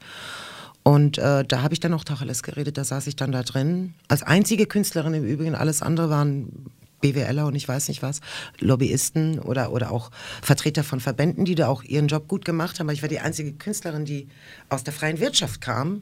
Und 0.84 1.18
äh, 1.18 1.44
da 1.44 1.62
habe 1.62 1.74
ich 1.74 1.80
dann 1.80 1.94
auch 1.94 2.04
Tacheles 2.04 2.44
geredet, 2.44 2.78
da 2.78 2.84
saß 2.84 3.08
ich 3.08 3.16
dann 3.16 3.32
da 3.32 3.42
drin. 3.42 3.96
Als 4.08 4.22
einzige 4.22 4.68
Künstlerin 4.68 5.16
im 5.16 5.26
Übrigen, 5.26 5.56
alles 5.56 5.82
andere 5.82 6.10
waren 6.12 6.70
BWLer 7.02 7.48
und 7.48 7.56
ich 7.56 7.68
weiß 7.68 7.88
nicht 7.88 8.02
was, 8.02 8.22
Lobbyisten 8.60 9.40
oder, 9.40 9.72
oder 9.72 9.92
auch 9.92 10.12
Vertreter 10.42 10.84
von 10.84 11.00
Verbänden, 11.00 11.46
die 11.46 11.56
da 11.56 11.68
auch 11.68 11.84
ihren 11.84 12.08
Job 12.08 12.28
gut 12.28 12.46
gemacht 12.46 12.80
haben. 12.80 12.88
Aber 12.88 12.94
ich 12.94 13.02
war 13.02 13.10
die 13.10 13.20
einzige 13.20 13.54
Künstlerin, 13.54 14.06
die 14.06 14.28
aus 14.70 14.84
der 14.84 14.94
freien 14.94 15.20
Wirtschaft 15.20 15.62
kam. 15.62 16.02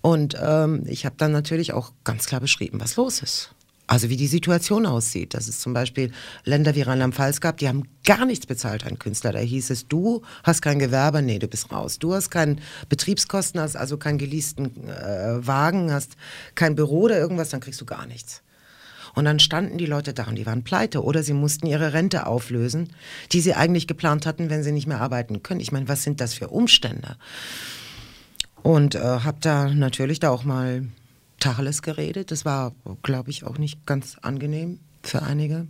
Und 0.00 0.36
ähm, 0.40 0.84
ich 0.86 1.04
habe 1.04 1.16
dann 1.18 1.32
natürlich 1.32 1.72
auch 1.72 1.92
ganz 2.04 2.26
klar 2.26 2.40
beschrieben, 2.40 2.80
was 2.80 2.96
los 2.96 3.22
ist. 3.22 3.54
Also 3.88 4.10
wie 4.10 4.18
die 4.18 4.26
Situation 4.26 4.86
aussieht. 4.86 5.34
Dass 5.34 5.48
es 5.48 5.58
zum 5.58 5.72
Beispiel 5.72 6.12
Länder 6.44 6.76
wie 6.76 6.82
Rheinland-Pfalz 6.82 7.40
gab, 7.40 7.56
die 7.56 7.68
haben 7.68 7.88
gar 8.04 8.26
nichts 8.26 8.46
bezahlt 8.46 8.86
an 8.86 8.98
Künstler. 8.98 9.32
Da 9.32 9.38
hieß 9.40 9.70
es, 9.70 9.88
du 9.88 10.22
hast 10.44 10.60
kein 10.60 10.78
Gewerbe, 10.78 11.22
nee, 11.22 11.38
du 11.38 11.48
bist 11.48 11.72
raus. 11.72 11.98
Du 11.98 12.14
hast 12.14 12.30
keinen 12.30 12.60
Betriebskosten, 12.90 13.60
hast 13.60 13.76
also 13.76 13.96
keinen 13.96 14.18
geleasten 14.18 14.86
äh, 14.86 15.44
Wagen, 15.44 15.90
hast 15.90 16.12
kein 16.54 16.76
Büro 16.76 17.02
oder 17.02 17.18
irgendwas, 17.18 17.48
dann 17.48 17.60
kriegst 17.60 17.80
du 17.80 17.86
gar 17.86 18.06
nichts. 18.06 18.42
Und 19.14 19.24
dann 19.24 19.40
standen 19.40 19.78
die 19.78 19.86
Leute 19.86 20.12
da 20.12 20.24
und 20.24 20.36
die 20.36 20.44
waren 20.44 20.64
pleite 20.64 21.02
oder 21.02 21.22
sie 21.22 21.32
mussten 21.32 21.66
ihre 21.66 21.94
Rente 21.94 22.26
auflösen, 22.26 22.90
die 23.32 23.40
sie 23.40 23.54
eigentlich 23.54 23.86
geplant 23.86 24.26
hatten, 24.26 24.50
wenn 24.50 24.62
sie 24.62 24.70
nicht 24.70 24.86
mehr 24.86 25.00
arbeiten 25.00 25.42
können. 25.42 25.60
Ich 25.60 25.72
meine, 25.72 25.88
was 25.88 26.02
sind 26.02 26.20
das 26.20 26.34
für 26.34 26.48
Umstände? 26.48 27.16
Und 28.62 28.96
äh, 28.96 29.00
habe 29.00 29.38
da 29.40 29.70
natürlich 29.70 30.20
da 30.20 30.28
auch 30.28 30.44
mal 30.44 30.84
Tacheles 31.38 31.82
geredet. 31.82 32.30
Das 32.30 32.44
war, 32.44 32.74
glaube 33.02 33.30
ich, 33.30 33.44
auch 33.44 33.58
nicht 33.58 33.86
ganz 33.86 34.16
angenehm 34.20 34.80
für 35.02 35.22
einige. 35.22 35.66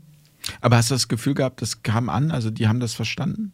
Aber 0.60 0.76
hast 0.76 0.90
du 0.90 0.94
das 0.94 1.08
Gefühl 1.08 1.34
gehabt, 1.34 1.62
das 1.62 1.82
kam 1.82 2.08
an? 2.08 2.30
Also 2.30 2.50
die 2.50 2.68
haben 2.68 2.80
das 2.80 2.94
verstanden? 2.94 3.52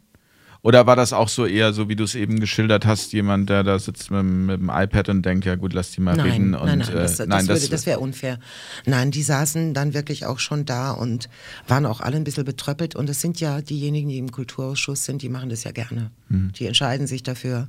Oder 0.64 0.86
war 0.86 0.96
das 0.96 1.12
auch 1.12 1.28
so 1.28 1.44
eher 1.44 1.74
so, 1.74 1.90
wie 1.90 1.94
du 1.94 2.04
es 2.04 2.14
eben 2.14 2.40
geschildert 2.40 2.86
hast, 2.86 3.12
jemand, 3.12 3.50
der 3.50 3.64
da 3.64 3.78
sitzt 3.78 4.10
mit, 4.10 4.24
mit, 4.24 4.60
dem 4.60 4.70
iPad 4.72 5.10
und 5.10 5.22
denkt, 5.22 5.44
ja 5.44 5.56
gut, 5.56 5.74
lass 5.74 5.90
die 5.90 6.00
mal 6.00 6.16
nein, 6.16 6.30
reden. 6.30 6.54
Und, 6.54 6.64
nein, 6.64 6.78
nein, 6.78 6.88
das, 6.90 7.20
äh, 7.20 7.26
nein, 7.26 7.46
das, 7.46 7.60
das, 7.60 7.68
das 7.68 7.86
wäre 7.86 8.00
unfair. 8.00 8.38
Nein, 8.86 9.10
die 9.10 9.22
saßen 9.22 9.74
dann 9.74 9.92
wirklich 9.92 10.24
auch 10.24 10.38
schon 10.38 10.64
da 10.64 10.92
und 10.92 11.28
waren 11.68 11.84
auch 11.84 12.00
alle 12.00 12.16
ein 12.16 12.24
bisschen 12.24 12.46
betröppelt. 12.46 12.96
Und 12.96 13.10
es 13.10 13.20
sind 13.20 13.40
ja 13.40 13.60
diejenigen, 13.60 14.08
die 14.08 14.16
im 14.16 14.32
Kulturausschuss 14.32 15.04
sind, 15.04 15.20
die 15.20 15.28
machen 15.28 15.50
das 15.50 15.64
ja 15.64 15.70
gerne. 15.70 16.10
Mhm. 16.30 16.52
Die 16.52 16.66
entscheiden 16.66 17.06
sich 17.06 17.22
dafür. 17.22 17.68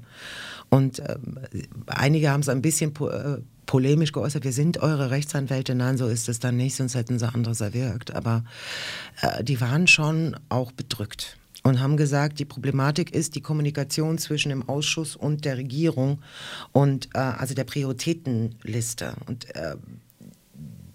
Und 0.70 1.00
äh, 1.00 1.18
einige 1.88 2.30
haben 2.30 2.40
es 2.40 2.48
ein 2.48 2.62
bisschen 2.62 2.94
äh, 3.02 3.40
polemisch 3.66 4.12
geäußert, 4.12 4.44
wir 4.44 4.54
sind 4.54 4.78
eure 4.78 5.12
Rechtsanwälte. 5.12 5.76
Nein, 5.76 5.98
so 5.98 6.08
ist 6.08 6.30
es 6.30 6.40
dann 6.40 6.58
nicht, 6.58 6.76
sonst 6.76 6.96
hätten 6.96 7.20
sie 7.20 7.28
anderes 7.28 7.62
erwirkt. 7.62 8.14
Aber 8.14 8.44
äh, 9.22 9.44
die 9.44 9.60
waren 9.62 9.88
schon 9.88 10.36
auch 10.50 10.72
bedrückt 10.72 11.38
und 11.66 11.80
haben 11.80 11.98
gesagt, 11.98 12.38
die 12.38 12.46
Problematik 12.46 13.14
ist 13.14 13.34
die 13.34 13.42
Kommunikation 13.42 14.20
zwischen 14.20 14.50
dem 14.50 14.70
Ausschuss 14.70 15.16
und 15.16 15.46
der 15.46 15.58
Regierung 15.58 16.22
und 16.72 17.10
äh, 17.16 17.20
also 17.20 17.56
der 17.56 17.64
Prioritätenliste. 17.64 19.16
Und 19.26 19.56
äh, 19.56 19.76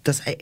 das, 0.03 0.21
äh, 0.21 0.37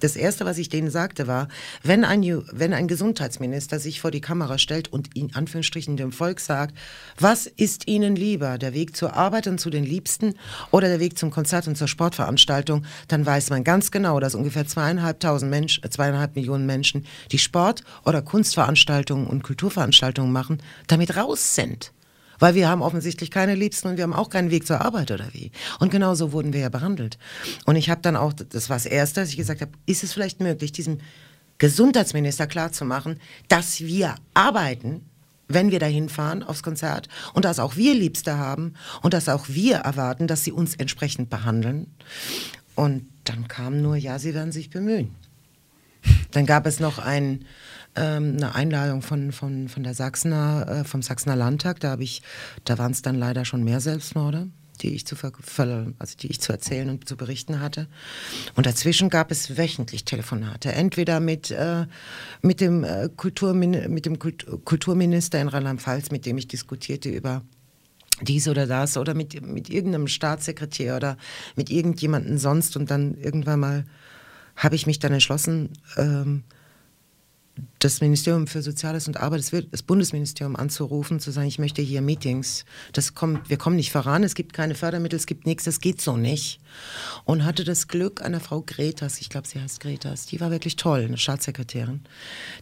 das 0.00 0.16
Erste, 0.16 0.44
was 0.44 0.58
ich 0.58 0.68
denen 0.68 0.90
sagte, 0.90 1.26
war, 1.26 1.48
wenn 1.82 2.04
ein, 2.04 2.22
wenn 2.52 2.72
ein 2.72 2.88
Gesundheitsminister 2.88 3.78
sich 3.78 4.00
vor 4.00 4.10
die 4.10 4.20
Kamera 4.20 4.58
stellt 4.58 4.92
und 4.92 5.16
in 5.16 5.34
Anführungsstrichen 5.34 5.96
dem 5.96 6.12
Volk 6.12 6.40
sagt, 6.40 6.76
was 7.18 7.46
ist 7.46 7.88
Ihnen 7.88 8.16
lieber, 8.16 8.58
der 8.58 8.74
Weg 8.74 8.96
zur 8.96 9.14
Arbeit 9.14 9.46
und 9.46 9.58
zu 9.58 9.70
den 9.70 9.84
Liebsten 9.84 10.34
oder 10.70 10.88
der 10.88 11.00
Weg 11.00 11.18
zum 11.18 11.30
Konzert 11.30 11.66
und 11.68 11.76
zur 11.76 11.88
Sportveranstaltung, 11.88 12.84
dann 13.08 13.24
weiß 13.24 13.50
man 13.50 13.64
ganz 13.64 13.90
genau, 13.90 14.20
dass 14.20 14.34
ungefähr 14.34 14.66
zweieinhalbtausend 14.66 15.50
Menschen, 15.50 15.88
zweieinhalb 15.90 16.36
Millionen 16.36 16.66
Menschen, 16.66 17.06
die 17.32 17.38
Sport- 17.38 17.84
oder 18.04 18.22
Kunstveranstaltungen 18.22 19.26
und 19.26 19.42
Kulturveranstaltungen 19.42 20.32
machen, 20.32 20.62
damit 20.86 21.16
raus 21.16 21.54
sind. 21.54 21.93
Weil 22.38 22.54
wir 22.54 22.68
haben 22.68 22.82
offensichtlich 22.82 23.30
keine 23.30 23.54
Liebsten 23.54 23.88
und 23.88 23.96
wir 23.96 24.04
haben 24.04 24.12
auch 24.12 24.30
keinen 24.30 24.50
Weg 24.50 24.66
zur 24.66 24.80
Arbeit 24.80 25.10
oder 25.10 25.32
wie. 25.32 25.50
Und 25.78 25.90
genau 25.90 26.14
so 26.14 26.32
wurden 26.32 26.52
wir 26.52 26.60
ja 26.60 26.68
behandelt. 26.68 27.18
Und 27.64 27.76
ich 27.76 27.90
habe 27.90 28.02
dann 28.02 28.16
auch, 28.16 28.32
das 28.32 28.68
war 28.68 28.76
das 28.76 28.86
Erste, 28.86 29.20
dass 29.20 29.30
ich 29.30 29.36
gesagt 29.36 29.60
habe, 29.60 29.72
ist 29.86 30.04
es 30.04 30.12
vielleicht 30.12 30.40
möglich, 30.40 30.72
diesem 30.72 30.98
Gesundheitsminister 31.58 32.46
klarzumachen, 32.46 33.20
dass 33.48 33.80
wir 33.80 34.16
arbeiten, 34.34 35.02
wenn 35.48 35.70
wir 35.70 35.78
dahin 35.78 36.08
fahren 36.08 36.42
aufs 36.42 36.62
Konzert 36.62 37.08
und 37.34 37.44
dass 37.44 37.58
auch 37.58 37.76
wir 37.76 37.94
Liebste 37.94 38.38
haben 38.38 38.74
und 39.02 39.14
dass 39.14 39.28
auch 39.28 39.48
wir 39.48 39.76
erwarten, 39.76 40.26
dass 40.26 40.42
sie 40.42 40.52
uns 40.52 40.74
entsprechend 40.74 41.30
behandeln. 41.30 41.86
Und 42.74 43.06
dann 43.24 43.46
kam 43.46 43.80
nur, 43.82 43.96
ja, 43.96 44.18
sie 44.18 44.34
werden 44.34 44.52
sich 44.52 44.70
bemühen. 44.70 45.14
Dann 46.32 46.46
gab 46.46 46.66
es 46.66 46.80
noch 46.80 46.98
ein 46.98 47.44
ähm, 47.96 48.36
eine 48.36 48.54
Einladung 48.54 49.02
von, 49.02 49.32
von, 49.32 49.68
von 49.68 49.82
der 49.82 49.94
Sachsener, 49.94 50.66
äh, 50.68 50.84
vom 50.84 51.02
Sachsener 51.02 51.36
Landtag. 51.36 51.80
Da, 51.80 51.98
ich, 51.98 52.22
da 52.64 52.78
waren 52.78 52.92
es 52.92 53.02
dann 53.02 53.16
leider 53.16 53.44
schon 53.44 53.64
mehr 53.64 53.80
Selbstmorde 53.80 54.48
die 54.80 54.94
ich 54.94 55.06
zu, 55.06 55.16
also 55.16 56.16
die 56.20 56.26
ich 56.26 56.40
zu 56.40 56.52
erzählen 56.52 56.90
und 56.90 57.08
zu 57.08 57.16
berichten 57.16 57.60
hatte. 57.60 57.86
Und 58.54 58.66
dazwischen 58.66 59.08
gab 59.08 59.30
es 59.30 59.56
wöchentlich 59.56 60.04
Telefonate, 60.04 60.72
entweder 60.72 61.20
mit, 61.20 61.50
äh, 61.50 61.86
mit, 62.42 62.60
dem, 62.60 62.84
äh, 62.84 63.08
Kulturmin 63.16 63.92
mit 63.92 64.06
dem 64.06 64.18
Kult 64.18 64.46
Kulturminister 64.64 65.40
in 65.40 65.48
Rheinland-Pfalz, 65.48 66.10
mit 66.10 66.26
dem 66.26 66.38
ich 66.38 66.48
diskutierte 66.48 67.08
über 67.08 67.42
dies 68.20 68.48
oder 68.48 68.66
das, 68.66 68.96
oder 68.96 69.14
mit, 69.14 69.44
mit 69.44 69.70
irgendeinem 69.70 70.08
Staatssekretär 70.08 70.96
oder 70.96 71.16
mit 71.56 71.70
irgendjemandem 71.70 72.38
sonst. 72.38 72.76
Und 72.76 72.90
dann 72.90 73.14
irgendwann 73.14 73.60
mal 73.60 73.84
habe 74.56 74.76
ich 74.76 74.86
mich 74.86 74.98
dann 74.98 75.12
entschlossen, 75.12 75.70
ähm, 75.96 76.44
das 77.84 78.00
Ministerium 78.00 78.46
für 78.46 78.62
Soziales 78.62 79.08
und 79.08 79.18
Arbeit, 79.18 79.44
das 79.70 79.82
Bundesministerium 79.82 80.56
anzurufen, 80.56 81.20
zu 81.20 81.30
sagen, 81.30 81.48
ich 81.48 81.58
möchte 81.58 81.82
hier 81.82 82.00
Meetings. 82.00 82.64
Das 82.92 83.14
kommt, 83.14 83.50
wir 83.50 83.58
kommen 83.58 83.76
nicht 83.76 83.92
voran, 83.92 84.24
es 84.24 84.34
gibt 84.34 84.54
keine 84.54 84.74
Fördermittel, 84.74 85.16
es 85.16 85.26
gibt 85.26 85.44
nichts, 85.44 85.64
das 85.64 85.80
geht 85.80 86.00
so 86.00 86.16
nicht. 86.16 86.60
Und 87.26 87.44
hatte 87.44 87.62
das 87.62 87.86
Glück 87.86 88.22
einer 88.22 88.40
Frau 88.40 88.62
Gretas, 88.62 89.20
ich 89.20 89.28
glaube, 89.28 89.46
sie 89.46 89.60
heißt 89.60 89.80
Gretas, 89.80 90.24
die 90.24 90.40
war 90.40 90.50
wirklich 90.50 90.76
toll, 90.76 91.04
eine 91.04 91.18
Staatssekretärin, 91.18 92.00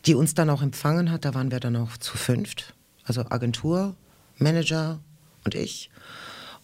die 0.07 0.15
uns 0.15 0.35
dann 0.35 0.51
auch 0.51 0.61
empfangen 0.61 1.13
hat. 1.13 1.25
Da 1.25 1.35
waren 1.35 1.53
wir 1.53 1.61
dann 1.61 1.77
auch 1.77 1.97
zu 1.99 2.17
fünft, 2.17 2.75
also 3.05 3.21
Agentur, 3.31 3.95
Manager 4.39 4.99
und 5.45 5.55
ich. 5.55 5.89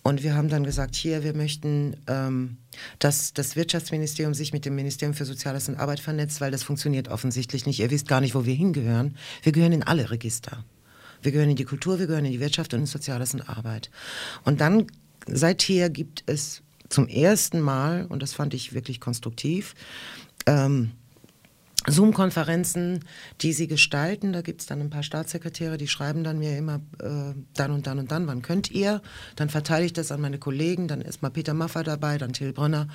Und 0.09 0.23
wir 0.23 0.35
haben 0.35 0.49
dann 0.49 0.65
gesagt, 0.65 0.97
hier, 0.97 1.23
wir 1.23 1.35
möchten, 1.35 1.95
ähm, 2.07 2.57
dass 2.99 3.35
das 3.35 3.57
Wirtschaftsministerium 3.57 4.33
sich 4.33 4.55
mit 4.55 4.65
dem 4.65 4.75
Ministerium 4.75 5.13
für 5.13 5.27
Soziales 5.27 5.69
und 5.69 5.75
Arbeit 5.75 6.01
vernetzt, 6.01 6.41
weil 6.41 6.51
das 6.51 6.63
funktioniert 6.63 7.09
offensichtlich 7.09 7.67
nicht. 7.67 7.79
Ihr 7.79 7.91
wisst 7.91 8.09
gar 8.09 8.23
nicht, 8.23 8.35
wo 8.35 8.47
wir 8.47 8.55
hingehören. 8.55 9.19
Wir 9.43 9.53
gehören 9.53 9.73
in 9.73 9.83
alle 9.83 10.11
Register. 10.11 10.65
Wir 11.21 11.33
gehören 11.33 11.51
in 11.51 11.57
die 11.57 11.67
Kultur, 11.67 11.99
wir 11.99 12.07
gehören 12.07 12.25
in 12.25 12.33
die 12.33 12.41
Wirtschaft 12.41 12.73
und 12.73 12.81
in 12.81 12.87
Soziales 12.87 13.35
und 13.35 13.51
Arbeit. 13.51 13.91
Und 14.45 14.63
dann, 14.63 14.87
seither 15.27 15.91
gibt 15.91 16.23
es 16.25 16.63
zum 16.89 17.07
ersten 17.07 17.61
Mal, 17.61 18.07
und 18.07 18.23
das 18.23 18.33
fand 18.33 18.55
ich 18.55 18.73
wirklich 18.73 19.01
konstruktiv, 19.01 19.75
ähm, 20.47 20.93
Zoom-Konferenzen, 21.91 23.01
die 23.41 23.53
sie 23.53 23.67
gestalten. 23.67 24.33
Da 24.33 24.43
gibt 24.43 24.61
es 24.61 24.67
dann 24.67 24.81
ein 24.81 24.91
paar 24.91 25.03
Staatssekretäre, 25.03 25.79
die 25.79 25.89
schreiben 25.89 26.25
dann 26.25 26.39
mir 26.39 26.57
immer 26.57 26.81
äh, 27.03 27.35
dann 27.55 27.71
und 27.71 27.87
dann 27.87 27.99
und 27.99 28.11
dann, 28.11 28.27
wann 28.27 28.43
könnt 28.43 28.71
ihr? 28.71 29.03
Dann 29.37 29.49
verteile 29.49 29.85
ich 29.85 29.93
das 29.93 30.13
an 30.13 30.21
meine 30.21 30.39
Kollegen, 30.39 30.89
dann 30.89 31.01
ist 31.01 31.23
mal 31.23 31.31
Peter 31.31 31.55
Maffay 31.55 31.85
dabei, 31.85 32.19
dann 32.19 32.33
Till 32.33 32.53
Brönner 32.53 32.89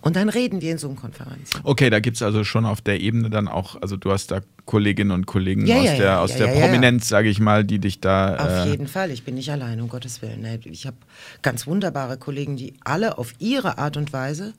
und 0.00 0.16
dann 0.16 0.28
reden 0.28 0.60
wir 0.60 0.72
in 0.72 0.78
Zoom-Konferenzen. 0.78 1.60
Okay, 1.64 1.90
da 1.90 2.00
gibt 2.00 2.16
es 2.16 2.22
also 2.22 2.44
schon 2.44 2.66
auf 2.66 2.80
der 2.80 3.00
Ebene 3.00 3.30
dann 3.30 3.48
auch, 3.48 3.80
also 3.80 3.96
du 3.96 4.10
hast 4.10 4.30
da 4.30 4.40
Kolleginnen 4.66 5.10
und 5.10 5.26
Kollegen 5.26 5.66
ja, 5.66 5.78
aus 5.78 5.84
ja, 5.84 5.96
der, 5.96 6.04
ja, 6.04 6.20
aus 6.20 6.36
der 6.36 6.46
Prominenz, 6.48 7.08
sage 7.08 7.28
ich 7.28 7.40
mal, 7.40 7.64
die 7.64 7.78
dich 7.78 8.00
da... 8.00 8.36
Auf 8.36 8.66
äh 8.66 8.70
jeden 8.70 8.86
Fall, 8.86 9.10
ich 9.10 9.24
bin 9.24 9.34
nicht 9.34 9.50
allein, 9.50 9.80
um 9.80 9.88
Gottes 9.88 10.22
Willen. 10.22 10.46
Ich 10.64 10.86
habe 10.86 10.96
ganz 11.42 11.66
wunderbare 11.66 12.18
Kollegen, 12.18 12.56
die 12.56 12.74
alle 12.84 13.18
auf 13.18 13.34
ihre 13.38 13.78
Art 13.78 13.96
und 13.96 14.12
Weise 14.12 14.54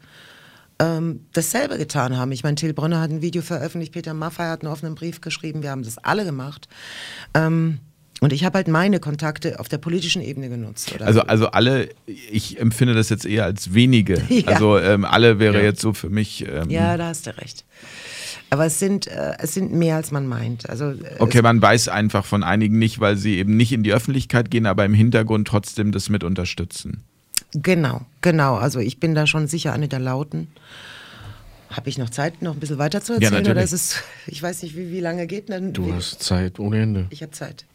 ähm, 0.81 1.27
dasselbe 1.33 1.77
getan 1.77 2.17
haben. 2.17 2.31
Ich 2.31 2.43
meine, 2.43 2.55
Till 2.55 2.73
Brunner 2.73 2.99
hat 2.99 3.11
ein 3.11 3.21
Video 3.21 3.41
veröffentlicht, 3.41 3.93
Peter 3.93 4.13
Maffay 4.13 4.49
hat 4.49 4.63
einen 4.63 4.71
offenen 4.71 4.95
Brief 4.95 5.21
geschrieben, 5.21 5.61
wir 5.61 5.69
haben 5.69 5.83
das 5.83 5.99
alle 5.99 6.25
gemacht. 6.25 6.67
Ähm, 7.35 7.79
und 8.19 8.33
ich 8.33 8.45
habe 8.45 8.57
halt 8.57 8.67
meine 8.67 8.99
Kontakte 8.99 9.59
auf 9.59 9.67
der 9.67 9.79
politischen 9.79 10.21
Ebene 10.21 10.49
genutzt. 10.49 10.93
also, 11.01 11.21
also 11.21 11.47
alle, 11.47 11.89
ich 12.05 12.59
empfinde 12.59 12.93
das 12.93 13.09
jetzt 13.09 13.25
eher 13.25 13.45
als 13.45 13.73
wenige. 13.73 14.21
Ja. 14.29 14.47
Also 14.47 14.79
ähm, 14.79 15.05
alle 15.05 15.39
wäre 15.39 15.57
ja. 15.57 15.63
jetzt 15.63 15.81
so 15.81 15.93
für 15.93 16.09
mich. 16.09 16.47
Ähm, 16.47 16.69
ja, 16.69 16.97
da 16.97 17.07
hast 17.07 17.27
du 17.27 17.37
recht. 17.37 17.65
Aber 18.49 18.65
es 18.65 18.79
sind, 18.79 19.07
äh, 19.07 19.33
es 19.39 19.53
sind 19.53 19.71
mehr, 19.71 19.97
als 19.97 20.11
man 20.11 20.27
meint. 20.27 20.69
Also, 20.69 20.93
okay, 21.19 21.41
man 21.41 21.61
weiß 21.61 21.89
einfach 21.89 22.25
von 22.25 22.43
einigen 22.43 22.79
nicht, 22.79 22.99
weil 22.99 23.17
sie 23.17 23.37
eben 23.37 23.55
nicht 23.55 23.71
in 23.71 23.83
die 23.83 23.93
Öffentlichkeit 23.93 24.49
gehen, 24.49 24.65
aber 24.65 24.85
im 24.85 24.93
Hintergrund 24.93 25.47
trotzdem 25.47 25.91
das 25.91 26.09
mit 26.09 26.23
unterstützen. 26.23 27.03
Genau, 27.53 28.01
genau. 28.21 28.55
Also 28.55 28.79
ich 28.79 28.99
bin 28.99 29.15
da 29.15 29.27
schon 29.27 29.47
sicher 29.47 29.73
eine 29.73 29.87
der 29.87 29.99
Lauten. 29.99 30.47
Habe 31.69 31.89
ich 31.89 31.97
noch 31.97 32.09
Zeit, 32.09 32.41
noch 32.41 32.53
ein 32.53 32.59
bisschen 32.59 32.77
weiter 32.77 33.01
zu 33.01 33.13
erzählen? 33.13 33.45
Ja, 33.45 33.51
oder 33.51 33.63
ist 33.63 33.71
es, 33.71 33.95
ich 34.27 34.41
weiß 34.43 34.63
nicht, 34.63 34.75
wie, 34.75 34.91
wie 34.91 34.99
lange 34.99 35.25
geht 35.25 35.49
denn? 35.49 35.71
Du 35.73 35.93
hast 35.93 36.21
Zeit 36.21 36.59
ohne 36.59 36.81
Ende. 36.81 37.07
Ich 37.09 37.21
habe 37.21 37.31
Zeit. 37.31 37.65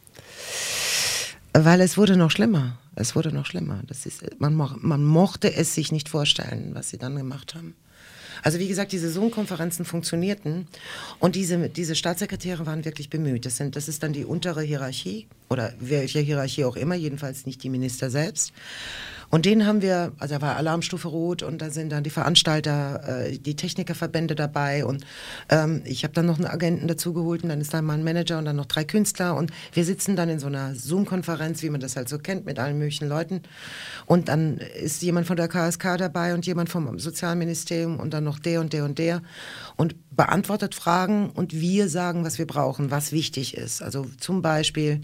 Weil 1.53 1.81
es 1.81 1.97
wurde 1.97 2.15
noch 2.15 2.29
schlimmer. 2.29 2.77
Es 2.95 3.15
wurde 3.15 3.31
noch 3.31 3.45
schlimmer. 3.45 3.81
Das 3.87 4.05
ist, 4.05 4.23
man, 4.39 4.55
man 4.55 5.03
mochte 5.03 5.53
es 5.53 5.73
sich 5.73 5.91
nicht 5.91 6.09
vorstellen, 6.09 6.71
was 6.73 6.89
sie 6.89 6.97
dann 6.97 7.15
gemacht 7.15 7.55
haben. 7.55 7.75
Also 8.43 8.59
wie 8.59 8.67
gesagt, 8.67 8.91
diese 8.91 9.11
Zoom-Konferenzen 9.11 9.85
funktionierten 9.85 10.67
und 11.19 11.35
diese, 11.35 11.69
diese 11.69 11.95
Staatssekretäre 11.95 12.65
waren 12.65 12.85
wirklich 12.85 13.09
bemüht. 13.09 13.45
Das, 13.45 13.57
sind, 13.57 13.75
das 13.75 13.87
ist 13.87 14.03
dann 14.03 14.13
die 14.13 14.25
untere 14.25 14.61
Hierarchie 14.61 15.27
oder 15.49 15.73
welche 15.79 16.19
Hierarchie 16.19 16.65
auch 16.65 16.75
immer, 16.75 16.95
jedenfalls 16.95 17.45
nicht 17.45 17.63
die 17.63 17.69
Minister 17.69 18.09
selbst. 18.09 18.53
Und 19.29 19.45
den 19.45 19.65
haben 19.65 19.81
wir, 19.81 20.13
also 20.19 20.35
da 20.35 20.41
war 20.41 20.55
Alarmstufe 20.55 21.07
Rot 21.07 21.43
und 21.43 21.61
da 21.61 21.69
sind 21.69 21.91
dann 21.91 22.03
die 22.03 22.09
Veranstalter, 22.09 23.25
äh, 23.27 23.37
die 23.37 23.55
Technikerverbände 23.55 24.35
dabei 24.35 24.85
und 24.85 25.05
ähm, 25.49 25.81
ich 25.85 26.03
habe 26.03 26.13
dann 26.13 26.25
noch 26.25 26.37
einen 26.37 26.47
Agenten 26.47 26.87
dazugeholt 26.87 27.43
und 27.43 27.49
dann 27.49 27.59
ist 27.59 27.73
da 27.73 27.81
mal 27.81 27.95
ein 27.95 28.03
Manager 28.03 28.37
und 28.37 28.45
dann 28.45 28.55
noch 28.55 28.65
drei 28.65 28.85
Künstler 28.85 29.35
und 29.35 29.51
wir 29.73 29.83
sitzen 29.83 30.15
dann 30.15 30.29
in 30.29 30.39
so 30.39 30.47
einer 30.47 30.75
Zoom-Konferenz, 30.75 31.61
wie 31.61 31.69
man 31.69 31.81
das 31.81 31.97
halt 31.97 32.07
so 32.07 32.19
kennt, 32.19 32.45
mit 32.45 32.57
allen 32.57 32.77
möglichen 32.77 33.09
Leuten 33.09 33.41
und 34.05 34.29
dann 34.29 34.57
ist 34.57 35.01
jemand 35.01 35.27
von 35.27 35.35
der 35.35 35.49
KSK 35.49 35.97
dabei 35.97 36.33
und 36.33 36.45
jemand 36.45 36.69
vom 36.69 36.97
Sozialministerium 36.97 37.99
und 37.99 38.13
dann 38.13 38.23
noch 38.23 38.39
der 38.39 38.61
und 38.61 38.71
der 38.71 38.85
und 38.85 38.97
der 38.97 39.21
und 39.75 39.95
beantwortet 40.15 40.73
Fragen 40.73 41.29
und 41.31 41.53
wir 41.53 41.89
sagen, 41.89 42.23
was 42.23 42.37
wir 42.37 42.47
brauchen, 42.47 42.91
was 42.91 43.11
wichtig 43.11 43.57
ist. 43.57 43.81
Also 43.81 44.07
zum 44.19 44.41
Beispiel 44.41 45.01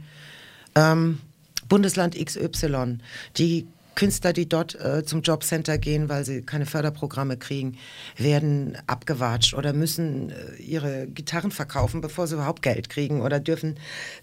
ähm, 0.75 1.19
Bundesland 1.67 2.15
XY, 2.15 2.99
die 3.37 3.67
Künstler, 3.95 4.33
die 4.33 4.47
dort 4.47 4.75
äh, 4.75 5.05
zum 5.05 5.21
Jobcenter 5.21 5.77
gehen, 5.77 6.09
weil 6.09 6.25
sie 6.25 6.41
keine 6.41 6.65
Förderprogramme 6.65 7.37
kriegen, 7.37 7.77
werden 8.17 8.77
abgewatscht 8.87 9.53
oder 9.53 9.73
müssen 9.73 10.31
äh, 10.31 10.55
ihre 10.61 11.07
Gitarren 11.07 11.51
verkaufen, 11.51 12.01
bevor 12.01 12.27
sie 12.27 12.35
überhaupt 12.35 12.61
Geld 12.61 12.89
kriegen 12.89 13.21
oder 13.21 13.39
dürfen 13.39 13.77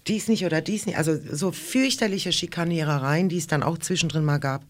dies 0.07 0.27
nicht 0.27 0.45
oder 0.45 0.61
dies 0.61 0.85
nicht. 0.85 0.97
Also 0.97 1.17
so 1.31 1.51
fürchterliche 1.51 2.31
Schikanierereien, 2.31 3.29
die 3.29 3.37
es 3.37 3.47
dann 3.47 3.63
auch 3.63 3.77
zwischendrin 3.77 4.25
mal 4.25 4.39
gab. 4.39 4.63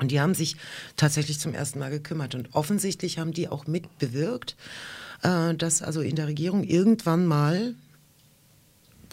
Und 0.00 0.10
die 0.10 0.20
haben 0.20 0.34
sich 0.34 0.56
tatsächlich 0.96 1.40
zum 1.40 1.54
ersten 1.54 1.78
Mal 1.78 1.90
gekümmert. 1.90 2.34
Und 2.34 2.54
offensichtlich 2.54 3.18
haben 3.18 3.32
die 3.32 3.48
auch 3.48 3.66
mitbewirkt, 3.66 4.56
äh, 5.22 5.54
dass 5.54 5.82
also 5.82 6.00
in 6.00 6.16
der 6.16 6.26
Regierung 6.28 6.64
irgendwann 6.64 7.26
mal 7.26 7.74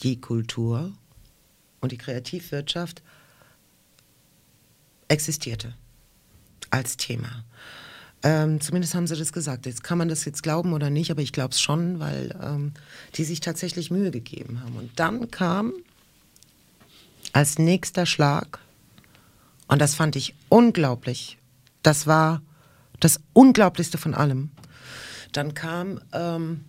die 0.03 0.19
Kultur 0.19 0.91
und 1.79 1.91
die 1.91 1.97
Kreativwirtschaft 1.97 3.01
existierte 5.07 5.73
als 6.69 6.97
Thema. 6.97 7.43
Ähm, 8.23 8.59
zumindest 8.59 8.95
haben 8.95 9.07
sie 9.07 9.15
das 9.15 9.33
gesagt. 9.33 9.65
Jetzt 9.65 9.83
kann 9.83 9.97
man 9.97 10.07
das 10.07 10.25
jetzt 10.25 10.41
glauben 10.41 10.73
oder 10.73 10.89
nicht, 10.89 11.11
aber 11.11 11.21
ich 11.21 11.31
glaube 11.31 11.51
es 11.51 11.61
schon, 11.61 11.99
weil 11.99 12.35
ähm, 12.41 12.73
die 13.15 13.23
sich 13.23 13.39
tatsächlich 13.39 13.91
Mühe 13.91 14.09
gegeben 14.09 14.61
haben. 14.61 14.75
Und 14.77 14.99
dann 14.99 15.29
kam 15.29 15.73
als 17.33 17.59
nächster 17.59 18.05
Schlag, 18.05 18.59
und 19.67 19.79
das 19.79 19.95
fand 19.95 20.15
ich 20.15 20.35
unglaublich, 20.49 21.37
das 21.83 22.07
war 22.07 22.41
das 22.99 23.19
Unglaublichste 23.33 23.97
von 23.97 24.15
allem. 24.15 24.49
Dann 25.31 25.53
kam 25.53 25.99
ähm, 26.13 26.65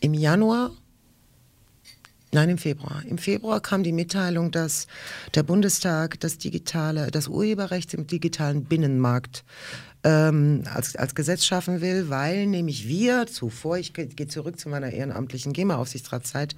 im 0.00 0.14
Januar 0.14 0.70
Nein, 2.32 2.48
im 2.48 2.58
Februar. 2.58 3.02
Im 3.08 3.18
Februar 3.18 3.60
kam 3.60 3.82
die 3.82 3.92
Mitteilung, 3.92 4.52
dass 4.52 4.86
der 5.34 5.42
Bundestag 5.42 6.20
das 6.20 6.38
digitale, 6.38 7.10
das 7.10 7.26
Urheberrecht 7.26 7.92
im 7.92 8.06
digitalen 8.06 8.64
Binnenmarkt 8.64 9.44
ähm, 10.04 10.62
als, 10.72 10.94
als 10.94 11.16
Gesetz 11.16 11.44
schaffen 11.44 11.80
will, 11.80 12.08
weil 12.08 12.46
nämlich 12.46 12.86
wir 12.86 13.26
zuvor, 13.26 13.78
ich 13.78 13.92
gehe 13.94 14.28
zurück 14.28 14.60
zu 14.60 14.68
meiner 14.68 14.92
ehrenamtlichen 14.92 15.52
GEMA-Aufsichtsratszeit, 15.52 16.54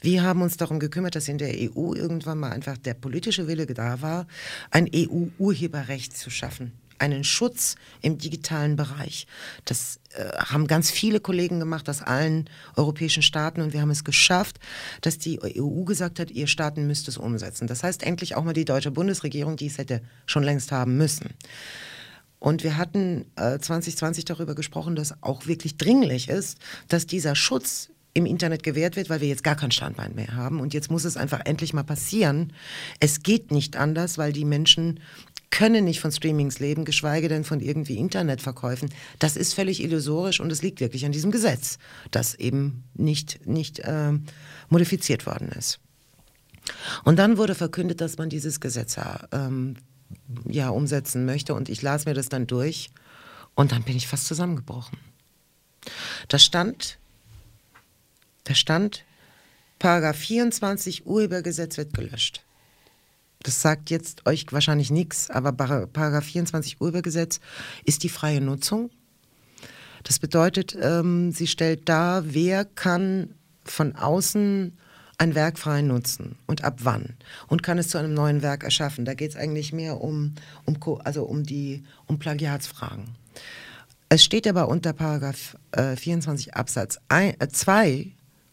wir 0.00 0.22
haben 0.22 0.40
uns 0.40 0.56
darum 0.56 0.80
gekümmert, 0.80 1.14
dass 1.14 1.28
in 1.28 1.36
der 1.36 1.52
EU 1.54 1.92
irgendwann 1.94 2.38
mal 2.38 2.52
einfach 2.52 2.78
der 2.78 2.94
politische 2.94 3.46
Wille 3.46 3.66
da 3.66 4.00
war, 4.00 4.26
ein 4.70 4.88
EU-Urheberrecht 4.92 6.16
zu 6.16 6.30
schaffen 6.30 6.72
einen 7.00 7.24
Schutz 7.24 7.76
im 8.02 8.18
digitalen 8.18 8.76
Bereich. 8.76 9.26
Das 9.64 10.00
äh, 10.14 10.24
haben 10.36 10.66
ganz 10.66 10.90
viele 10.90 11.20
Kollegen 11.20 11.58
gemacht 11.58 11.88
aus 11.88 12.02
allen 12.02 12.48
europäischen 12.76 13.22
Staaten 13.22 13.60
und 13.60 13.72
wir 13.72 13.80
haben 13.80 13.90
es 13.90 14.04
geschafft, 14.04 14.58
dass 15.00 15.18
die 15.18 15.40
EU 15.42 15.84
gesagt 15.84 16.18
hat, 16.18 16.30
ihr 16.30 16.46
Staaten 16.46 16.86
müsst 16.86 17.08
es 17.08 17.16
umsetzen. 17.16 17.66
Das 17.66 17.82
heißt 17.82 18.02
endlich 18.02 18.36
auch 18.36 18.44
mal 18.44 18.52
die 18.52 18.64
deutsche 18.64 18.90
Bundesregierung, 18.90 19.56
die 19.56 19.66
es 19.66 19.78
hätte 19.78 20.02
schon 20.26 20.42
längst 20.42 20.72
haben 20.72 20.96
müssen. 20.96 21.30
Und 22.38 22.64
wir 22.64 22.76
hatten 22.76 23.26
äh, 23.36 23.58
2020 23.58 24.24
darüber 24.24 24.54
gesprochen, 24.54 24.96
dass 24.96 25.22
auch 25.22 25.46
wirklich 25.46 25.76
dringlich 25.76 26.28
ist, 26.28 26.58
dass 26.88 27.06
dieser 27.06 27.36
Schutz 27.36 27.90
im 28.12 28.26
Internet 28.26 28.62
gewährt 28.62 28.96
wird, 28.96 29.08
weil 29.08 29.20
wir 29.20 29.28
jetzt 29.28 29.44
gar 29.44 29.54
kein 29.54 29.70
Standbein 29.70 30.14
mehr 30.14 30.34
haben. 30.34 30.58
Und 30.58 30.74
jetzt 30.74 30.90
muss 30.90 31.04
es 31.04 31.16
einfach 31.16 31.40
endlich 31.44 31.72
mal 31.72 31.84
passieren. 31.84 32.52
Es 32.98 33.22
geht 33.22 33.52
nicht 33.52 33.76
anders, 33.76 34.18
weil 34.18 34.32
die 34.32 34.44
Menschen 34.44 35.00
können 35.50 35.84
nicht 35.84 36.00
von 36.00 36.12
Streamings 36.12 36.60
leben, 36.60 36.84
geschweige 36.84 37.28
denn 37.28 37.44
von 37.44 37.60
irgendwie 37.60 37.96
Internetverkäufen. 37.96 38.90
Das 39.18 39.36
ist 39.36 39.54
völlig 39.54 39.82
illusorisch 39.82 40.40
und 40.40 40.50
es 40.50 40.62
liegt 40.62 40.80
wirklich 40.80 41.04
an 41.04 41.12
diesem 41.12 41.30
Gesetz, 41.30 41.78
das 42.10 42.34
eben 42.34 42.84
nicht, 42.94 43.46
nicht 43.46 43.80
äh, 43.80 44.12
modifiziert 44.68 45.26
worden 45.26 45.48
ist. 45.48 45.80
Und 47.04 47.18
dann 47.18 47.36
wurde 47.36 47.54
verkündet, 47.54 48.00
dass 48.00 48.16
man 48.16 48.28
dieses 48.28 48.60
Gesetz 48.60 48.96
ähm, 49.32 49.76
ja 50.48 50.68
umsetzen 50.68 51.24
möchte 51.24 51.54
und 51.54 51.68
ich 51.68 51.82
las 51.82 52.06
mir 52.06 52.14
das 52.14 52.28
dann 52.28 52.46
durch 52.46 52.90
und 53.54 53.72
dann 53.72 53.82
bin 53.82 53.96
ich 53.96 54.06
fast 54.06 54.26
zusammengebrochen. 54.26 54.98
Da 56.28 56.38
paragraph 56.38 56.98
da 58.44 58.54
stand, 58.54 59.04
Paragraph 59.78 60.16
24 60.16 61.06
Urhebergesetz 61.06 61.76
wird 61.76 61.94
gelöscht 61.94 62.44
das 63.42 63.62
sagt 63.62 63.90
jetzt 63.90 64.26
euch 64.26 64.46
wahrscheinlich 64.50 64.90
nichts, 64.90 65.30
aber 65.30 65.52
Paragraph 65.52 66.24
24 66.24 66.80
Urhebergesetz 66.80 67.40
ist 67.84 68.02
die 68.02 68.08
freie 68.08 68.40
Nutzung. 68.40 68.90
Das 70.02 70.18
bedeutet, 70.18 70.76
ähm, 70.80 71.32
sie 71.32 71.46
stellt 71.46 71.88
dar, 71.88 72.34
wer 72.34 72.64
kann 72.64 73.34
von 73.64 73.94
außen 73.96 74.76
ein 75.18 75.34
Werk 75.34 75.58
frei 75.58 75.82
nutzen 75.82 76.36
und 76.46 76.64
ab 76.64 76.78
wann 76.82 77.16
und 77.46 77.62
kann 77.62 77.76
es 77.76 77.88
zu 77.88 77.98
einem 77.98 78.14
neuen 78.14 78.40
Werk 78.40 78.64
erschaffen. 78.64 79.04
Da 79.04 79.12
geht 79.14 79.32
es 79.32 79.36
eigentlich 79.36 79.72
mehr 79.72 80.00
um, 80.00 80.34
um, 80.64 80.78
also 81.04 81.24
um, 81.24 81.44
die, 81.44 81.84
um 82.06 82.18
Plagiatsfragen. 82.18 83.04
Es 84.08 84.24
steht 84.24 84.48
aber 84.48 84.68
unter 84.68 84.92
Paragraph 84.92 85.56
äh, 85.72 85.94
24 85.94 86.54
Absatz 86.54 86.98
2 87.08 87.88
äh, 87.88 88.06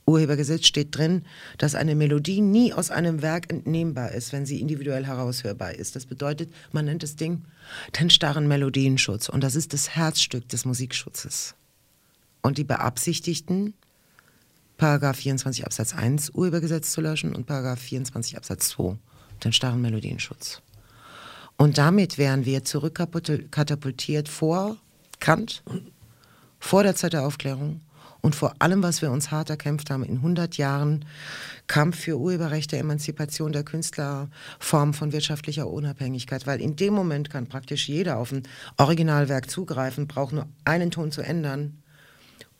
Urhebergesetz 0.07 0.65
steht 0.65 0.95
drin, 0.97 1.23
dass 1.57 1.75
eine 1.75 1.93
Melodie 1.93 2.39
nie 2.39 2.73
aus 2.73 2.91
einem 2.91 3.21
Werk 3.21 3.51
entnehmbar 3.51 4.11
ist, 4.13 4.31
wenn 4.31 4.45
sie 4.45 4.61
individuell 4.61 5.05
heraushörbar 5.05 5.73
ist. 5.73 5.97
Das 5.97 6.05
bedeutet, 6.05 6.51
man 6.71 6.85
nennt 6.85 7.03
das 7.03 7.17
Ding 7.17 7.43
den 7.99 8.09
starren 8.09 8.47
Melodienschutz 8.47 9.27
und 9.27 9.43
das 9.43 9.55
ist 9.55 9.73
das 9.73 9.89
Herzstück 9.89 10.47
des 10.47 10.63
Musikschutzes. 10.63 11.55
Und 12.41 12.57
die 12.57 12.63
beabsichtigten, 12.63 13.73
Paragraph 14.77 15.17
24 15.17 15.65
Absatz 15.65 15.93
1 15.93 16.29
Urhebergesetz 16.29 16.91
zu 16.91 17.01
löschen 17.01 17.35
und 17.35 17.45
Paragraph 17.45 17.79
24 17.79 18.37
Absatz 18.37 18.69
2, 18.69 18.95
den 19.43 19.51
starren 19.51 19.81
Melodienschutz. 19.81 20.61
Und 21.57 21.77
damit 21.77 22.17
wären 22.17 22.45
wir 22.45 22.63
zurückkatapultiert 22.63 24.29
vor 24.29 24.77
Kant, 25.19 25.63
vor 26.59 26.83
der 26.83 26.95
Zeit 26.95 27.13
der 27.13 27.25
Aufklärung 27.25 27.81
und 28.27 28.35
vor 28.35 28.55
allem, 28.59 28.83
was 28.83 29.01
wir 29.01 29.09
uns 29.09 29.31
hart 29.31 29.49
erkämpft 29.49 29.89
haben 29.89 30.03
in 30.03 30.17
100 30.17 30.57
Jahren 30.57 31.05
Kampf 31.67 31.97
für 31.97 32.19
Urheberrechte, 32.19 32.75
Emanzipation 32.75 33.53
der 33.53 33.63
Künstler, 33.63 34.27
Form 34.59 34.93
von 34.93 35.13
wirtschaftlicher 35.13 35.65
Unabhängigkeit, 35.65 36.45
weil 36.45 36.59
in 36.59 36.75
dem 36.75 36.93
Moment 36.93 37.29
kann 37.29 37.47
praktisch 37.47 37.87
jeder 37.87 38.17
auf 38.17 38.33
ein 38.33 38.43
Originalwerk 38.75 39.49
zugreifen, 39.49 40.07
braucht 40.07 40.33
nur 40.33 40.45
einen 40.65 40.91
Ton 40.91 41.13
zu 41.13 41.21
ändern 41.21 41.81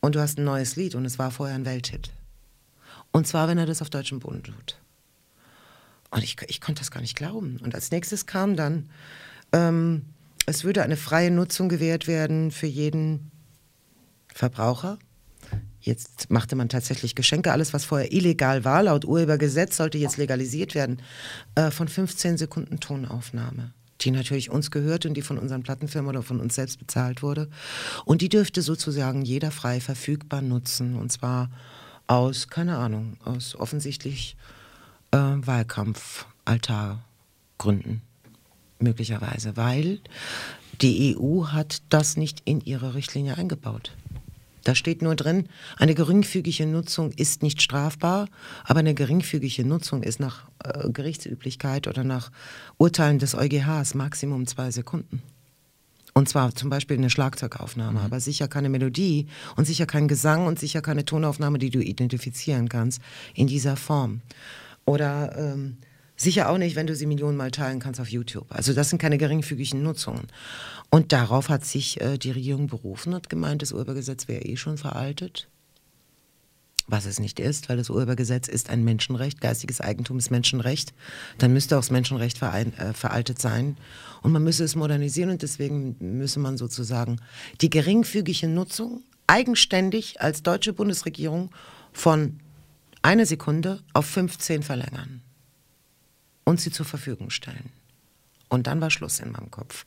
und 0.00 0.14
du 0.14 0.20
hast 0.20 0.38
ein 0.38 0.44
neues 0.44 0.76
Lied 0.76 0.94
und 0.94 1.04
es 1.04 1.18
war 1.18 1.30
vorher 1.30 1.54
ein 1.54 1.66
Welthit. 1.66 2.12
Und 3.12 3.26
zwar, 3.26 3.46
wenn 3.46 3.58
er 3.58 3.66
das 3.66 3.82
auf 3.82 3.90
deutschem 3.90 4.20
Boden 4.20 4.42
tut. 4.44 4.78
Und 6.10 6.24
ich, 6.24 6.38
ich 6.46 6.62
konnte 6.62 6.80
das 6.80 6.90
gar 6.90 7.02
nicht 7.02 7.14
glauben. 7.14 7.60
Und 7.62 7.74
als 7.74 7.90
nächstes 7.90 8.24
kam 8.24 8.56
dann, 8.56 8.88
ähm, 9.52 10.06
es 10.46 10.64
würde 10.64 10.82
eine 10.82 10.96
freie 10.96 11.30
Nutzung 11.30 11.68
gewährt 11.68 12.06
werden 12.06 12.52
für 12.52 12.66
jeden 12.66 13.30
Verbraucher. 14.32 14.98
Jetzt 15.88 16.28
machte 16.28 16.54
man 16.54 16.68
tatsächlich 16.68 17.14
Geschenke. 17.14 17.50
Alles, 17.50 17.72
was 17.72 17.86
vorher 17.86 18.12
illegal 18.12 18.66
war, 18.66 18.82
laut 18.82 19.06
Urhebergesetz, 19.06 19.78
sollte 19.78 19.96
jetzt 19.96 20.18
legalisiert 20.18 20.74
werden. 20.74 21.00
Äh, 21.54 21.70
von 21.70 21.88
15 21.88 22.36
Sekunden 22.36 22.78
Tonaufnahme 22.78 23.72
die 24.02 24.10
natürlich 24.12 24.48
uns 24.48 24.70
gehört 24.70 25.06
und 25.06 25.14
die 25.14 25.22
von 25.22 25.38
unseren 25.38 25.64
Plattenfirmen 25.64 26.10
oder 26.10 26.22
von 26.22 26.38
uns 26.38 26.54
selbst 26.54 26.78
bezahlt 26.78 27.20
wurde. 27.20 27.48
Und 28.04 28.22
die 28.22 28.28
dürfte 28.28 28.62
sozusagen 28.62 29.22
jeder 29.22 29.50
frei 29.50 29.80
verfügbar 29.80 30.40
nutzen. 30.40 30.94
Und 30.94 31.10
zwar 31.10 31.50
aus, 32.06 32.46
keine 32.46 32.78
Ahnung, 32.78 33.16
aus 33.24 33.56
offensichtlich 33.56 34.36
äh, 35.10 35.16
Wahlkampf-Altargründen 35.16 38.02
möglicherweise, 38.78 39.56
weil 39.56 39.98
die 40.80 41.16
EU 41.16 41.46
hat 41.46 41.82
das 41.88 42.16
nicht 42.16 42.42
in 42.44 42.60
ihre 42.60 42.94
Richtlinie 42.94 43.36
eingebaut. 43.36 43.96
Da 44.68 44.74
steht 44.74 45.00
nur 45.00 45.16
drin, 45.16 45.48
eine 45.78 45.94
geringfügige 45.94 46.66
Nutzung 46.66 47.10
ist 47.12 47.42
nicht 47.42 47.62
strafbar, 47.62 48.28
aber 48.64 48.80
eine 48.80 48.92
geringfügige 48.92 49.64
Nutzung 49.64 50.02
ist 50.02 50.20
nach 50.20 50.46
äh, 50.62 50.90
Gerichtsüblichkeit 50.90 51.88
oder 51.88 52.04
nach 52.04 52.30
Urteilen 52.76 53.18
des 53.18 53.34
EuGHs 53.34 53.94
Maximum 53.94 54.46
zwei 54.46 54.70
Sekunden. 54.70 55.22
Und 56.12 56.28
zwar 56.28 56.54
zum 56.54 56.68
Beispiel 56.68 56.98
eine 56.98 57.08
Schlagzeugaufnahme, 57.08 58.00
mhm. 58.00 58.04
aber 58.04 58.20
sicher 58.20 58.46
keine 58.46 58.68
Melodie 58.68 59.28
und 59.56 59.64
sicher 59.64 59.86
kein 59.86 60.06
Gesang 60.06 60.46
und 60.46 60.58
sicher 60.58 60.82
keine 60.82 61.06
Tonaufnahme, 61.06 61.58
die 61.58 61.70
du 61.70 61.80
identifizieren 61.80 62.68
kannst 62.68 63.00
in 63.32 63.46
dieser 63.46 63.76
Form. 63.76 64.20
Oder 64.84 65.34
ähm, 65.38 65.78
sicher 66.18 66.50
auch 66.50 66.58
nicht, 66.58 66.76
wenn 66.76 66.86
du 66.86 66.94
sie 66.94 67.06
Millionenmal 67.06 67.50
teilen 67.50 67.78
kannst 67.78 68.00
auf 68.00 68.08
YouTube. 68.08 68.46
Also 68.50 68.74
das 68.74 68.90
sind 68.90 68.98
keine 68.98 69.18
geringfügigen 69.18 69.82
Nutzungen. 69.82 70.26
Und 70.90 71.12
darauf 71.12 71.48
hat 71.48 71.64
sich 71.64 72.00
äh, 72.00 72.18
die 72.18 72.32
Regierung 72.32 72.66
berufen, 72.66 73.14
hat 73.14 73.30
gemeint, 73.30 73.62
das 73.62 73.72
Urhebergesetz 73.72 74.28
wäre 74.28 74.42
eh 74.42 74.56
schon 74.56 74.78
veraltet. 74.78 75.48
Was 76.90 77.04
es 77.04 77.20
nicht 77.20 77.38
ist, 77.38 77.68
weil 77.68 77.76
das 77.76 77.90
Urhebergesetz 77.90 78.48
ist 78.48 78.70
ein 78.70 78.82
Menschenrecht, 78.82 79.42
geistiges 79.42 79.82
Eigentum 79.82 80.18
ist 80.18 80.30
Menschenrecht. 80.30 80.94
Dann 81.36 81.52
müsste 81.52 81.76
auch 81.76 81.80
das 81.80 81.90
Menschenrecht 81.90 82.38
verein, 82.38 82.72
äh, 82.78 82.94
veraltet 82.94 83.40
sein. 83.40 83.76
Und 84.22 84.32
man 84.32 84.42
müsse 84.42 84.64
es 84.64 84.74
modernisieren 84.74 85.30
und 85.30 85.42
deswegen 85.42 85.96
müsse 86.00 86.40
man 86.40 86.56
sozusagen 86.56 87.20
die 87.60 87.70
geringfügige 87.70 88.48
Nutzung 88.48 89.02
eigenständig 89.26 90.20
als 90.22 90.42
deutsche 90.42 90.72
Bundesregierung 90.72 91.50
von 91.92 92.40
einer 93.02 93.26
Sekunde 93.26 93.82
auf 93.92 94.06
15 94.06 94.62
verlängern 94.62 95.22
und 96.48 96.60
sie 96.60 96.70
zur 96.70 96.86
Verfügung 96.86 97.28
stellen. 97.28 97.70
Und 98.48 98.66
dann 98.66 98.80
war 98.80 98.90
Schluss 98.90 99.20
in 99.20 99.32
meinem 99.32 99.50
Kopf. 99.50 99.84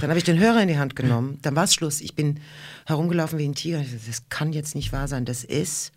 Dann 0.00 0.10
habe 0.10 0.18
ich 0.18 0.24
den 0.24 0.40
Hörer 0.40 0.60
in 0.60 0.66
die 0.66 0.78
Hand 0.78 0.96
genommen. 0.96 1.38
Dann 1.42 1.54
war 1.54 1.62
es 1.62 1.74
Schluss. 1.74 2.00
Ich 2.00 2.16
bin 2.16 2.40
herumgelaufen 2.86 3.38
wie 3.38 3.46
ein 3.46 3.54
Tiger. 3.54 3.84
Das 4.08 4.28
kann 4.28 4.52
jetzt 4.52 4.74
nicht 4.74 4.92
wahr 4.92 5.06
sein. 5.06 5.24
Das 5.24 5.44
ist. 5.44 5.92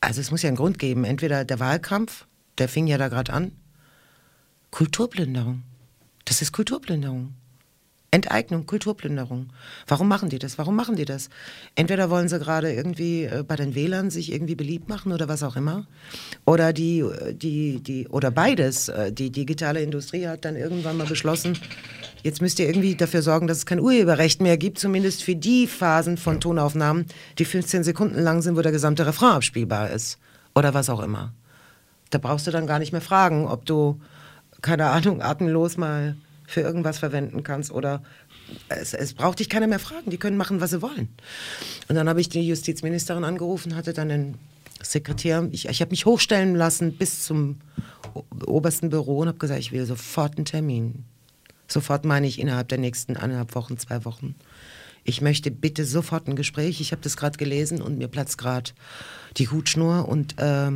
Also 0.00 0.20
es 0.20 0.32
muss 0.32 0.42
ja 0.42 0.48
einen 0.48 0.56
Grund 0.56 0.80
geben. 0.80 1.04
Entweder 1.04 1.44
der 1.44 1.60
Wahlkampf, 1.60 2.26
der 2.58 2.68
fing 2.68 2.88
ja 2.88 2.98
da 2.98 3.06
gerade 3.06 3.32
an. 3.32 3.52
Kulturplünderung. 4.72 5.62
Das 6.24 6.42
ist 6.42 6.50
Kulturplünderung. 6.50 7.34
Enteignung, 8.12 8.66
Kulturplünderung. 8.66 9.48
Warum 9.86 10.06
machen 10.06 10.28
die 10.28 10.38
das? 10.38 10.58
Warum 10.58 10.76
machen 10.76 10.96
die 10.96 11.06
das? 11.06 11.30
Entweder 11.76 12.10
wollen 12.10 12.28
sie 12.28 12.38
gerade 12.38 12.70
irgendwie 12.70 13.24
äh, 13.24 13.42
bei 13.42 13.56
den 13.56 13.74
Wählern 13.74 14.10
sich 14.10 14.30
irgendwie 14.30 14.54
beliebt 14.54 14.90
machen 14.90 15.12
oder 15.12 15.28
was 15.28 15.42
auch 15.42 15.56
immer. 15.56 15.86
Oder 16.44 16.74
die, 16.74 16.98
äh, 17.00 17.32
die, 17.32 17.80
die, 17.80 18.06
oder 18.08 18.30
beides. 18.30 18.90
Äh, 18.90 19.12
die 19.12 19.30
digitale 19.30 19.80
Industrie 19.80 20.26
hat 20.26 20.44
dann 20.44 20.56
irgendwann 20.56 20.98
mal 20.98 21.06
beschlossen, 21.06 21.58
jetzt 22.22 22.42
müsst 22.42 22.58
ihr 22.58 22.66
irgendwie 22.66 22.96
dafür 22.96 23.22
sorgen, 23.22 23.46
dass 23.46 23.58
es 23.58 23.66
kein 23.66 23.80
Urheberrecht 23.80 24.42
mehr 24.42 24.58
gibt, 24.58 24.78
zumindest 24.78 25.22
für 25.22 25.34
die 25.34 25.66
Phasen 25.66 26.18
von 26.18 26.38
Tonaufnahmen, 26.38 27.06
die 27.38 27.46
15 27.46 27.82
Sekunden 27.82 28.20
lang 28.20 28.42
sind, 28.42 28.58
wo 28.58 28.60
der 28.60 28.72
gesamte 28.72 29.06
Refrain 29.06 29.36
abspielbar 29.36 29.88
ist. 29.88 30.18
Oder 30.54 30.74
was 30.74 30.90
auch 30.90 31.00
immer. 31.00 31.32
Da 32.10 32.18
brauchst 32.18 32.46
du 32.46 32.50
dann 32.50 32.66
gar 32.66 32.78
nicht 32.78 32.92
mehr 32.92 33.00
fragen, 33.00 33.46
ob 33.46 33.64
du, 33.64 33.98
keine 34.60 34.90
Ahnung, 34.90 35.22
atemlos 35.22 35.78
mal 35.78 36.14
für 36.52 36.60
irgendwas 36.60 36.98
verwenden 36.98 37.42
kannst 37.42 37.70
oder 37.70 38.02
es, 38.68 38.92
es, 38.92 39.14
braucht 39.14 39.38
dich 39.38 39.48
keiner 39.48 39.66
mehr 39.66 39.78
fragen, 39.78 40.10
die 40.10 40.18
können 40.18 40.36
machen, 40.36 40.60
was 40.60 40.70
sie 40.70 40.82
wollen. 40.82 41.08
Und 41.88 41.94
dann 41.94 42.08
habe 42.08 42.20
ich 42.20 42.28
die 42.28 42.46
Justizministerin 42.46 43.24
angerufen, 43.24 43.74
hatte 43.74 43.92
dann 43.92 44.10
den 44.10 44.34
Sekretär, 44.82 45.48
ich, 45.50 45.68
ich 45.68 45.80
habe 45.80 45.90
mich 45.90 46.06
hochstellen 46.06 46.54
lassen 46.54 46.96
bis 46.96 47.24
zum 47.24 47.60
obersten 48.46 48.90
Büro 48.90 49.18
und 49.18 49.28
habe 49.28 49.38
gesagt, 49.38 49.60
ich 49.60 49.72
will 49.72 49.86
sofort 49.86 50.36
einen 50.36 50.44
Termin. 50.44 51.04
Sofort 51.68 52.04
meine 52.04 52.26
ich 52.26 52.38
innerhalb 52.38 52.68
der 52.68 52.78
nächsten 52.78 53.16
eineinhalb 53.16 53.54
Wochen, 53.54 53.78
zwei 53.78 54.04
Wochen. 54.04 54.34
Ich 55.04 55.20
möchte 55.22 55.50
bitte 55.50 55.84
sofort 55.84 56.28
ein 56.28 56.36
Gespräch. 56.36 56.80
Ich 56.80 56.92
habe 56.92 57.02
das 57.02 57.16
gerade 57.16 57.38
gelesen 57.38 57.80
und 57.80 57.96
mir 57.96 58.08
platzt 58.08 58.36
gerade 58.38 58.72
die 59.38 59.48
Hutschnur 59.48 60.08
und 60.08 60.38
äh, 60.38 60.70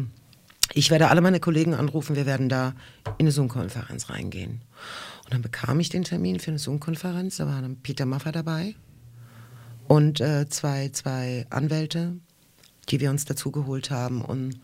ich 0.72 0.90
werde 0.90 1.08
alle 1.08 1.20
meine 1.20 1.40
Kollegen 1.40 1.74
anrufen. 1.74 2.16
Wir 2.16 2.26
werden 2.26 2.48
da 2.48 2.74
in 3.18 3.26
eine 3.26 3.32
Zoom-Konferenz 3.32 4.08
reingehen. 4.10 4.62
Und 5.26 5.34
dann 5.34 5.42
bekam 5.42 5.80
ich 5.80 5.88
den 5.88 6.04
Termin 6.04 6.38
für 6.38 6.52
eine 6.52 6.60
Zoom-Konferenz. 6.60 7.38
Da 7.38 7.46
war 7.46 7.60
dann 7.60 7.82
Peter 7.82 8.06
Maffer 8.06 8.30
dabei 8.30 8.76
und 9.88 10.20
äh, 10.20 10.48
zwei, 10.48 10.88
zwei 10.90 11.46
Anwälte, 11.50 12.16
die 12.88 13.00
wir 13.00 13.10
uns 13.10 13.24
dazu 13.24 13.50
geholt 13.50 13.90
haben. 13.90 14.22
Und 14.22 14.60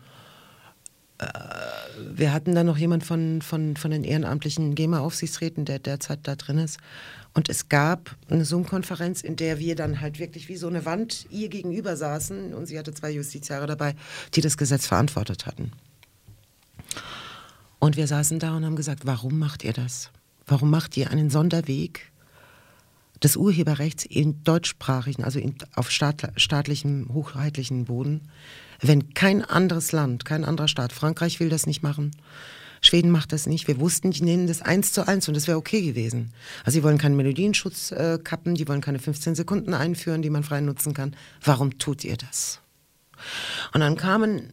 äh, 1.17 1.27
wir 2.13 2.31
hatten 2.31 2.55
dann 2.55 2.65
noch 2.65 2.77
jemand 2.77 3.03
von, 3.03 3.41
von, 3.41 3.75
von 3.75 3.91
den 3.91 4.05
ehrenamtlichen 4.05 4.73
GEMA-Aufsichtsräten, 4.73 5.65
der 5.65 5.79
derzeit 5.79 6.21
da 6.23 6.37
drin 6.37 6.57
ist. 6.57 6.77
Und 7.33 7.49
es 7.49 7.67
gab 7.67 8.15
eine 8.29 8.45
Zoom-Konferenz, 8.45 9.21
in 9.21 9.35
der 9.35 9.59
wir 9.59 9.75
dann 9.75 9.99
halt 9.99 10.17
wirklich 10.17 10.47
wie 10.47 10.55
so 10.55 10.67
eine 10.67 10.85
Wand 10.85 11.25
ihr 11.29 11.49
gegenüber 11.49 11.97
saßen. 11.97 12.53
Und 12.53 12.67
sie 12.67 12.79
hatte 12.79 12.93
zwei 12.93 13.11
Justiziare 13.11 13.67
dabei, 13.67 13.95
die 14.33 14.41
das 14.41 14.57
Gesetz 14.57 14.87
verantwortet 14.87 15.45
hatten. 15.45 15.71
Und 17.79 17.97
wir 17.97 18.07
saßen 18.07 18.39
da 18.39 18.55
und 18.55 18.63
haben 18.63 18.77
gesagt, 18.77 19.05
warum 19.05 19.39
macht 19.39 19.65
ihr 19.65 19.73
das? 19.73 20.09
Warum 20.45 20.69
macht 20.69 20.97
ihr 20.97 21.11
einen 21.11 21.29
Sonderweg 21.29 22.11
des 23.21 23.37
Urheberrechts 23.37 24.05
in 24.05 24.43
deutschsprachigen, 24.43 25.23
also 25.23 25.39
in, 25.39 25.55
auf 25.75 25.89
staat, 25.89 26.31
staatlichem, 26.35 27.07
hochheitlichen 27.13 27.85
Boden, 27.85 28.29
wenn 28.81 29.13
kein 29.13 29.43
anderes 29.43 29.91
Land, 29.93 30.25
kein 30.25 30.43
anderer 30.43 30.67
Staat, 30.67 30.91
Frankreich 30.91 31.39
will 31.39 31.49
das 31.49 31.65
nicht 31.65 31.83
machen, 31.83 32.11
Schweden 32.81 33.11
macht 33.11 33.31
das 33.31 33.47
nicht. 33.47 33.69
Wir 33.69 33.79
wussten, 33.79 34.11
die 34.11 34.23
nehmen 34.23 34.45
das 34.45 34.61
eins 34.61 34.91
zu 34.91 35.07
eins 35.07 35.29
und 35.29 35.35
das 35.35 35.47
wäre 35.47 35.57
okay 35.57 35.81
gewesen. 35.81 36.33
Also 36.65 36.77
sie 36.77 36.83
wollen 36.83 36.97
keinen 36.97 37.15
Melodienschutz 37.15 37.93
äh, 37.93 38.19
kappen, 38.21 38.55
die 38.55 38.67
wollen 38.67 38.81
keine 38.81 38.99
15 38.99 39.35
Sekunden 39.35 39.73
einführen, 39.73 40.21
die 40.21 40.29
man 40.29 40.43
frei 40.43 40.59
nutzen 40.59 40.93
kann. 40.93 41.15
Warum 41.41 41.79
tut 41.79 42.03
ihr 42.03 42.17
das? 42.17 42.59
Und 43.73 43.79
dann 43.79 43.95
kamen 43.95 44.51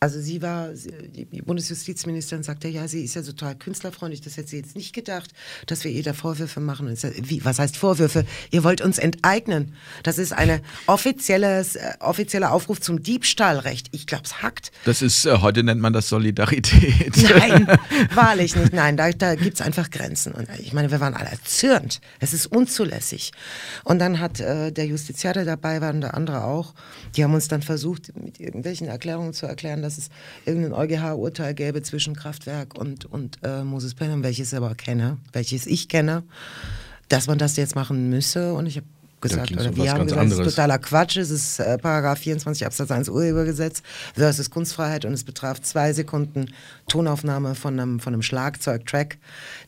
Also 0.00 0.20
sie 0.20 0.42
war, 0.42 0.68
die 0.68 1.42
Bundesjustizministerin 1.42 2.44
sagte, 2.44 2.68
ja, 2.68 2.86
sie 2.86 3.02
ist 3.02 3.16
ja 3.16 3.22
total 3.22 3.56
künstlerfreundlich, 3.56 4.20
das 4.20 4.36
hätte 4.36 4.50
sie 4.50 4.58
jetzt 4.58 4.76
nicht 4.76 4.94
gedacht, 4.94 5.32
dass 5.66 5.82
wir 5.82 5.90
ihr 5.90 6.04
da 6.04 6.12
Vorwürfe 6.12 6.60
machen. 6.60 6.86
Und 6.86 7.28
wie, 7.28 7.44
was 7.44 7.58
heißt 7.58 7.76
Vorwürfe? 7.76 8.24
Ihr 8.52 8.62
wollt 8.62 8.80
uns 8.80 8.98
enteignen. 8.98 9.74
Das 10.04 10.18
ist 10.18 10.32
ein 10.32 10.60
offizielles, 10.86 11.74
äh, 11.74 11.94
offizieller 11.98 12.52
Aufruf 12.52 12.80
zum 12.80 13.02
Diebstahlrecht. 13.02 13.88
Ich 13.90 14.06
glaube, 14.06 14.22
es 14.24 14.40
hackt. 14.40 14.70
Das 14.84 15.02
ist, 15.02 15.26
äh, 15.26 15.38
heute 15.38 15.64
nennt 15.64 15.80
man 15.80 15.92
das 15.92 16.08
Solidarität. 16.08 17.16
Nein, 17.36 17.66
wahrlich 18.14 18.54
nicht. 18.54 18.72
Nein, 18.72 18.96
da, 18.96 19.10
da 19.10 19.34
gibt 19.34 19.54
es 19.54 19.60
einfach 19.60 19.90
Grenzen. 19.90 20.32
Und 20.32 20.46
ich 20.60 20.72
meine, 20.72 20.92
wir 20.92 21.00
waren 21.00 21.14
alle 21.14 21.30
erzürnt. 21.30 22.00
Es 22.20 22.32
ist 22.34 22.46
unzulässig. 22.46 23.32
Und 23.82 23.98
dann 23.98 24.20
hat 24.20 24.38
äh, 24.38 24.70
der 24.70 24.86
Justiziar, 24.86 25.34
der 25.34 25.44
dabei 25.44 25.80
war 25.80 25.92
und 25.92 26.02
der 26.02 26.14
andere 26.14 26.44
auch, 26.44 26.72
die 27.16 27.24
haben 27.24 27.34
uns 27.34 27.48
dann 27.48 27.62
versucht, 27.62 28.16
mit 28.16 28.38
irgendwelchen 28.38 28.86
Erklärungen 28.86 29.32
zu 29.32 29.46
erklären, 29.46 29.87
dass 29.88 29.98
es 29.98 30.10
irgendein 30.44 30.72
EuGH-Urteil 30.72 31.54
gäbe 31.54 31.82
zwischen 31.82 32.14
Kraftwerk 32.14 32.78
und, 32.78 33.06
und 33.06 33.38
äh, 33.42 33.64
Moses 33.64 33.94
Penham, 33.94 34.22
welches 34.22 34.52
ich 34.52 34.56
aber 34.56 34.74
kenne, 34.74 35.16
welches 35.32 35.66
ich 35.66 35.88
kenne, 35.88 36.22
dass 37.08 37.26
man 37.26 37.38
das 37.38 37.56
jetzt 37.56 37.74
machen 37.74 38.10
müsse. 38.10 38.52
Und 38.52 38.66
ich 38.66 38.76
habe 38.76 38.86
gesagt, 39.20 39.50
oder 39.50 39.74
wir 39.74 39.92
haben 39.92 40.06
gesagt, 40.06 40.26
es 40.26 40.38
ist 40.38 40.44
totaler 40.44 40.78
Quatsch. 40.78 41.16
Es 41.16 41.30
ist 41.30 41.58
äh, 41.58 41.78
Paragraph 41.78 42.18
24 42.18 42.66
Absatz 42.66 42.90
1 42.90 43.08
Urhebergesetz 43.08 43.82
versus 44.14 44.50
Kunstfreiheit 44.50 45.04
und 45.04 45.12
es 45.12 45.24
betraf 45.24 45.60
zwei 45.62 45.92
Sekunden 45.92 46.52
Tonaufnahme 46.86 47.54
von 47.54 47.80
einem, 47.80 48.00
von 48.00 48.12
einem 48.12 48.22
Schlagzeugtrack, 48.22 49.16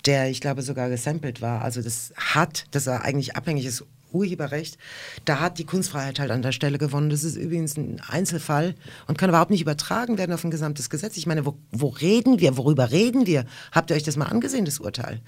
der, 0.06 0.30
ich 0.30 0.40
glaube, 0.40 0.62
sogar 0.62 0.90
gesampelt 0.90 1.40
war. 1.40 1.62
Also 1.62 1.82
das 1.82 2.12
hat, 2.16 2.66
das 2.72 2.86
er 2.86 3.04
eigentlich 3.04 3.36
abhängig 3.36 3.64
ist 3.64 3.84
Urheberrecht, 4.12 4.78
da 5.24 5.40
hat 5.40 5.58
die 5.58 5.64
Kunstfreiheit 5.64 6.18
halt 6.18 6.30
an 6.30 6.42
der 6.42 6.52
Stelle 6.52 6.78
gewonnen. 6.78 7.10
Das 7.10 7.24
ist 7.24 7.36
übrigens 7.36 7.76
ein 7.76 8.00
Einzelfall 8.06 8.74
und 9.06 9.18
kann 9.18 9.28
überhaupt 9.28 9.50
nicht 9.50 9.62
übertragen 9.62 10.18
werden 10.18 10.32
auf 10.32 10.44
ein 10.44 10.50
gesamtes 10.50 10.90
Gesetz. 10.90 11.16
Ich 11.16 11.26
meine, 11.26 11.46
wo, 11.46 11.56
wo 11.70 11.88
reden 11.88 12.40
wir? 12.40 12.56
Worüber 12.56 12.90
reden 12.90 13.26
wir? 13.26 13.44
Habt 13.72 13.90
ihr 13.90 13.96
euch 13.96 14.02
das 14.02 14.16
mal 14.16 14.26
angesehen, 14.26 14.64
das 14.64 14.80
Urteil? 14.80 15.20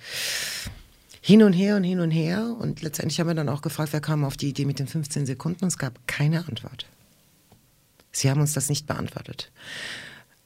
Hin 1.21 1.43
und 1.43 1.53
her 1.53 1.77
und 1.77 1.85
hin 1.85 2.01
und 2.01 2.11
her. 2.11 2.57
Und 2.59 2.83
letztendlich 2.83 3.21
haben 3.21 3.29
wir 3.29 3.35
dann 3.35 3.49
auch 3.49 3.63
gefragt, 3.63 3.93
wer 3.93 4.01
kam 4.01 4.25
auf 4.25 4.37
die 4.37 4.49
Idee 4.49 4.65
mit 4.65 4.79
den 4.79 4.89
15 4.89 5.27
Sekunden. 5.27 5.65
Und 5.65 5.69
es 5.69 5.79
gab 5.79 6.07
keine 6.09 6.47
Antwort. 6.49 6.87
Sie 8.11 8.29
haben 8.29 8.41
uns 8.41 8.53
das 8.53 8.69
nicht 8.69 8.87
beantwortet. 8.87 9.51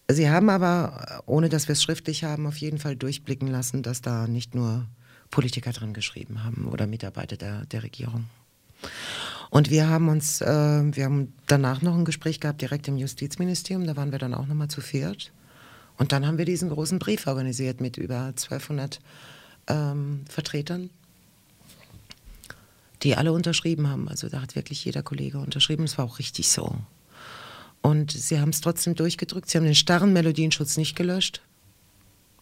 Sie 0.08 0.30
haben 0.30 0.50
aber, 0.50 1.22
ohne 1.26 1.48
dass 1.48 1.66
wir 1.66 1.72
es 1.72 1.82
schriftlich 1.82 2.22
haben, 2.22 2.46
auf 2.46 2.58
jeden 2.58 2.78
Fall 2.78 2.94
durchblicken 2.94 3.48
lassen, 3.48 3.82
dass 3.82 4.02
da 4.02 4.28
nicht 4.28 4.54
nur 4.54 4.86
Politiker 5.30 5.72
drin 5.72 5.92
geschrieben 5.92 6.44
haben 6.44 6.66
oder 6.68 6.86
Mitarbeiter 6.86 7.36
der, 7.36 7.66
der 7.66 7.82
Regierung. 7.82 8.26
Und 9.50 9.70
wir 9.70 9.88
haben 9.88 10.08
uns, 10.08 10.40
äh, 10.40 10.46
wir 10.46 11.04
haben 11.04 11.32
danach 11.46 11.82
noch 11.82 11.94
ein 11.94 12.04
Gespräch 12.04 12.40
gehabt 12.40 12.60
direkt 12.60 12.88
im 12.88 12.96
Justizministerium, 12.96 13.86
da 13.86 13.96
waren 13.96 14.12
wir 14.12 14.18
dann 14.18 14.34
auch 14.34 14.46
nochmal 14.46 14.68
zu 14.68 14.80
viert. 14.80 15.32
Und 15.98 16.12
dann 16.12 16.26
haben 16.26 16.36
wir 16.36 16.44
diesen 16.44 16.68
großen 16.68 16.98
Brief 16.98 17.26
organisiert 17.26 17.80
mit 17.80 17.96
über 17.96 18.26
1200 18.26 19.00
ähm, 19.68 20.24
Vertretern, 20.28 20.90
die 23.02 23.16
alle 23.16 23.32
unterschrieben 23.32 23.88
haben. 23.88 24.08
Also 24.08 24.28
da 24.28 24.42
hat 24.42 24.56
wirklich 24.56 24.84
jeder 24.84 25.02
Kollege 25.02 25.38
unterschrieben. 25.38 25.84
Es 25.84 25.96
war 25.96 26.04
auch 26.04 26.18
richtig 26.18 26.48
so. 26.48 26.76
Und 27.80 28.10
sie 28.10 28.40
haben 28.40 28.50
es 28.50 28.60
trotzdem 28.60 28.94
durchgedrückt. 28.94 29.48
Sie 29.48 29.56
haben 29.56 29.64
den 29.64 29.74
starren 29.74 30.12
Melodienschutz 30.12 30.76
nicht 30.76 30.96
gelöscht. 30.96 31.40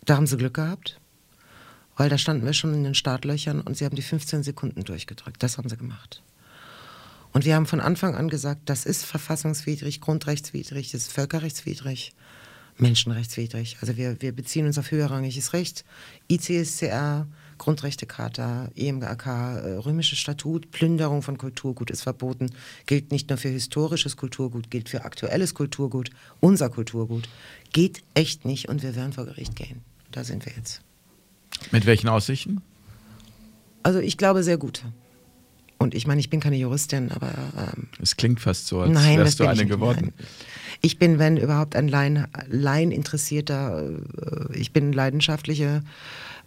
Da 0.05 0.17
haben 0.17 0.27
sie 0.27 0.37
Glück 0.37 0.55
gehabt 0.55 0.99
weil 1.97 2.09
da 2.09 2.19
standen 2.19 2.45
wir 2.45 2.53
schon 2.53 2.75
in 2.75 2.85
den 2.85 2.95
Startlöchern 2.95 3.61
und 3.61 3.77
sie 3.77 3.85
haben 3.85 3.97
die 3.97 4.03
15 4.03 4.43
Sekunden 4.43 4.85
durchgedrückt. 4.85 5.43
Das 5.43 5.59
haben 5.59 5.69
sie 5.69 5.77
gemacht. 5.77 6.23
Und 7.33 7.45
wir 7.45 7.57
haben 7.57 7.67
von 7.67 7.81
Anfang 7.81 8.15
an 8.15 8.29
gesagt, 8.29 8.63
das 8.67 8.87
ist 8.87 9.05
verfassungswidrig, 9.05 10.01
grundrechtswidrig, 10.01 10.93
das 10.93 11.03
ist 11.03 11.13
völkerrechtswidrig, 11.13 12.13
menschenrechtswidrig. 12.79 13.79
Also 13.81 13.97
wir, 13.97 14.23
wir 14.23 14.31
beziehen 14.31 14.67
uns 14.67 14.79
auf 14.79 14.93
höherrangiges 14.93 15.53
Recht, 15.53 15.85
ICSCR, 16.31 17.27
Grundrechtecharta, 17.59 18.71
EMGAK, 18.77 19.27
äh, 19.27 19.75
römisches 19.79 20.19
Statut, 20.19 20.71
Plünderung 20.71 21.23
von 21.23 21.39
Kulturgut 21.39 21.91
ist 21.91 22.03
verboten, 22.03 22.51
gilt 22.87 23.11
nicht 23.11 23.29
nur 23.31 23.39
für 23.39 23.49
historisches 23.49 24.17
Kulturgut, 24.17 24.71
gilt 24.71 24.89
für 24.89 25.05
aktuelles 25.05 25.55
Kulturgut, 25.55 26.11
unser 26.41 26.71
Kulturgut. 26.71 27.29
Geht 27.73 28.05
echt 28.15 28.45
nicht 28.45 28.69
und 28.69 28.83
wir 28.83 28.95
werden 28.95 29.13
vor 29.13 29.25
Gericht 29.25 29.57
gehen. 29.57 29.83
Da 30.13 30.23
sind 30.23 30.47
wir 30.47 30.53
jetzt. 30.57 30.83
Mit 31.71 31.87
welchen 31.87 32.09
Aussichten? 32.09 32.63
Also 33.83 33.99
ich 33.99 34.17
glaube 34.17 34.43
sehr 34.43 34.59
gut. 34.59 34.83
Und 35.79 35.95
ich 35.95 36.07
meine, 36.07 36.21
ich 36.21 36.31
bin 36.31 36.41
keine 36.41 36.57
Juristin, 36.57 37.11
aber... 37.11 37.33
Ähm, 37.59 37.89
es 38.01 38.17
klingt 38.17 38.41
fast 38.41 38.67
so, 38.69 38.81
als 38.81 38.93
nein, 38.93 39.19
wärst 39.19 39.41
du 39.41 39.47
eine 39.47 39.67
geworden. 39.67 40.13
Nein. 40.17 40.27
Ich 40.81 40.99
bin, 40.99 41.19
wenn 41.19 41.37
überhaupt, 41.37 41.77
ein 41.77 41.89
Laien, 41.89 42.27
Laien 42.49 42.91
interessierter, 42.91 43.83
äh, 43.83 44.57
ich 44.57 44.73
bin 44.73 44.93
leidenschaftliche 44.93 45.83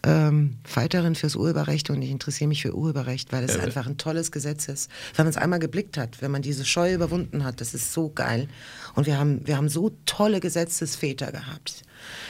ähm, 0.04 0.58
Fighterin 0.64 1.16
fürs 1.16 1.36
Urheberrecht 1.36 1.90
und 1.90 2.02
ich 2.02 2.12
interessiere 2.12 2.48
mich 2.48 2.62
für 2.62 2.76
Urheberrecht, 2.76 3.32
weil 3.32 3.44
es 3.44 3.56
äh, 3.56 3.62
einfach 3.62 3.88
ein 3.88 3.98
tolles 3.98 4.32
Gesetz 4.32 4.68
ist. 4.68 4.90
Wenn 5.16 5.26
man 5.26 5.32
es 5.32 5.38
einmal 5.38 5.60
geblickt 5.60 5.98
hat, 5.98 6.22
wenn 6.22 6.32
man 6.32 6.42
diese 6.42 6.66
Scheu 6.66 6.94
überwunden 6.94 7.44
hat, 7.44 7.62
das 7.62 7.74
ist 7.74 7.94
so 7.94 8.10
geil. 8.10 8.48
Und 8.96 9.06
wir 9.06 9.18
haben, 9.18 9.46
wir 9.46 9.58
haben 9.58 9.70
so 9.70 9.92
tolle 10.06 10.40
Gesetzesväter 10.40 11.32
gehabt 11.32 11.84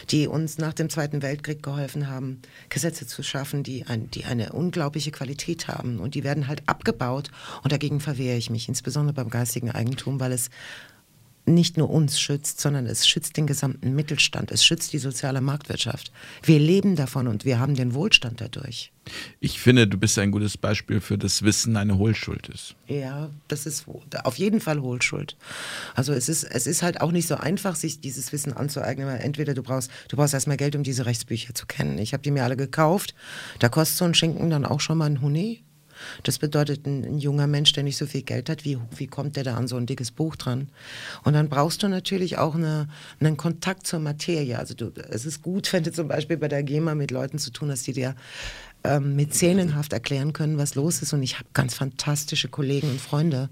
die 0.10 0.27
uns 0.27 0.57
nach 0.57 0.73
dem 0.73 0.89
Zweiten 0.89 1.22
Weltkrieg 1.22 1.61
geholfen 1.64 2.10
haben, 2.10 2.41
Gesetze 2.69 3.07
zu 3.07 3.23
schaffen, 3.23 3.64
die, 3.64 3.85
ein, 3.85 4.10
die 4.11 4.26
eine 4.26 4.53
unglaubliche 4.53 5.11
Qualität 5.11 5.68
haben. 5.68 5.99
Und 5.99 6.15
die 6.15 6.23
werden 6.23 6.48
halt 6.48 6.64
abgebaut. 6.68 7.31
Und 7.64 7.72
dagegen 7.72 7.99
verwehre 7.99 8.38
ich 8.38 8.49
mich, 8.49 8.68
insbesondere 8.68 9.14
beim 9.14 9.30
geistigen 9.30 9.72
Eigentum, 9.72 10.19
weil 10.19 10.31
es 10.31 10.49
nicht 11.48 11.78
nur 11.78 11.90
uns 11.90 12.19
schützt, 12.19 12.60
sondern 12.60 12.86
es 12.86 13.07
schützt 13.07 13.38
den 13.38 13.48
gesamten 13.48 13.95
Mittelstand, 13.95 14.52
es 14.52 14.64
schützt 14.64 14.94
die 14.94 14.99
soziale 14.99 15.41
Marktwirtschaft. 15.41 16.11
Wir 16.44 16.60
leben 16.60 16.95
davon 16.95 17.28
und 17.28 17.45
wir 17.45 17.60
haben 17.60 17.76
den 17.76 17.94
Wohlstand 17.94 18.41
dadurch. 18.41 18.91
Ich 19.40 19.60
finde, 19.60 19.88
du 19.88 19.98
bist 19.98 20.19
ein 20.19 20.32
gutes 20.32 20.57
Beispiel 20.57 20.99
für 20.99 21.18
das 21.18 21.44
Wissen 21.44 21.78
eine 21.78 21.98
Hohlschuld 21.98 22.49
ist. 22.49 22.76
Ja, 22.88 23.30
das 23.48 23.65
ist 23.65 23.86
auf 24.24 24.38
jeden 24.38 24.60
Fall 24.60 24.82
Hohlschuld. 24.82 25.38
Also 25.95 26.14
es 26.14 26.28
ist, 26.28 26.44
es 26.44 26.68
ist 26.68 26.84
halt 26.84 26.99
auch 26.99 27.11
nicht 27.11 27.28
so 27.28 27.36
einfach, 27.36 27.76
sich 27.76 28.02
dieses 28.02 28.34
Wissen 28.34 28.52
anzueignen, 28.53 29.07
weil 29.07 29.22
entweder 29.22 29.53
du 29.53 29.64
brauchst, 29.64 29.90
du 30.10 30.18
brauchst 30.18 30.34
erstmal 30.34 30.57
Geld, 30.57 30.76
um 30.76 30.84
diese 30.84 31.06
Rechtsbücher 31.06 31.53
zu 31.53 31.65
kennen. 31.65 31.98
Ich 31.99 32.14
habe 32.14 32.24
die 32.24 32.32
mir 32.32 32.44
alle 32.44 32.57
gekauft. 32.57 33.15
Da 33.60 33.69
kostet 33.69 33.98
so 33.98 34.06
ein 34.06 34.14
Schinken 34.14 34.49
dann 34.49 34.65
auch 34.65 34.82
schon 34.82 34.98
mal 34.98 35.06
ein 35.06 35.22
Huni. 35.22 35.64
Das 36.24 36.40
bedeutet, 36.40 36.86
ein, 36.86 37.03
ein, 37.03 37.18
junger 37.19 37.48
Mensch, 37.48 37.74
der 37.74 37.84
nicht 37.84 37.98
so 37.98 38.06
viel 38.06 38.24
Geld 38.24 38.49
hat, 38.49 38.65
wie, 38.65 38.78
wie 38.95 39.07
kommt 39.07 39.36
der 39.36 39.44
da 39.44 39.56
an 39.56 39.68
so 39.68 39.76
ein 39.78 39.86
dickes 39.86 40.11
Buch 40.11 40.36
dran? 40.36 40.69
Und 41.24 41.34
dann 41.34 41.49
brauchst 41.49 41.84
du 41.84 41.88
natürlich 41.88 42.38
auch 42.38 42.56
eine, 42.56 42.88
einen 43.19 43.38
Kontakt 43.38 43.88
zur 43.88 43.99
Materie. 43.99 44.57
Also 44.57 44.74
du, 44.74 44.91
es 45.10 45.26
ist 45.26 45.41
gut, 45.41 45.72
wenn 45.74 45.84
du 45.84 45.91
zum 45.91 46.07
Beispiel 46.07 46.38
bei 46.38 46.48
der 46.48 46.64
GEMA 46.64 46.95
mit 46.95 47.11
Leuten 47.11 47.40
zu 47.40 47.52
tun 47.52 47.72
hast, 47.72 47.86
die 47.88 47.94
dir 47.94 48.15
ähm, 48.84 49.15
mit 49.15 49.34
Szenenhaft 49.34 49.94
erklären 49.94 50.34
können, 50.34 50.57
was 50.57 50.76
los 50.76 51.02
ist. 51.02 51.14
Und 51.14 51.24
ich 51.24 51.36
habe 51.36 51.48
ganz 51.53 51.74
fantastische 51.74 52.48
Kollegen 52.48 52.90
und 52.90 53.02
Freunde. 53.02 53.49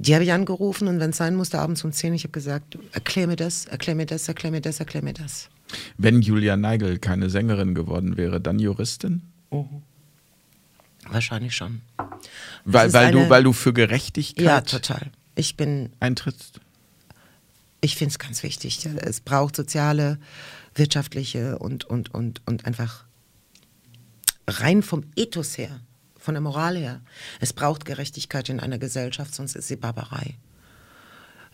Die 0.00 0.14
habe 0.14 0.22
ich 0.22 0.32
angerufen 0.32 0.86
und 0.86 1.00
wenn 1.00 1.10
es 1.10 1.16
sein 1.16 1.34
musste, 1.34 1.58
abends 1.58 1.82
um 1.84 1.90
10, 1.90 2.14
ich 2.14 2.22
habe 2.22 2.30
gesagt, 2.30 2.78
erklär 2.92 3.26
mir 3.26 3.34
das, 3.34 3.64
erklär 3.64 3.96
mir 3.96 4.06
das, 4.06 4.28
erklär 4.28 4.52
mir 4.52 4.60
das, 4.60 4.78
erklär 4.78 5.02
mir 5.02 5.12
das. 5.12 5.48
Wenn 5.96 6.22
Julia 6.22 6.56
Neigel 6.56 6.98
keine 6.98 7.30
Sängerin 7.30 7.74
geworden 7.74 8.16
wäre, 8.16 8.40
dann 8.40 8.60
Juristin? 8.60 9.22
Mhm. 9.50 9.82
Wahrscheinlich 11.10 11.54
schon. 11.56 11.82
Weil, 12.64 12.92
weil, 12.92 13.06
eine, 13.06 13.12
du, 13.12 13.30
weil 13.30 13.42
du 13.42 13.52
für 13.52 13.72
Gerechtigkeit 13.72 14.44
ja, 14.44 14.60
total. 14.60 15.10
Ich 15.34 15.56
bin, 15.56 15.90
eintrittst? 16.00 16.60
Ich 17.80 17.96
finde 17.96 18.12
es 18.12 18.18
ganz 18.18 18.42
wichtig. 18.42 18.84
Es 18.84 19.20
braucht 19.20 19.56
soziale, 19.56 20.18
wirtschaftliche 20.74 21.58
und, 21.58 21.84
und, 21.84 22.14
und, 22.14 22.42
und 22.46 22.64
einfach 22.64 23.04
rein 24.48 24.82
vom 24.82 25.04
Ethos 25.16 25.58
her, 25.58 25.80
von 26.16 26.34
der 26.34 26.40
Moral 26.40 26.76
her. 26.76 27.00
Es 27.40 27.52
braucht 27.52 27.84
Gerechtigkeit 27.84 28.48
in 28.48 28.60
einer 28.60 28.78
Gesellschaft, 28.78 29.34
sonst 29.34 29.56
ist 29.56 29.68
sie 29.68 29.76
Barbarei. 29.76 30.36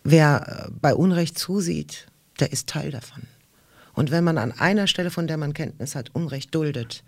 Wer 0.05 0.67
äh, 0.67 0.71
bei 0.81 0.95
Unrecht 0.95 1.39
zusieht, 1.39 2.07
der 2.41 2.53
ist 2.53 2.69
Teil 2.69 2.91
davon. 2.91 3.23
Und 3.95 4.11
wenn 4.11 4.25
man 4.25 4.39
an 4.39 4.53
einer 4.53 4.87
Stelle, 4.87 5.11
von 5.11 5.27
der 5.27 5.37
man 5.37 5.55
Kenntnis 5.55 5.95
hat, 5.95 6.15
Unrecht 6.15 6.55
duldet, 6.55 7.05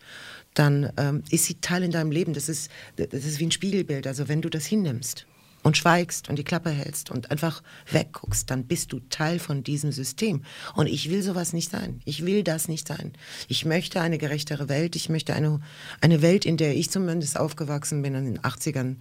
dann 0.58 0.90
ähm, 0.96 1.22
ist 1.30 1.44
sie 1.44 1.60
Teil 1.60 1.82
in 1.82 1.90
deinem 1.90 2.10
Leben. 2.10 2.32
Das 2.32 2.48
ist, 2.48 2.70
das 2.96 3.12
ist 3.12 3.38
wie 3.38 3.46
ein 3.46 3.52
Spiegelbild. 3.52 4.06
Also 4.06 4.28
wenn 4.28 4.42
du 4.42 4.48
das 4.48 4.66
hinnimmst 4.66 5.26
und 5.62 5.76
schweigst 5.76 6.28
und 6.28 6.38
die 6.38 6.44
Klappe 6.44 6.70
hältst 6.70 7.10
und 7.10 7.30
einfach 7.30 7.62
wegguckst, 7.90 8.50
dann 8.50 8.66
bist 8.66 8.92
du 8.92 9.00
Teil 9.10 9.38
von 9.38 9.62
diesem 9.62 9.92
System. 9.92 10.42
Und 10.74 10.86
ich 10.86 11.10
will 11.10 11.22
sowas 11.22 11.52
nicht 11.52 11.70
sein. 11.70 12.00
Ich 12.04 12.24
will 12.24 12.42
das 12.42 12.68
nicht 12.68 12.88
sein. 12.88 13.12
Ich 13.48 13.64
möchte 13.64 14.00
eine 14.00 14.18
gerechtere 14.18 14.68
Welt. 14.68 14.96
Ich 14.96 15.08
möchte 15.08 15.34
eine, 15.34 15.60
eine 16.00 16.22
Welt, 16.22 16.46
in 16.46 16.56
der 16.56 16.74
ich 16.74 16.90
zumindest 16.90 17.38
aufgewachsen 17.38 18.02
bin 18.02 18.14
in 18.14 18.24
den 18.24 18.38
80ern 18.38 18.96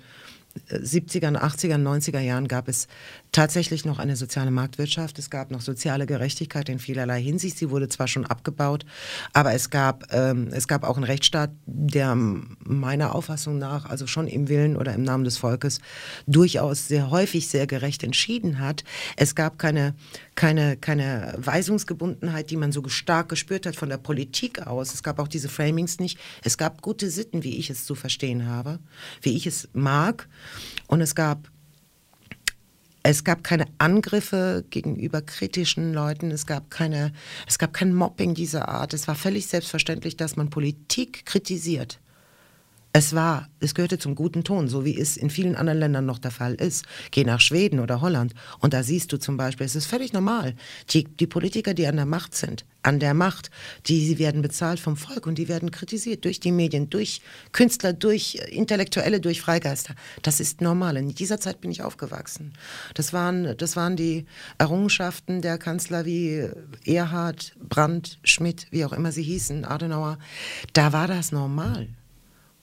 70er, 0.70 1.36
80er, 1.38 1.76
90er 1.76 2.20
Jahren 2.20 2.48
gab 2.48 2.68
es 2.68 2.88
tatsächlich 3.36 3.84
noch 3.84 4.00
eine 4.00 4.16
soziale 4.16 4.50
Marktwirtschaft. 4.50 5.20
Es 5.20 5.30
gab 5.30 5.52
noch 5.52 5.60
soziale 5.60 6.06
Gerechtigkeit 6.06 6.70
in 6.70 6.80
vielerlei 6.80 7.22
Hinsicht. 7.22 7.58
Sie 7.58 7.70
wurde 7.70 7.90
zwar 7.90 8.08
schon 8.08 8.26
abgebaut, 8.26 8.86
aber 9.34 9.54
es 9.54 9.70
gab, 9.70 10.06
ähm, 10.14 10.48
es 10.54 10.70
gab 10.70 10.86
auch 10.86 10.96
einen 10.96 11.04
Rechtsstaat, 11.04 11.52
der 11.66 12.16
meiner 12.16 13.14
Auffassung 13.14 13.58
nach, 13.58 13.90
also 13.90 14.08
schon 14.08 14.28
im 14.28 14.48
Willen 14.48 14.78
oder 14.78 14.94
im 14.94 15.04
Namen 15.04 15.26
des 15.26 15.38
Volkes, 15.38 15.82
durchaus 16.28 16.88
sehr 16.88 17.12
häufig 17.12 17.50
sehr 17.50 17.68
gerecht 17.68 18.06
entschieden 18.06 18.60
hat. 18.60 18.86
Es 19.18 19.36
gab 19.36 19.60
keine, 19.60 19.96
keine, 20.36 20.78
keine 20.78 21.36
Weisungsgebundenheit, 21.38 22.52
die 22.52 22.58
man 22.58 22.72
so 22.72 22.88
stark 22.88 23.28
gespürt 23.28 23.66
hat 23.66 23.76
von 23.76 23.90
der 23.90 23.98
Politik 23.98 24.66
aus. 24.66 24.94
Es 24.94 25.04
gab 25.04 25.20
auch 25.20 25.28
diese 25.28 25.50
Framings 25.50 26.00
nicht. 26.00 26.18
Es 26.42 26.58
gab 26.58 26.82
gute 26.82 27.10
Sitten, 27.10 27.44
wie 27.44 27.58
ich 27.58 27.70
es 27.70 27.84
zu 27.84 27.96
verstehen 27.96 28.48
habe, 28.48 28.80
wie 29.22 29.36
ich 29.36 29.46
es 29.46 29.68
mag. 29.74 30.30
Und 30.88 31.02
es 31.02 31.16
gab 31.16 31.50
es 33.08 33.24
gab 33.24 33.44
keine 33.44 33.66
Angriffe 33.78 34.66
gegenüber 34.72 35.22
kritischen 35.22 35.94
Leuten, 35.94 36.32
es 36.32 36.48
gab 36.48 36.72
keine, 36.72 37.14
es 37.48 37.60
gab 37.60 37.72
kein 37.72 37.94
Mobbing 37.94 38.34
dieser 38.34 38.68
Art. 38.68 38.96
Es 38.96 39.08
war 39.08 39.14
völlig 39.14 39.46
selbstverständlich, 39.46 40.18
dass 40.18 40.38
man 40.38 40.50
Politik 40.50 41.24
kritisiert. 41.24 42.00
Es 42.98 43.14
war, 43.14 43.50
es 43.60 43.76
gehörte 43.76 44.00
zum 44.00 44.16
guten 44.16 44.46
Ton, 44.46 44.70
so 44.70 44.86
wie 44.86 44.98
es 44.98 45.18
in 45.18 45.30
vielen 45.30 45.58
anderen 45.58 45.80
Ländern 45.80 46.06
noch 46.06 46.18
der 46.18 46.32
Fall 46.32 46.54
ist. 46.54 46.86
Geh 47.12 47.26
nach 47.26 47.42
Schweden 47.42 47.82
oder 47.82 48.00
Holland 48.00 48.34
und 48.60 48.74
da 48.74 48.84
siehst 48.84 49.12
du 49.12 49.18
zum 49.18 49.36
Beispiel, 49.36 49.66
es 49.66 49.76
ist 49.76 49.86
völlig 49.86 50.14
normal. 50.14 50.56
Die, 50.92 51.04
die 51.04 51.28
Politiker, 51.28 51.74
die 51.74 51.88
an 51.88 51.98
der 51.98 52.06
Macht 52.06 52.36
sind, 52.36 52.64
an 52.84 53.02
der 53.02 53.14
Macht, 53.14 53.52
die 53.88 54.06
sie 54.06 54.18
werden 54.18 54.42
bezahlt 54.42 54.80
vom 54.80 54.96
Volk 54.96 55.28
und 55.28 55.38
die 55.38 55.50
werden 55.50 55.72
kritisiert 55.72 56.24
durch 56.24 56.40
die 56.40 56.54
Medien, 56.54 56.90
durch 56.90 57.20
Künstler, 57.52 57.92
durch 57.92 58.36
Intellektuelle, 58.48 59.20
durch 59.20 59.42
Freigeister. 59.42 59.94
Das 60.22 60.40
ist 60.40 60.62
normal. 60.62 60.96
In 60.96 61.14
dieser 61.14 61.42
Zeit 61.42 61.60
bin 61.60 61.72
ich 61.72 61.82
aufgewachsen. 61.82 62.54
Das 62.94 63.12
waren, 63.12 63.58
das 63.58 63.76
waren 63.76 63.98
die 63.98 64.26
Errungenschaften 64.58 65.42
der 65.42 65.58
Kanzler 65.58 66.06
wie 66.06 66.48
Erhard, 66.86 67.58
Brandt, 67.60 68.20
Schmidt, 68.24 68.68
wie 68.72 68.86
auch 68.86 68.94
immer 68.94 69.12
sie 69.12 69.24
hießen, 69.24 69.66
Adenauer. 69.66 70.18
Da 70.72 70.94
war 70.94 71.10
das 71.10 71.34
normal. 71.34 71.90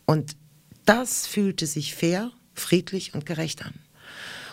Und 0.07 0.37
das 0.85 1.27
fühlte 1.27 1.67
sich 1.67 1.95
fair, 1.95 2.31
friedlich 2.55 3.15
und 3.15 3.27
gerecht 3.27 3.65
an. 3.65 3.75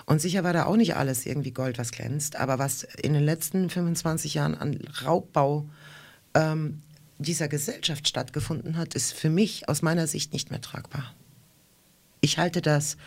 Und 0.05 0.21
sicher 0.21 0.43
war 0.43 0.53
da 0.53 0.65
auch 0.65 0.76
nicht 0.76 0.95
alles 0.95 1.26
irgendwie 1.26 1.51
Gold, 1.51 1.77
was 1.77 1.91
glänzt, 1.91 2.35
aber 2.35 2.57
was 2.57 2.84
in 2.84 3.13
den 3.13 3.23
letzten 3.23 3.69
25 3.69 4.34
Jahren 4.34 4.55
an 4.55 4.80
Raubbau 5.05 5.69
ähm, 6.34 6.81
dieser 7.19 7.47
Gesellschaft 7.47 8.07
stattgefunden 8.07 8.77
hat, 8.77 8.95
ist 8.95 9.13
für 9.13 9.30
mich 9.30 9.69
aus 9.69 9.81
meiner 9.81 10.07
Sicht 10.07 10.34
nicht 10.34 10.49
mehr 10.49 10.61
tragbar. 10.61 11.13
Ich 12.21 12.38
halte 12.38 12.61
das 12.61 12.97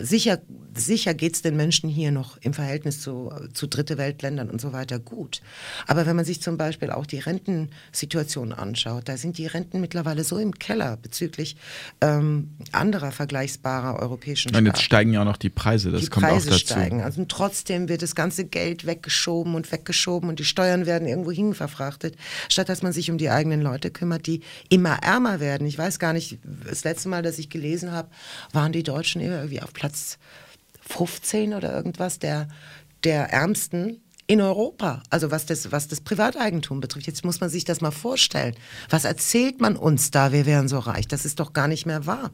sicher, 0.00 0.38
sicher 0.74 1.14
geht 1.14 1.34
es 1.34 1.42
den 1.42 1.56
Menschen 1.56 1.88
hier 1.88 2.10
noch 2.10 2.36
im 2.38 2.54
Verhältnis 2.54 3.00
zu, 3.00 3.32
zu 3.52 3.66
Dritte 3.66 3.98
Weltländern 3.98 4.50
und 4.50 4.60
so 4.60 4.72
weiter 4.72 4.98
gut. 4.98 5.40
Aber 5.86 6.06
wenn 6.06 6.16
man 6.16 6.24
sich 6.24 6.40
zum 6.40 6.56
Beispiel 6.56 6.90
auch 6.90 7.06
die 7.06 7.18
Rentensituation 7.18 8.52
anschaut, 8.52 9.08
da 9.08 9.16
sind 9.16 9.38
die 9.38 9.46
Renten 9.46 9.80
mittlerweile 9.80 10.24
so 10.24 10.38
im 10.38 10.52
Keller 10.58 10.96
bezüglich 10.96 11.56
ähm, 12.00 12.50
anderer 12.72 13.12
vergleichbarer 13.12 13.98
europäischen 13.98 14.50
Staaten. 14.50 14.66
Und 14.66 14.66
jetzt 14.66 14.82
steigen 14.82 15.12
ja 15.12 15.20
auch 15.22 15.26
noch 15.26 15.36
die 15.36 15.50
Preise, 15.50 15.90
das 15.90 16.02
die 16.02 16.08
kommt 16.08 16.26
Preise 16.26 16.48
auch 16.48 16.52
dazu. 16.52 16.66
steigen. 16.66 17.02
Also 17.02 17.24
trotzdem 17.26 17.88
wird 17.88 18.02
das 18.02 18.14
ganze 18.14 18.44
Geld 18.44 18.86
weggeschoben 18.86 19.54
und 19.54 19.70
weggeschoben 19.72 20.28
und 20.28 20.38
die 20.38 20.44
Steuern 20.44 20.86
werden 20.86 21.08
irgendwo 21.08 21.30
hin 21.32 21.54
verfrachtet, 21.54 22.16
statt 22.48 22.68
dass 22.68 22.82
man 22.82 22.92
sich 22.92 23.10
um 23.10 23.18
die 23.18 23.30
eigenen 23.30 23.60
Leute 23.60 23.90
kümmert, 23.90 24.26
die 24.26 24.42
immer 24.68 25.02
ärmer 25.02 25.40
werden. 25.40 25.66
Ich 25.66 25.78
weiß 25.78 25.98
gar 25.98 26.12
nicht, 26.12 26.38
das 26.68 26.84
letzte 26.84 27.08
Mal, 27.08 27.22
dass 27.22 27.38
ich 27.38 27.50
gelesen 27.50 27.92
habe, 27.92 28.08
waren 28.52 28.72
die 28.72 28.82
Deutschen 28.82 29.20
irgendwie 29.20 29.60
auf 29.62 29.72
Platz 29.72 29.87
Platz 29.88 30.18
15 30.90 31.54
oder 31.54 31.72
irgendwas 31.72 32.18
der, 32.18 32.46
der 33.04 33.32
Ärmsten 33.32 34.02
in 34.26 34.42
Europa, 34.42 35.02
also 35.08 35.30
was 35.30 35.46
das, 35.46 35.72
was 35.72 35.88
das 35.88 36.02
Privateigentum 36.02 36.80
betrifft. 36.80 37.06
Jetzt 37.06 37.24
muss 37.24 37.40
man 37.40 37.48
sich 37.48 37.64
das 37.64 37.80
mal 37.80 37.90
vorstellen. 37.90 38.54
Was 38.90 39.06
erzählt 39.06 39.62
man 39.62 39.76
uns 39.76 40.10
da, 40.10 40.30
wir 40.30 40.44
wären 40.44 40.68
so 40.68 40.78
reich? 40.78 41.08
Das 41.08 41.24
ist 41.24 41.40
doch 41.40 41.54
gar 41.54 41.68
nicht 41.68 41.86
mehr 41.86 42.04
wahr. 42.04 42.30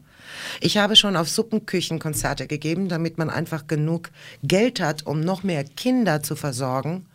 Ich 0.59 0.75
habe 0.75 0.97
schon 0.97 1.15
auf 1.15 1.29
Suppenküchen 1.29 1.99
Konzerte 1.99 2.47
gegeben, 2.47 2.89
damit 2.89 3.17
man 3.17 3.29
einfach 3.29 3.67
genug 3.67 4.11
Geld 4.43 4.81
hat, 4.81 5.05
um 5.05 5.21
noch 5.21 5.43
mehr 5.43 5.63
Kinder 5.63 6.21
zu 6.21 6.35
versorgen. 6.35 7.05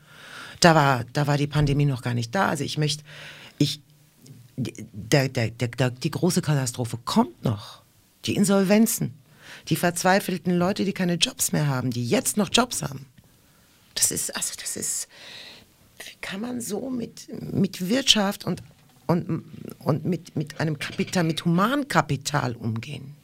Da 0.60 0.74
war, 0.74 1.04
da 1.12 1.26
war 1.26 1.36
die 1.36 1.46
Pandemie 1.46 1.84
noch 1.84 2.00
gar 2.00 2.14
nicht 2.14 2.34
da. 2.34 2.48
Also 2.48 2.64
ich 2.64 2.78
möchte, 2.78 3.04
ich, 3.58 3.82
der, 4.56 5.28
der, 5.28 5.50
der, 5.50 5.90
die 5.90 6.10
große 6.10 6.40
Katastrophe 6.40 6.98
kommt 7.04 7.44
noch. 7.44 7.82
Die 8.24 8.36
Insolvenzen 8.36 9.20
die 9.69 9.77
verzweifelten 9.77 10.57
Leute, 10.57 10.85
die 10.85 10.93
keine 10.93 11.15
Jobs 11.15 11.53
mehr 11.53 11.66
haben, 11.66 11.91
die 11.91 12.07
jetzt 12.07 12.37
noch 12.37 12.51
Jobs 12.53 12.82
haben. 12.82 13.07
Das 13.95 14.11
ist, 14.11 14.35
also 14.37 14.55
das 14.61 14.77
ist, 14.77 15.09
wie 15.99 16.16
kann 16.20 16.41
man 16.41 16.61
so 16.61 16.91
mit, 16.91 17.28
mit 17.53 17.89
Wirtschaft 17.89 18.45
und, 18.45 18.62
und, 19.07 19.45
und 19.81 20.05
mit, 20.05 20.37
mit 20.37 20.61
einem 20.61 20.78
Kapital, 20.78 21.24
mit 21.24 21.45
Humankapital 21.45 22.57
umgehen? 22.57 23.15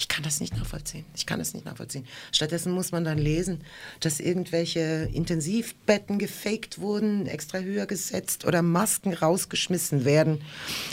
Ich 0.00 0.08
kann 0.08 0.24
das 0.24 0.40
nicht 0.40 0.56
nachvollziehen. 0.56 1.04
Ich 1.14 1.26
kann 1.26 1.38
das 1.38 1.52
nicht 1.52 1.66
nachvollziehen. 1.66 2.06
Stattdessen 2.32 2.72
muss 2.72 2.90
man 2.90 3.04
dann 3.04 3.18
lesen, 3.18 3.60
dass 4.00 4.18
irgendwelche 4.18 5.10
Intensivbetten 5.12 6.18
gefaked 6.18 6.78
wurden, 6.78 7.26
extra 7.26 7.58
höher 7.58 7.84
gesetzt 7.84 8.46
oder 8.46 8.62
Masken 8.62 9.12
rausgeschmissen 9.12 10.06
werden 10.06 10.40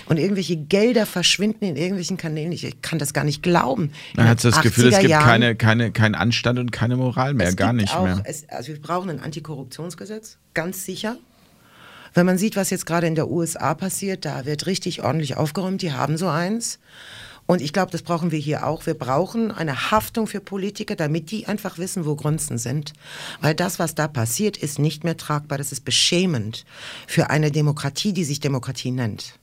und 0.08 0.18
irgendwelche 0.20 0.58
Gelder 0.58 1.06
verschwinden 1.06 1.64
in 1.64 1.78
irgendwelchen 1.78 2.18
Kanälen. 2.18 2.52
Ich 2.52 2.82
kann 2.82 3.00
das 3.00 3.14
gar 3.14 3.24
nicht 3.24 3.42
glauben. 3.42 3.94
Man 4.18 4.28
hat 4.28 4.44
das 4.44 4.60
Gefühl, 4.60 4.92
es 4.92 5.00
gibt 5.00 5.10
Jahren, 5.10 5.26
keine, 5.26 5.56
keine, 5.56 5.92
keinen 5.94 6.16
Anstand 6.16 6.60
und 6.60 6.74
keine 6.74 6.98
Moral 6.98 7.34
mehr, 7.34 7.56
gar 7.56 7.72
nicht 7.72 7.96
auch, 7.96 8.04
mehr. 8.04 8.22
Es, 8.26 8.50
also 8.50 8.74
wir 8.74 8.82
brauchen 8.82 9.10
ein 9.10 9.22
Antikorruptionsgesetz, 9.22 10.38
ganz 10.54 10.84
sicher. 10.84 11.16
Wenn 12.14 12.26
man 12.26 12.38
sieht, 12.38 12.58
was 12.58 12.72
jetzt 12.72 12.86
gerade 12.86 13.08
in 13.08 13.16
der 13.16 13.30
USA 13.30 13.74
passiert, 13.74 14.26
da 14.26 14.46
wird 14.46 14.66
richtig 14.66 15.02
ordentlich 15.02 15.38
aufgeräumt. 15.38 15.82
Die 15.82 15.94
haben 15.94 16.18
so 16.18 16.28
eins. 16.28 16.80
Und 17.48 17.62
ich 17.62 17.74
glaube, 17.74 17.92
das 17.92 18.04
brauchen 18.04 18.32
wir 18.32 18.40
hier 18.40 18.68
auch. 18.68 18.86
Wir 18.86 18.94
brauchen 18.94 19.52
eine 19.52 19.90
Haftung 19.90 20.28
für 20.28 20.42
Politiker, 20.42 20.96
damit 20.96 21.32
die 21.32 21.48
einfach 21.48 21.78
wissen, 21.78 22.06
wo 22.06 22.16
Grenzen 22.16 22.58
sind. 22.58 22.94
Weil 23.42 23.56
das, 23.56 23.80
was 23.80 23.96
da 23.96 24.08
passiert, 24.10 24.58
ist 24.58 24.80
nicht 24.80 25.06
mehr 25.06 25.18
tragbar. 25.18 25.58
Das 25.58 25.72
ist 25.72 25.86
beschämend 25.86 26.66
für 27.08 27.30
eine 27.30 27.50
Demokratie, 27.50 28.12
die 28.12 28.26
sich 28.26 28.42
Demokratie 28.42 28.92
nennt. 28.92 29.40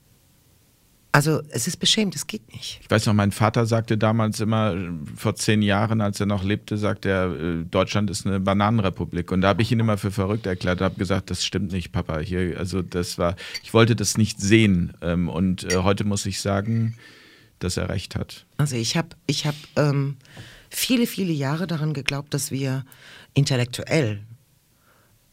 Also 1.15 1.41
es 1.49 1.65
ist 1.65 1.77
beschämend, 1.77 2.13
es 2.15 2.27
geht 2.27 2.53
nicht. 2.53 2.81
Ich 2.81 2.91
weiß 2.91 3.05
noch, 3.05 3.13
mein 3.13 3.31
Vater 3.31 3.65
sagte 3.65 3.97
damals 3.97 4.41
immer, 4.41 4.75
vor 5.15 5.33
zehn 5.35 5.61
Jahren, 5.61 6.01
als 6.01 6.19
er 6.19 6.25
noch 6.25 6.43
lebte, 6.43 6.77
sagte 6.77 7.09
er, 7.09 7.33
äh, 7.33 7.63
Deutschland 7.63 8.09
ist 8.09 8.27
eine 8.27 8.41
Bananenrepublik. 8.41 9.31
Und 9.31 9.39
da 9.39 9.47
habe 9.47 9.61
ich 9.61 9.71
ihn 9.71 9.79
immer 9.79 9.97
für 9.97 10.11
verrückt 10.11 10.45
erklärt, 10.45 10.81
habe 10.81 10.95
gesagt, 10.95 11.31
das 11.31 11.45
stimmt 11.45 11.71
nicht, 11.71 11.93
Papa. 11.93 12.19
Hier, 12.19 12.59
also 12.59 12.81
das 12.81 13.17
war, 13.17 13.37
ich 13.63 13.73
wollte 13.73 13.95
das 13.95 14.17
nicht 14.17 14.41
sehen. 14.41 14.93
Ähm, 15.01 15.29
und 15.29 15.63
äh, 15.63 15.77
heute 15.77 16.03
muss 16.03 16.25
ich 16.25 16.41
sagen, 16.41 16.97
dass 17.59 17.77
er 17.77 17.89
recht 17.89 18.15
hat. 18.15 18.45
Also 18.57 18.75
ich 18.75 18.97
habe 18.97 19.09
ich 19.27 19.45
hab, 19.45 19.55
ähm, 19.75 20.17
viele, 20.69 21.07
viele 21.07 21.33
Jahre 21.33 21.67
daran 21.67 21.93
geglaubt, 21.93 22.33
dass 22.33 22.51
wir 22.51 22.85
intellektuell 23.33 24.21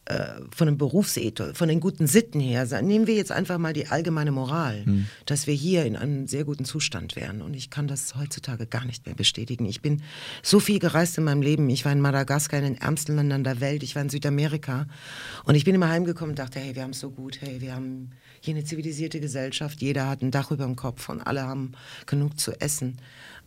äh, 0.05 0.40
von 0.51 0.66
dem 0.66 0.78
Berufsethos, 0.78 1.57
von 1.57 1.69
den 1.69 1.78
guten 1.78 2.09
Sitten 2.09 2.40
her, 2.40 2.66
nehmen 2.82 3.07
wir 3.07 3.15
jetzt 3.15 3.31
einfach 3.31 3.59
mal 3.59 3.73
die 3.73 3.86
allgemeine 3.86 4.32
Moral, 4.32 4.85
hm. 4.85 5.07
dass 5.27 5.47
wir 5.47 5.55
hier 5.55 5.85
in 5.85 5.94
einem 5.94 6.27
sehr 6.27 6.44
guten 6.44 6.65
Zustand 6.65 7.15
wären. 7.15 7.40
Und 7.40 7.55
ich 7.55 7.70
kann 7.70 7.86
das 7.86 8.16
heutzutage 8.16 8.66
gar 8.66 8.85
nicht 8.85 9.07
mehr 9.07 9.15
bestätigen. 9.15 9.65
Ich 9.65 9.81
bin 9.81 10.03
so 10.43 10.59
viel 10.59 10.81
gereist 10.81 11.19
in 11.19 11.24
meinem 11.24 11.43
Leben. 11.43 11.70
Ich 11.70 11.85
war 11.85 11.93
in 11.93 12.01
Madagaskar, 12.01 12.59
in 12.59 12.65
den 12.65 12.81
ärmsten 12.81 13.15
Ländern 13.15 13.44
der 13.44 13.61
Welt. 13.61 13.85
Ich 13.85 13.94
war 13.94 14.03
in 14.03 14.09
Südamerika. 14.09 14.86
Und 15.44 15.55
ich 15.55 15.65
bin 15.65 15.74
immer 15.74 15.89
heimgekommen 15.89 16.31
und 16.31 16.39
dachte, 16.39 16.59
hey, 16.59 16.74
wir 16.74 16.82
haben 16.82 16.90
es 16.90 17.01
so 17.01 17.11
gut. 17.11 17.40
Hey, 17.40 17.61
wir 17.61 17.74
haben 17.74 18.11
hier 18.44 18.55
eine 18.56 18.64
zivilisierte 18.64 19.20
Gesellschaft. 19.20 19.81
Jeder 19.81 20.09
hat 20.09 20.20
ein 20.20 20.32
Dach 20.32 20.51
über 20.51 20.64
dem 20.64 20.74
Kopf 20.74 21.09
und 21.09 21.20
alle 21.20 21.43
haben 21.43 21.73
genug 22.06 22.40
zu 22.40 22.60
essen. 22.60 22.98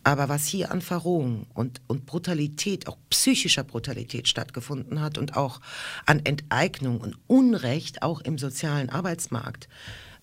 Aber 0.04 0.30
was 0.30 0.46
hier 0.46 0.70
an 0.70 0.80
Verrohung 0.80 1.46
und, 1.52 1.82
und 1.86 2.06
Brutalität, 2.06 2.88
auch 2.88 2.96
psychischer 3.10 3.62
Brutalität 3.62 4.26
stattgefunden 4.26 5.02
hat 5.02 5.18
und 5.18 5.36
auch 5.36 5.60
an 6.06 6.24
Enteignung 6.24 7.00
und 7.00 7.18
Unrecht, 7.26 8.02
auch 8.02 8.22
im 8.22 8.38
sozialen 8.38 8.88
Arbeitsmarkt, 8.88 9.68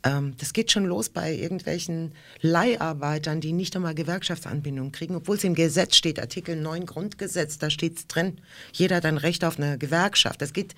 ähm, 0.03 0.35
das 0.37 0.53
geht 0.53 0.71
schon 0.71 0.85
los 0.85 1.09
bei 1.09 1.33
irgendwelchen 1.33 2.13
Leiharbeitern, 2.41 3.41
die 3.41 3.53
nicht 3.53 3.75
einmal 3.75 3.95
Gewerkschaftsanbindung 3.95 4.91
kriegen, 4.91 5.15
obwohl 5.15 5.37
es 5.37 5.43
im 5.43 5.55
Gesetz 5.55 5.95
steht, 5.95 6.19
Artikel 6.19 6.55
9 6.55 6.85
Grundgesetz, 6.85 7.57
da 7.57 7.69
steht 7.69 7.97
es 7.97 8.07
drin, 8.07 8.39
jeder 8.73 8.97
hat 8.97 9.05
ein 9.05 9.17
Recht 9.17 9.43
auf 9.45 9.57
eine 9.57 9.77
Gewerkschaft. 9.77 10.41
Das, 10.41 10.53
geht, 10.53 10.75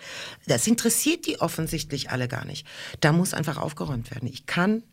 das 0.47 0.67
interessiert 0.67 1.25
die 1.25 1.41
offensichtlich 1.41 2.11
alle 2.11 2.27
gar 2.27 2.45
nicht. 2.45 2.67
Da 3.01 3.11
muss 3.11 3.33
einfach 3.33 3.57
aufgeräumt 3.57 4.11
werden. 4.11 4.29
Ich 4.29 4.45
kann 4.45 4.83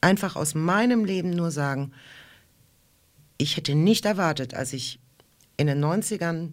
einfach 0.00 0.36
aus 0.36 0.54
meinem 0.54 1.04
Leben 1.04 1.30
nur 1.30 1.50
sagen, 1.50 1.92
ich 3.38 3.56
hätte 3.56 3.74
nicht 3.74 4.04
erwartet, 4.04 4.54
als 4.54 4.72
ich 4.72 5.00
in 5.56 5.66
den 5.66 5.82
90ern 5.82 6.50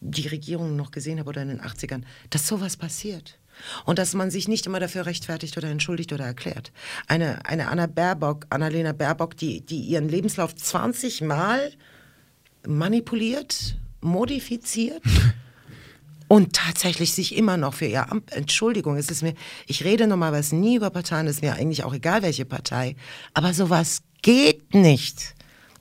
die 0.00 0.28
Regierung 0.28 0.76
noch 0.76 0.90
gesehen 0.90 1.18
habe 1.18 1.28
oder 1.28 1.42
in 1.42 1.48
den 1.48 1.60
80ern, 1.60 2.02
dass 2.30 2.46
sowas 2.46 2.76
passiert. 2.76 3.38
Und 3.84 3.98
dass 3.98 4.14
man 4.14 4.30
sich 4.30 4.48
nicht 4.48 4.66
immer 4.66 4.80
dafür 4.80 5.06
rechtfertigt 5.06 5.56
oder 5.56 5.68
entschuldigt 5.68 6.12
oder 6.12 6.24
erklärt. 6.24 6.72
Eine, 7.06 7.44
eine 7.46 7.68
Anna 7.68 7.86
Baerbock, 7.86 8.46
Annalena 8.50 8.92
Baerbock, 8.92 9.36
die, 9.36 9.60
die 9.60 9.80
ihren 9.80 10.08
Lebenslauf 10.08 10.54
20 10.54 11.22
Mal 11.22 11.72
manipuliert, 12.66 13.76
modifiziert 14.00 15.02
und 16.28 16.52
tatsächlich 16.52 17.12
sich 17.12 17.36
immer 17.36 17.56
noch 17.56 17.74
für 17.74 17.86
ihr 17.86 18.10
Amt, 18.10 18.32
Entschuldigung, 18.32 18.96
es 18.96 19.10
ist 19.10 19.22
mir, 19.22 19.34
ich 19.66 19.84
rede 19.84 20.06
normalerweise 20.06 20.56
nie 20.56 20.76
über 20.76 20.90
Parteien, 20.90 21.26
es 21.26 21.36
ist 21.36 21.42
mir 21.42 21.54
eigentlich 21.54 21.84
auch 21.84 21.94
egal, 21.94 22.22
welche 22.22 22.44
Partei, 22.44 22.96
aber 23.34 23.54
sowas 23.54 24.02
geht 24.22 24.74
nicht. 24.74 25.34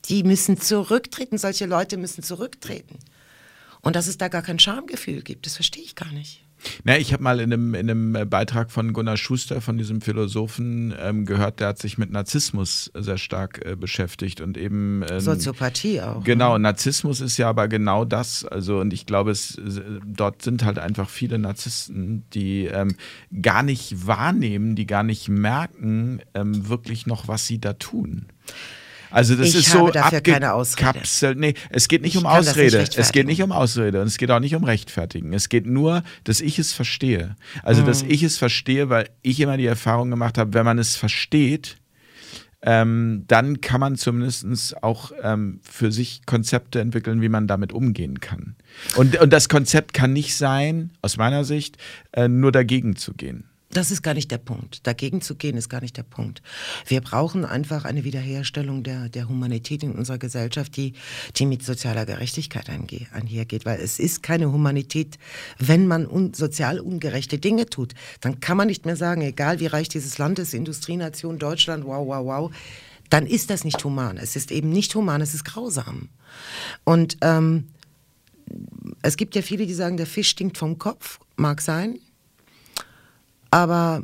Die 0.05 0.23
müssen 0.23 0.59
zurücktreten, 0.59 1.37
solche 1.37 1.65
Leute 1.65 1.97
müssen 1.97 2.23
zurücktreten. 2.23 2.97
Und 3.81 3.95
dass 3.95 4.07
es 4.07 4.17
da 4.17 4.29
gar 4.29 4.41
kein 4.41 4.59
Schamgefühl 4.59 5.21
gibt, 5.21 5.45
das 5.45 5.55
verstehe 5.55 5.83
ich 5.83 5.95
gar 5.95 6.11
nicht. 6.11 6.46
Na, 6.83 6.97
ich 6.97 7.13
habe 7.13 7.23
mal 7.23 7.39
in 7.39 7.53
einem, 7.53 7.73
in 7.73 7.89
einem 7.89 8.15
äh, 8.15 8.25
Beitrag 8.25 8.71
von 8.71 8.93
Gunnar 8.93 9.17
Schuster, 9.17 9.61
von 9.61 9.77
diesem 9.77 10.01
Philosophen, 10.01 10.93
ähm, 10.99 11.25
gehört, 11.25 11.59
der 11.59 11.69
hat 11.69 11.79
sich 11.79 11.97
mit 11.97 12.11
Narzissmus 12.11 12.91
sehr 12.93 13.17
stark 13.17 13.63
äh, 13.65 13.75
beschäftigt 13.75 14.41
und 14.41 14.57
eben. 14.57 15.03
Ähm, 15.09 15.19
Soziopathie 15.19 16.01
auch. 16.01 16.23
Genau, 16.23 16.53
ne? 16.53 16.63
Narzissmus 16.63 17.21
ist 17.21 17.37
ja 17.37 17.49
aber 17.49 17.67
genau 17.67 18.05
das. 18.05 18.45
Also, 18.45 18.79
und 18.79 18.93
ich 18.93 19.05
glaube, 19.05 19.31
es, 19.31 19.59
dort 20.05 20.41
sind 20.41 20.63
halt 20.63 20.79
einfach 20.79 21.09
viele 21.09 21.37
Narzissten, 21.39 22.23
die 22.33 22.65
ähm, 22.65 22.95
gar 23.41 23.63
nicht 23.63 24.07
wahrnehmen, 24.07 24.75
die 24.75 24.87
gar 24.87 25.03
nicht 25.03 25.29
merken, 25.29 26.21
ähm, 26.33 26.69
wirklich 26.69 27.05
noch, 27.07 27.27
was 27.27 27.45
sie 27.45 27.59
da 27.59 27.73
tun. 27.73 28.27
Also 29.11 29.35
das 29.35 29.49
ich 29.49 29.55
ist 29.55 29.71
so 29.71 29.89
Ausrede. 30.53 31.39
Nee, 31.39 31.53
es 31.69 31.87
geht 31.87 32.01
nicht 32.01 32.15
ich 32.15 32.19
um 32.19 32.25
Ausrede. 32.25 32.85
Es 32.95 33.11
geht 33.11 33.27
nicht 33.27 33.41
um 33.41 33.51
Ausrede 33.51 34.01
und 34.01 34.07
es 34.07 34.17
geht 34.17 34.31
auch 34.31 34.39
nicht 34.39 34.55
um 34.55 34.63
Rechtfertigen. 34.63 35.33
Es 35.33 35.49
geht 35.49 35.65
nur, 35.65 36.03
dass 36.23 36.41
ich 36.41 36.59
es 36.59 36.73
verstehe. 36.73 37.35
Also, 37.63 37.81
mhm. 37.81 37.85
dass 37.87 38.03
ich 38.03 38.23
es 38.23 38.37
verstehe, 38.37 38.89
weil 38.89 39.09
ich 39.21 39.39
immer 39.39 39.57
die 39.57 39.65
Erfahrung 39.65 40.09
gemacht 40.09 40.37
habe, 40.37 40.53
wenn 40.53 40.65
man 40.65 40.79
es 40.79 40.95
versteht, 40.95 41.77
ähm, 42.61 43.23
dann 43.27 43.61
kann 43.61 43.79
man 43.79 43.95
zumindest 43.95 44.83
auch 44.83 45.11
ähm, 45.21 45.59
für 45.63 45.91
sich 45.91 46.25
Konzepte 46.25 46.79
entwickeln, 46.79 47.21
wie 47.21 47.29
man 47.29 47.47
damit 47.47 47.71
umgehen 47.71 48.19
kann. 48.19 48.55
Und, 48.95 49.17
und 49.19 49.31
das 49.31 49.47
Konzept 49.47 49.93
kann 49.93 50.11
nicht 50.11 50.35
sein, 50.35 50.91
aus 51.01 51.17
meiner 51.17 51.43
Sicht, 51.43 51.77
äh, 52.13 52.27
nur 52.27 52.51
dagegen 52.51 52.95
zu 52.95 53.13
gehen. 53.13 53.45
Das 53.71 53.91
ist 53.91 54.01
gar 54.01 54.13
nicht 54.13 54.31
der 54.31 54.37
Punkt. 54.37 54.87
Dagegen 54.87 55.21
zu 55.21 55.35
gehen 55.35 55.57
ist 55.57 55.67
gar 55.67 55.81
nicht 55.81 55.97
der 55.97 56.03
Punkt. 56.03 56.41
Wir 56.85 57.01
brauchen 57.01 57.43
einfach 57.43 57.83
eine 57.83 58.05
Wiederherstellung 58.05 58.81
der, 58.83 59.09
der 59.09 59.27
Humanität 59.27 59.83
in 59.83 59.91
unserer 59.91 60.17
Gesellschaft, 60.17 60.77
die, 60.77 60.93
die 61.35 61.45
mit 61.45 61.63
sozialer 61.63 62.05
Gerechtigkeit 62.05 62.69
einhergeht. 62.69 63.65
Weil 63.65 63.81
es 63.81 63.99
ist 63.99 64.23
keine 64.23 64.51
Humanität, 64.53 65.19
wenn 65.59 65.85
man 65.85 66.07
un, 66.07 66.33
sozial 66.33 66.79
ungerechte 66.79 67.39
Dinge 67.39 67.65
tut. 67.65 67.93
Dann 68.21 68.39
kann 68.39 68.55
man 68.55 68.67
nicht 68.67 68.85
mehr 68.85 68.95
sagen, 68.95 69.21
egal 69.21 69.59
wie 69.59 69.67
reich 69.67 69.89
dieses 69.89 70.17
Land 70.17 70.39
ist, 70.39 70.53
Industrienation, 70.53 71.37
Deutschland, 71.37 71.83
wow, 71.85 72.07
wow, 72.07 72.25
wow, 72.25 72.51
dann 73.09 73.25
ist 73.25 73.49
das 73.49 73.65
nicht 73.65 73.83
human. 73.83 74.17
Es 74.17 74.37
ist 74.37 74.51
eben 74.51 74.69
nicht 74.69 74.95
human, 74.95 75.21
es 75.21 75.33
ist 75.33 75.43
grausam. 75.43 76.09
Und 76.85 77.17
ähm, 77.21 77.67
es 79.01 79.17
gibt 79.17 79.35
ja 79.35 79.41
viele, 79.41 79.65
die 79.65 79.73
sagen, 79.73 79.97
der 79.97 80.07
Fisch 80.07 80.29
stinkt 80.29 80.57
vom 80.57 80.77
Kopf, 80.77 81.19
mag 81.35 81.61
sein. 81.61 81.99
Aber 83.51 84.03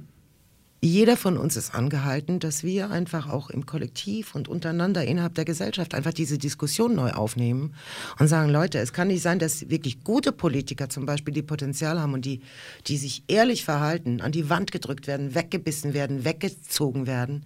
jeder 0.85 1.15
von 1.15 1.37
uns 1.37 1.55
ist 1.55 1.73
angehalten, 1.73 2.39
dass 2.39 2.65
wir 2.65 2.91
einfach 2.91 3.29
auch 3.29 3.49
im 3.49 3.65
Kollektiv 3.65 4.35
und 4.35 4.49
untereinander 4.49 5.05
innerhalb 5.05 5.33
der 5.33 5.45
Gesellschaft 5.45 5.95
einfach 5.95 6.11
diese 6.11 6.37
Diskussion 6.37 6.93
neu 6.93 7.11
aufnehmen 7.11 7.73
und 8.19 8.27
sagen, 8.27 8.49
Leute, 8.49 8.79
es 8.79 8.91
kann 8.91 9.07
nicht 9.07 9.21
sein, 9.21 9.39
dass 9.39 9.69
wirklich 9.69 10.03
gute 10.03 10.33
Politiker 10.33 10.89
zum 10.89 11.05
Beispiel 11.05 11.33
die 11.33 11.41
Potenzial 11.41 12.01
haben 12.01 12.13
und 12.13 12.25
die, 12.25 12.41
die 12.87 12.97
sich 12.97 13.23
ehrlich 13.29 13.63
verhalten, 13.63 14.19
an 14.19 14.33
die 14.33 14.49
Wand 14.49 14.73
gedrückt 14.73 15.07
werden, 15.07 15.33
weggebissen 15.35 15.93
werden, 15.93 16.25
weggezogen 16.25 17.07
werden. 17.07 17.45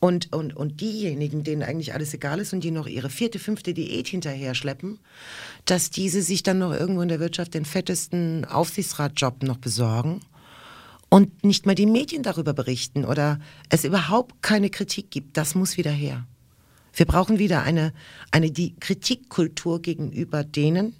Und, 0.00 0.32
und, 0.32 0.56
und 0.56 0.80
diejenigen, 0.80 1.44
denen 1.44 1.62
eigentlich 1.62 1.94
alles 1.94 2.12
egal 2.12 2.40
ist 2.40 2.52
und 2.52 2.64
die 2.64 2.72
noch 2.72 2.88
ihre 2.88 3.10
vierte, 3.10 3.38
fünfte 3.38 3.74
Diät 3.74 4.08
hinterher 4.08 4.56
schleppen, 4.56 4.98
dass 5.66 5.90
diese 5.90 6.20
sich 6.20 6.42
dann 6.42 6.58
noch 6.58 6.72
irgendwo 6.72 7.02
in 7.02 7.08
der 7.08 7.20
Wirtschaft 7.20 7.54
den 7.54 7.64
fettesten 7.64 8.44
Aufsichtsratjob 8.44 9.44
noch 9.44 9.58
besorgen 9.58 10.20
und 11.12 11.44
nicht 11.44 11.66
mal 11.66 11.74
die 11.74 11.84
Medien 11.84 12.22
darüber 12.22 12.54
berichten 12.54 13.04
oder 13.04 13.38
es 13.68 13.84
überhaupt 13.84 14.40
keine 14.40 14.70
Kritik 14.70 15.10
gibt. 15.10 15.36
Das 15.36 15.54
muss 15.54 15.76
wieder 15.76 15.90
her. 15.90 16.26
Wir 16.94 17.04
brauchen 17.04 17.38
wieder 17.38 17.64
eine, 17.64 17.92
eine 18.30 18.50
die 18.50 18.76
Kritikkultur 18.80 19.82
gegenüber 19.82 20.42
denen, 20.42 20.96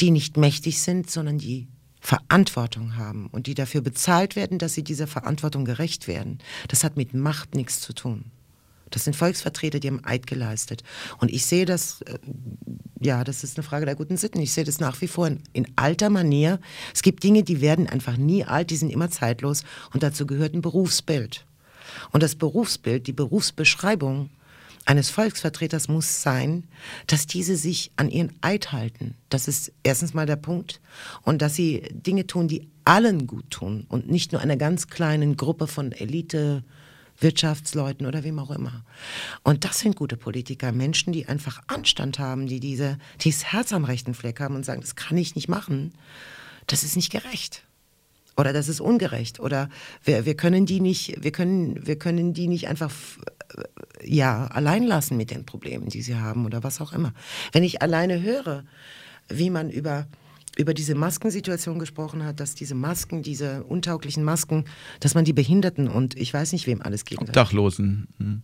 die 0.00 0.12
nicht 0.12 0.38
mächtig 0.38 0.80
sind, 0.80 1.10
sondern 1.10 1.36
die 1.36 1.68
Verantwortung 2.00 2.96
haben 2.96 3.26
und 3.26 3.46
die 3.46 3.54
dafür 3.54 3.82
bezahlt 3.82 4.34
werden, 4.34 4.58
dass 4.58 4.72
sie 4.72 4.82
dieser 4.82 5.06
Verantwortung 5.06 5.66
gerecht 5.66 6.08
werden. 6.08 6.38
Das 6.68 6.82
hat 6.82 6.96
mit 6.96 7.12
Macht 7.12 7.54
nichts 7.54 7.82
zu 7.82 7.92
tun. 7.92 8.30
Das 8.90 9.04
sind 9.04 9.16
Volksvertreter, 9.16 9.80
die 9.80 9.88
haben 9.88 10.04
Eid 10.04 10.26
geleistet. 10.26 10.82
Und 11.18 11.30
ich 11.30 11.46
sehe 11.46 11.64
das, 11.64 12.02
äh, 12.02 12.18
ja, 13.00 13.24
das 13.24 13.44
ist 13.44 13.56
eine 13.56 13.64
Frage 13.64 13.86
der 13.86 13.94
guten 13.94 14.16
Sitten. 14.16 14.40
Ich 14.40 14.52
sehe 14.52 14.64
das 14.64 14.80
nach 14.80 15.00
wie 15.00 15.08
vor 15.08 15.26
in, 15.26 15.42
in, 15.52 15.66
alter 15.76 16.10
Manier. 16.10 16.60
Es 16.94 17.02
gibt 17.02 17.22
Dinge, 17.22 17.42
die 17.42 17.60
werden 17.60 17.88
einfach 17.88 18.16
nie 18.16 18.44
alt, 18.44 18.70
die 18.70 18.76
sind 18.76 18.90
immer 18.90 19.10
zeitlos. 19.10 19.64
Und 19.92 20.02
dazu 20.02 20.26
gehört 20.26 20.54
ein 20.54 20.62
Berufsbild. 20.62 21.44
Und 22.10 22.22
das 22.22 22.34
Berufsbild, 22.34 23.06
die 23.06 23.12
Berufsbeschreibung 23.12 24.30
eines 24.84 25.10
Volksvertreters 25.10 25.88
muss 25.88 26.22
sein, 26.22 26.64
dass 27.06 27.26
diese 27.26 27.56
sich 27.56 27.92
an 27.96 28.08
ihren 28.08 28.32
Eid 28.40 28.72
halten. 28.72 29.14
Das 29.28 29.46
ist 29.46 29.72
erstens 29.82 30.14
mal 30.14 30.24
der 30.24 30.36
Punkt. 30.36 30.80
Und 31.22 31.42
dass 31.42 31.54
sie 31.54 31.82
Dinge 31.90 32.26
tun, 32.26 32.48
die 32.48 32.68
allen 32.86 33.26
gut 33.26 33.50
tun 33.50 33.84
und 33.88 34.10
nicht 34.10 34.32
nur 34.32 34.40
einer 34.40 34.56
ganz 34.56 34.86
kleinen 34.88 35.36
Gruppe 35.36 35.66
von 35.66 35.92
Elite- 35.92 36.64
Wirtschaftsleuten 37.20 38.06
oder 38.06 38.24
wem 38.24 38.38
auch 38.38 38.50
immer. 38.50 38.84
Und 39.42 39.64
das 39.64 39.80
sind 39.80 39.96
gute 39.96 40.16
Politiker, 40.16 40.72
Menschen, 40.72 41.12
die 41.12 41.26
einfach 41.26 41.60
Anstand 41.66 42.18
haben, 42.18 42.46
die 42.46 42.60
diese, 42.60 42.98
dieses 43.20 43.46
Herz 43.46 43.72
am 43.72 43.84
rechten 43.84 44.14
Fleck 44.14 44.40
haben 44.40 44.54
und 44.54 44.64
sagen, 44.64 44.80
das 44.80 44.96
kann 44.96 45.16
ich 45.16 45.34
nicht 45.34 45.48
machen. 45.48 45.92
Das 46.66 46.82
ist 46.82 46.96
nicht 46.96 47.10
gerecht. 47.10 47.64
Oder 48.36 48.52
das 48.52 48.68
ist 48.68 48.80
ungerecht. 48.80 49.40
Oder 49.40 49.68
wir, 50.04 50.24
wir 50.24 50.36
können 50.36 50.64
die 50.64 50.80
nicht, 50.80 51.22
wir 51.22 51.32
können, 51.32 51.86
wir 51.86 51.98
können 51.98 52.34
die 52.34 52.46
nicht 52.46 52.68
einfach 52.68 52.92
ja, 54.04 54.46
allein 54.46 54.84
lassen 54.84 55.16
mit 55.16 55.30
den 55.30 55.44
Problemen, 55.44 55.88
die 55.88 56.02
sie 56.02 56.16
haben 56.16 56.46
oder 56.46 56.62
was 56.62 56.80
auch 56.80 56.92
immer. 56.92 57.12
Wenn 57.52 57.64
ich 57.64 57.82
alleine 57.82 58.22
höre, 58.22 58.64
wie 59.28 59.50
man 59.50 59.70
über 59.70 60.06
über 60.58 60.74
diese 60.74 60.94
Maskensituation 60.96 61.78
gesprochen 61.78 62.24
hat, 62.24 62.40
dass 62.40 62.54
diese 62.54 62.74
Masken, 62.74 63.22
diese 63.22 63.62
untauglichen 63.64 64.24
Masken, 64.24 64.64
dass 65.00 65.14
man 65.14 65.24
die 65.24 65.32
Behinderten 65.32 65.88
und 65.88 66.18
ich 66.18 66.34
weiß 66.34 66.52
nicht 66.52 66.66
wem 66.66 66.82
alles 66.82 67.04
geben 67.04 67.22
Obdachlosen. 67.22 68.08
Hm. 68.18 68.42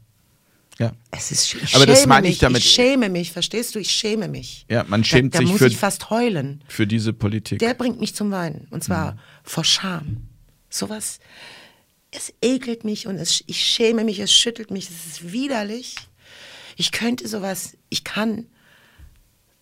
Ja. 0.79 0.93
Es 1.11 1.31
ist, 1.31 1.55
ich 1.55 1.75
Aber 1.77 1.87
das 1.87 2.07
meine 2.07 2.29
ich 2.29 2.39
damit. 2.39 2.59
Ich 2.59 2.71
schäme 2.71 3.09
mich, 3.09 3.33
verstehst 3.33 3.75
du? 3.75 3.79
Ich 3.79 3.91
schäme 3.91 4.29
mich. 4.29 4.65
Ja, 4.69 4.85
man 4.89 5.05
schämt 5.05 5.35
da, 5.35 5.39
da 5.39 5.43
sich 5.43 5.51
muss 5.51 5.59
für, 5.59 5.67
ich 5.67 5.77
fast 5.77 6.11
heulen. 6.11 6.63
Für 6.69 6.87
diese 6.87 7.13
Politik. 7.13 7.59
Der 7.59 7.75
bringt 7.75 8.01
mich 8.01 8.15
zum 8.15 8.31
Weinen. 8.31 8.67
Und 8.71 8.83
zwar 8.83 9.13
mhm. 9.13 9.19
vor 9.43 9.65
Scham. 9.65 10.29
Sowas, 10.71 11.21
es 12.11 12.33
ekelt 12.43 12.85
mich 12.85 13.07
und 13.07 13.17
es, 13.17 13.43
ich 13.47 13.61
schäme 13.61 14.05
mich, 14.05 14.21
es 14.21 14.33
schüttelt 14.33 14.71
mich, 14.71 14.89
es 14.89 15.07
ist 15.07 15.33
widerlich. 15.33 15.97
Ich 16.77 16.91
könnte 16.91 17.29
sowas, 17.29 17.77
ich 17.89 18.03
kann 18.03 18.47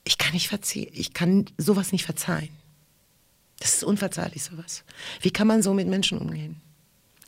ich 0.04 0.18
kann 0.18 0.32
nicht 0.32 0.48
verziehen, 0.48 0.90
ich 0.92 1.12
kann 1.12 1.46
sowas 1.58 1.92
nicht 1.92 2.04
verzeihen. 2.04 2.50
Das 3.60 3.74
ist 3.74 3.84
unverzeihlich, 3.84 4.42
sowas. 4.42 4.84
Wie 5.20 5.30
kann 5.30 5.46
man 5.46 5.62
so 5.62 5.72
mit 5.72 5.86
Menschen 5.86 6.18
umgehen? 6.18 6.60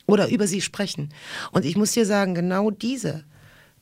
Oder 0.05 0.27
über 0.29 0.47
sie 0.47 0.61
sprechen? 0.61 1.13
Und 1.51 1.65
ich 1.65 1.77
muss 1.77 1.93
dir 1.93 2.05
sagen, 2.05 2.35
genau 2.35 2.71
diese 2.71 3.23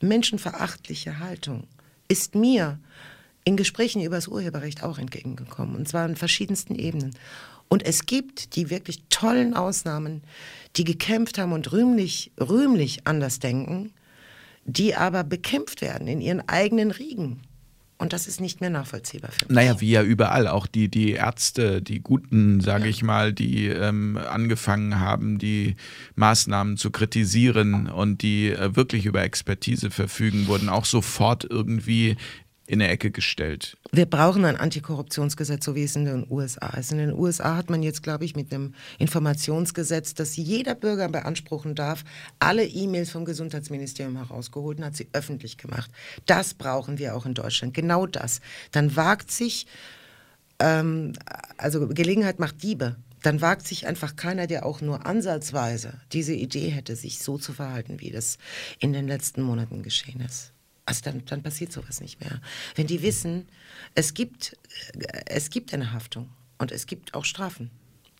menschenverachtliche 0.01 1.19
Haltung 1.19 1.67
ist 2.07 2.35
mir 2.35 2.79
in 3.43 3.57
Gesprächen 3.57 4.01
über 4.01 4.15
das 4.15 4.27
Urheberrecht 4.27 4.83
auch 4.83 4.99
entgegengekommen. 4.99 5.75
Und 5.75 5.87
zwar 5.87 6.05
an 6.05 6.15
verschiedensten 6.15 6.75
Ebenen. 6.75 7.15
Und 7.67 7.83
es 7.85 8.05
gibt 8.05 8.55
die 8.55 8.69
wirklich 8.69 9.01
tollen 9.09 9.55
Ausnahmen, 9.55 10.21
die 10.75 10.83
gekämpft 10.83 11.39
haben 11.39 11.53
und 11.53 11.71
rühmlich, 11.71 12.31
rühmlich 12.39 13.07
anders 13.07 13.39
denken, 13.39 13.91
die 14.65 14.95
aber 14.95 15.23
bekämpft 15.23 15.81
werden 15.81 16.07
in 16.07 16.21
ihren 16.21 16.47
eigenen 16.47 16.91
Riegen. 16.91 17.41
Und 18.03 18.11
das 18.11 18.27
ist 18.27 18.41
nicht 18.41 18.59
mehr 18.59 18.69
nachvollziehbar 18.69 19.31
für 19.31 19.45
mich. 19.45 19.55
Naja, 19.55 19.79
wie 19.79 19.91
ja 19.91 20.03
überall. 20.03 20.49
Auch 20.49 20.67
die, 20.67 20.89
die 20.89 21.13
Ärzte, 21.13 21.81
die 21.81 22.01
Guten, 22.01 22.59
sage 22.59 22.83
ja. 22.83 22.89
ich 22.89 23.01
mal, 23.01 23.31
die 23.31 23.67
ähm, 23.67 24.17
angefangen 24.17 24.99
haben, 24.99 25.39
die 25.39 25.77
Maßnahmen 26.15 26.75
zu 26.75 26.91
kritisieren 26.91 27.87
und 27.87 28.21
die 28.21 28.49
äh, 28.49 28.75
wirklich 28.75 29.05
über 29.05 29.23
Expertise 29.23 29.89
verfügen, 29.89 30.47
wurden 30.47 30.67
auch 30.67 30.83
sofort 30.83 31.45
irgendwie 31.49 32.17
in 32.73 32.79
der 32.79 32.91
Ecke 32.91 33.11
gestellt. 33.11 33.77
Wir 33.91 34.05
brauchen 34.05 34.43
ein 34.43 34.57
Antikorruptionsgesetz, 34.57 35.63
so 35.63 35.75
wie 35.75 35.83
es 35.83 35.95
in 35.95 36.05
den 36.05 36.25
USA 36.29 36.67
ist. 36.77 36.91
In 36.91 36.97
den 36.97 37.13
USA 37.13 37.55
hat 37.55 37.69
man 37.69 37.83
jetzt, 37.83 38.03
glaube 38.03 38.25
ich, 38.25 38.35
mit 38.35 38.51
einem 38.51 38.73
Informationsgesetz, 38.97 40.15
dass 40.15 40.35
jeder 40.35 40.75
Bürger 40.75 41.07
beanspruchen 41.07 41.75
darf, 41.75 42.03
alle 42.39 42.65
E-Mails 42.65 43.11
vom 43.11 43.25
Gesundheitsministerium 43.25 44.17
herausgeholt 44.17 44.79
und 44.79 44.85
hat 44.85 44.95
sie 44.95 45.07
öffentlich 45.13 45.57
gemacht. 45.57 45.91
Das 46.25 46.55
brauchen 46.55 46.97
wir 46.97 47.15
auch 47.15 47.25
in 47.25 47.35
Deutschland. 47.35 47.73
Genau 47.73 48.07
das. 48.07 48.41
Dann 48.71 48.95
wagt 48.95 49.31
sich, 49.31 49.67
ähm, 50.59 51.13
also 51.57 51.87
Gelegenheit 51.87 52.39
macht 52.39 52.63
Diebe. 52.63 52.95
Dann 53.21 53.39
wagt 53.39 53.67
sich 53.67 53.87
einfach 53.87 54.15
keiner, 54.15 54.47
der 54.47 54.65
auch 54.65 54.81
nur 54.81 55.05
ansatzweise 55.05 56.01
diese 56.11 56.33
Idee 56.33 56.69
hätte, 56.69 56.95
sich 56.95 57.19
so 57.19 57.37
zu 57.37 57.53
verhalten, 57.53 58.01
wie 58.01 58.11
das 58.11 58.37
in 58.79 58.91
den 58.91 59.07
letzten 59.07 59.43
Monaten 59.43 59.83
geschehen 59.83 60.19
ist. 60.21 60.52
Also 60.85 61.01
dann, 61.03 61.23
dann 61.25 61.43
passiert 61.43 61.71
sowas 61.71 62.01
nicht 62.01 62.19
mehr. 62.19 62.41
Wenn 62.75 62.87
die 62.87 63.01
wissen, 63.01 63.47
es 63.95 64.13
gibt, 64.13 64.57
äh, 64.93 65.23
es 65.27 65.49
gibt 65.49 65.73
eine 65.73 65.93
Haftung 65.93 66.29
und 66.57 66.71
es 66.71 66.87
gibt 66.87 67.13
auch 67.13 67.25
Strafen 67.25 67.71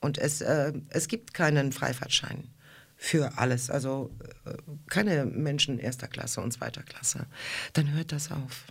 und 0.02 0.18
es, 0.18 0.42
äh, 0.42 0.74
es 0.90 1.08
gibt 1.08 1.34
keinen 1.34 1.72
Freifahrtschein 1.72 2.50
für 2.96 3.38
alles, 3.38 3.70
also 3.70 4.12
äh, 4.46 4.54
keine 4.90 5.26
Menschen 5.26 5.78
erster 5.78 6.08
Klasse 6.08 6.40
und 6.40 6.54
zweiter 6.54 6.84
Klasse, 6.84 7.26
dann 7.74 7.92
hört 7.92 8.14
das 8.14 8.32
auf. 8.32 8.66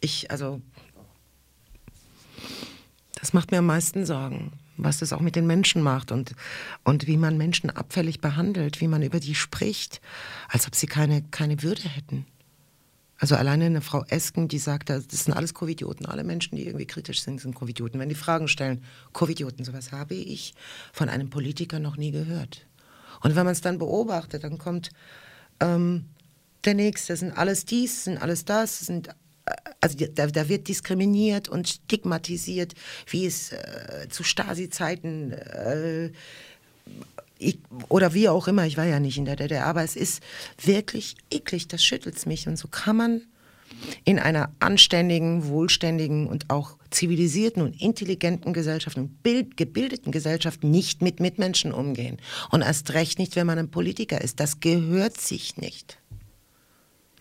Ich, 0.00 0.30
also, 0.30 0.62
das 3.20 3.34
macht 3.34 3.50
mir 3.50 3.58
am 3.58 3.66
meisten 3.66 4.06
Sorgen, 4.06 4.52
was 4.78 4.98
das 4.98 5.12
auch 5.12 5.20
mit 5.20 5.36
den 5.36 5.46
Menschen 5.46 5.82
macht 5.82 6.12
und, 6.12 6.34
und 6.82 7.06
wie 7.06 7.18
man 7.18 7.36
Menschen 7.36 7.68
abfällig 7.68 8.20
behandelt, 8.20 8.80
wie 8.80 8.88
man 8.88 9.02
über 9.02 9.20
die 9.20 9.34
spricht, 9.34 10.00
als 10.48 10.66
ob 10.66 10.74
sie 10.74 10.86
keine, 10.86 11.22
keine 11.22 11.62
Würde 11.62 11.88
hätten. 11.88 12.26
Also 13.22 13.36
alleine 13.36 13.66
eine 13.66 13.82
Frau 13.82 14.02
Esken, 14.08 14.48
die 14.48 14.58
sagt, 14.58 14.90
das 14.90 15.04
sind 15.08 15.32
alles 15.32 15.54
Covidioten. 15.54 16.06
Alle 16.06 16.24
Menschen, 16.24 16.56
die 16.56 16.66
irgendwie 16.66 16.88
kritisch 16.88 17.22
sind, 17.22 17.40
sind 17.40 17.54
Covidioten. 17.54 18.00
Wenn 18.00 18.08
die 18.08 18.16
Fragen 18.16 18.48
stellen, 18.48 18.82
Covidioten, 19.12 19.64
sowas 19.64 19.92
habe 19.92 20.16
ich 20.16 20.54
von 20.92 21.08
einem 21.08 21.30
Politiker 21.30 21.78
noch 21.78 21.96
nie 21.96 22.10
gehört. 22.10 22.66
Und 23.20 23.36
wenn 23.36 23.44
man 23.44 23.52
es 23.52 23.60
dann 23.60 23.78
beobachtet, 23.78 24.42
dann 24.42 24.58
kommt 24.58 24.90
ähm, 25.60 26.06
der 26.64 26.74
Nächste, 26.74 27.14
sind 27.14 27.38
alles 27.38 27.64
dies, 27.64 28.02
sind 28.02 28.20
alles 28.20 28.44
das, 28.44 28.80
sind 28.80 29.10
also 29.80 30.04
da, 30.04 30.26
da, 30.26 30.48
wird 30.48 30.66
diskriminiert 30.66 31.48
und 31.48 31.68
stigmatisiert, 31.68 32.74
wie 33.06 33.26
es 33.26 33.52
äh, 33.52 34.08
zu 34.10 34.24
Stasi-Zeiten 34.24 35.30
äh, 35.30 36.10
ich, 37.42 37.58
oder 37.88 38.14
wie 38.14 38.28
auch 38.28 38.48
immer, 38.48 38.66
ich 38.66 38.76
war 38.76 38.86
ja 38.86 39.00
nicht 39.00 39.18
in 39.18 39.24
der 39.24 39.36
DDR, 39.36 39.66
aber 39.66 39.82
es 39.82 39.96
ist 39.96 40.22
wirklich 40.62 41.16
eklig, 41.30 41.68
das 41.68 41.84
schüttelt 41.84 42.24
mich. 42.26 42.46
Und 42.48 42.56
so 42.56 42.68
kann 42.68 42.96
man 42.96 43.22
in 44.04 44.18
einer 44.18 44.52
anständigen, 44.60 45.46
wohlständigen 45.46 46.26
und 46.26 46.50
auch 46.50 46.76
zivilisierten 46.90 47.62
und 47.62 47.80
intelligenten 47.80 48.52
Gesellschaft 48.52 48.96
und 48.96 49.22
bild, 49.22 49.56
gebildeten 49.56 50.12
Gesellschaft 50.12 50.62
nicht 50.62 51.02
mit 51.02 51.20
Mitmenschen 51.20 51.72
umgehen. 51.72 52.18
Und 52.50 52.62
erst 52.62 52.92
recht 52.92 53.18
nicht, 53.18 53.34
wenn 53.36 53.46
man 53.46 53.58
ein 53.58 53.70
Politiker 53.70 54.20
ist. 54.20 54.40
Das 54.40 54.60
gehört 54.60 55.18
sich 55.18 55.56
nicht. 55.56 55.98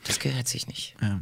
Das 0.03 0.19
gehört 0.19 0.47
sich 0.47 0.67
nicht. 0.67 0.95
Ja. 1.01 1.21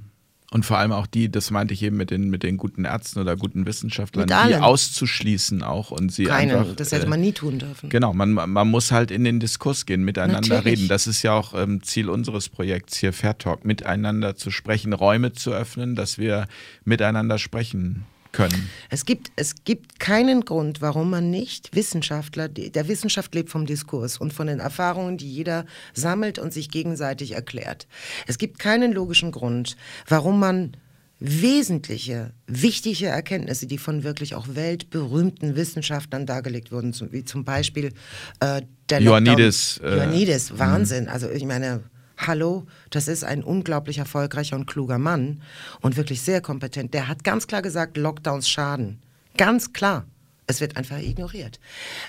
Und 0.51 0.65
vor 0.65 0.79
allem 0.79 0.91
auch 0.91 1.05
die, 1.05 1.29
das 1.29 1.51
meinte 1.51 1.75
ich 1.75 1.83
eben 1.83 1.97
mit 1.97 2.09
den, 2.09 2.29
mit 2.29 2.41
den 2.41 2.57
guten 2.57 2.83
Ärzten 2.83 3.19
oder 3.19 3.37
guten 3.37 3.67
Wissenschaftlern, 3.67 4.27
die 4.27 4.55
auszuschließen 4.55 5.61
auch 5.61 5.91
und 5.91 6.11
sie 6.11 6.23
Keinen, 6.23 6.55
einfach. 6.55 6.75
Das 6.75 6.91
hätte 6.91 7.05
man 7.07 7.21
nie 7.21 7.33
tun 7.33 7.59
dürfen. 7.59 7.89
Genau, 7.89 8.13
man, 8.13 8.31
man 8.31 8.67
muss 8.67 8.91
halt 8.91 9.11
in 9.11 9.23
den 9.23 9.39
Diskurs 9.39 9.85
gehen, 9.85 10.03
miteinander 10.03 10.55
Natürlich. 10.55 10.79
reden. 10.79 10.87
Das 10.87 11.05
ist 11.05 11.21
ja 11.21 11.33
auch 11.33 11.53
ähm, 11.53 11.83
Ziel 11.83 12.09
unseres 12.09 12.49
Projekts 12.49 12.97
hier, 12.97 13.13
Fair 13.13 13.37
Talk, 13.37 13.63
miteinander 13.63 14.35
zu 14.35 14.49
sprechen, 14.49 14.93
Räume 14.93 15.33
zu 15.33 15.51
öffnen, 15.51 15.95
dass 15.95 16.17
wir 16.17 16.47
miteinander 16.83 17.37
sprechen 17.37 18.05
können. 18.31 18.69
Es 18.89 19.05
gibt, 19.05 19.31
es 19.35 19.63
gibt 19.63 19.99
keinen 19.99 20.45
Grund, 20.45 20.81
warum 20.81 21.09
man 21.09 21.29
nicht 21.29 21.75
Wissenschaftler, 21.75 22.47
der 22.47 22.87
Wissenschaft 22.87 23.33
lebt 23.33 23.49
vom 23.49 23.65
Diskurs 23.65 24.17
und 24.17 24.33
von 24.33 24.47
den 24.47 24.59
Erfahrungen, 24.59 25.17
die 25.17 25.31
jeder 25.31 25.65
sammelt 25.93 26.39
und 26.39 26.53
sich 26.53 26.69
gegenseitig 26.69 27.33
erklärt. 27.33 27.87
Es 28.27 28.37
gibt 28.37 28.59
keinen 28.59 28.93
logischen 28.93 29.31
Grund, 29.31 29.75
warum 30.07 30.39
man 30.39 30.77
wesentliche, 31.19 32.31
wichtige 32.47 33.07
Erkenntnisse, 33.07 33.67
die 33.67 33.77
von 33.77 34.03
wirklich 34.03 34.35
auch 34.35 34.47
weltberühmten 34.53 35.55
Wissenschaftlern 35.55 36.25
dargelegt 36.25 36.71
wurden, 36.71 36.95
wie 37.11 37.25
zum 37.25 37.43
Beispiel 37.43 37.91
äh, 38.39 38.61
der 38.89 39.01
Ioannidis. 39.01 39.79
Lockdown, 39.81 39.99
Ioannidis, 39.99 40.51
äh, 40.51 40.59
Wahnsinn. 40.59 41.09
Also 41.09 41.29
ich 41.29 41.43
meine, 41.43 41.83
hallo, 42.19 42.65
das 42.89 43.07
ist 43.07 43.23
ein 43.23 43.43
unglaublich 43.43 43.97
erfolgreicher 43.97 44.55
und 44.55 44.65
kluger 44.65 44.97
Mann 44.97 45.41
und 45.81 45.97
wirklich 45.97 46.21
sehr 46.21 46.41
kompetent. 46.41 46.93
Der 46.93 47.07
hat 47.07 47.23
ganz 47.23 47.47
klar 47.47 47.61
gesagt, 47.61 47.97
Lockdowns 47.97 48.49
schaden. 48.49 48.99
Ganz 49.37 49.73
klar. 49.73 50.05
Es 50.49 50.61
wird 50.61 50.77
einfach 50.77 50.97
ignoriert. 50.97 51.59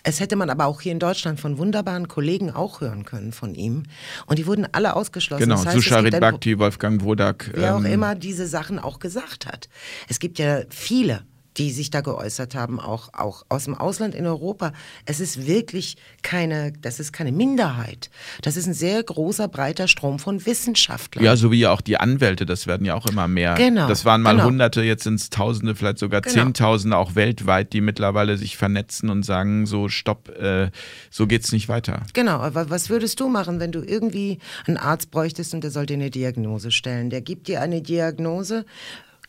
Es 0.02 0.18
hätte 0.18 0.34
man 0.34 0.48
aber 0.48 0.64
auch 0.64 0.80
hier 0.80 0.92
in 0.92 0.98
Deutschland 0.98 1.38
von 1.38 1.58
wunderbaren 1.58 2.08
Kollegen 2.08 2.50
auch 2.50 2.80
hören 2.80 3.04
können 3.04 3.32
von 3.32 3.54
ihm. 3.54 3.82
Und 4.24 4.38
die 4.38 4.46
wurden 4.46 4.66
alle 4.72 4.96
ausgeschlossen. 4.96 5.42
Genau, 5.42 5.56
das 5.56 5.66
heißt, 5.66 5.76
Susharit 5.76 6.18
Bhakti, 6.18 6.58
Wolfgang 6.58 7.04
Wodak. 7.04 7.50
Wer 7.52 7.68
ähm, 7.68 7.76
auch 7.76 7.84
immer 7.84 8.14
diese 8.14 8.46
Sachen 8.46 8.78
auch 8.78 8.98
gesagt 8.98 9.44
hat. 9.44 9.68
Es 10.08 10.20
gibt 10.20 10.38
ja 10.38 10.62
viele 10.70 11.20
die 11.60 11.70
sich 11.70 11.90
da 11.90 12.00
geäußert 12.00 12.54
haben, 12.54 12.80
auch, 12.80 13.10
auch 13.12 13.44
aus 13.50 13.64
dem 13.64 13.74
Ausland 13.74 14.14
in 14.14 14.26
Europa. 14.26 14.72
Es 15.04 15.20
ist 15.20 15.46
wirklich 15.46 15.98
keine, 16.22 16.72
das 16.72 16.98
ist 17.00 17.12
keine 17.12 17.32
Minderheit. 17.32 18.08
Das 18.40 18.56
ist 18.56 18.66
ein 18.66 18.72
sehr 18.72 19.02
großer, 19.02 19.46
breiter 19.46 19.86
Strom 19.86 20.18
von 20.18 20.46
Wissenschaftlern. 20.46 21.22
Ja, 21.22 21.36
so 21.36 21.52
wie 21.52 21.66
auch 21.66 21.82
die 21.82 21.98
Anwälte, 21.98 22.46
das 22.46 22.66
werden 22.66 22.86
ja 22.86 22.94
auch 22.94 23.04
immer 23.06 23.28
mehr. 23.28 23.54
Genau. 23.56 23.88
Das 23.88 24.06
waren 24.06 24.22
mal 24.22 24.32
genau. 24.32 24.46
Hunderte, 24.46 24.82
jetzt 24.82 25.04
sind 25.04 25.20
es 25.20 25.28
Tausende, 25.28 25.74
vielleicht 25.74 25.98
sogar 25.98 26.22
genau. 26.22 26.34
Zehntausende 26.34 26.96
auch 26.96 27.14
weltweit, 27.14 27.74
die 27.74 27.82
mittlerweile 27.82 28.38
sich 28.38 28.56
vernetzen 28.56 29.10
und 29.10 29.22
sagen, 29.22 29.66
so 29.66 29.90
stopp, 29.90 30.30
äh, 30.30 30.70
so 31.10 31.26
geht's 31.26 31.52
nicht 31.52 31.68
weiter. 31.68 32.04
Genau, 32.14 32.38
aber 32.38 32.70
was 32.70 32.88
würdest 32.88 33.20
du 33.20 33.28
machen, 33.28 33.60
wenn 33.60 33.70
du 33.70 33.82
irgendwie 33.82 34.38
einen 34.66 34.78
Arzt 34.78 35.10
bräuchtest 35.10 35.52
und 35.52 35.62
der 35.62 35.70
soll 35.70 35.84
dir 35.84 35.94
eine 35.94 36.10
Diagnose 36.10 36.70
stellen? 36.70 37.10
Der 37.10 37.20
gibt 37.20 37.48
dir 37.48 37.60
eine 37.60 37.82
Diagnose, 37.82 38.64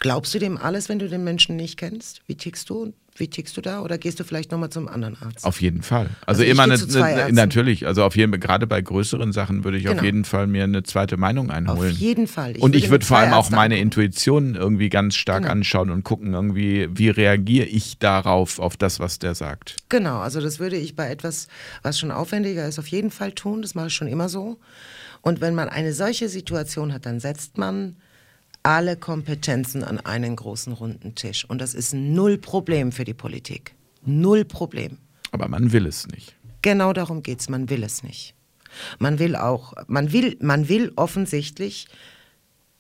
Glaubst 0.01 0.33
du 0.33 0.39
dem 0.39 0.57
alles, 0.57 0.89
wenn 0.89 0.97
du 0.97 1.07
den 1.07 1.23
Menschen 1.23 1.55
nicht 1.55 1.77
kennst? 1.77 2.21
Wie 2.25 2.33
tickst 2.33 2.71
du? 2.71 2.91
Wie 3.15 3.27
tickst 3.27 3.55
du 3.55 3.61
da? 3.61 3.81
Oder 3.83 3.99
gehst 3.99 4.19
du 4.19 4.23
vielleicht 4.23 4.51
nochmal 4.51 4.71
zum 4.71 4.87
anderen 4.87 5.15
Arzt? 5.21 5.45
Auf 5.45 5.61
jeden 5.61 5.83
Fall. 5.83 6.09
Also, 6.25 6.41
also 6.41 6.43
immer 6.43 6.63
eine, 6.63 7.13
eine 7.13 7.33
natürlich. 7.33 7.85
Also 7.85 8.03
auf 8.03 8.15
jeden 8.15 8.31
gerade 8.39 8.65
bei 8.65 8.81
größeren 8.81 9.31
Sachen 9.31 9.63
würde 9.63 9.77
ich 9.77 9.83
genau. 9.83 9.97
auf 9.97 10.03
jeden 10.03 10.25
Fall 10.25 10.47
mir 10.47 10.63
eine 10.63 10.81
zweite 10.81 11.17
Meinung 11.17 11.51
einholen. 11.51 11.91
Auf 11.91 11.99
jeden 11.99 12.25
Fall. 12.25 12.57
Ich 12.57 12.63
und 12.63 12.75
ich 12.75 12.89
würde 12.89 13.05
vor 13.05 13.17
allem 13.17 13.33
auch 13.33 13.51
meine. 13.51 13.77
Intuition 13.77 14.55
irgendwie 14.55 14.89
ganz 14.89 15.15
stark 15.15 15.43
genau. 15.43 15.51
anschauen 15.51 15.91
und 15.91 16.03
gucken, 16.03 16.33
irgendwie, 16.33 16.87
wie 16.91 17.09
reagiere 17.09 17.67
ich 17.67 17.99
darauf, 17.99 18.57
auf 18.57 18.77
das, 18.77 18.99
was 18.99 19.19
der 19.19 19.35
sagt. 19.35 19.75
Genau, 19.89 20.19
also 20.19 20.41
das 20.41 20.59
würde 20.59 20.77
ich 20.77 20.95
bei 20.95 21.09
etwas, 21.09 21.47
was 21.83 21.99
schon 21.99 22.09
aufwendiger 22.09 22.67
ist, 22.67 22.79
auf 22.79 22.87
jeden 22.87 23.11
Fall 23.11 23.33
tun. 23.33 23.61
Das 23.61 23.75
mache 23.75 23.87
ich 23.87 23.93
schon 23.93 24.07
immer 24.07 24.29
so. 24.29 24.57
Und 25.21 25.41
wenn 25.41 25.53
man 25.53 25.69
eine 25.69 25.93
solche 25.93 26.27
Situation 26.27 26.91
hat, 26.91 27.05
dann 27.05 27.19
setzt 27.19 27.59
man 27.59 27.97
alle 28.63 28.95
Kompetenzen 28.95 29.83
an 29.83 29.99
einen 29.99 30.35
großen 30.35 30.73
runden 30.73 31.15
Tisch. 31.15 31.45
Und 31.45 31.59
das 31.59 31.73
ist 31.73 31.93
null 31.93 32.37
Problem 32.37 32.91
für 32.91 33.05
die 33.05 33.13
Politik. 33.13 33.73
Null 34.03 34.45
Problem. 34.45 34.97
Aber 35.31 35.47
man 35.47 35.71
will 35.71 35.85
es 35.85 36.07
nicht. 36.07 36.35
Genau 36.61 36.93
darum 36.93 37.23
geht 37.23 37.39
es, 37.39 37.49
man 37.49 37.69
will 37.69 37.83
es 37.83 38.03
nicht. 38.03 38.35
Man 38.99 39.19
will 39.19 39.35
auch, 39.35 39.73
man 39.87 40.11
will, 40.11 40.37
man 40.39 40.69
will 40.69 40.93
offensichtlich 40.95 41.87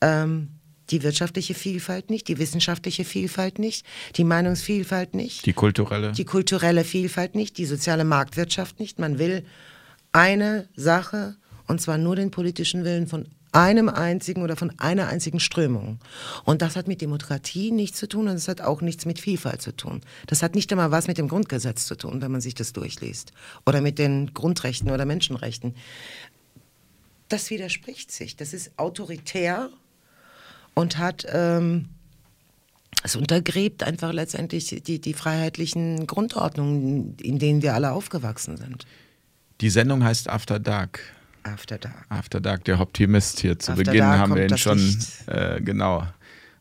ähm, 0.01 0.49
die 0.89 1.03
wirtschaftliche 1.03 1.53
Vielfalt 1.53 2.09
nicht, 2.09 2.27
die 2.27 2.37
wissenschaftliche 2.37 3.05
Vielfalt 3.05 3.59
nicht, 3.59 3.85
die 4.17 4.23
Meinungsvielfalt 4.23 5.13
nicht. 5.15 5.45
Die 5.45 5.53
kulturelle. 5.53 6.11
Die 6.11 6.25
kulturelle 6.25 6.83
Vielfalt 6.83 7.35
nicht, 7.35 7.57
die 7.57 7.65
soziale 7.65 8.03
Marktwirtschaft 8.03 8.79
nicht. 8.79 8.99
Man 8.99 9.19
will 9.19 9.45
eine 10.11 10.67
Sache, 10.75 11.35
und 11.67 11.81
zwar 11.81 11.97
nur 11.97 12.15
den 12.15 12.31
politischen 12.31 12.83
Willen 12.83 13.07
von 13.07 13.27
einem 13.51 13.89
einzigen 13.89 14.43
oder 14.43 14.55
von 14.55 14.71
einer 14.79 15.07
einzigen 15.07 15.39
Strömung. 15.39 15.99
Und 16.45 16.61
das 16.61 16.75
hat 16.75 16.87
mit 16.87 17.01
Demokratie 17.01 17.71
nichts 17.71 17.97
zu 17.99 18.07
tun 18.07 18.27
und 18.27 18.35
es 18.35 18.47
hat 18.47 18.61
auch 18.61 18.81
nichts 18.81 19.05
mit 19.05 19.19
Vielfalt 19.19 19.61
zu 19.61 19.75
tun. 19.75 20.01
Das 20.27 20.41
hat 20.41 20.55
nicht 20.55 20.71
einmal 20.71 20.91
was 20.91 21.07
mit 21.07 21.17
dem 21.17 21.27
Grundgesetz 21.27 21.85
zu 21.85 21.95
tun, 21.95 22.21
wenn 22.21 22.31
man 22.31 22.41
sich 22.41 22.55
das 22.55 22.73
durchliest. 22.73 23.33
Oder 23.65 23.81
mit 23.81 23.99
den 23.99 24.33
Grundrechten 24.33 24.89
oder 24.89 25.05
Menschenrechten. 25.05 25.75
Das 27.27 27.49
widerspricht 27.49 28.11
sich. 28.11 28.35
Das 28.35 28.53
ist 28.53 28.71
autoritär 28.77 29.69
und 30.73 30.97
hat, 30.97 31.25
ähm, 31.29 31.89
es 33.03 33.15
untergräbt 33.15 33.83
einfach 33.83 34.13
letztendlich 34.13 34.81
die, 34.85 34.99
die 34.99 35.13
freiheitlichen 35.13 36.07
Grundordnungen, 36.07 37.17
in 37.17 37.39
denen 37.39 37.61
wir 37.61 37.73
alle 37.73 37.91
aufgewachsen 37.91 38.57
sind. 38.57 38.85
Die 39.59 39.69
Sendung 39.69 40.03
heißt 40.03 40.29
After 40.29 40.59
Dark. 40.59 41.01
After 41.43 41.77
Dark. 41.77 42.05
After 42.09 42.39
Dark, 42.39 42.63
der 42.65 42.79
Optimist 42.79 43.39
hier 43.39 43.57
zu 43.57 43.71
After 43.71 43.83
Beginn 43.83 44.01
Dark 44.01 44.19
haben 44.19 44.35
wir 44.35 44.47
ihn 44.47 44.57
schon, 44.57 44.79
äh, 45.27 45.61
genau, 45.61 46.07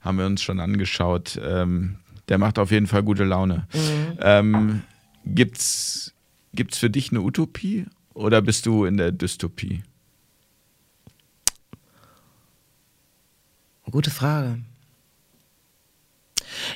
haben 0.01 0.19
wir 0.19 0.27
uns 0.27 0.43
schon 0.43 0.61
angeschaut. 0.61 1.39
Ähm, 1.43 1.97
der 2.29 2.39
macht 2.39 2.59
auf 2.59 2.71
jeden 2.71 2.87
Fall 2.87 3.03
gute 3.03 3.25
Laune. 3.25 3.67
Mhm. 3.75 4.19
Ähm, 4.21 4.83
gibt's, 5.25 6.15
gibt's 6.55 6.79
für 6.79 6.91
dich 6.91 7.11
eine 7.11 7.21
Utopie 7.21 7.87
oder 8.15 8.41
bist 8.41 8.67
du 8.67 8.85
in 8.85 8.97
der 8.97 9.13
Dystopie? 9.13 9.83
Gute 13.91 14.11
Frage. 14.11 14.61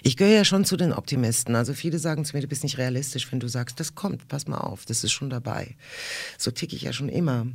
Ich 0.02 0.16
gehöre 0.16 0.35
ja 0.35 0.44
schon 0.44 0.64
zu 0.64 0.76
den 0.76 0.93
Optimisten. 0.93 1.55
Also 1.55 1.74
viele 1.74 1.98
sagen 1.98 2.24
zu 2.24 2.36
mir, 2.36 2.43
du 2.43 2.48
bist 2.48 2.62
nicht 2.62 2.78
realistisch, 2.78 3.31
wenn 3.31 3.40
du 3.40 3.48
sagst, 3.48 3.78
das 3.81 3.94
kommt, 3.94 4.28
pass 4.28 4.47
mal 4.47 4.59
auf, 4.59 4.85
das 4.85 5.05
ist 5.05 5.12
schon 5.12 5.31
dabei. 5.31 5.76
So 6.39 6.51
ticke 6.51 6.74
ich 6.74 6.82
ja 6.82 6.93
schon 6.93 7.09
immer. 7.09 7.47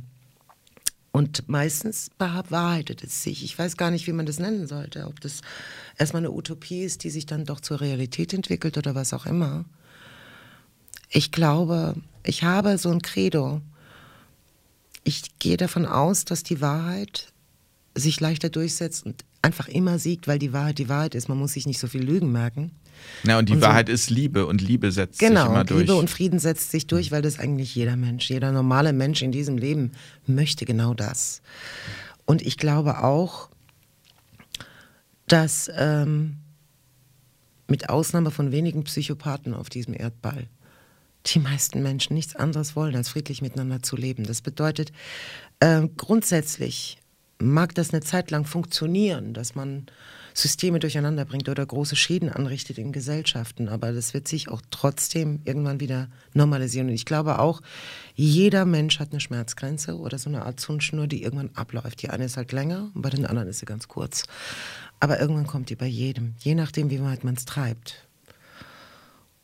Und 1.12 1.48
meistens 1.48 2.10
bewahrheitet 2.18 3.02
es 3.02 3.22
sich. 3.22 3.42
Ich 3.44 3.58
weiß 3.58 3.76
gar 3.76 3.90
nicht, 3.90 4.06
wie 4.06 4.12
man 4.12 4.26
das 4.26 4.38
nennen 4.38 4.68
sollte. 4.68 5.06
Ob 5.06 5.20
das 5.20 5.40
erstmal 5.98 6.20
eine 6.20 6.30
Utopie 6.30 6.82
ist, 6.82 7.02
die 7.02 7.10
sich 7.10 7.26
dann 7.26 7.44
doch 7.44 7.60
zur 7.60 7.80
Realität 7.80 8.32
entwickelt 8.32 8.78
oder 8.78 8.94
was 8.94 9.12
auch 9.12 9.26
immer. 9.26 9.64
Ich 11.08 11.32
glaube, 11.32 11.96
ich 12.22 12.44
habe 12.44 12.78
so 12.78 12.90
ein 12.90 13.02
Credo. 13.02 13.60
Ich 15.02 15.38
gehe 15.40 15.56
davon 15.56 15.84
aus, 15.84 16.24
dass 16.24 16.44
die 16.44 16.60
Wahrheit 16.60 17.32
sich 17.96 18.20
leichter 18.20 18.48
durchsetzt 18.48 19.04
und 19.04 19.24
einfach 19.42 19.66
immer 19.66 19.98
siegt, 19.98 20.28
weil 20.28 20.38
die 20.38 20.52
Wahrheit 20.52 20.78
die 20.78 20.88
Wahrheit 20.88 21.16
ist. 21.16 21.28
Man 21.28 21.38
muss 21.38 21.54
sich 21.54 21.66
nicht 21.66 21.80
so 21.80 21.88
viel 21.88 22.02
Lügen 22.02 22.30
merken. 22.30 22.70
Na, 23.24 23.38
und 23.38 23.48
die 23.48 23.54
Und 23.54 23.60
so- 23.60 23.66
Wahrheit 23.66 23.88
ist 23.88 24.10
Liebe 24.10 24.46
und 24.46 24.60
Liebe 24.60 24.90
setzt 24.92 25.18
Genau, 25.18 25.42
sich 25.42 25.50
immer 25.50 25.60
und 25.60 25.70
durch. 25.70 25.80
Liebe 25.80 25.94
und 25.96 26.08
Frieden 26.10 26.38
setzt 26.38 26.70
sich 26.70 26.86
durch, 26.86 27.10
weil 27.12 27.22
das 27.22 27.38
eigentlich 27.38 27.74
jeder 27.74 27.96
Mensch, 27.96 28.28
jeder 28.30 28.52
normale 28.52 28.92
Mensch 28.92 29.22
in 29.22 29.32
diesem 29.32 29.58
Leben 29.58 29.92
möchte 30.26 30.64
genau 30.64 30.94
das. 30.94 31.42
Und 32.24 32.42
ich 32.42 32.56
glaube 32.56 33.02
auch, 33.02 33.50
dass 35.26 35.70
ähm, 35.76 36.36
mit 37.68 37.88
Ausnahme 37.88 38.30
von 38.30 38.52
wenigen 38.52 38.84
Psychopathen 38.84 39.54
auf 39.54 39.68
diesem 39.70 39.94
Erdball 39.94 40.46
die 41.26 41.38
meisten 41.38 41.82
Menschen 41.82 42.14
nichts 42.14 42.34
anderes 42.34 42.74
wollen, 42.74 42.96
als 42.96 43.10
friedlich 43.10 43.42
miteinander 43.42 43.82
zu 43.82 43.94
leben. 43.96 44.24
Das 44.24 44.40
bedeutet, 44.40 44.90
ähm, 45.60 45.90
grundsätzlich 45.96 46.98
mag 47.38 47.74
das 47.74 47.90
eine 47.92 48.00
Zeit 48.00 48.30
lang 48.30 48.44
funktionieren, 48.46 49.34
dass 49.34 49.54
man 49.54 49.86
Systeme 50.34 50.78
durcheinander 50.78 51.24
bringt 51.24 51.48
oder 51.48 51.64
große 51.64 51.96
Schäden 51.96 52.28
anrichtet 52.28 52.78
in 52.78 52.92
Gesellschaften, 52.92 53.68
aber 53.68 53.92
das 53.92 54.14
wird 54.14 54.28
sich 54.28 54.48
auch 54.48 54.62
trotzdem 54.70 55.40
irgendwann 55.44 55.80
wieder 55.80 56.08
normalisieren. 56.34 56.88
Und 56.88 56.94
ich 56.94 57.04
glaube 57.04 57.38
auch, 57.38 57.60
jeder 58.14 58.64
Mensch 58.64 58.98
hat 58.98 59.12
eine 59.12 59.20
Schmerzgrenze 59.20 59.98
oder 59.98 60.18
so 60.18 60.28
eine 60.28 60.44
Art 60.44 60.60
Zündschnur, 60.60 61.06
die 61.06 61.22
irgendwann 61.22 61.50
abläuft. 61.54 62.02
Die 62.02 62.10
eine 62.10 62.24
ist 62.24 62.36
halt 62.36 62.52
länger 62.52 62.90
und 62.94 63.02
bei 63.02 63.10
den 63.10 63.26
anderen 63.26 63.48
ist 63.48 63.60
sie 63.60 63.66
ganz 63.66 63.88
kurz. 63.88 64.24
Aber 65.00 65.20
irgendwann 65.20 65.46
kommt 65.46 65.70
die 65.70 65.76
bei 65.76 65.86
jedem, 65.86 66.34
je 66.40 66.54
nachdem, 66.54 66.90
wie 66.90 67.02
weit 67.02 67.24
man 67.24 67.34
es 67.34 67.44
treibt. 67.44 68.06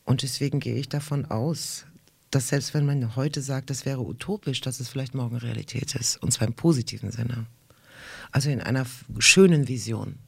Und 0.05 0.23
deswegen 0.23 0.61
gehe 0.61 0.77
ich 0.77 0.89
davon 0.89 1.25
aus, 1.27 1.87
dass 2.31 2.49
selbst 2.49 2.75
wenn 2.75 2.87
man 2.87 3.17
heute 3.17 3.41
sagt, 3.41 3.71
das 3.71 3.87
wäre 3.87 4.01
utopisch, 4.01 4.61
dass 4.61 4.81
es 4.81 4.89
vielleicht 4.89 5.15
morgen 5.15 5.37
Realität 5.37 5.95
ist. 5.95 6.23
Und 6.23 6.33
zwar 6.33 6.47
im 6.47 6.55
positiven 6.55 7.11
Sinne. 7.11 7.47
Also 8.31 8.51
in 8.51 8.61
einer 8.61 8.87
schönen 9.19 9.69
Vision. 9.69 10.19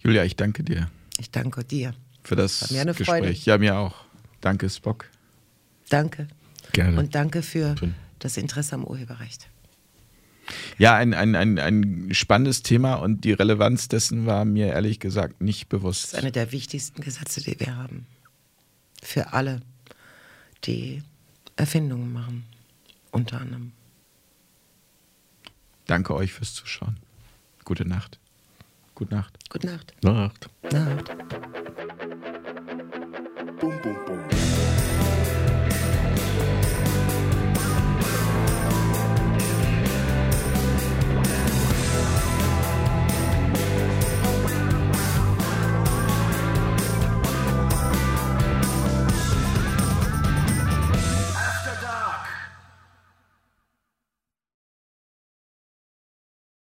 Julia, 0.00 0.24
ich 0.24 0.36
danke 0.36 0.62
dir 0.62 0.90
Ich 1.18 1.30
danke 1.30 1.64
dir. 1.64 1.94
für 2.22 2.36
das 2.36 2.62
War 2.62 2.72
mir 2.72 2.80
eine 2.82 2.94
Gespräch. 2.94 3.06
Freude. 3.24 3.32
Ja, 3.32 3.58
mir 3.58 3.76
auch. 3.76 3.94
Danke, 4.40 4.68
Spock. 4.70 5.08
Danke. 5.88 6.28
Gerne. 6.72 6.98
Und 6.98 7.14
danke 7.14 7.42
für 7.42 7.76
Schön. 7.78 7.94
das 8.18 8.36
Interesse 8.36 8.74
am 8.74 8.84
Urheberrecht. 8.84 9.48
Ja, 10.78 10.94
ein, 10.96 11.12
ein, 11.14 11.34
ein, 11.34 11.58
ein 11.58 12.14
spannendes 12.14 12.62
Thema 12.62 12.94
und 12.94 13.24
die 13.24 13.32
Relevanz 13.32 13.88
dessen 13.88 14.24
war 14.26 14.44
mir 14.44 14.68
ehrlich 14.68 14.98
gesagt 15.00 15.40
nicht 15.42 15.64
Das 15.64 15.68
bewusst. 15.68 16.04
ist 16.04 16.14
eine 16.14 16.32
der 16.32 16.52
wichtigsten 16.52 17.02
Gesetze, 17.02 17.42
die 17.42 17.58
wir 17.58 17.76
haben. 17.76 18.06
Für 19.02 19.32
alle, 19.32 19.60
die 20.64 21.02
Erfindungen 21.56 22.12
machen. 22.12 22.44
Unter 23.10 23.40
anderem. 23.40 23.72
Danke 25.86 26.14
euch 26.14 26.32
fürs 26.32 26.54
Zuschauen. 26.54 26.96
Gute 27.64 27.86
Nacht. 27.86 28.18
Gute 28.98 29.14
Nacht. 29.14 29.38
Gute 29.48 29.66
Nacht. 29.68 29.94
Nacht. 30.02 30.50
Nacht. 30.72 31.16
Boom, 33.60 33.80
boom, 33.80 33.96
boom. 34.06 34.27